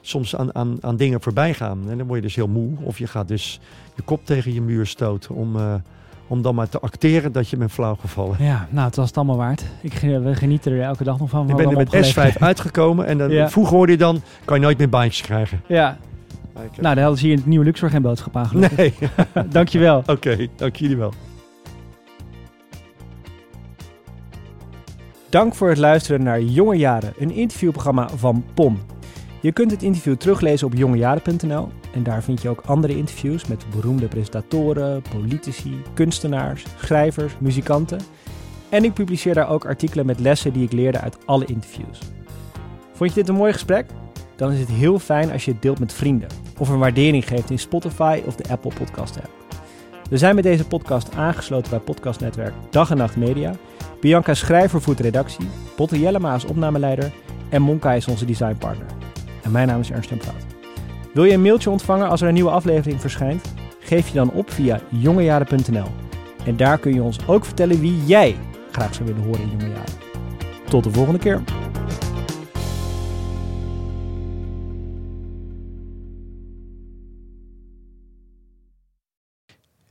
soms 0.00 0.36
aan, 0.36 0.54
aan, 0.54 0.76
aan 0.80 0.96
dingen 0.96 1.22
voorbij 1.22 1.54
gaan. 1.54 1.90
En 1.90 1.98
dan 1.98 2.06
word 2.06 2.18
je 2.20 2.26
dus 2.26 2.34
heel 2.36 2.48
moe. 2.48 2.70
Of 2.82 2.98
je 2.98 3.06
gaat 3.06 3.28
dus 3.28 3.60
je 3.96 4.02
kop 4.02 4.26
tegen 4.26 4.52
je 4.54 4.60
muur 4.62 4.86
stoten 4.86 5.34
om, 5.34 5.56
eh, 5.56 5.74
om 6.26 6.42
dan 6.42 6.54
maar 6.54 6.68
te 6.68 6.80
acteren 6.80 7.32
dat 7.32 7.48
je 7.48 7.56
bent 7.56 7.72
flauw 7.72 7.94
gevallen. 7.94 8.36
Ja, 8.38 8.66
nou, 8.70 8.86
het 8.86 8.96
was 8.96 9.06
het 9.06 9.16
allemaal 9.16 9.36
waard. 9.36 9.64
Ik, 9.80 9.94
ge- 9.94 10.20
we 10.20 10.34
genieten 10.34 10.72
er 10.72 10.82
elke 10.82 11.04
dag 11.04 11.18
nog 11.18 11.30
van. 11.30 11.48
Ik 11.50 11.56
ben 11.56 11.70
er 11.70 11.76
met 11.76 12.14
S5 12.14 12.38
uitgekomen 12.38 13.06
en 13.06 13.18
dan, 13.18 13.30
Ja. 13.30 13.48
vroeger 13.50 13.76
hoorde 13.76 13.92
je 13.92 13.98
dan, 13.98 14.22
kan 14.44 14.56
je 14.56 14.62
nooit 14.62 14.78
meer 14.78 14.88
baantjes 14.88 15.20
krijgen. 15.26 15.60
Ja, 15.68 15.96
heb- 16.58 16.70
nou, 16.80 16.94
daar 16.94 16.98
hadden 16.98 17.18
ze 17.18 17.24
hier 17.24 17.32
in 17.34 17.38
het 17.40 17.48
nieuwe 17.48 17.64
Luxor 17.64 17.90
geen 17.90 18.02
boodschap 18.02 18.36
aan 18.36 18.46
gelukkig. 18.46 18.76
nee, 18.76 19.44
Dankjewel. 19.48 20.02
oké, 20.16 20.46
dank 20.56 20.76
jullie 20.76 20.96
wel. 20.96 21.12
Dank 25.28 25.54
voor 25.54 25.68
het 25.68 25.78
luisteren 25.78 26.22
naar 26.22 26.40
Jonge 26.42 26.76
Jaren, 26.76 27.12
een 27.18 27.30
interviewprogramma 27.30 28.08
van 28.08 28.44
POM. 28.54 28.78
Je 29.40 29.52
kunt 29.52 29.70
het 29.70 29.82
interview 29.82 30.14
teruglezen 30.16 30.66
op 30.66 30.74
jongejaren.nl 30.74 31.68
en 31.94 32.02
daar 32.02 32.22
vind 32.22 32.42
je 32.42 32.48
ook 32.48 32.62
andere 32.66 32.96
interviews 32.96 33.46
met 33.46 33.64
beroemde 33.74 34.08
presentatoren, 34.08 35.02
politici, 35.10 35.82
kunstenaars, 35.94 36.64
schrijvers, 36.78 37.32
muzikanten. 37.38 38.00
En 38.68 38.84
ik 38.84 38.92
publiceer 38.92 39.34
daar 39.34 39.48
ook 39.48 39.66
artikelen 39.66 40.06
met 40.06 40.20
lessen 40.20 40.52
die 40.52 40.64
ik 40.64 40.72
leerde 40.72 41.00
uit 41.00 41.26
alle 41.26 41.44
interviews. 41.44 41.98
Vond 42.92 43.10
je 43.10 43.20
dit 43.20 43.28
een 43.28 43.34
mooi 43.34 43.52
gesprek? 43.52 43.86
Dan 44.36 44.52
is 44.52 44.60
het 44.60 44.68
heel 44.68 44.98
fijn 44.98 45.32
als 45.32 45.44
je 45.44 45.52
het 45.52 45.62
deelt 45.62 45.78
met 45.78 45.92
vrienden 45.92 46.28
of 46.58 46.68
een 46.68 46.78
waardering 46.78 47.28
geeft 47.28 47.50
in 47.50 47.58
Spotify 47.58 48.22
of 48.26 48.36
de 48.36 48.48
Apple 48.48 48.72
Podcast 48.78 49.16
app. 49.16 49.30
We 50.10 50.18
zijn 50.18 50.34
met 50.34 50.44
deze 50.44 50.66
podcast 50.66 51.14
aangesloten 51.14 51.70
bij 51.70 51.78
podcastnetwerk 51.78 52.54
Dag 52.70 52.90
en 52.90 52.96
Nacht 52.96 53.16
Media. 53.16 53.54
Bianca 54.00 54.34
Schrijver 54.34 54.80
voert 54.80 55.00
redactie, 55.00 55.48
Botte 55.76 56.00
Jellema 56.00 56.34
is 56.34 56.44
opnameleider 56.44 57.12
en 57.48 57.62
Monka 57.62 57.92
is 57.92 58.08
onze 58.08 58.24
designpartner. 58.24 58.86
En 59.42 59.50
mijn 59.50 59.68
naam 59.68 59.80
is 59.80 59.90
Ernst 59.90 60.08
Jan. 60.08 60.53
Wil 61.14 61.24
je 61.24 61.32
een 61.32 61.42
mailtje 61.42 61.70
ontvangen 61.70 62.08
als 62.08 62.20
er 62.20 62.28
een 62.28 62.34
nieuwe 62.34 62.50
aflevering 62.50 63.00
verschijnt? 63.00 63.54
Geef 63.80 64.08
je 64.08 64.14
dan 64.14 64.30
op 64.30 64.50
via 64.50 64.80
jongejaren.nl. 64.90 65.86
En 66.46 66.56
daar 66.56 66.78
kun 66.78 66.94
je 66.94 67.02
ons 67.02 67.26
ook 67.26 67.44
vertellen 67.44 67.80
wie 67.80 68.04
jij 68.04 68.36
graag 68.70 68.94
zou 68.94 69.08
willen 69.08 69.22
horen 69.22 69.40
in 69.40 69.50
Jonge 69.50 69.68
Jaren. 69.68 69.94
Tot 70.68 70.84
de 70.84 70.90
volgende 70.90 71.18
keer. 71.18 71.42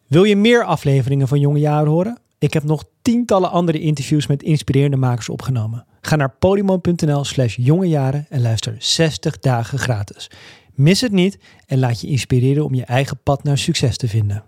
Wil 0.07 0.23
je 0.23 0.35
meer 0.35 0.63
afleveringen 0.63 1.27
van 1.27 1.39
Jonge 1.39 1.59
Jaren 1.59 1.91
horen? 1.91 2.19
Ik 2.39 2.53
heb 2.53 2.63
nog 2.63 2.83
tientallen 3.01 3.51
andere 3.51 3.79
interviews 3.79 4.27
met 4.27 4.43
inspirerende 4.43 4.97
makers 4.97 5.29
opgenomen. 5.29 5.85
Ga 6.01 6.15
naar 6.15 6.35
podimo.nl 6.39 7.23
slash 7.23 7.55
jongejaren 7.55 8.25
en 8.29 8.41
luister 8.41 8.75
60 8.79 9.39
dagen 9.39 9.79
gratis. 9.79 10.29
Mis 10.73 11.01
het 11.01 11.11
niet 11.11 11.37
en 11.65 11.79
laat 11.79 12.01
je 12.01 12.07
inspireren 12.07 12.65
om 12.65 12.73
je 12.73 12.85
eigen 12.85 13.19
pad 13.23 13.43
naar 13.43 13.57
succes 13.57 13.97
te 13.97 14.07
vinden. 14.07 14.43